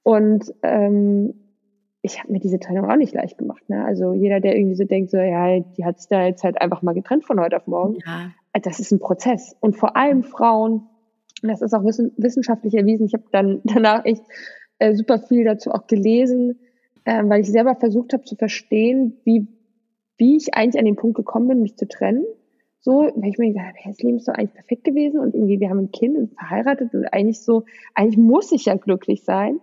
Und 0.03 0.53
ähm, 0.62 1.34
ich 2.03 2.18
habe 2.20 2.32
mir 2.32 2.40
diese 2.40 2.59
Trennung 2.59 2.90
auch 2.90 2.96
nicht 2.96 3.14
leicht 3.14 3.38
gemacht. 3.38 3.68
Ne? 3.68 3.84
Also 3.84 4.14
jeder, 4.14 4.40
der 4.40 4.57
irgendwie 4.57 4.76
so 4.76 4.84
denkt, 4.84 5.11
so 5.11 5.18
ja, 5.18 5.61
die 5.61 5.84
hat 5.84 6.01
sich 6.01 6.09
da 6.09 6.26
jetzt 6.26 6.44
halt 6.44 6.61
einfach 6.61 6.82
mal 6.82 6.94
getrennt 6.94 7.24
von 7.24 7.40
heute 7.40 7.57
auf 7.57 7.66
morgen. 7.66 7.99
Ja. 8.05 8.30
Äh, 8.53 8.61
das 8.61 8.80
ist 8.80 8.90
ein 8.92 8.99
Prozess. 8.99 9.57
Und 9.61 9.76
vor 9.76 9.96
allem 9.96 10.24
Frauen, 10.24 10.82
das 11.42 11.62
ist 11.62 11.74
auch 11.74 11.84
wissen, 11.84 12.12
wissenschaftlich 12.16 12.74
erwiesen, 12.74 13.07
ich 13.07 13.14
habe 13.14 13.24
dann 13.30 13.61
danach 13.64 14.05
echt 14.05 14.22
äh, 14.78 14.94
super 14.94 15.18
viel 15.18 15.44
dazu 15.44 15.70
auch 15.70 15.86
gelesen, 15.86 16.59
äh, 17.05 17.22
weil 17.24 17.40
ich 17.40 17.51
selber 17.51 17.74
versucht 17.74 18.12
habe 18.12 18.24
zu 18.24 18.36
verstehen, 18.36 19.16
wie, 19.24 19.46
wie 20.16 20.36
ich 20.36 20.55
eigentlich 20.55 20.78
an 20.78 20.86
den 20.86 20.96
Punkt 20.96 21.16
gekommen 21.16 21.49
bin, 21.49 21.62
mich 21.62 21.76
zu 21.76 21.88
trennen. 21.88 22.24
So, 22.80 23.11
weil 23.16 23.30
ich 23.30 23.38
mir 23.38 23.49
gedacht 23.49 23.74
habe, 23.84 23.88
das 23.88 24.01
Leben 24.01 24.16
ist 24.16 24.28
doch 24.28 24.34
eigentlich 24.34 24.55
perfekt 24.55 24.84
gewesen 24.84 25.20
und 25.20 25.34
irgendwie, 25.34 25.59
wir 25.59 25.68
haben 25.68 25.80
ein 25.80 25.90
Kind 25.90 26.16
und 26.16 26.34
verheiratet 26.34 26.94
und 26.94 27.07
eigentlich 27.12 27.40
so, 27.40 27.64
eigentlich 27.94 28.18
muss 28.18 28.53
ich 28.53 28.66
ja 28.66 28.76
glücklich 28.76 29.24
sein. 29.24 29.61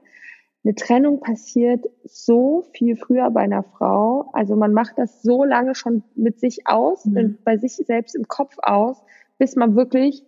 Eine 0.65 0.75
Trennung 0.75 1.21
passiert 1.21 1.85
so 2.03 2.65
viel 2.73 2.95
früher 2.95 3.29
bei 3.29 3.41
einer 3.41 3.63
Frau. 3.63 4.29
Also 4.33 4.55
man 4.55 4.73
macht 4.73 4.97
das 4.97 5.21
so 5.21 5.43
lange 5.43 5.75
schon 5.75 6.03
mit 6.15 6.39
sich 6.39 6.67
aus 6.67 7.05
mhm. 7.05 7.17
und 7.17 7.43
bei 7.43 7.57
sich 7.57 7.73
selbst 7.73 8.15
im 8.15 8.27
Kopf 8.27 8.57
aus, 8.61 9.01
bis 9.37 9.55
man 9.55 9.75
wirklich 9.75 10.23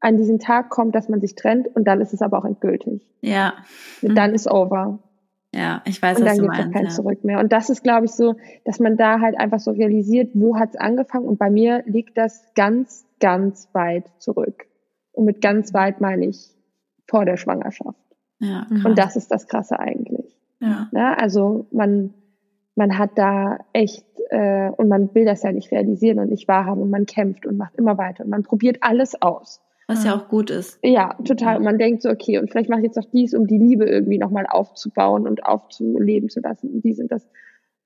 an 0.00 0.16
diesen 0.16 0.38
Tag 0.38 0.70
kommt, 0.70 0.94
dass 0.94 1.08
man 1.08 1.20
sich 1.20 1.34
trennt 1.34 1.68
und 1.76 1.84
dann 1.84 2.00
ist 2.00 2.14
es 2.14 2.22
aber 2.22 2.38
auch 2.38 2.44
endgültig. 2.44 3.02
Ja. 3.20 3.54
Und 4.00 4.14
dann 4.14 4.30
mhm. 4.30 4.36
ist 4.36 4.50
over. 4.50 4.98
Ja, 5.52 5.82
ich 5.84 6.00
weiß, 6.00 6.18
und 6.18 6.26
was 6.26 6.36
dann 6.36 6.46
gibt 6.46 6.58
es 6.58 6.72
kein 6.72 6.84
ja. 6.84 6.90
Zurück 6.90 7.24
mehr. 7.24 7.40
Und 7.40 7.52
das 7.52 7.70
ist, 7.70 7.82
glaube 7.82 8.06
ich, 8.06 8.12
so, 8.12 8.36
dass 8.64 8.78
man 8.78 8.96
da 8.96 9.20
halt 9.20 9.38
einfach 9.38 9.58
so 9.58 9.72
realisiert, 9.72 10.30
wo 10.34 10.56
hat 10.56 10.70
es 10.70 10.76
angefangen. 10.76 11.26
Und 11.26 11.38
bei 11.38 11.50
mir 11.50 11.82
liegt 11.86 12.16
das 12.16 12.44
ganz, 12.54 13.04
ganz 13.18 13.68
weit 13.72 14.04
zurück. 14.18 14.66
Und 15.12 15.24
mit 15.24 15.40
ganz 15.40 15.74
weit 15.74 16.00
meine 16.00 16.26
ich 16.26 16.54
vor 17.08 17.24
der 17.24 17.36
Schwangerschaft. 17.36 17.98
Ja, 18.38 18.66
und 18.70 18.96
das 18.96 19.16
ist 19.16 19.30
das 19.30 19.48
Krasse 19.48 19.78
eigentlich. 19.78 20.38
Ja. 20.60 20.88
ja. 20.92 21.14
also 21.14 21.66
man, 21.72 22.14
man 22.76 22.96
hat 22.96 23.18
da 23.18 23.58
echt, 23.72 24.06
äh, 24.30 24.70
und 24.70 24.88
man 24.88 25.14
will 25.14 25.24
das 25.24 25.42
ja 25.42 25.52
nicht 25.52 25.72
realisieren 25.72 26.20
und 26.20 26.30
nicht 26.30 26.48
wahrhaben 26.48 26.80
und 26.80 26.90
man 26.90 27.06
kämpft 27.06 27.44
und 27.44 27.56
macht 27.56 27.74
immer 27.76 27.98
weiter 27.98 28.24
und 28.24 28.30
man 28.30 28.44
probiert 28.44 28.78
alles 28.82 29.20
aus. 29.20 29.60
Was 29.90 30.04
ja 30.04 30.14
auch 30.14 30.28
gut 30.28 30.50
ist. 30.50 30.78
Ja, 30.84 31.14
total. 31.24 31.56
Und 31.56 31.64
man 31.64 31.76
denkt 31.76 32.02
so, 32.02 32.10
okay, 32.10 32.38
und 32.38 32.48
vielleicht 32.48 32.70
mache 32.70 32.80
ich 32.80 32.86
jetzt 32.86 32.98
auch 32.98 33.10
dies, 33.12 33.34
um 33.34 33.48
die 33.48 33.58
Liebe 33.58 33.86
irgendwie 33.86 34.18
nochmal 34.18 34.46
aufzubauen 34.46 35.26
und 35.26 35.44
aufzuleben 35.44 36.28
zu 36.28 36.40
lassen. 36.40 36.70
Und 36.70 36.84
dies 36.84 37.00
und 37.00 37.10
das. 37.10 37.26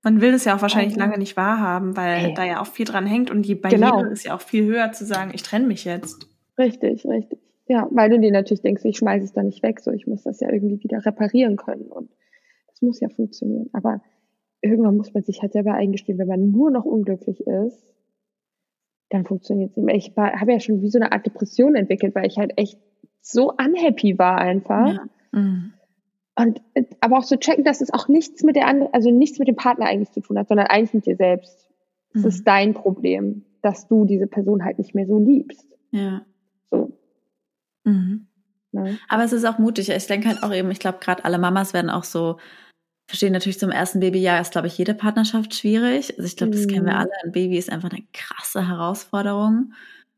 Man 0.03 0.21
will 0.21 0.35
es 0.35 0.45
ja 0.45 0.55
auch 0.55 0.61
wahrscheinlich 0.61 0.97
lange 0.97 1.17
nicht 1.17 1.37
wahrhaben, 1.39 1.97
weil 1.97 2.17
hey. 2.17 2.35
da 2.35 2.45
ja 2.45 2.61
auch 2.61 2.67
viel 2.67 2.85
dran 2.85 3.07
hängt 3.07 3.31
und 3.31 3.47
die 3.47 3.55
Barriere 3.55 3.81
genau. 3.81 4.05
ist 4.05 4.27
ja 4.27 4.35
auch 4.35 4.43
viel 4.43 4.67
höher 4.67 4.93
zu 4.93 5.07
sagen, 5.07 5.31
ich 5.33 5.43
trenne 5.43 5.67
mich 5.67 5.87
jetzt. 5.87 6.29
Richtig, 6.59 7.07
richtig. 7.07 7.39
Ja, 7.67 7.89
weil 7.91 8.11
du 8.11 8.21
dir 8.21 8.31
natürlich 8.31 8.61
denkst, 8.61 8.85
ich 8.85 8.99
schmeiße 8.99 9.25
es 9.25 9.33
da 9.33 9.43
nicht 9.43 9.63
weg, 9.63 9.81
so 9.81 9.91
ich 9.91 10.07
muss 10.07 10.25
das 10.25 10.41
ja 10.41 10.53
irgendwie 10.53 10.83
wieder 10.85 11.07
reparieren 11.07 11.57
können 11.57 11.87
und 11.87 12.11
das 12.69 12.83
muss 12.83 13.01
ja 13.01 13.09
funktionieren. 13.09 13.71
Aber 13.73 14.03
irgendwann 14.61 14.99
muss 14.99 15.15
man 15.15 15.23
sich 15.23 15.41
halt 15.41 15.53
selber 15.53 15.73
eingestehen, 15.73 16.19
wenn 16.19 16.29
man 16.29 16.51
nur 16.51 16.71
noch 16.71 16.85
unglücklich 16.85 17.41
ist, 17.41 17.94
dann 19.15 19.25
funktioniert 19.25 19.71
es 19.71 19.77
nicht 19.77 19.87
mehr. 19.87 19.95
Ich 19.95 20.13
habe 20.17 20.53
ja 20.53 20.61
schon 20.61 20.83
wie 20.83 20.91
so 20.91 20.99
eine 20.99 21.13
Art 21.13 21.25
Depression 21.25 21.77
entwickelt, 21.77 22.15
weil 22.15 22.27
ich 22.27 22.37
halt 22.37 22.53
echt 22.57 22.79
so 23.21 23.53
unhappy 23.53 24.19
war 24.19 24.39
einfach. 24.39 24.93
Ja. 24.93 25.07
Mhm. 25.33 25.73
Und 26.37 26.61
aber 27.01 27.19
auch 27.19 27.23
so 27.23 27.37
checken, 27.37 27.65
dass 27.65 27.81
es 27.81 27.95
auch 27.95 28.09
nichts 28.09 28.43
mit 28.43 28.57
der 28.57 28.67
anderen, 28.67 28.93
also 28.93 29.11
nichts 29.11 29.39
mit 29.39 29.47
dem 29.47 29.55
Partner 29.55 29.87
eigentlich 29.87 30.11
zu 30.11 30.21
tun 30.21 30.37
hat, 30.37 30.49
sondern 30.49 30.67
eigentlich 30.67 30.95
mit 30.95 31.07
dir 31.07 31.17
selbst. 31.17 31.71
Es 32.13 32.23
mhm. 32.23 32.29
ist 32.29 32.45
dein 32.45 32.75
Problem, 32.75 33.45
dass 33.63 33.87
du 33.87 34.05
diese 34.05 34.27
Person 34.27 34.65
halt 34.65 34.79
nicht 34.79 34.97
mehr 34.97 35.07
so 35.07 35.19
liebst. 35.19 35.65
Ja. 35.93 36.23
So. 36.73 36.91
Mhm. 37.85 38.27
Ja. 38.73 38.87
Aber 39.09 39.23
es 39.23 39.33
ist 39.33 39.45
auch 39.45 39.59
mutig. 39.59 39.91
Ich 39.91 40.07
denke 40.09 40.29
halt 40.29 40.43
auch 40.43 40.53
eben, 40.53 40.73
ich 40.73 40.81
glaube, 40.81 40.99
gerade 41.01 41.25
alle 41.25 41.39
Mamas 41.39 41.73
werden 41.73 41.89
auch 41.89 42.05
so 42.05 42.39
verstehe 43.07 43.31
natürlich 43.31 43.59
zum 43.59 43.71
ersten 43.71 44.01
Babyjahr 44.01 44.41
ist, 44.41 44.53
glaube 44.53 44.67
ich, 44.67 44.79
jede 44.79 44.95
Partnerschaft 44.95 45.55
schwierig. 45.55 46.15
Also 46.17 46.25
ich 46.25 46.37
glaube, 46.37 46.53
das 46.53 46.67
kennen 46.67 46.87
wir 46.87 46.95
mhm. 46.95 46.99
alle. 47.01 47.11
Ein 47.25 47.33
Baby 47.33 47.59
ist 47.59 47.71
einfach 47.71 47.91
eine 47.91 48.05
krasse 48.13 48.67
Herausforderung. 48.69 49.73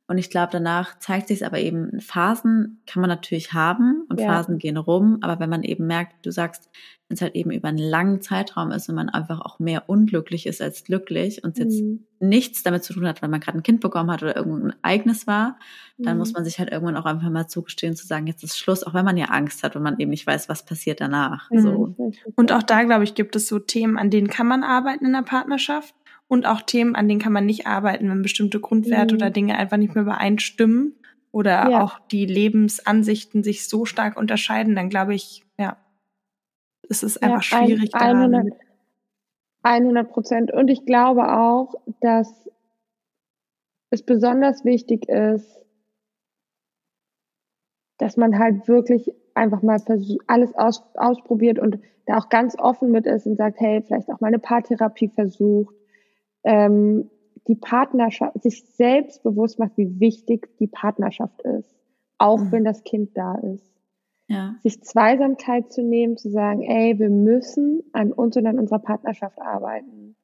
Und 0.08 0.18
ich 0.18 0.30
glaube, 0.30 0.50
danach 0.52 0.98
zeigt 1.00 1.28
sich 1.28 1.40
es 1.40 1.42
aber 1.42 1.58
eben, 1.58 2.00
Phasen 2.00 2.80
kann 2.86 3.00
man 3.00 3.10
natürlich 3.10 3.52
haben 3.52 4.04
und 4.08 4.20
ja. 4.20 4.26
Phasen 4.26 4.58
gehen 4.58 4.76
rum. 4.76 5.18
Aber 5.22 5.40
wenn 5.40 5.50
man 5.50 5.64
eben 5.64 5.88
merkt, 5.88 6.24
du 6.24 6.30
sagst, 6.30 6.70
wenn 7.08 7.16
es 7.16 7.22
halt 7.22 7.34
eben 7.34 7.50
über 7.50 7.68
einen 7.68 7.78
langen 7.78 8.20
Zeitraum 8.20 8.70
ist 8.70 8.88
und 8.88 8.94
man 8.94 9.08
einfach 9.08 9.40
auch 9.40 9.58
mehr 9.58 9.88
unglücklich 9.88 10.46
ist 10.46 10.62
als 10.62 10.84
glücklich 10.84 11.42
und 11.42 11.52
es 11.52 11.58
jetzt 11.58 11.82
mhm. 11.82 12.04
nichts 12.20 12.62
damit 12.62 12.84
zu 12.84 12.94
tun 12.94 13.06
hat, 13.06 13.20
weil 13.20 13.28
man 13.28 13.40
gerade 13.40 13.58
ein 13.58 13.64
Kind 13.64 13.80
bekommen 13.80 14.10
hat 14.10 14.22
oder 14.22 14.36
irgendein 14.36 14.74
Ereignis 14.82 15.26
war, 15.26 15.58
dann 15.98 16.14
mhm. 16.14 16.18
muss 16.20 16.32
man 16.32 16.44
sich 16.44 16.60
halt 16.60 16.70
irgendwann 16.70 16.96
auch 16.96 17.04
einfach 17.04 17.30
mal 17.30 17.48
zugestehen, 17.48 17.96
zu 17.96 18.06
sagen, 18.06 18.28
jetzt 18.28 18.44
ist 18.44 18.58
Schluss, 18.58 18.84
auch 18.84 18.94
wenn 18.94 19.04
man 19.04 19.16
ja 19.16 19.26
Angst 19.26 19.64
hat 19.64 19.74
und 19.74 19.82
man 19.82 19.98
eben 19.98 20.10
nicht 20.10 20.26
weiß, 20.26 20.48
was 20.48 20.64
passiert 20.64 21.00
danach. 21.00 21.50
Mhm. 21.50 21.60
So. 21.60 21.94
Und 22.36 22.52
auch 22.52 22.62
da, 22.62 22.84
glaube 22.84 23.04
ich, 23.04 23.14
gibt 23.14 23.34
es 23.34 23.48
so 23.48 23.58
Themen, 23.58 23.98
an 23.98 24.10
denen 24.10 24.28
kann 24.28 24.46
man 24.46 24.62
arbeiten 24.62 25.04
in 25.04 25.12
der 25.12 25.22
Partnerschaft 25.22 25.94
und 26.28 26.46
auch 26.46 26.62
Themen, 26.62 26.96
an 26.96 27.08
denen 27.08 27.20
kann 27.20 27.32
man 27.32 27.46
nicht 27.46 27.66
arbeiten, 27.66 28.10
wenn 28.10 28.22
bestimmte 28.22 28.60
Grundwerte 28.60 29.14
mhm. 29.14 29.20
oder 29.20 29.30
Dinge 29.30 29.56
einfach 29.56 29.76
nicht 29.76 29.94
mehr 29.94 30.02
übereinstimmen 30.02 30.94
oder 31.30 31.70
ja. 31.70 31.82
auch 31.82 31.98
die 32.10 32.26
Lebensansichten 32.26 33.42
sich 33.42 33.68
so 33.68 33.84
stark 33.84 34.16
unterscheiden, 34.16 34.74
dann 34.74 34.88
glaube 34.88 35.14
ich, 35.14 35.44
ja, 35.58 35.76
es 36.88 37.02
ist 37.02 37.22
einfach 37.22 37.42
ja, 37.42 37.64
schwierig. 37.64 37.94
100, 37.94 38.46
100 39.62 40.10
Prozent. 40.10 40.52
Und 40.52 40.68
ich 40.68 40.84
glaube 40.84 41.32
auch, 41.32 41.74
dass 42.00 42.48
es 43.90 44.02
besonders 44.02 44.64
wichtig 44.64 45.08
ist, 45.08 45.64
dass 47.98 48.16
man 48.16 48.38
halt 48.38 48.68
wirklich 48.68 49.10
einfach 49.34 49.62
mal 49.62 49.80
alles 50.26 50.54
aus, 50.54 50.82
ausprobiert 50.94 51.58
und 51.58 51.78
da 52.06 52.18
auch 52.18 52.28
ganz 52.28 52.58
offen 52.58 52.90
mit 52.90 53.06
ist 53.06 53.26
und 53.26 53.36
sagt, 53.36 53.60
hey, 53.60 53.82
vielleicht 53.82 54.08
auch 54.10 54.20
mal 54.20 54.28
eine 54.28 54.38
Paartherapie 54.38 55.08
versucht 55.08 55.74
ähm, 56.46 57.10
die 57.48 57.56
Partnerschaft, 57.56 58.42
sich 58.42 58.64
selbst 58.64 59.22
bewusst 59.22 59.58
macht, 59.58 59.76
wie 59.76 60.00
wichtig 60.00 60.48
die 60.58 60.66
Partnerschaft 60.66 61.42
ist, 61.42 61.74
auch 62.18 62.38
mhm. 62.38 62.52
wenn 62.52 62.64
das 62.64 62.82
Kind 62.84 63.10
da 63.16 63.34
ist. 63.36 63.72
Ja. 64.28 64.56
Sich 64.62 64.82
Zweisamkeit 64.82 65.70
zu 65.70 65.82
nehmen, 65.82 66.16
zu 66.16 66.30
sagen, 66.30 66.62
ey, 66.62 66.98
wir 66.98 67.10
müssen 67.10 67.82
an 67.92 68.12
uns 68.12 68.36
und 68.36 68.46
an 68.46 68.58
unserer 68.58 68.80
Partnerschaft 68.80 69.40
arbeiten, 69.40 70.16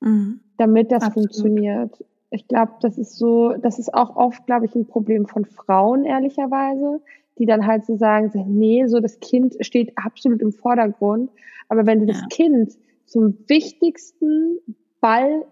mhm. 0.00 0.40
damit 0.56 0.92
das 0.92 1.04
Absolut. 1.04 1.30
funktioniert. 1.30 2.04
Ich 2.30 2.46
glaube, 2.46 2.72
das 2.80 2.96
ist 2.98 3.16
so, 3.16 3.54
das 3.54 3.80
ist 3.80 3.92
auch 3.92 4.14
oft, 4.14 4.46
glaube 4.46 4.66
ich, 4.66 4.74
ein 4.76 4.86
Problem 4.86 5.26
von 5.26 5.44
Frauen, 5.44 6.04
ehrlicherweise, 6.04 7.00
die 7.38 7.46
dann 7.46 7.66
halt 7.66 7.86
so 7.86 7.96
sagen, 7.96 8.30
nee, 8.46 8.86
so 8.86 9.00
das 9.00 9.18
Kind 9.18 9.56
steht 9.60 9.92
absolut 9.96 10.40
im 10.42 10.52
Vordergrund. 10.52 11.30
Aber 11.68 11.86
wenn 11.86 12.00
du 12.00 12.06
ja. 12.06 12.12
das 12.12 12.28
Kind 12.28 12.76
zum 13.06 13.36
wichtigsten 13.48 14.58
Ball 15.00 15.44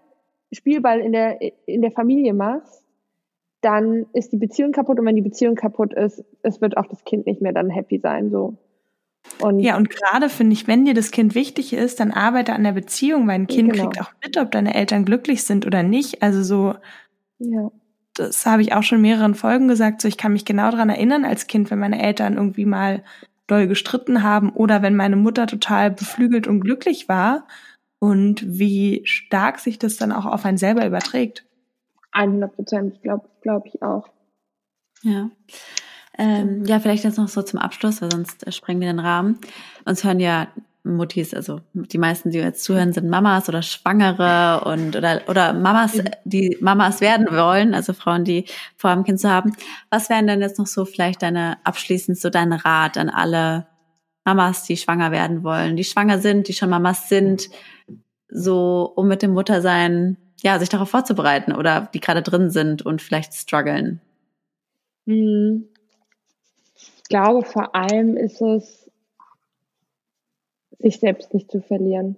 Spielball 0.51 0.99
in 0.99 1.11
der, 1.11 1.39
in 1.65 1.81
der 1.81 1.91
Familie 1.91 2.33
machst, 2.33 2.83
dann 3.61 4.05
ist 4.13 4.31
die 4.31 4.37
Beziehung 4.37 4.71
kaputt 4.71 4.99
und 4.99 5.05
wenn 5.05 5.15
die 5.15 5.21
Beziehung 5.21 5.55
kaputt 5.55 5.93
ist, 5.93 6.23
es 6.43 6.61
wird 6.61 6.77
auch 6.77 6.85
das 6.85 7.03
Kind 7.03 7.25
nicht 7.25 7.41
mehr 7.41 7.53
dann 7.53 7.69
happy 7.69 7.99
sein, 7.99 8.31
so. 8.31 8.57
Und 9.41 9.59
ja, 9.59 9.75
und 9.77 9.89
gerade 9.89 10.29
finde 10.29 10.53
ich, 10.53 10.67
wenn 10.67 10.85
dir 10.85 10.93
das 10.93 11.11
Kind 11.11 11.35
wichtig 11.35 11.73
ist, 11.73 11.99
dann 11.99 12.11
arbeite 12.11 12.53
an 12.53 12.63
der 12.63 12.71
Beziehung, 12.71 13.27
weil 13.27 13.35
ein 13.35 13.47
Kind 13.47 13.73
genau. 13.73 13.89
kriegt 13.89 14.01
auch 14.01 14.11
mit, 14.23 14.37
ob 14.37 14.51
deine 14.51 14.73
Eltern 14.73 15.05
glücklich 15.05 15.43
sind 15.43 15.67
oder 15.67 15.83
nicht. 15.83 16.23
Also 16.23 16.41
so, 16.41 16.75
ja. 17.39 17.69
das 18.15 18.45
habe 18.45 18.61
ich 18.61 18.73
auch 18.73 18.83
schon 18.83 18.97
in 18.97 19.03
mehreren 19.03 19.35
Folgen 19.35 19.67
gesagt. 19.67 20.01
So, 20.01 20.07
ich 20.07 20.17
kann 20.17 20.33
mich 20.33 20.45
genau 20.45 20.71
daran 20.71 20.89
erinnern 20.89 21.25
als 21.25 21.47
Kind, 21.47 21.69
wenn 21.69 21.79
meine 21.79 22.01
Eltern 22.01 22.35
irgendwie 22.35 22.65
mal 22.65 23.03
doll 23.47 23.67
gestritten 23.67 24.23
haben 24.23 24.51
oder 24.51 24.81
wenn 24.81 24.95
meine 24.95 25.17
Mutter 25.17 25.47
total 25.47 25.91
beflügelt 25.91 26.47
und 26.47 26.61
glücklich 26.61 27.09
war 27.09 27.45
und 27.99 28.41
wie 28.45 29.01
stark 29.05 29.59
sich 29.59 29.77
das 29.77 29.97
dann 29.97 30.11
auch 30.11 30.25
auf 30.25 30.45
einen 30.45 30.57
selber 30.57 30.85
überträgt. 30.85 31.45
100 32.11 32.55
Prozent, 32.55 33.01
glaube 33.01 33.29
glaub 33.41 33.65
ich 33.65 33.81
auch. 33.81 34.09
Ja. 35.03 35.29
Ähm, 36.17 36.65
ja, 36.65 36.79
vielleicht 36.79 37.05
jetzt 37.05 37.17
noch 37.17 37.29
so 37.29 37.41
zum 37.41 37.59
Abschluss, 37.59 38.01
weil 38.01 38.11
sonst 38.11 38.45
äh, 38.45 38.51
sprengen 38.51 38.81
wir 38.81 38.89
den 38.89 38.99
Rahmen. 38.99 39.39
Uns 39.85 40.03
hören 40.03 40.19
ja 40.19 40.47
Muttis, 40.83 41.33
also 41.33 41.61
die 41.73 41.97
meisten, 41.97 42.31
die 42.31 42.39
jetzt 42.39 42.63
zuhören, 42.63 42.93
sind 42.93 43.09
Mamas 43.09 43.47
oder 43.47 43.61
Schwangere 43.61 44.63
und 44.65 44.95
oder 44.95 45.21
oder 45.27 45.53
Mamas, 45.53 46.01
die 46.23 46.57
Mamas 46.61 47.01
werden 47.01 47.27
wollen, 47.31 47.73
also 47.73 47.93
Frauen, 47.93 48.23
die 48.23 48.45
vorhaben, 48.75 49.03
Kind 49.03 49.19
zu 49.19 49.29
haben. 49.29 49.55
Was 49.89 50.09
wären 50.09 50.27
denn 50.27 50.41
jetzt 50.41 50.57
noch 50.57 50.67
so 50.67 50.85
vielleicht 50.85 51.21
deine 51.21 51.57
abschließend 51.63 52.17
so 52.17 52.29
dein 52.29 52.53
Rat 52.53 52.97
an 52.97 53.09
alle 53.09 53.67
Mamas, 54.29 54.63
die 54.63 54.77
schwanger 54.77 55.11
werden 55.11 55.43
wollen, 55.43 55.75
die 55.75 55.83
schwanger 55.83 56.19
sind, 56.19 56.47
die 56.47 56.53
schon 56.53 56.69
Mamas 56.69 57.09
sind, 57.09 57.49
so 58.29 58.91
um 58.95 59.07
mit 59.07 59.23
dem 59.23 59.33
Muttersein, 59.33 60.17
ja, 60.41 60.59
sich 60.59 60.69
darauf 60.69 60.89
vorzubereiten 60.89 61.53
oder 61.53 61.89
die 61.93 61.99
gerade 61.99 62.21
drin 62.21 62.51
sind 62.51 62.83
und 62.85 63.01
vielleicht 63.01 63.33
strugglen? 63.33 64.01
Hm. 65.07 65.67
Ich 66.75 67.03
glaube, 67.09 67.43
vor 67.43 67.75
allem 67.75 68.15
ist 68.17 68.39
es, 68.41 68.91
sich 70.77 70.99
selbst 70.99 71.33
nicht 71.33 71.49
zu 71.51 71.59
verlieren. 71.61 72.15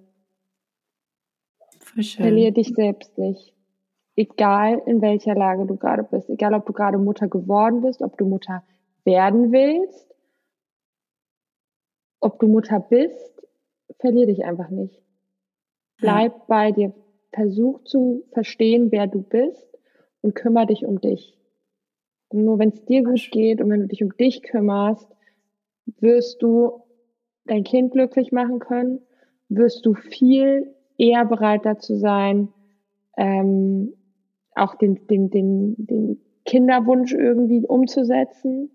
Verlier 1.79 2.51
dich 2.51 2.73
selbst 2.75 3.17
nicht. 3.17 3.53
egal 4.15 4.81
in 4.85 5.01
welcher 5.01 5.35
Lage 5.35 5.65
du 5.65 5.77
gerade 5.77 6.03
bist, 6.03 6.29
egal 6.29 6.53
ob 6.53 6.65
du 6.65 6.73
gerade 6.73 6.97
Mutter 6.97 7.27
geworden 7.27 7.81
bist, 7.81 8.01
ob 8.01 8.17
du 8.17 8.25
Mutter 8.25 8.63
werden 9.03 9.51
willst, 9.51 10.10
ob 12.21 12.39
du 12.39 12.47
Mutter 12.47 12.79
bist, 12.79 13.41
verlier 13.99 14.27
dich 14.27 14.45
einfach 14.45 14.69
nicht. 14.69 15.01
Bleib 15.97 16.33
ja. 16.33 16.43
bei 16.47 16.71
dir, 16.71 16.93
versuch 17.33 17.83
zu 17.83 18.23
verstehen, 18.31 18.91
wer 18.91 19.07
du 19.07 19.21
bist 19.21 19.77
und 20.21 20.35
kümmere 20.35 20.67
dich 20.67 20.85
um 20.85 21.01
dich. 21.01 21.37
Und 22.29 22.45
nur 22.45 22.59
wenn 22.59 22.69
es 22.69 22.85
dir 22.85 23.03
gut 23.03 23.29
geht 23.31 23.61
und 23.61 23.69
wenn 23.69 23.81
du 23.81 23.87
dich 23.87 24.03
um 24.03 24.15
dich 24.15 24.41
kümmerst, 24.41 25.07
wirst 25.99 26.41
du 26.41 26.83
dein 27.45 27.63
Kind 27.63 27.91
glücklich 27.91 28.31
machen 28.31 28.59
können, 28.59 29.01
wirst 29.49 29.85
du 29.85 29.93
viel 29.93 30.73
eher 30.97 31.25
bereit 31.25 31.65
dazu 31.65 31.95
sein, 31.95 32.49
ähm, 33.17 33.93
auch 34.55 34.75
den, 34.75 35.07
den, 35.07 35.29
den, 35.29 35.75
den 35.77 36.21
Kinderwunsch 36.45 37.13
irgendwie 37.13 37.65
umzusetzen. 37.65 38.71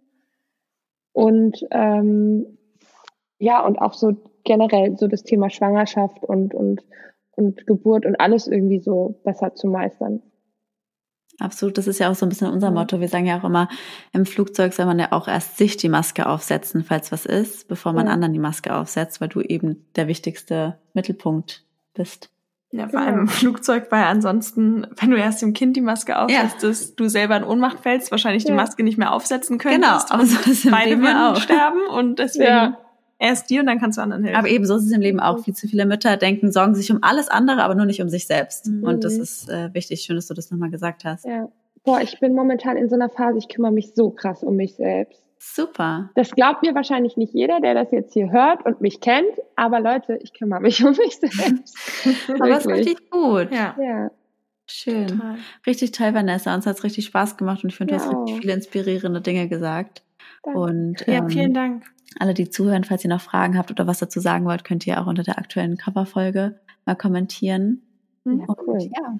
Und 1.13 1.67
ähm, 1.71 2.56
ja, 3.39 3.65
und 3.65 3.79
auch 3.79 3.95
so 3.95 4.17
generell 4.45 4.97
so 4.97 5.09
das 5.09 5.25
Thema 5.25 5.51
Schwangerschaft 5.51 6.23
und, 6.23 6.55
und, 6.55 6.83
und 7.33 7.67
Geburt 7.67 8.07
und 8.07 8.17
alles 8.21 8.47
irgendwie 8.47 8.81
so 8.81 9.21
besser 9.25 9.55
zu 9.55 9.69
meistern. 9.69 10.23
Absolut, 11.39 11.77
das 11.77 11.87
ist 11.87 11.99
ja 11.99 12.11
auch 12.11 12.15
so 12.15 12.25
ein 12.25 12.31
bisschen 12.31 12.51
unser 12.51 12.71
Motto. 12.71 12.99
Wir 12.99 13.09
sagen 13.09 13.27
ja 13.27 13.39
auch 13.39 13.45
immer, 13.45 13.69
im 14.13 14.25
Flugzeug 14.25 14.73
soll 14.73 14.87
man 14.87 14.99
ja 14.99 15.13
auch 15.13 15.29
erst 15.29 15.59
sich 15.59 15.77
die 15.77 15.91
Maske 15.91 16.27
aufsetzen, 16.27 16.83
falls 16.83 17.13
was 17.13 17.27
ist, 17.27 17.69
bevor 17.69 17.93
man 17.93 18.07
ja. 18.07 18.13
anderen 18.13 18.33
die 18.33 18.39
Maske 18.39 18.75
aufsetzt, 18.75 19.21
weil 19.21 19.29
du 19.29 19.43
eben 19.43 19.85
der 19.97 20.09
wichtigste 20.09 20.79
Mittelpunkt 20.95 21.65
bist. 21.93 22.31
Ja, 22.73 22.89
vor 22.89 23.01
allem 23.01 23.21
im 23.21 23.29
Flugzeug, 23.29 23.87
weil 23.91 24.05
ansonsten, 24.05 24.87
wenn 24.97 25.11
du 25.11 25.17
erst 25.17 25.41
dem 25.41 25.53
Kind 25.53 25.77
die 25.77 25.83
Maske 25.83 26.19
aufsetzt, 26.19 26.63
ja. 26.63 26.69
dass 26.69 26.95
du 26.97 27.09
selber 27.09 27.37
in 27.37 27.45
Ohnmacht 27.45 27.81
fällst, 27.81 28.11
wahrscheinlich 28.11 28.45
ja. 28.45 28.51
die 28.51 28.57
Maske 28.57 28.83
nicht 28.83 28.99
mehr 28.99 29.13
aufsetzen 29.13 29.59
könntest. 29.59 29.83
Genau, 29.83 30.05
aber 30.15 30.27
so 30.27 30.51
ist 30.51 30.71
beide 30.71 30.99
würden 30.99 31.17
auch. 31.17 31.37
sterben 31.37 31.81
und 31.91 32.19
deswegen 32.19 32.45
ja. 32.45 32.79
Erst 33.19 33.51
die 33.51 33.59
und 33.59 33.67
dann 33.67 33.79
kannst 33.79 33.99
du 33.99 34.03
anderen 34.03 34.25
helfen. 34.25 34.39
Aber 34.39 34.49
eben 34.49 34.67
so 34.67 34.77
ist 34.77 34.85
es 34.85 34.93
im 34.93 35.01
Leben 35.01 35.21
auch. 35.21 35.39
Viel 35.41 35.55
zu 35.55 35.69
viele 35.69 35.87
Mütter 35.87 36.17
denken, 36.17 36.53
sorgen 36.53 36.75
sich 36.75 36.91
um 36.91 36.99
alles 37.03 37.29
andere, 37.29 37.63
aber 37.63 37.75
nur 37.75 37.87
nicht 37.87 38.03
um 38.03 38.09
sich 38.09 38.27
selbst. 38.27 38.67
Mhm. 38.67 38.85
Und 38.85 39.05
das 39.05 39.15
ist 39.15 39.49
äh, 39.49 39.73
wichtig. 39.75 40.03
Schön, 40.03 40.17
dass 40.17 40.27
du 40.27 40.35
das 40.35 40.51
nochmal 40.51 40.71
gesagt 40.71 41.05
hast. 41.05 41.25
Ja. 41.25 41.49
Boah, 41.85 42.01
ich 42.01 42.19
bin 42.19 42.35
momentan 42.35 42.77
in 42.77 42.89
so 42.89 42.97
einer 42.97 43.09
Phase, 43.09 43.39
ich 43.39 43.49
kümmere 43.49 43.73
mich 43.73 43.95
so 43.95 44.11
krass 44.11 44.43
um 44.43 44.57
mich 44.57 44.75
selbst. 44.75 45.23
Super. 45.39 46.11
Das 46.15 46.31
glaubt 46.31 46.63
mir 46.63 46.75
wahrscheinlich 46.75 47.17
nicht 47.17 47.33
jeder, 47.33 47.61
der 47.61 47.75
das 47.75 47.93
jetzt 47.93 48.15
hier 48.15 48.33
hört 48.33 48.65
und 48.65 48.81
mich 48.81 49.01
kennt, 49.01 49.31
aber 49.55 49.81
Leute, 49.81 50.19
ich 50.23 50.33
kümmere 50.33 50.61
mich 50.61 50.85
um 50.85 50.97
mich 50.97 51.19
selbst. 51.19 51.77
aber 52.41 52.51
es 52.51 52.67
ist 52.67 52.73
richtig 52.73 53.11
gut. 53.11 53.53
Ja. 53.53 53.77
ja. 53.81 54.11
Schön. 54.69 55.07
Total. 55.07 55.37
Richtig 55.65 55.93
toll, 55.93 56.13
Vanessa. 56.13 56.53
Uns 56.55 56.67
hat 56.67 56.77
es 56.77 56.83
richtig 56.83 57.05
Spaß 57.05 57.37
gemacht 57.37 57.63
und 57.63 57.71
ich 57.71 57.77
finde, 57.77 57.95
du 57.95 58.01
hast 58.01 58.11
richtig 58.11 58.41
viele 58.41 58.55
inspirierende 58.55 59.21
Dinge 59.21 59.49
gesagt. 59.49 60.03
Danke. 60.43 60.59
Und, 60.59 61.07
ja, 61.07 61.19
ähm, 61.19 61.29
vielen 61.29 61.55
Dank. 61.55 61.85
Alle, 62.19 62.35
die 62.35 62.51
zuhören, 62.51 62.85
falls 62.85 63.05
ihr 63.05 63.11
noch 63.11 63.21
Fragen 63.21 63.59
habt 63.59 63.71
oder 63.71 63.87
was 63.87 63.99
dazu 63.99 64.21
sagen 64.21 64.45
wollt, 64.47 64.65
könnt 64.65 64.87
ihr 64.87 65.01
auch 65.01 65.07
unter 65.07 65.23
der 65.23 65.39
aktuellen 65.39 65.77
Coverfolge 65.77 66.59
mal 66.85 66.95
kommentieren. 66.95 67.83
Ja, 68.25 68.47
cool. 68.67 68.75
Und, 68.75 68.83
ja, 68.83 69.19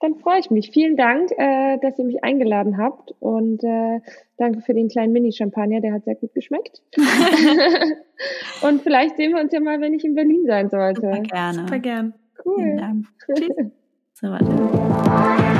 dann 0.00 0.16
freue 0.16 0.40
ich 0.40 0.50
mich. 0.50 0.70
Vielen 0.70 0.96
Dank, 0.96 1.30
äh, 1.36 1.78
dass 1.78 1.98
ihr 1.98 2.06
mich 2.06 2.24
eingeladen 2.24 2.78
habt 2.78 3.12
und 3.20 3.62
äh, 3.62 4.00
danke 4.38 4.62
für 4.62 4.72
den 4.72 4.88
kleinen 4.88 5.12
Mini-Champagner, 5.12 5.80
der 5.80 5.92
hat 5.92 6.04
sehr 6.04 6.14
gut 6.14 6.32
geschmeckt. 6.34 6.82
und 8.62 8.82
vielleicht 8.82 9.16
sehen 9.16 9.34
wir 9.34 9.42
uns 9.42 9.52
ja 9.52 9.60
mal, 9.60 9.80
wenn 9.80 9.92
ich 9.92 10.04
in 10.04 10.14
Berlin 10.14 10.46
sein 10.46 10.70
sollte. 10.70 11.02
Super 11.02 11.20
gerne. 11.20 11.58
Super 11.58 11.78
gern. 11.78 12.14
Cool. 12.44 12.56
Vielen 12.56 12.76
Dank. 12.78 13.06
So, 14.22 14.26
warte. 14.28 15.59